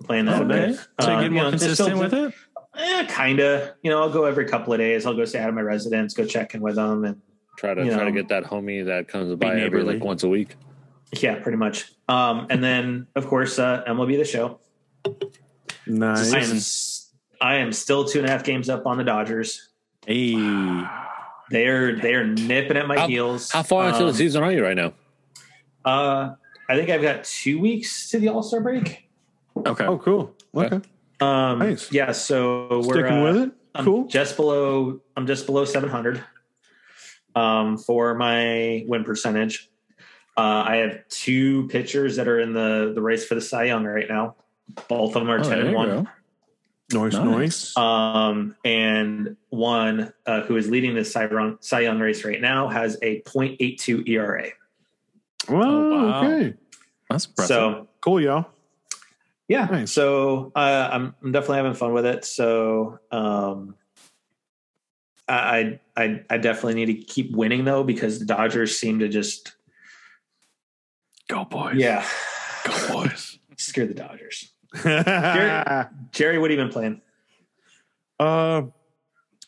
Playing 0.05 0.25
that 0.25 0.41
a 0.41 0.45
Okay. 0.45 0.67
bit. 0.67 0.75
So 1.01 1.09
you 1.09 1.15
Um, 1.15 1.23
get 1.23 1.31
more 1.31 1.43
know, 1.45 1.49
consistent 1.49 1.87
still- 1.89 1.99
with 1.99 2.13
it? 2.13 2.33
Eh, 2.77 3.05
kinda. 3.05 3.75
You 3.83 3.89
know, 3.91 4.01
I'll 4.01 4.09
go 4.11 4.25
every 4.25 4.45
couple 4.45 4.73
of 4.73 4.79
days. 4.79 5.05
I'll 5.05 5.15
go 5.15 5.25
stay 5.25 5.39
out 5.39 5.49
of 5.49 5.55
my 5.55 5.61
residence, 5.61 6.13
go 6.13 6.23
check 6.25 6.53
in 6.55 6.61
with 6.61 6.75
them, 6.75 7.03
and 7.03 7.21
Try 7.57 7.73
to 7.73 7.83
try 7.85 7.95
know. 7.97 8.05
to 8.05 8.11
get 8.11 8.27
that 8.29 8.43
homie 8.45 8.85
that 8.85 9.07
comes 9.07 9.33
by 9.35 9.59
every 9.59 9.83
like 9.83 10.03
once 10.03 10.23
a 10.23 10.29
week. 10.29 10.55
yeah, 11.19 11.35
pretty 11.35 11.57
much. 11.57 11.91
Um, 12.07 12.47
and 12.49 12.63
then 12.63 13.07
of 13.15 13.27
course 13.27 13.57
uh, 13.59 13.83
MLB 13.87 14.17
the 14.17 14.23
Show. 14.25 14.59
nice. 15.87 16.33
I 16.33 16.37
am 16.39 16.43
s- 16.55 17.11
I 17.41 17.55
am 17.55 17.71
still 17.71 18.05
two 18.05 18.19
and 18.19 18.27
a 18.27 18.31
half 18.31 18.43
games 18.43 18.69
up 18.69 18.85
on 18.85 18.97
the 18.97 19.03
Dodgers. 19.03 19.69
Hey. 20.05 20.33
They 21.51 21.67
are 21.67 21.95
they 21.99 22.13
are 22.13 22.25
nipping 22.25 22.77
at 22.77 22.87
my 22.87 22.99
How- 22.99 23.07
heels. 23.07 23.51
How 23.51 23.63
far 23.63 23.87
into 23.87 23.99
the 23.99 24.09
Um, 24.09 24.13
season 24.13 24.43
are 24.43 24.51
you 24.51 24.63
right 24.63 24.75
now? 24.75 24.93
Uh, 25.85 26.35
I 26.69 26.75
think 26.75 26.89
I've 26.89 27.01
got 27.01 27.23
two 27.25 27.59
weeks 27.59 28.09
to 28.11 28.19
the 28.19 28.29
All 28.29 28.41
Star 28.43 28.61
break. 28.61 29.09
Okay. 29.65 29.85
Oh, 29.85 29.97
cool. 29.97 30.35
Okay. 30.55 30.79
Um, 31.19 31.59
Nice. 31.59 31.91
Yeah, 31.91 32.11
so 32.11 32.81
we're 32.85 32.93
Sticking 32.95 33.19
uh, 33.19 33.23
with 33.23 33.37
it. 33.37 33.51
I'm 33.75 33.85
Cool. 33.85 34.07
just 34.07 34.35
below. 34.35 34.99
I'm 35.17 35.27
just 35.27 35.45
below 35.45 35.65
700 35.65 36.23
um, 37.35 37.77
for 37.77 38.15
my 38.15 38.83
win 38.87 39.03
percentage. 39.03 39.69
Uh, 40.35 40.63
I 40.65 40.75
have 40.77 41.07
two 41.09 41.67
pitchers 41.67 42.15
that 42.15 42.27
are 42.27 42.39
in 42.39 42.53
the 42.53 42.91
the 42.95 43.01
race 43.01 43.25
for 43.25 43.35
the 43.35 43.41
Cy 43.41 43.65
Young 43.65 43.85
right 43.85 44.07
now. 44.09 44.35
Both 44.87 45.15
of 45.15 45.21
them 45.21 45.29
are 45.29 45.39
Oh, 45.39 45.43
10 45.43 45.59
and 45.59 45.69
you 45.69 45.75
one. 45.75 46.09
Go. 46.91 46.99
Noise, 47.03 47.13
Nice. 47.13 47.25
noise. 47.25 47.77
Um, 47.77 48.55
and 48.65 49.35
one 49.49 50.13
uh, 50.25 50.41
who 50.41 50.55
is 50.57 50.69
leading 50.69 50.95
the 50.95 51.03
Cy 51.05 51.27
Young, 51.29 51.57
Cy 51.61 51.81
Young 51.81 51.99
race 51.99 52.23
right 52.25 52.41
now 52.41 52.67
has 52.67 52.97
a 53.01 53.21
0.82 53.21 54.07
ERA. 54.09 54.49
Well, 55.49 55.63
Oh, 55.63 55.89
wow. 55.89 56.23
okay. 56.23 56.53
That's 57.09 57.25
impressive. 57.25 57.47
So 57.55 57.87
Cool, 58.01 58.21
y'all. 58.21 58.45
yeah, 59.47 59.65
Nice. 59.65 59.91
so 59.91 60.51
uh, 60.55 60.89
I'm, 60.91 61.15
I'm 61.23 61.31
definitely 61.31 61.57
having 61.57 61.73
fun 61.73 61.93
with 61.93 62.05
it. 62.05 62.25
So 62.25 62.99
um, 63.11 63.75
I, 65.27 65.79
I 65.95 66.21
I 66.29 66.37
definitely 66.37 66.75
need 66.75 66.87
to 66.87 66.95
keep 67.05 67.31
winning 67.35 67.63
though 67.65 67.83
because 67.83 68.19
the 68.19 68.25
Dodgers 68.25 68.77
seem 68.77 68.99
to 68.99 69.07
just 69.07 69.53
Go 71.29 71.45
boys. 71.45 71.75
yeah 71.77 72.05
Go 72.65 72.73
boys. 72.93 73.39
scare 73.57 73.85
the 73.85 73.93
Dodgers. 73.93 74.51
Uh, 74.85 75.85
Jerry, 76.11 76.37
what 76.37 76.51
have 76.51 76.59
you 76.59 76.65
been 76.65 76.73
playing? 76.73 77.01
Uh, 78.19 78.63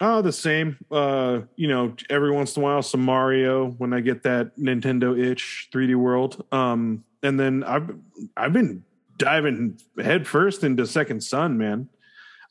oh, 0.02 0.22
the 0.22 0.32
same. 0.32 0.78
Uh, 0.92 1.42
you 1.56 1.68
know, 1.68 1.96
every 2.10 2.32
once 2.32 2.56
in 2.56 2.64
a 2.64 2.66
while, 2.66 2.82
some 2.82 3.04
Mario 3.04 3.70
when 3.72 3.94
I 3.94 4.02
get 4.02 4.24
that 4.24 4.58
Nintendo 4.58 5.18
itch 5.18 5.70
3D 5.74 5.96
World. 5.96 6.44
Um, 6.52 7.04
and 7.24 7.40
then 7.40 7.64
I've 7.64 7.96
I've 8.38 8.54
been 8.54 8.84
diving 9.18 9.80
headfirst 10.02 10.64
into 10.64 10.86
Second 10.86 11.24
Son, 11.24 11.58
man. 11.58 11.90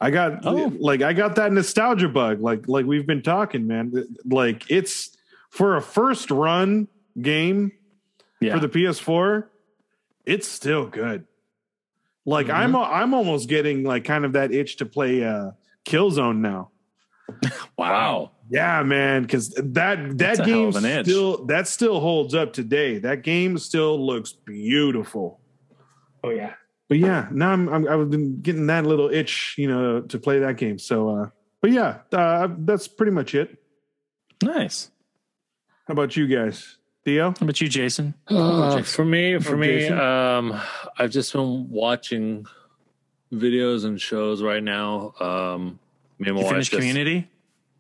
I 0.01 0.11
got 0.11 0.45
Oh. 0.45 0.73
like 0.81 1.03
I 1.03 1.13
got 1.13 1.37
that 1.37 1.53
nostalgia 1.53 2.09
bug, 2.09 2.41
like 2.41 2.69
like 2.69 2.87
we've 2.87 3.07
been 3.07 3.23
talking, 3.23 3.67
man. 3.67 4.07
Like 4.25 4.71
it's 4.71 5.17
for 5.51 5.77
a 5.77 5.83
first 5.83 6.31
run 6.31 6.89
game 7.21 7.73
yeah. 8.41 8.55
for 8.55 8.67
the 8.67 8.69
PS4, 8.69 9.47
it's 10.27 10.49
still 10.49 10.87
good. 10.87 11.27
Like 12.27 12.47
Mm-hmm. 12.47 12.57
I'm 12.57 12.77
I'm 12.77 13.15
almost 13.15 13.49
getting 13.49 13.85
like 13.85 14.05
kind 14.05 14.25
of 14.25 14.33
that 14.33 14.53
itch 14.53 14.77
to 14.77 14.87
play 14.87 15.25
uh 15.25 15.51
Killzone 15.85 16.39
now. 16.39 16.71
wow. 17.79 18.33
Yeah, 18.51 18.83
man, 18.83 19.23
because 19.23 19.51
that 19.51 20.19
that 20.19 20.45
game 20.45 20.69
of 20.69 20.77
an 20.77 20.85
itch. 20.85 21.07
still 21.07 21.45
that 21.47 21.67
still 21.69 22.01
holds 22.01 22.35
up 22.35 22.53
today. 22.53 22.99
That 22.99 23.23
game 23.23 23.57
still 23.59 24.05
looks 24.05 24.33
beautiful. 24.33 25.41
Oh 26.23 26.31
yeah, 26.31 26.55
But 26.89 26.99
yeah, 26.99 27.29
now 27.31 27.53
I'm, 27.53 27.69
I'm 27.69 27.89
I've 27.89 28.11
been 28.11 28.41
getting 28.41 28.67
that 28.69 28.87
little 28.87 29.11
itch, 29.11 29.55
you 29.59 29.69
know, 29.69 30.01
to 30.03 30.19
play 30.19 30.39
that 30.41 30.57
game. 30.57 30.79
So, 30.79 31.09
uh 31.11 31.29
but 31.61 31.71
yeah, 31.71 32.01
uh, 32.13 32.49
that's 32.59 32.89
pretty 32.89 33.13
much 33.13 33.35
it. 33.35 33.57
Nice. 34.43 34.91
How 35.89 35.93
about 35.93 36.15
you 36.15 36.27
guys, 36.27 36.77
Theo? 37.05 37.31
How 37.31 37.35
about 37.43 37.61
you, 37.61 37.69
Jason? 37.69 38.15
Uh, 38.29 38.83
for 38.83 39.05
me, 39.05 39.39
for 39.39 39.57
me, 39.57 39.67
Jason? 39.81 39.99
um, 40.01 40.61
I've 40.99 41.11
just 41.11 41.33
been 41.33 41.69
watching 41.71 42.47
videos 43.33 43.85
and 43.85 44.01
shows 44.01 44.43
right 44.43 44.63
now. 44.63 45.13
Um, 45.21 45.79
me 46.19 46.29
and 46.29 46.35
my 46.37 46.41
You 46.41 46.45
wife 46.47 46.53
finished 46.53 46.71
just- 46.71 46.81
Community? 46.81 47.29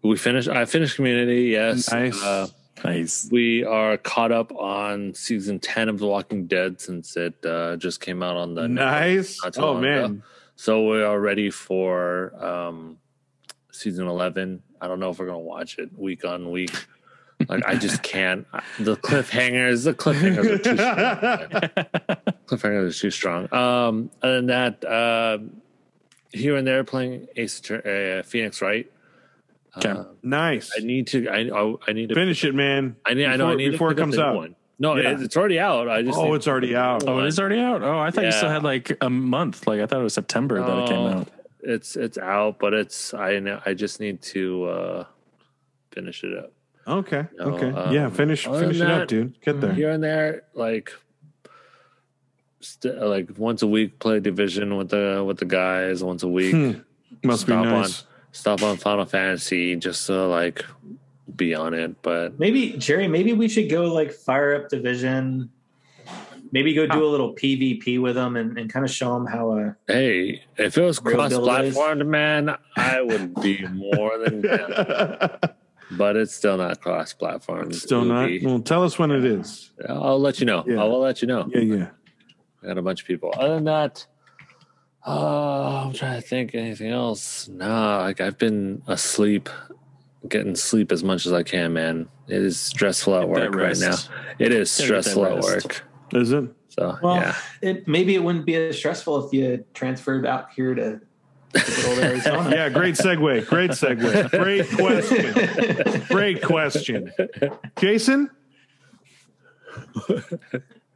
We 0.03 0.18
finished. 0.18 0.49
I 0.49 0.66
finished 0.66 0.97
Community. 0.97 1.45
Yes. 1.45 1.91
Nice. 1.91 2.22
Uh, 2.22 2.49
Nice. 2.85 3.29
we 3.33 3.64
are 3.64 3.97
caught 3.97 4.31
up 4.33 4.53
on 4.53 5.14
season 5.14 5.59
ten 5.59 5.89
of 5.89 5.99
The 5.99 6.07
Walking 6.07 6.47
Dead 6.47 6.79
since 6.79 7.16
it 7.16 7.35
uh, 7.47 7.77
just 7.77 8.03
came 8.03 8.22
out 8.22 8.37
on 8.37 8.55
the 8.55 8.68
Nice. 8.68 9.41
Oh 9.57 9.81
man. 9.81 10.05
ago. 10.05 10.22
So 10.57 10.91
we 10.91 11.03
are 11.03 11.18
ready 11.18 11.49
for 11.51 12.35
um, 12.45 12.99
season 13.72 14.07
eleven. 14.07 14.62
I 14.83 14.89
don't 14.89 15.01
know 15.01 15.09
if 15.09 15.18
we're 15.18 15.25
gonna 15.27 15.39
watch 15.39 15.79
it 15.79 15.97
week 15.99 16.27
on 16.27 16.51
week. 16.51 16.72
Like 17.49 17.64
I 17.66 17.74
just 17.76 18.03
can't. 18.03 18.47
The 18.78 18.97
cliffhangers. 18.97 19.84
The 19.84 19.95
cliffhangers 19.95 20.45
are 20.51 20.59
too 20.59 20.76
strong. 20.76 22.36
cliffhangers 22.47 22.90
are 22.90 23.01
too 23.01 23.11
strong. 23.11 23.53
Um, 23.55 24.11
other 24.22 24.36
than 24.36 24.47
that, 24.47 24.84
uh, 24.84 25.38
here 26.32 26.57
and 26.57 26.66
there 26.66 26.84
playing 26.84 27.26
Ace 27.36 27.70
uh, 27.70 28.22
Phoenix 28.26 28.61
Wright. 28.62 28.90
Okay. 29.76 29.88
Uh, 29.90 30.05
Nice. 30.22 30.72
I 30.76 30.80
need 30.84 31.07
to. 31.09 31.28
I 31.28 31.49
I, 31.49 31.74
I 31.88 31.92
need 31.92 32.09
to 32.11 32.14
Finish 32.14 32.45
it, 32.45 32.55
man. 32.55 32.97
I 33.05 33.14
need. 33.14 33.26
I 33.26 33.36
know. 33.36 33.47
I 33.49 33.51
Before- 33.53 33.57
need 33.57 33.70
before 33.72 33.88
to 33.90 33.97
it 33.97 33.99
comes 34.01 34.18
out. 34.18 34.36
One. 34.36 34.57
No, 34.78 34.97
Yeah. 34.97 35.12
it- 35.12 35.22
it's 35.22 35.36
already 35.36 35.59
out. 35.59 35.88
I 35.88 36.03
just. 36.03 36.18
Oh, 36.18 36.34
it's 36.34 36.47
already 36.49 36.74
out. 36.76 37.01
the 37.01 37.11
Oh, 37.11 37.14
one. 37.16 37.24
it 37.24 37.28
is 37.28 37.38
already 37.40 37.61
out. 37.61 37.82
Oh, 37.82 37.99
I 37.99 38.11
thought 38.11 38.24
you 38.24 38.32
still 38.32 38.51
had 38.51 38.62
like 38.62 38.97
a 39.01 39.11
month. 39.11 39.66
Like 39.66 39.80
I 39.80 39.86
thought 39.86 40.01
it 40.01 40.05
was 40.05 40.14
September 40.14 40.61
that 40.61 40.78
it 40.84 40.88
came 40.88 41.07
out. 41.07 41.28
It's 41.61 41.97
it's 41.97 42.18
out, 42.18 42.59
but 42.59 42.72
it's 42.74 43.14
I 43.14 43.38
know. 43.38 43.61
I 43.64 43.74
just 43.74 43.99
need 44.01 44.20
to 44.22 44.64
uh 44.66 45.05
finish 45.92 46.22
it 46.24 46.36
up 46.36 46.53
Okay. 46.87 47.26
No, 47.39 47.45
okay. 47.47 47.70
um, 47.70 47.95
yeah. 47.95 48.11
Finish. 48.11 48.47
other 48.47 48.61
Finish 48.61 48.76
it 48.76 48.78
than 48.80 48.91
up, 48.91 49.09
dude. 49.09 49.41
Get 49.41 49.61
there. 49.61 49.72
here 49.72 49.91
and 49.91 50.03
there. 50.03 50.43
Like. 50.55 50.93
St- 52.61 52.97
like 52.99 53.28
once 53.37 53.62
a 53.62 53.66
week, 53.66 53.99
play 53.99 54.20
division 54.20 54.76
with 54.76 54.89
the 54.91 55.22
with 55.26 55.39
the 55.39 55.45
guys. 55.45 56.03
Once 56.03 56.22
a 56.22 56.28
week, 56.28 56.53
Hmm. 56.55 56.72
Must 57.22 57.43
Stop 57.43 57.49
be 57.64 57.68
on. 57.68 57.82
nice. 57.82 58.05
stop 58.32 58.62
on 58.62 58.76
Final 58.76 59.05
Fantasy 59.07 59.76
just 59.76 60.07
to 60.07 60.26
like 60.26 60.64
be 61.37 61.55
on 61.55 61.74
it. 61.74 62.01
But 62.03 62.39
maybe 62.39 62.72
Jerry. 62.78 63.07
Maybe 63.09 63.32
we 63.32 63.49
should 63.49 63.70
go 63.70 63.93
like 63.93 64.12
fire 64.12 64.55
up 64.57 64.68
division. 64.70 65.51
Maybe 66.53 66.72
go 66.72 66.87
do 66.87 67.05
a 67.05 67.09
little 67.09 67.35
PvP 67.35 68.01
with 68.01 68.14
them 68.14 68.37
and, 68.37 68.57
and 68.57 68.72
kind 68.72 68.85
of 68.85 68.91
show 68.91 69.12
them 69.14 69.26
how 69.26 69.51
uh 69.59 69.72
hey, 69.89 70.43
if 70.57 70.78
it 70.78 70.82
was 70.82 70.99
cross 71.01 71.30
build 71.30 71.43
is- 71.43 71.74
platform, 71.74 72.11
man, 72.11 72.57
I 72.76 73.01
would 73.03 73.35
be 73.43 73.66
more 73.68 74.18
than 74.18 74.41
down. 74.43 75.39
But 75.97 76.16
it's 76.16 76.34
still 76.34 76.57
not 76.57 76.80
cross 76.80 77.12
platform. 77.12 77.72
Still 77.72 78.05
not. 78.05 78.26
be- 78.28 78.45
Well, 78.45 78.61
tell 78.61 78.82
us 78.84 78.99
when 78.99 79.11
it 79.11 79.24
is. 79.24 79.70
I'll 79.88 80.20
let 80.20 80.40
you 80.40 80.47
know. 80.47 80.64
Yeah. 80.66 80.82
I 80.82 80.84
will 80.84 81.01
let 81.01 81.22
you 81.22 81.28
know. 81.28 81.49
Yeah, 81.53 81.61
yeah. 81.61 81.88
I 82.62 82.66
got 82.68 82.78
a 82.78 82.82
bunch 82.82 83.03
of 83.03 83.07
people. 83.07 83.32
Other 83.36 83.55
than 83.57 83.64
that, 83.64 84.07
uh, 85.07 85.84
I'm 85.86 85.92
trying 85.92 86.20
to 86.20 86.26
think 86.26 86.55
anything 86.55 86.90
else. 86.90 87.49
No, 87.49 87.99
like 87.99 88.20
I've 88.20 88.38
been 88.38 88.82
asleep, 88.86 89.49
getting 90.28 90.55
sleep 90.57 90.92
as 90.92 91.05
much 91.05 91.26
as 91.26 91.32
I 91.32 91.42
can, 91.42 91.72
man. 91.74 92.09
It 92.28 92.40
is 92.42 92.59
stressful 92.59 93.14
at 93.16 93.20
Get 93.20 93.28
work 93.28 93.55
right 93.55 93.78
now. 93.78 93.97
It 94.38 94.51
is 94.53 94.76
Gotta 94.78 94.88
get 94.90 95.05
that 95.05 95.05
stressful 95.05 95.26
at 95.26 95.40
work. 95.42 95.84
Is 96.12 96.32
it? 96.32 96.45
So 96.70 96.99
well 97.03 97.16
yeah, 97.16 97.36
it 97.62 97.86
maybe 97.86 98.14
it 98.16 98.22
wouldn't 98.22 98.47
be 98.47 98.57
as 98.57 98.76
stressful 98.76 99.26
if 99.26 99.32
you 99.32 99.64
transferred 99.74 100.26
out 100.26 100.49
here 100.57 100.74
to 100.74 100.82
good 100.82 100.95
old 100.95 101.03
Arizona. 101.03 101.14
Yeah, 101.55 102.68
great 102.68 102.94
segue. 102.96 103.46
Great 103.46 103.70
segue. 103.70 104.30
Great 104.30 104.70
question. 104.70 106.02
Great 106.09 106.42
question. 106.42 107.12
Jason? 107.78 108.30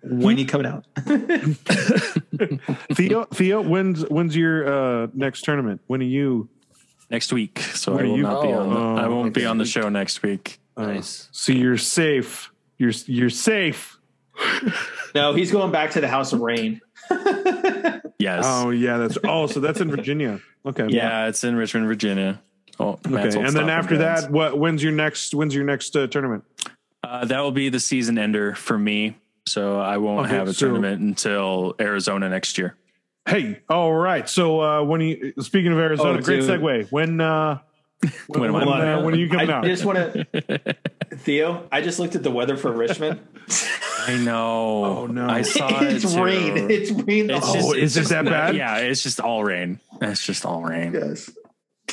when 0.03 0.37
are 0.37 0.41
you 0.41 0.47
coming 0.47 0.67
out? 0.67 0.85
Theo 2.95 3.25
Theo, 3.27 3.63
when's 3.63 4.03
when's 4.09 4.37
your 4.37 5.05
uh 5.05 5.09
next 5.15 5.43
tournament? 5.43 5.81
When 5.87 6.01
are 6.01 6.05
you 6.05 6.49
Next 7.11 7.33
week. 7.33 7.59
So 7.61 7.99
I 7.99 8.03
will 8.03 8.17
you- 8.17 8.23
not 8.23 8.43
be 8.43 8.53
on. 8.53 8.77
Oh, 8.77 8.97
I 8.97 9.09
won't 9.09 9.33
be 9.33 9.47
on 9.47 9.57
the 9.59 9.65
show 9.65 9.89
next 9.89 10.23
week. 10.23 10.61
uh, 10.77 10.87
nice. 10.87 11.29
So 11.33 11.53
you're 11.53 11.79
safe. 11.79 12.53
You're 12.77 12.93
you're 13.07 13.31
safe. 13.31 13.99
No, 15.15 15.33
he's 15.33 15.51
going 15.51 15.73
back 15.73 15.93
to 15.93 16.01
the 16.03 16.07
House 16.09 16.33
of 16.35 16.41
Rain. 16.41 16.81
Yes. 18.19 18.45
Oh 18.47 18.71
yeah, 18.71 18.97
that's 18.99 19.17
oh 19.25 19.47
so 19.47 19.61
that's 19.61 19.81
in 19.81 19.91
Virginia. 19.91 20.41
Okay. 20.67 20.89
yeah, 20.89 21.29
it's 21.29 21.45
in 21.45 21.55
Richmond, 21.55 21.87
Virginia. 21.87 22.43
Oh, 22.81 22.99
Okay. 23.07 23.39
And 23.39 23.55
then 23.55 23.71
after 23.71 23.97
grounds. 23.97 24.23
that, 24.23 24.31
what 24.33 24.59
when's 24.59 24.83
your 24.83 24.93
next 24.93 25.35
when's 25.35 25.55
your 25.55 25.65
next 25.65 25.95
uh, 25.97 26.09
tournament? 26.09 26.43
Uh, 27.05 27.25
that 27.27 27.41
will 27.41 27.53
be 27.53 27.69
the 27.69 27.79
season 27.81 28.19
ender 28.19 28.55
for 28.57 28.77
me. 28.77 29.17
So 29.47 29.79
I 29.81 29.99
won't 29.99 30.27
Okay, 30.27 30.35
have 30.37 30.49
a 30.49 30.53
so- 30.53 30.67
tournament 30.67 31.01
until 31.01 31.75
Arizona 31.81 32.29
next 32.29 32.59
year. 32.59 32.77
Hey, 33.27 33.61
all 33.69 33.93
right. 33.95 34.29
So 34.29 34.61
uh 34.61 34.83
when 34.83 35.01
you 35.01 35.35
speaking 35.41 35.71
of 35.73 35.79
Arizona, 35.79 36.19
Oh, 36.19 36.23
great 36.23 36.41
dude. 36.41 36.61
segue. 36.61 36.91
When 36.91 37.21
uh 37.21 37.59
when, 38.01 38.13
When 38.41 38.51
am 38.51 38.57
I 38.57 38.65
when, 38.67 38.81
uh, 38.89 39.03
when 39.03 39.15
are 39.15 39.19
you 39.19 39.29
coming 39.29 39.51
I 39.51 39.53
out? 39.55 39.65
I 39.65 39.69
just 39.69 39.85
want 39.85 39.99
to, 39.99 40.77
Theo. 41.19 41.67
I 41.71 41.83
just 41.83 41.99
looked 41.99 42.15
at 42.17 42.23
the 42.23 42.31
weather 42.31 42.57
for 42.57 42.71
Richmond. 42.73 43.21
I 44.09 44.17
know. 44.17 44.85
Oh, 44.85 45.07
no. 45.07 45.29
I 45.29 45.43
saw 45.43 45.69
it. 45.83 45.93
it's 45.95 46.15
too. 46.15 46.23
rain. 46.23 46.71
It's 46.71 46.91
rain. 46.91 47.31
It's 47.31 47.47
Oh, 47.49 47.55
just, 47.55 47.69
is 47.77 47.83
it's 47.83 47.97
it 47.97 47.99
just 48.01 48.11
that 48.11 48.25
not- 48.25 48.31
bad? 48.31 48.57
Yeah, 48.57 48.77
it's 48.79 49.03
just 49.03 49.21
all 49.21 49.45
rain. 49.45 49.81
It's 50.01 50.25
just 50.25 50.45
all 50.47 50.63
rain. 50.63 50.95
yes. 50.95 51.31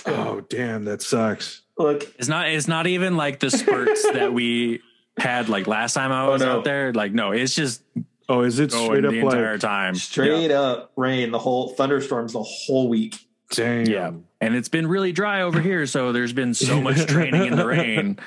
oh 0.05 0.41
damn, 0.41 0.85
that 0.85 1.01
sucks. 1.01 1.61
Look, 1.77 2.03
It's 2.17 2.27
not. 2.27 2.47
It's 2.49 2.67
not 2.67 2.87
even 2.87 3.17
like 3.17 3.39
the 3.39 3.49
spurts 3.49 4.03
that 4.13 4.31
we 4.33 4.81
had 5.17 5.49
like 5.49 5.67
last 5.67 5.93
time 5.93 6.11
I 6.11 6.25
oh, 6.25 6.31
was 6.31 6.41
no. 6.41 6.57
out 6.59 6.63
there. 6.63 6.93
Like 6.93 7.11
no, 7.13 7.31
it's 7.31 7.53
just 7.55 7.81
Oh, 8.27 8.41
is 8.41 8.59
it 8.59 8.71
straight 8.71 9.05
up 9.05 9.11
the 9.11 9.19
entire 9.19 9.51
like 9.53 9.61
time. 9.61 9.95
straight 9.95 10.51
up 10.51 10.91
rain. 10.95 11.31
The 11.31 11.37
whole 11.39 11.69
thunderstorms 11.69 12.33
the 12.33 12.41
whole 12.43 12.87
week. 12.89 13.15
damn? 13.51 13.85
Yeah, 13.85 14.11
and 14.41 14.55
it's 14.55 14.69
been 14.69 14.87
really 14.87 15.11
dry 15.11 15.41
over 15.43 15.59
here, 15.61 15.85
so 15.85 16.11
there's 16.11 16.33
been 16.33 16.53
so 16.53 16.81
much 16.81 17.05
training 17.07 17.45
in 17.45 17.55
the 17.55 17.65
rain. 17.67 18.17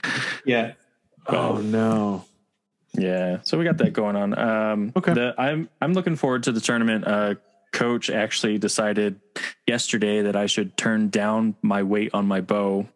Yeah. 0.45 0.73
Oh 1.27 1.57
no. 1.57 2.25
Yeah, 2.99 3.39
so 3.43 3.57
we 3.59 3.65
got 3.65 3.79
that 3.79 3.93
going 3.93 4.17
on. 4.17 4.39
Um, 4.39 4.93
Okay. 4.97 5.15
the, 5.15 5.35
I'm 5.39 5.69
I'm 5.81 5.93
looking 5.95 6.17
forward 6.17 6.45
to 6.45 6.53
the 6.53 6.61
tournament. 6.61 7.07
Uh, 7.07 7.35
coach 7.73 8.09
actually 8.11 8.59
decided 8.59 9.21
yesterday 9.67 10.23
that 10.23 10.35
I 10.37 10.47
should 10.47 10.77
turn 10.77 11.11
down 11.11 11.55
my 11.63 11.83
weight 11.83 12.11
on 12.15 12.27
my 12.27 12.41
bow, 12.41 12.89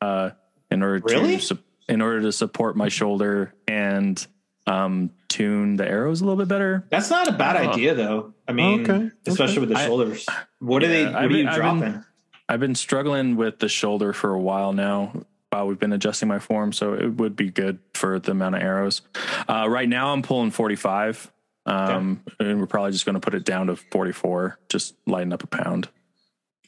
uh, 0.00 0.30
in 0.70 0.82
order 0.82 1.02
Really? 1.04 1.38
to 1.38 1.58
in 1.88 2.00
order 2.02 2.20
to 2.22 2.32
support 2.32 2.76
my 2.76 2.88
shoulder 2.88 3.54
and 3.66 4.24
um 4.66 5.10
tune 5.28 5.76
the 5.76 5.88
arrows 5.88 6.20
a 6.20 6.24
little 6.24 6.36
bit 6.38 6.48
better. 6.48 6.84
That's 6.90 7.10
not 7.10 7.26
a 7.28 7.32
bad 7.32 7.56
Uh, 7.56 7.70
idea, 7.70 7.94
though. 7.94 8.34
I 8.46 8.52
mean, 8.52 8.88
Okay, 8.90 9.10
especially 9.26 9.60
with 9.60 9.70
the 9.70 9.76
I- 9.78 9.86
shoulders. 9.86 10.26
What 10.58 10.82
are 10.84 10.88
they? 10.88 11.04
What 11.06 11.14
I've 11.14 11.30
are 11.30 11.34
you 11.34 11.36
been- 11.44 11.48
I've 11.48 11.54
been- 11.54 11.78
dropping? 11.80 12.04
I've 12.50 12.60
been 12.60 12.74
struggling 12.74 13.36
with 13.36 13.58
the 13.58 13.68
shoulder 13.68 14.12
for 14.14 14.32
a 14.32 14.38
while 14.40 14.72
now. 14.72 15.12
While 15.50 15.66
we've 15.66 15.78
been 15.78 15.94
adjusting 15.94 16.28
my 16.28 16.38
form, 16.38 16.72
so 16.72 16.92
it 16.92 17.14
would 17.16 17.34
be 17.34 17.50
good 17.50 17.78
for 17.94 18.18
the 18.18 18.32
amount 18.32 18.56
of 18.56 18.62
arrows. 18.62 19.00
Uh, 19.48 19.66
right 19.68 19.88
now, 19.88 20.12
I'm 20.12 20.20
pulling 20.20 20.50
45, 20.50 21.32
um, 21.64 22.22
and 22.38 22.60
we're 22.60 22.66
probably 22.66 22.92
just 22.92 23.06
going 23.06 23.14
to 23.14 23.20
put 23.20 23.34
it 23.34 23.44
down 23.44 23.68
to 23.68 23.76
44, 23.76 24.58
just 24.68 24.94
lighten 25.06 25.32
up 25.32 25.42
a 25.42 25.46
pound. 25.46 25.88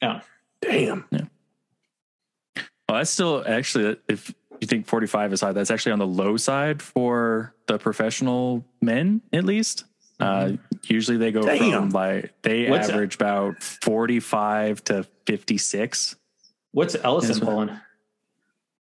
Yeah. 0.01 0.23
Damn. 0.63 1.05
Yeah. 1.11 1.25
Well, 2.89 2.99
that's 2.99 3.11
still 3.11 3.45
actually, 3.47 3.99
if 4.09 4.35
you 4.61 4.67
think 4.67 4.87
45 4.87 5.35
is 5.35 5.41
high, 5.43 5.53
that's 5.53 5.71
actually 5.71 5.93
on 5.93 5.99
the 5.99 6.07
low 6.07 6.37
side 6.37 6.83
for 6.83 7.55
the 7.67 7.79
professional 7.79 8.65
men, 8.81 9.21
at 9.33 9.45
least. 9.45 9.85
Uh, 10.19 10.53
usually 10.85 11.17
they 11.17 11.33
go 11.33 11.43
Damn. 11.43 11.73
from 11.73 11.91
like, 11.91 12.33
they 12.43 12.69
What's 12.69 12.89
that? 12.89 12.95
average 12.95 13.15
about 13.15 13.63
45 13.63 14.85
to 14.85 15.07
56. 15.27 16.17
What's 16.73 16.95
Ellison 16.95 17.41
pulling? 17.41 17.71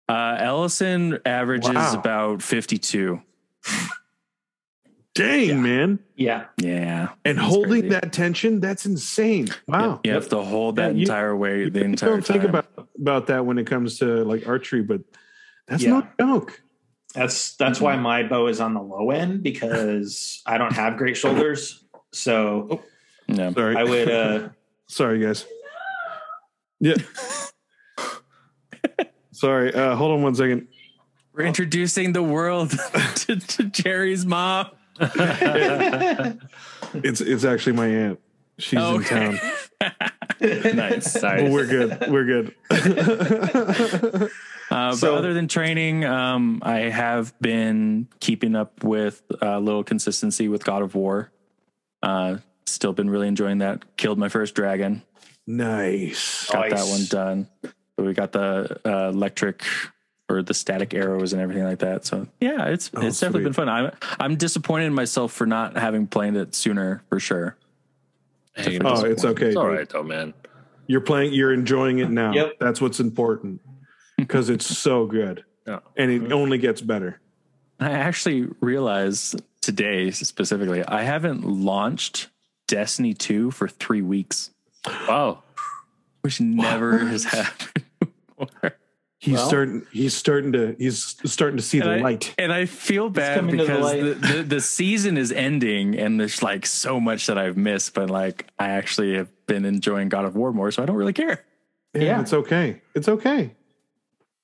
Uh, 0.09 0.37
Ellison 0.39 1.19
averages 1.25 1.69
Wow. 1.75 1.93
about 1.99 2.41
52. 2.41 3.21
Dang, 5.13 5.61
man. 5.61 5.99
Yeah. 6.15 6.45
Yeah. 6.57 7.09
And 7.25 7.37
That's 7.37 7.47
holding 7.47 7.81
crazy. 7.81 7.89
that 7.89 8.11
tension, 8.13 8.59
that's 8.59 8.85
insane. 8.87 9.49
Wow. 9.67 9.99
You 10.03 10.13
have 10.13 10.29
to 10.29 10.41
hold 10.41 10.77
that 10.77 10.93
Yeah, 10.93 10.97
you- 10.97 11.01
entire 11.01 11.35
weight 11.35 11.73
the 11.73 11.79
You 11.79 11.85
entire 11.85 12.09
don't 12.11 12.25
think 12.25 12.43
about 12.43 12.65
about 12.99 13.27
that 13.27 13.45
when 13.45 13.57
it 13.59 13.67
comes 13.67 13.99
to 13.99 14.23
like 14.23 14.47
archery, 14.47 14.81
but 14.81 15.01
that's 15.67 15.83
Yeah. 15.83 16.01
no 16.19 16.35
joke. 16.37 16.61
That's 17.13 17.55
that's 17.57 17.79
why 17.81 17.95
my 17.97 18.23
bow 18.23 18.47
is 18.47 18.59
on 18.61 18.73
the 18.73 18.81
low 18.81 19.11
end 19.11 19.43
because 19.43 20.41
I 20.45 20.57
don't 20.57 20.73
have 20.73 20.97
great 20.97 21.17
shoulders. 21.17 21.83
So 22.13 22.81
no, 23.27 23.51
Sorry. 23.53 23.75
I 23.75 23.83
would 23.83 24.09
uh 24.09 24.49
Sorry, 24.87 25.19
guys. 25.19 25.45
Yeah. 26.79 26.95
Sorry. 29.39 29.73
Uh, 29.73 29.95
hold 29.95 30.11
on 30.11 30.21
one 30.21 30.35
second. 30.35 30.67
We're 31.33 31.45
introducing 31.45 32.11
the 32.11 32.21
world 32.23 32.71
to, 33.15 33.37
to 33.37 33.63
Jerry's 33.63 34.25
mom. 34.25 34.67
It's 36.93 37.21
it's 37.21 37.43
actually 37.45 37.73
my 37.73 37.85
aunt. 37.87 38.19
She's 38.57 38.79
in 38.79 38.85
Okay. 38.85 39.39
town. 39.79 39.93
nice. 40.75 41.13
But 41.21 41.49
we're 41.51 41.67
good. 41.67 42.05
We're 42.09 42.25
good. 42.25 42.55
Uh, 44.71 44.91
So- 44.95 45.11
but 45.13 45.17
other 45.19 45.33
than 45.33 45.47
training, 45.47 46.03
um, 46.05 46.59
I 46.63 46.79
have 46.89 47.33
been 47.39 48.07
keeping 48.19 48.55
up 48.55 48.83
with 48.83 49.21
a 49.41 49.59
little 49.59 49.83
consistency 49.83 50.47
with 50.47 50.63
God 50.65 50.81
of 50.81 50.95
War. 50.95 51.31
Uh, 52.03 52.37
still 52.65 52.93
been 52.93 53.09
really 53.09 53.27
enjoying 53.27 53.59
that. 53.59 53.95
Killed 53.97 54.17
my 54.17 54.29
first 54.29 54.55
dragon. 54.55 55.03
nice. 55.47 56.49
Got 56.51 56.71
that 56.71 56.85
one 56.87 57.05
done. 57.09 57.47
But 57.99 58.05
we 58.05 58.13
got 58.13 58.31
the 58.31 58.79
uh, 58.85 59.09
electric 59.09 59.65
or 60.29 60.41
the 60.41 60.53
static 60.53 60.93
arrows 60.93 61.33
and 61.33 61.41
everything 61.41 61.65
like 61.65 61.79
that. 61.79 62.05
So 62.05 62.27
yeah, 62.39 62.67
it's 62.67 62.89
Oh, 62.95 63.05
it's 63.05 63.19
definitely 63.19 63.39
sweet. 63.41 63.43
been 63.43 63.53
fun. 63.53 63.67
I'm 63.67 63.91
I'm 64.21 64.35
disappointed 64.37 64.85
in 64.85 64.93
myself 64.93 65.33
for 65.33 65.45
not 65.45 65.75
having 65.75 66.07
played 66.07 66.35
it 66.37 66.55
sooner 66.55 67.03
for 67.09 67.19
sure. 67.19 67.57
Hey, 68.55 68.79
Oh, 68.79 68.91
it's- 68.91 69.03
it's 69.03 69.25
okay, 69.25 69.47
It's 69.47 69.57
all 69.57 69.65
dude. 69.67 69.77
right 69.79 69.89
though, 69.89 70.03
man. 70.03 70.33
You're 70.87 71.01
playing. 71.01 71.33
You're 71.33 71.51
enjoying 71.53 71.99
it 71.99 72.09
now. 72.09 72.31
Yep. 72.33 72.53
That's 72.61 72.79
what's 72.79 73.01
important 73.01 73.59
because 74.17 74.49
it's 74.49 74.65
so 74.65 75.05
good, 75.05 75.43
Yeah. 75.67 75.79
and 75.97 76.09
it 76.09 76.31
only 76.31 76.57
gets 76.57 76.79
better. 76.81 77.19
I 77.81 77.91
actually 77.91 78.47
realized 78.61 79.41
today 79.59 80.09
specifically, 80.11 80.85
I 80.85 81.03
haven't 81.03 81.45
launched 81.45 82.29
Destiny 82.67 83.13
2 83.13 83.51
for 83.51 83.67
three 83.67 84.01
weeks, 84.01 84.51
Wow. 84.87 85.43
which 86.21 86.39
never 86.39 86.99
has 86.99 87.25
happened 87.25 87.83
before. 88.39 88.71
He's 89.21 89.33
Well- 89.35 89.47
starting. 89.49 89.85
He's 89.91 90.13
starting 90.15 90.53
to. 90.53 90.75
He's 90.79 91.17
starting 91.25 91.57
to 91.57 91.63
see 91.63 91.79
the 91.81 91.89
I, 91.89 91.97
light. 91.97 92.33
and 92.37 92.53
I 92.53 92.65
feel 92.65 93.09
bad 93.09 93.35
coming 93.37 93.57
to 93.57 93.65
the 93.65 93.71
because 93.73 93.91
the, 94.21 94.33
the, 94.37 94.43
the 94.43 94.61
season 94.61 95.17
is 95.17 95.33
ending 95.33 95.99
and 95.99 96.17
there's 96.17 96.41
like 96.41 96.65
so 96.65 97.01
much 97.01 97.27
that 97.27 97.37
I've 97.37 97.57
missed, 97.57 97.93
but 97.93 98.09
like 98.09 98.47
I 98.57 98.69
actually 98.69 99.15
have 99.15 99.27
been 99.45 99.65
enjoying 99.65 100.07
God 100.07 100.23
of 100.23 100.37
War 100.37 100.53
more, 100.53 100.71
so 100.71 100.81
I 100.81 100.85
don't 100.85 100.95
really 100.95 101.11
care. 101.11 101.43
Yeah, 101.93 102.01
Yeah. 102.01 102.21
it's 102.21 102.31
okay. 102.31 102.81
It's 102.95 103.09
okay. 103.09 103.51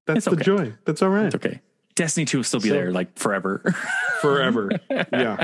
That's 0.08 0.18
It's 0.18 0.26
the 0.26 0.32
okay. 0.34 0.44
joy. 0.44 0.74
That's 0.86 1.02
all 1.02 1.10
right. 1.10 1.28
It's 1.28 1.36
okay. 1.36 1.62
Destiny 1.96 2.26
2 2.26 2.40
will 2.40 2.44
still 2.44 2.60
be 2.60 2.68
So- 2.68 2.76
there 2.76 2.92
like 2.92 3.18
forever. 3.18 3.64
Forever. 4.22 4.72
yeah. 4.90 5.42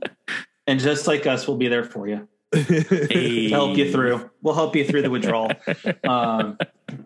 and 0.66 0.80
just 0.80 1.06
like 1.06 1.26
us, 1.28 1.46
we'll 1.46 1.58
be 1.58 1.68
there 1.68 1.84
for 1.84 2.08
you. 2.08 2.26
Hey. 2.52 3.50
Help 3.50 3.76
you 3.76 3.92
through. 3.92 4.30
We'll 4.42 4.54
help 4.54 4.74
you 4.76 4.84
through 4.84 5.02
the 5.02 5.10
withdrawal. 5.10 5.52
Um 6.02 6.58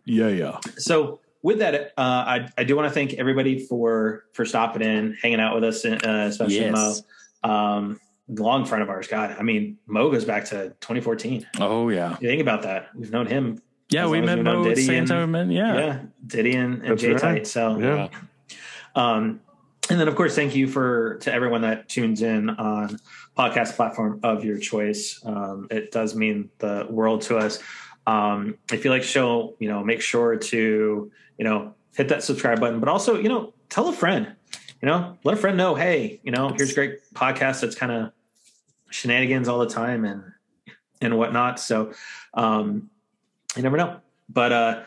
Yeah. 0.05 0.29
Yeah. 0.29 0.59
so 0.77 1.21
with 1.43 1.61
that, 1.61 1.93
uh, 1.97 2.01
I, 2.01 2.49
I 2.59 2.65
do 2.65 2.75
want 2.77 2.89
to 2.89 2.95
thank 2.95 3.15
everybody 3.15 3.65
for 3.67 4.25
for 4.33 4.45
stopping 4.45 4.83
in, 4.83 5.15
hanging 5.23 5.41
out 5.41 5.55
with 5.55 5.65
us, 5.65 5.85
uh, 5.85 5.99
especially 6.29 6.57
Yes. 6.57 7.03
Mo. 7.45 7.49
Um, 7.51 8.01
long 8.29 8.65
friend 8.67 8.83
of 8.83 8.91
ours. 8.91 9.07
God, 9.07 9.37
I 9.39 9.43
mean, 9.43 9.79
Mo 9.87 10.11
goes 10.11 10.25
back 10.25 10.45
to 10.47 10.71
2014. 10.81 11.47
Oh 11.61 11.89
yeah. 11.89 12.17
You 12.21 12.29
think 12.29 12.43
about 12.43 12.63
that. 12.63 12.89
We've 12.95 13.11
known 13.13 13.27
him. 13.27 13.63
Yeah, 13.91 14.07
we 14.07 14.19
long 14.19 14.25
as 14.25 14.27
met 14.27 14.37
we've 14.37 14.45
known 14.45 14.55
Mo 14.57 14.61
at 14.63 14.65
the 14.65 14.75
Diddy 14.75 14.87
same 14.87 14.99
and- 14.99 15.09
time 15.09 15.33
we 15.33 15.45
met. 15.45 15.51
Yeah, 15.55 15.75
Yeah. 15.77 16.01
Diddy 16.27 16.53
and, 16.57 16.75
and 16.83 16.91
That's 16.91 17.03
J 17.03 17.13
right. 17.13 17.21
Tight. 17.21 17.47
So 17.47 17.79
Yeah. 17.79 18.09
Um, 18.95 19.41
and 19.91 19.99
then, 19.99 20.09
of 20.09 20.17
course, 20.17 20.35
thank 20.35 20.55
you 20.55 20.67
for 20.69 21.17
to 21.23 21.33
everyone 21.33 21.63
that 21.63 21.89
tunes 21.89 22.21
in 22.21 22.51
on 22.51 22.99
podcast 23.39 23.77
platform 23.77 24.21
of 24.23 24.45
your 24.45 24.59
choice. 24.59 25.21
Um, 25.25 25.67
it 25.71 25.93
does 25.93 26.15
mean 26.15 26.51
the 26.59 26.87
world 26.91 27.23
to 27.23 27.39
us. 27.39 27.59
Um, 28.09 28.57
if 28.73 28.87
you 28.87 28.91
like 28.91 29.03
show, 29.03 29.55
you 29.59 29.69
know, 29.69 29.85
make 29.85 30.01
sure 30.01 30.37
to 30.37 31.13
you 31.37 31.45
know 31.45 31.75
hit 31.95 32.09
that 32.09 32.23
subscribe 32.23 32.59
button, 32.59 32.81
but 32.81 32.89
also 32.89 33.19
you 33.19 33.29
know 33.29 33.53
tell 33.69 33.89
a 33.89 33.93
friend. 33.93 34.35
You 34.81 34.87
know, 34.87 35.19
let 35.25 35.35
a 35.35 35.37
friend 35.37 35.57
know, 35.57 35.75
hey, 35.75 36.21
you 36.23 36.31
know, 36.31 36.55
here's 36.57 36.71
a 36.71 36.75
great 36.75 37.01
podcast 37.13 37.61
that's 37.61 37.75
kind 37.75 37.91
of 37.93 38.13
shenanigans 38.91 39.49
all 39.49 39.59
the 39.59 39.69
time 39.69 40.05
and 40.07 40.23
and 41.03 41.19
whatnot. 41.19 41.61
So 41.61 41.93
um, 42.33 42.89
you 43.57 43.63
never 43.63 43.77
know. 43.77 44.01
But 44.31 44.53
uh, 44.53 44.83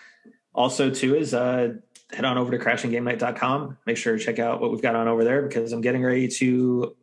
also 0.56 0.90
too 0.90 1.16
is 1.16 1.34
uh, 1.36 1.74
head 2.12 2.26
on 2.26 2.40
over 2.40 2.58
to 2.58 2.58
crashinggamenight.com. 2.58 3.78
Make 3.86 3.98
sure 3.98 4.18
to 4.18 4.24
check 4.24 4.40
out 4.40 4.62
what 4.62 4.72
we've 4.72 4.82
got 4.82 4.96
on 4.96 5.08
over 5.08 5.24
there 5.24 5.44
because 5.44 5.74
I'm 5.74 5.82
getting 5.82 6.04
ready 6.04 6.28
to 6.28 6.96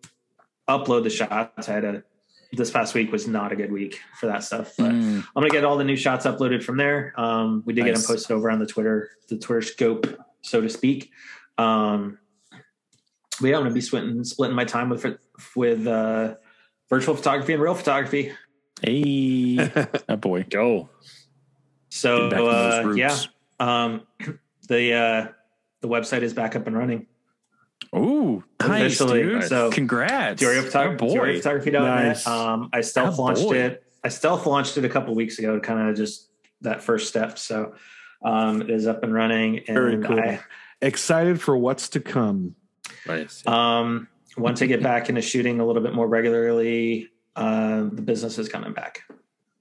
upload 0.69 1.05
the 1.05 1.11
shots. 1.11 1.69
I 1.69 1.73
had 1.73 1.85
a 1.85 2.03
this 2.53 2.71
past 2.71 2.95
week 2.95 3.13
was 3.13 3.29
not 3.29 3.53
a 3.53 3.57
good 3.57 3.71
week 3.71 4.01
for 4.19 4.27
that 4.27 4.43
stuff. 4.43 4.73
But 4.79 4.93
Mm. 4.93 5.19
I'm 5.19 5.33
gonna 5.35 5.51
get 5.51 5.65
all 5.65 5.77
the 5.77 5.85
new 5.85 5.97
shots 5.97 6.27
uploaded 6.27 6.63
from 6.63 6.77
there. 6.79 7.13
Um, 7.17 7.63
we 7.67 7.73
did 7.75 7.85
get 7.85 7.95
them 7.95 8.05
posted 8.05 8.31
over 8.35 8.51
on 8.51 8.59
the 8.59 8.67
Twitter, 8.67 9.11
the 9.29 9.37
Twitter 9.37 9.63
scope, 9.63 10.07
so 10.41 10.61
to 10.61 10.69
speak. 10.69 11.11
Um, 11.59 12.19
but 13.41 13.49
yeah, 13.49 13.57
I'm 13.57 13.63
gonna 13.63 13.75
be 13.75 13.81
splitting 13.81 14.25
splitting 14.25 14.57
my 14.57 14.65
time 14.65 14.89
with 14.89 15.05
with 15.55 15.87
uh, 15.87 16.37
virtual 16.89 17.15
photography 17.15 17.53
and 17.53 17.63
real 17.63 17.75
photography. 17.75 18.33
Hey, 18.81 19.57
that 20.07 20.21
boy. 20.21 20.45
Go. 20.49 20.89
So 21.91 22.29
Get 22.29 22.31
back 22.31 22.39
to 22.39 22.45
those 22.45 22.87
uh, 22.87 22.91
yeah, 22.93 23.17
um, 23.61 24.03
the 24.69 24.93
uh, 24.95 25.29
the 25.81 25.89
website 25.89 26.23
is 26.23 26.33
back 26.33 26.57
up 26.57 26.67
and 26.67 26.77
running. 26.77 27.07
Ooh, 27.97 28.45
nice, 28.61 29.01
Officially, 29.01 29.23
dude. 29.23 29.45
so- 29.45 29.71
Congrats. 29.71 30.41
Theory 30.41 30.59
of 30.59 30.65
Oh, 30.65 30.67
Photography, 30.67 30.97
boy. 31.07 31.13
Theory 31.13 31.31
of 31.37 31.43
Photography.net. 31.43 31.83
Nice. 32.07 32.27
Um, 32.27 32.69
I 32.73 32.81
stealth 32.83 33.19
Oh, 33.19 33.23
launched 33.23 33.43
boy. 33.43 33.57
it. 33.57 33.85
I 34.05 34.09
stealth 34.09 34.47
launched 34.47 34.77
it 34.77 34.85
a 34.85 34.89
couple 34.89 35.15
weeks 35.15 35.39
ago, 35.39 35.55
to 35.55 35.61
kind 35.61 35.89
of 35.89 35.97
just 35.97 36.29
that 36.61 36.83
first 36.83 37.09
step. 37.09 37.39
So 37.39 37.75
um, 38.25 38.63
it 38.63 38.71
is 38.71 38.87
up 38.87 39.03
and 39.05 39.13
running. 39.15 39.59
And 39.61 39.75
Very 39.77 39.99
cool. 40.03 40.19
I, 40.21 40.41
Excited 40.81 41.41
for 41.41 41.57
what's 41.57 41.89
to 41.91 42.01
come. 42.01 42.55
Nice. 43.07 43.45
um, 43.47 44.07
once 44.37 44.61
I 44.63 44.67
get 44.67 44.83
back 44.83 45.09
into 45.09 45.23
shooting 45.23 45.59
a 45.61 45.67
little 45.67 45.83
bit 45.83 45.95
more 45.95 46.07
regularly, 46.07 47.09
uh, 47.37 47.85
the 47.91 48.03
business 48.03 48.39
is 48.39 48.49
coming 48.49 48.73
back. 48.75 49.03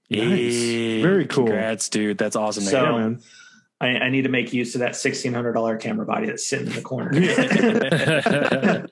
Hey, 0.08 1.02
Very 1.02 1.26
cool. 1.26 1.44
Congrats, 1.46 1.88
dude. 1.88 2.18
That's 2.18 2.36
awesome. 2.36 2.62
So- 2.64 2.82
Yeah, 2.82 2.92
man. 2.92 3.20
I, 3.80 3.88
I 3.88 4.10
need 4.10 4.22
to 4.22 4.28
make 4.28 4.52
use 4.52 4.74
of 4.74 4.80
that 4.80 4.96
sixteen 4.96 5.32
hundred 5.32 5.52
dollar 5.52 5.76
camera 5.76 6.04
body 6.04 6.26
that's 6.26 6.46
sitting 6.46 6.66
in 6.66 6.72
the 6.72 6.82
corner. 6.82 7.10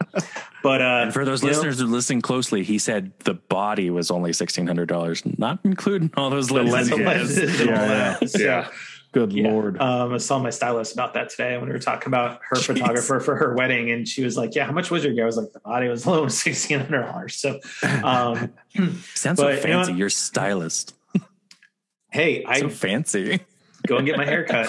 but 0.63 0.81
uh, 0.81 0.85
and 1.05 1.13
for 1.13 1.25
those 1.25 1.43
you 1.43 1.49
know, 1.51 1.55
listeners 1.57 1.79
who 1.81 1.87
listen 1.87 2.21
closely, 2.23 2.63
he 2.63 2.79
said 2.79 3.13
the 3.21 3.35
body 3.35 3.91
was 3.91 4.11
only 4.11 4.33
sixteen 4.33 4.67
hundred 4.67 4.87
dollars, 4.89 5.23
not 5.39 5.59
including 5.65 6.11
all 6.17 6.31
those 6.31 6.51
lenses. 6.51 6.91
the 6.91 6.97
he 6.97 7.03
has. 7.03 7.37
lenses 7.37 7.61
and 7.61 7.71
all 7.71 7.77
Yeah, 7.77 7.87
that. 8.21 8.31
So, 8.31 8.39
yeah. 8.39 8.69
Good 9.13 9.33
Yeah. 9.33 9.49
lord. 9.51 9.81
Um, 9.81 10.13
I 10.15 10.19
saw 10.19 10.39
my 10.39 10.51
stylist 10.51 10.93
about 10.93 11.15
that 11.15 11.31
today 11.31 11.57
when 11.57 11.67
we 11.67 11.73
were 11.73 11.79
talking 11.79 12.09
about 12.09 12.41
her 12.51 12.57
Jeez. 12.57 12.67
photographer 12.67 13.19
for 13.21 13.35
her 13.37 13.55
wedding, 13.55 13.91
and 13.91 14.07
she 14.07 14.23
was 14.25 14.37
like, 14.37 14.55
"Yeah, 14.55 14.67
how 14.67 14.73
much 14.73 14.91
was 14.91 15.05
your 15.05 15.15
gear?" 15.15 15.23
I 15.25 15.27
was 15.27 15.37
like, 15.39 15.53
"The 15.53 15.61
body 15.61 15.89
was 15.89 16.07
low, 16.07 16.29
sixteen 16.29 16.81
hundred 16.81 17.03
dollars." 17.03 17.35
So, 17.37 17.59
um, 18.05 18.53
Sounds 19.15 19.41
But, 19.41 19.63
so 19.63 19.69
you 19.69 19.75
know 19.75 19.85
fancy. 19.85 19.93
You're 19.95 20.11
stylist. 20.11 20.95
hey, 22.11 22.45
I 22.45 22.61
So 22.61 22.69
fancy. 22.69 23.41
Go 23.87 23.97
and 23.97 24.07
get 24.07 24.17
my 24.17 24.25
hair 24.25 24.45
cut. 24.45 24.67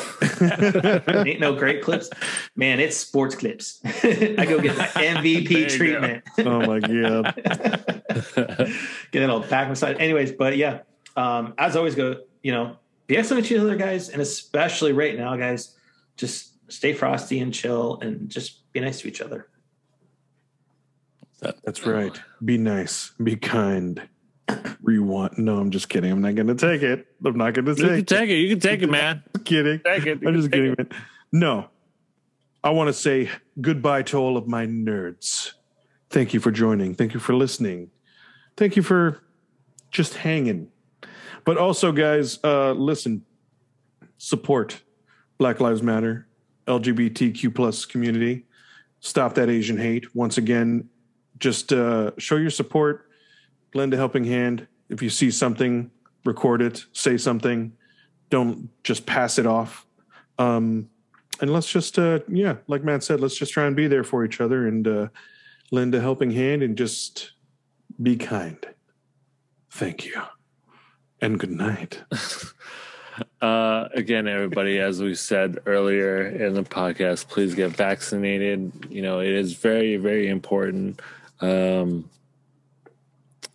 Ain't 1.27 1.39
no 1.39 1.55
great 1.55 1.81
clips, 1.81 2.09
man. 2.55 2.79
It's 2.79 2.95
sports 2.97 3.35
clips. 3.35 3.79
I 3.85 4.45
go 4.47 4.59
get 4.59 4.77
my 4.77 4.87
There 4.95 5.25
you 5.25 5.41
MVP 5.41 5.69
go. 5.69 5.75
treatment. 5.75 6.23
oh 6.39 6.65
my 6.65 6.79
god. 6.79 7.35
get 9.11 9.23
it 9.23 9.29
all 9.29 9.41
back 9.41 9.69
massage. 9.69 9.97
Anyways, 9.99 10.31
but 10.31 10.57
yeah, 10.57 10.79
um, 11.15 11.53
as 11.57 11.75
always, 11.75 11.95
go. 11.95 12.21
You 12.43 12.51
know, 12.51 12.77
be 13.07 13.17
excellent 13.17 13.45
to 13.47 13.55
each 13.55 13.59
other, 13.59 13.75
guys, 13.75 14.09
and 14.09 14.21
especially 14.21 14.93
right 14.93 15.17
now, 15.17 15.35
guys, 15.35 15.75
just 16.15 16.53
stay 16.71 16.93
frosty 16.93 17.39
and 17.39 17.53
chill, 17.53 17.99
and 18.01 18.29
just 18.29 18.71
be 18.71 18.79
nice 18.79 19.01
to 19.01 19.07
each 19.07 19.21
other. 19.21 19.47
That's 21.39 21.85
right. 21.85 22.19
Be 22.43 22.57
nice. 22.57 23.11
Be 23.21 23.35
kind. 23.35 24.07
Rewind. 24.81 25.37
No, 25.37 25.57
I'm 25.57 25.71
just 25.71 25.89
kidding. 25.89 26.11
I'm 26.11 26.21
not 26.21 26.35
going 26.35 26.47
to 26.47 26.55
take 26.55 26.81
it. 26.81 27.07
I'm 27.25 27.37
not 27.37 27.53
going 27.53 27.65
to 27.65 27.71
You 27.71 27.75
can 27.77 27.85
take 27.87 27.99
it. 27.99 28.07
take 28.07 28.29
it. 28.29 28.35
You 28.35 28.49
can 28.49 28.59
take 28.59 28.81
it, 28.81 28.89
man. 28.91 29.23
I'm 29.35 29.43
kidding. 29.43 29.79
Take 29.83 30.05
it. 30.05 30.21
You 30.21 30.27
I'm 30.29 30.35
just 30.35 30.51
kidding, 30.51 30.71
it. 30.73 30.77
man. 30.77 31.01
No. 31.31 31.69
I 32.63 32.69
want 32.71 32.87
to 32.87 32.93
say 32.93 33.29
goodbye 33.59 34.03
to 34.03 34.17
all 34.17 34.37
of 34.37 34.47
my 34.47 34.65
nerds. 34.65 35.51
Thank 36.09 36.33
you 36.33 36.39
for 36.39 36.51
joining. 36.51 36.95
Thank 36.95 37.13
you 37.13 37.19
for 37.19 37.33
listening. 37.35 37.89
Thank 38.55 38.75
you 38.75 38.83
for 38.83 39.21
just 39.91 40.15
hanging. 40.15 40.69
But 41.45 41.57
also, 41.57 41.91
guys, 41.91 42.39
uh, 42.43 42.71
listen, 42.71 43.23
support 44.17 44.81
Black 45.37 45.59
Lives 45.59 45.83
Matter, 45.83 46.27
LGBTQ 46.67 47.53
plus 47.53 47.85
community. 47.85 48.45
Stop 48.99 49.35
that 49.35 49.49
Asian 49.49 49.77
hate. 49.77 50.13
Once 50.15 50.37
again, 50.37 50.89
just 51.37 51.71
uh, 51.71 52.11
show 52.17 52.35
your 52.37 52.49
support. 52.49 53.06
Lend 53.73 53.93
a 53.93 53.97
helping 53.97 54.23
hand. 54.23 54.67
If 54.89 55.01
you 55.01 55.09
see 55.09 55.31
something, 55.31 55.91
record 56.25 56.61
it. 56.61 56.85
Say 56.93 57.17
something. 57.17 57.73
Don't 58.29 58.69
just 58.83 59.05
pass 59.05 59.37
it 59.37 59.45
off. 59.45 59.85
Um, 60.37 60.89
and 61.41 61.51
let's 61.51 61.71
just, 61.71 61.99
uh, 61.99 62.19
yeah, 62.27 62.55
like 62.67 62.83
Matt 62.83 63.03
said, 63.03 63.19
let's 63.19 63.37
just 63.37 63.53
try 63.53 63.65
and 63.65 63.75
be 63.75 63.87
there 63.87 64.03
for 64.03 64.25
each 64.25 64.41
other 64.41 64.67
and 64.67 64.87
uh, 64.87 65.07
lend 65.71 65.93
a 65.95 66.01
helping 66.01 66.31
hand 66.31 66.63
and 66.63 66.77
just 66.77 67.31
be 68.01 68.15
kind. 68.15 68.65
Thank 69.71 70.05
you. 70.05 70.21
And 71.21 71.39
good 71.39 71.51
night. 71.51 72.03
Uh, 73.41 73.87
again, 73.93 74.27
everybody, 74.27 74.79
as 74.79 75.01
we 75.01 75.15
said 75.15 75.59
earlier 75.65 76.27
in 76.27 76.53
the 76.53 76.63
podcast, 76.63 77.27
please 77.27 77.55
get 77.55 77.71
vaccinated. 77.71 78.71
You 78.89 79.01
know, 79.01 79.19
it 79.19 79.29
is 79.29 79.53
very, 79.53 79.97
very 79.97 80.27
important. 80.27 81.01
Um, 81.41 82.09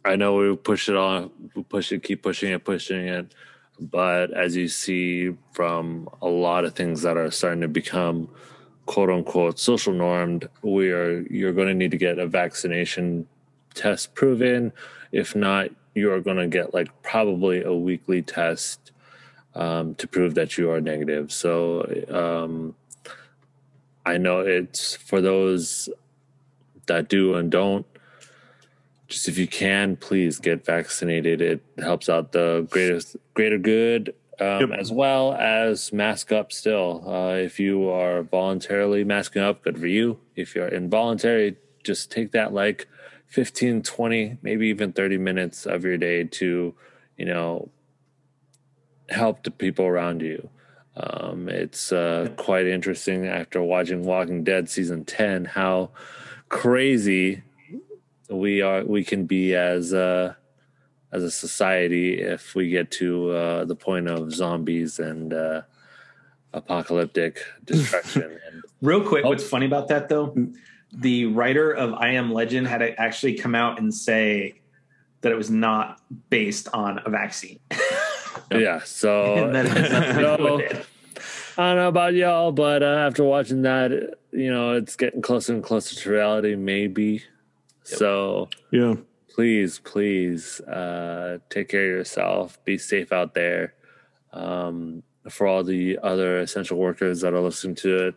I 0.04 0.16
know 0.16 0.34
we 0.34 0.56
push 0.56 0.88
it 0.88 0.96
on, 0.96 1.30
push 1.68 1.92
it, 1.92 2.02
keep 2.02 2.22
pushing 2.22 2.52
it, 2.52 2.64
pushing 2.64 3.06
it. 3.06 3.34
But 3.80 4.32
as 4.32 4.56
you 4.56 4.68
see 4.68 5.34
from 5.52 6.08
a 6.20 6.28
lot 6.28 6.64
of 6.64 6.74
things 6.74 7.02
that 7.02 7.16
are 7.16 7.30
starting 7.30 7.62
to 7.62 7.68
become 7.68 8.28
quote 8.86 9.10
unquote 9.10 9.58
social 9.58 9.92
normed, 9.92 10.48
we 10.62 10.90
are 10.90 11.20
you're 11.30 11.52
going 11.52 11.68
to 11.68 11.74
need 11.74 11.90
to 11.92 11.96
get 11.96 12.18
a 12.18 12.26
vaccination 12.26 13.26
test 13.74 14.14
proven. 14.14 14.72
If 15.12 15.34
not, 15.34 15.70
you 15.94 16.12
are 16.12 16.20
going 16.20 16.38
to 16.38 16.48
get 16.48 16.74
like 16.74 16.88
probably 17.02 17.62
a 17.62 17.72
weekly 17.72 18.22
test 18.22 18.92
um, 19.54 19.94
to 19.96 20.08
prove 20.08 20.34
that 20.34 20.56
you 20.58 20.70
are 20.70 20.80
negative. 20.80 21.32
So 21.32 21.82
um, 22.08 22.74
I 24.04 24.18
know 24.18 24.40
it's 24.40 24.96
for 24.96 25.20
those 25.20 25.88
that 26.86 27.08
do 27.08 27.34
and 27.34 27.50
don't. 27.50 27.86
Just 29.12 29.28
if 29.28 29.36
you 29.36 29.46
can, 29.46 29.96
please 29.96 30.38
get 30.38 30.64
vaccinated. 30.64 31.42
It 31.42 31.62
helps 31.78 32.08
out 32.08 32.32
the 32.32 32.66
greatest 32.70 33.14
greater 33.34 33.58
good, 33.58 34.14
um, 34.40 34.70
Yep. 34.70 34.70
as 34.80 34.90
well 34.90 35.34
as 35.34 35.92
mask 35.92 36.32
up. 36.32 36.50
Still, 36.50 37.04
uh, 37.06 37.34
if 37.36 37.60
you 37.60 37.90
are 37.90 38.22
voluntarily 38.22 39.04
masking 39.04 39.42
up, 39.42 39.62
good 39.64 39.78
for 39.78 39.86
you. 39.86 40.18
If 40.34 40.54
you're 40.54 40.66
involuntary, 40.66 41.56
just 41.84 42.10
take 42.10 42.32
that 42.32 42.54
like 42.54 42.88
15, 43.26 43.82
20, 43.82 44.38
maybe 44.40 44.68
even 44.68 44.92
30 44.94 45.18
minutes 45.18 45.66
of 45.66 45.84
your 45.84 45.98
day 45.98 46.24
to, 46.24 46.74
you 47.18 47.24
know, 47.26 47.68
help 49.10 49.42
the 49.42 49.50
people 49.50 49.84
around 49.84 50.22
you. 50.22 50.48
Um, 50.96 51.50
it's 51.50 51.92
uh, 51.92 52.30
quite 52.38 52.66
interesting 52.66 53.26
after 53.26 53.62
watching 53.62 54.04
Walking 54.04 54.42
Dead 54.42 54.70
season 54.70 55.04
10 55.04 55.44
how 55.44 55.90
crazy 56.48 57.42
we 58.32 58.62
are 58.62 58.84
we 58.84 59.04
can 59.04 59.26
be 59.26 59.54
as 59.54 59.92
a 59.92 60.36
as 61.12 61.22
a 61.22 61.30
society 61.30 62.20
if 62.20 62.54
we 62.54 62.68
get 62.70 62.90
to 62.90 63.30
uh, 63.30 63.64
the 63.64 63.76
point 63.76 64.08
of 64.08 64.32
zombies 64.32 64.98
and 64.98 65.32
uh, 65.34 65.62
apocalyptic 66.54 67.38
destruction 67.64 68.22
and 68.22 68.62
Real 68.80 69.06
quick, 69.06 69.24
Oh. 69.24 69.28
what's 69.28 69.46
funny 69.48 69.66
about 69.66 69.88
that 69.88 70.08
though? 70.08 70.34
The 70.92 71.26
writer 71.26 71.70
of 71.70 71.92
I 71.94 72.08
Am 72.10 72.32
Legend 72.32 72.66
had 72.66 72.78
to 72.78 73.00
actually 73.00 73.34
come 73.34 73.54
out 73.54 73.78
and 73.78 73.94
say 73.94 74.60
that 75.20 75.30
it 75.30 75.36
was 75.36 75.50
not 75.50 76.00
based 76.30 76.68
on 76.72 77.00
a 77.06 77.10
vaccine. 77.10 77.60
yeah 78.50 78.80
so 78.84 79.34
and 79.44 79.54
that 79.54 79.66
it 79.66 79.70
has 79.72 79.92
nothing 79.92 80.14
to 80.16 80.36
do 80.36 80.74
so- 80.74 80.82
I 81.58 81.68
don't 81.68 81.76
know 81.76 81.88
about 81.88 82.14
y'all, 82.14 82.50
but 82.50 82.82
uh, 82.82 82.86
after 82.86 83.22
watching 83.24 83.60
that, 83.62 83.90
you 84.32 84.50
know, 84.50 84.72
it's 84.72 84.96
getting 84.96 85.20
closer 85.20 85.52
and 85.52 85.62
closer 85.62 85.94
to 85.94 86.10
reality, 86.10 86.56
maybe. 86.56 87.24
So 87.84 88.48
Yeah. 88.70 88.94
please, 89.28 89.78
please 89.78 90.60
uh, 90.60 91.38
take 91.50 91.68
care 91.68 91.84
of 91.92 91.98
yourself. 91.98 92.62
Be 92.64 92.78
safe 92.78 93.12
out 93.12 93.34
there. 93.34 93.74
Um, 94.32 95.02
for 95.30 95.46
all 95.46 95.62
the 95.62 95.98
other 96.02 96.38
essential 96.40 96.78
workers 96.78 97.20
that 97.20 97.32
are 97.34 97.40
listening 97.40 97.76
to 97.76 98.08
it, 98.08 98.14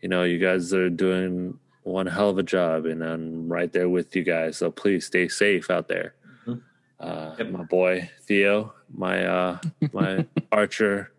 you 0.00 0.08
know, 0.08 0.24
you 0.24 0.38
guys 0.38 0.72
are 0.72 0.88
doing 0.90 1.58
one 1.82 2.06
hell 2.06 2.30
of 2.30 2.38
a 2.38 2.42
job, 2.42 2.86
and 2.86 3.02
I'm 3.02 3.48
right 3.48 3.70
there 3.72 3.88
with 3.88 4.14
you 4.16 4.22
guys. 4.22 4.56
So 4.56 4.70
please 4.70 5.06
stay 5.06 5.28
safe 5.28 5.68
out 5.70 5.88
there. 5.88 6.14
Mhm. 6.46 6.62
Uh, 7.00 7.34
Yep. 7.38 7.50
My 7.50 7.64
boy 7.64 8.10
Theo, 8.22 8.72
my 8.94 9.26
uh, 9.26 9.58
my 9.92 10.24
archer, 10.52 11.12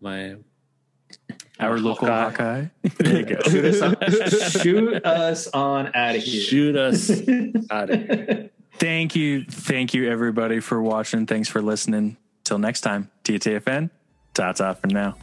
my 0.00 0.36
Our 1.62 1.78
local 1.78 2.08
Hawkeye. 2.08 2.68
Hawkeye. 2.84 2.88
There 2.98 3.18
you 3.18 3.24
go. 3.24 3.40
Shoot 3.48 3.64
us 3.64 3.82
on, 3.82 4.60
shoot 4.62 5.04
us 5.04 5.46
on 5.48 5.90
out 5.94 6.16
of 6.16 6.22
here. 6.22 6.40
shoot 6.42 6.76
us 6.76 7.10
out 7.70 7.90
of 7.90 8.00
here. 8.00 8.50
Thank 8.78 9.14
you. 9.16 9.44
Thank 9.44 9.94
you, 9.94 10.10
everybody, 10.10 10.60
for 10.60 10.82
watching. 10.82 11.26
Thanks 11.26 11.48
for 11.48 11.62
listening. 11.62 12.16
Till 12.44 12.58
next 12.58 12.80
time, 12.80 13.10
TTFN, 13.24 13.90
ta 14.34 14.52
ta 14.52 14.74
for 14.74 14.88
now. 14.88 15.16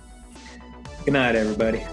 Good 1.05 1.13
night, 1.13 1.35
everybody. 1.35 1.83